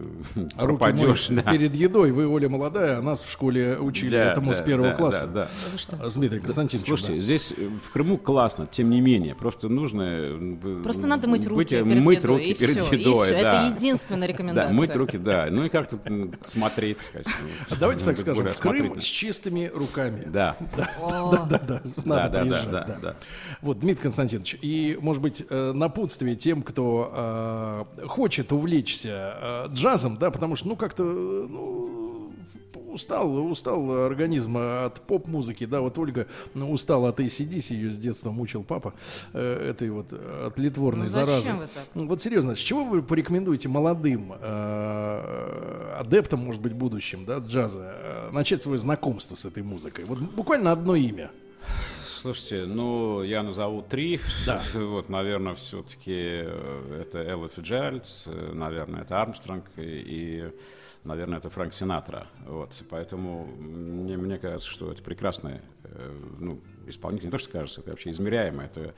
А 0.57 0.67
руки 0.67 0.79
пропадешь. 0.79 1.29
да. 1.29 1.43
перед 1.43 1.77
едой. 1.77 2.11
Вы, 2.11 2.27
Оля, 2.27 2.49
молодая, 2.49 2.99
а 2.99 3.03
нас 3.03 3.21
в 3.23 3.31
школе 3.31 3.79
учили 3.79 4.19
этому 4.19 4.49
да, 4.49 4.55
с 4.55 4.61
первого 4.61 4.80
да, 4.83 4.95
класса. 4.95 5.27
да, 5.27 5.33
да. 5.33 5.49
Да, 5.49 6.41
Константиновичем. 6.41 6.79
Слушайте, 6.81 7.15
да. 7.15 7.21
здесь 7.21 7.53
э, 7.57 7.69
в 7.85 7.91
Крыму 7.91 8.19
классно, 8.19 8.67
тем 8.67 8.91
не 8.91 9.01
менее. 9.01 9.35
Просто 9.35 9.69
нужно... 9.69 10.03
э, 10.03 10.81
Просто 10.83 11.07
надо 11.07 11.29
мыть 11.29 11.47
руки 11.47 11.57
быть- 11.57 11.69
перед 11.71 11.85
мыть 12.03 12.19
едой, 12.19 12.37
руки 12.37 12.45
и 12.51 12.55
перед 12.55 12.77
всё, 12.77 12.95
и 12.95 13.01
едой, 13.01 13.27
всё. 13.27 13.43
да. 13.43 13.69
Это 13.69 13.77
единственная 13.77 14.29
рекомендация. 14.29 14.71
Да, 14.71 14.75
мыть 14.75 14.97
руки, 14.97 15.19
да. 15.19 15.49
Ну 15.51 15.65
и 15.65 15.69
как-то 15.69 15.99
смотреть. 16.43 17.03
сказать, 17.03 17.27
А 17.71 17.77
Давайте 17.77 18.05
так 18.05 18.19
скажем, 18.19 18.47
в 18.47 18.61
Крым 18.61 19.01
с 19.01 19.05
чистыми 19.05 19.71
руками. 19.73 20.25
Да. 20.27 20.57
Да, 20.77 21.47
да, 21.49 21.59
да, 21.59 21.83
надо 22.05 22.41
приезжать. 22.41 22.71
да, 22.71 22.85
да. 22.85 22.99
да. 23.03 23.17
Вот, 23.63 23.79
Дмитрий 23.79 24.03
Константинович, 24.03 24.57
и, 24.61 24.99
может 25.01 25.23
быть, 25.23 25.45
э, 25.49 25.73
напутствие 25.73 26.35
тем, 26.35 26.63
кто 26.63 27.87
э, 28.01 28.07
хочет 28.07 28.53
увлечься 28.53 29.35
э, 29.41 29.67
джазом, 29.73 30.17
да, 30.19 30.31
потому 30.31 30.57
что, 30.57 30.69
ну, 30.69 30.77
как-то, 30.77 31.03
э, 31.05 31.47
ну, 31.49 32.30
устал, 32.93 33.35
устал 33.51 34.05
организм 34.07 34.57
от 34.59 35.01
поп-музыки, 35.03 35.65
да, 35.67 35.81
вот 35.81 35.99
Ольга 35.99 36.27
устала 36.55 37.09
от 37.11 37.21
ACDC, 37.21 37.75
ее 37.75 37.93
с 37.93 37.99
детства 37.99 38.31
мучил 38.31 38.63
папа 38.65 38.95
э, 39.33 39.71
этой 39.71 39.91
вот 39.91 40.09
э, 40.13 40.51
тлетворной 40.55 41.05
Ну, 41.05 41.09
зачем 41.09 41.27
заразы. 41.27 41.53
вы 41.53 41.67
так? 41.67 41.85
Ну, 41.95 42.07
Вот 42.09 42.21
серьезно, 42.23 42.55
с 42.55 42.59
чего 42.59 42.85
вы 42.85 43.03
порекомендуете 43.03 43.69
молодым 43.69 44.33
э, 44.41 45.95
адептам, 45.99 46.41
может 46.41 46.61
быть, 46.61 46.73
будущим, 46.73 47.25
да, 47.25 47.39
джаза, 47.39 47.93
э, 47.95 48.31
начать 48.33 48.63
свое 48.63 48.79
знакомство 48.79 49.35
с 49.35 49.45
этой 49.45 49.63
музыкой? 49.63 50.05
Вот 50.05 50.19
буквально 50.19 50.73
одно 50.73 50.95
имя. 50.97 51.31
Слушайте, 52.05 52.67
ну, 52.67 53.23
я 53.23 53.43
назову 53.43 53.83
три. 53.83 54.21
Да. 54.47 54.61
Вот, 54.75 55.09
наверное, 55.09 55.55
все-таки 55.55 56.13
это 56.13 57.19
Элла 57.27 57.49
Фиджеральд, 57.49 58.05
э, 58.27 58.53
наверное, 58.53 59.03
это 59.03 59.21
Армстронг 59.23 59.65
и, 59.77 59.83
и, 59.83 60.51
наверное, 61.05 61.39
это 61.39 61.51
Фрэнк 61.51 61.73
Синатра. 61.73 62.27
Вот, 62.47 62.75
поэтому 62.89 63.47
мне, 63.47 64.17
мне 64.17 64.39
кажется, 64.39 64.69
что 64.69 64.91
это 64.91 65.03
прекрасные 65.03 65.63
э, 65.85 66.19
ну, 66.39 66.61
исполнители. 66.87 67.27
Не 67.27 67.33
то, 67.33 67.39
что 67.39 67.51
кажется, 67.51 67.81
это 67.81 67.91
вообще 67.91 68.11
измеряемо. 68.11 68.65
Это 68.65 68.95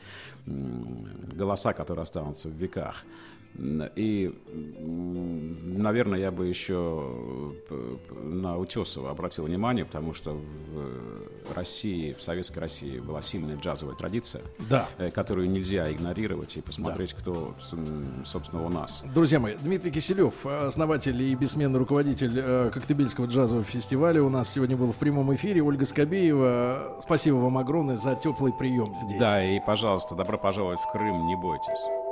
голоса, 0.47 1.73
которые 1.73 2.03
останутся 2.03 2.49
в 2.49 2.53
веках. 2.53 3.05
И, 3.55 4.33
наверное, 4.49 6.19
я 6.19 6.31
бы 6.31 6.47
еще 6.47 7.53
на 8.11 8.57
Утесова 8.57 9.11
обратил 9.11 9.45
внимание, 9.45 9.85
потому 9.85 10.15
что 10.15 10.33
в 10.33 11.53
России, 11.55 12.15
в 12.15 12.23
Советской 12.23 12.61
России 12.61 12.99
была 12.99 13.21
сильная 13.21 13.57
джазовая 13.57 13.95
традиция, 13.95 14.43
Да. 14.71 14.89
э, 14.99 15.11
которую 15.11 15.51
нельзя 15.51 15.93
игнорировать 15.93 16.57
и 16.57 16.61
посмотреть, 16.63 17.13
кто, 17.13 17.55
м, 17.73 18.25
собственно, 18.25 18.65
у 18.65 18.69
нас. 18.69 19.05
Друзья 19.15 19.39
мои, 19.39 19.57
Дмитрий 19.57 19.91
Киселев, 19.91 20.47
основатель 20.47 21.21
и 21.23 21.35
бессменный 21.35 21.79
руководитель 21.79 22.33
э, 22.37 22.71
Коктебельского 22.73 23.27
джазового 23.27 23.65
фестиваля, 23.65 24.23
у 24.23 24.29
нас 24.31 24.51
сегодня 24.51 24.77
был 24.77 24.93
в 24.93 24.97
прямом 24.97 25.35
эфире. 25.35 25.63
Ольга 25.63 25.85
Скобеева, 25.85 27.01
спасибо 27.03 27.37
вам 27.37 27.59
огромное 27.59 27.97
за 27.97 28.15
теплый 28.15 28.53
прием 28.53 28.95
здесь. 29.05 29.19
Да, 29.19 29.45
и, 29.45 29.61
пожалуйста, 29.61 30.15
добро 30.15 30.39
пожаловать 30.39 30.81
в 30.81 30.91
Крым, 30.93 31.27
не 31.27 31.37
бойтесь. 31.37 32.12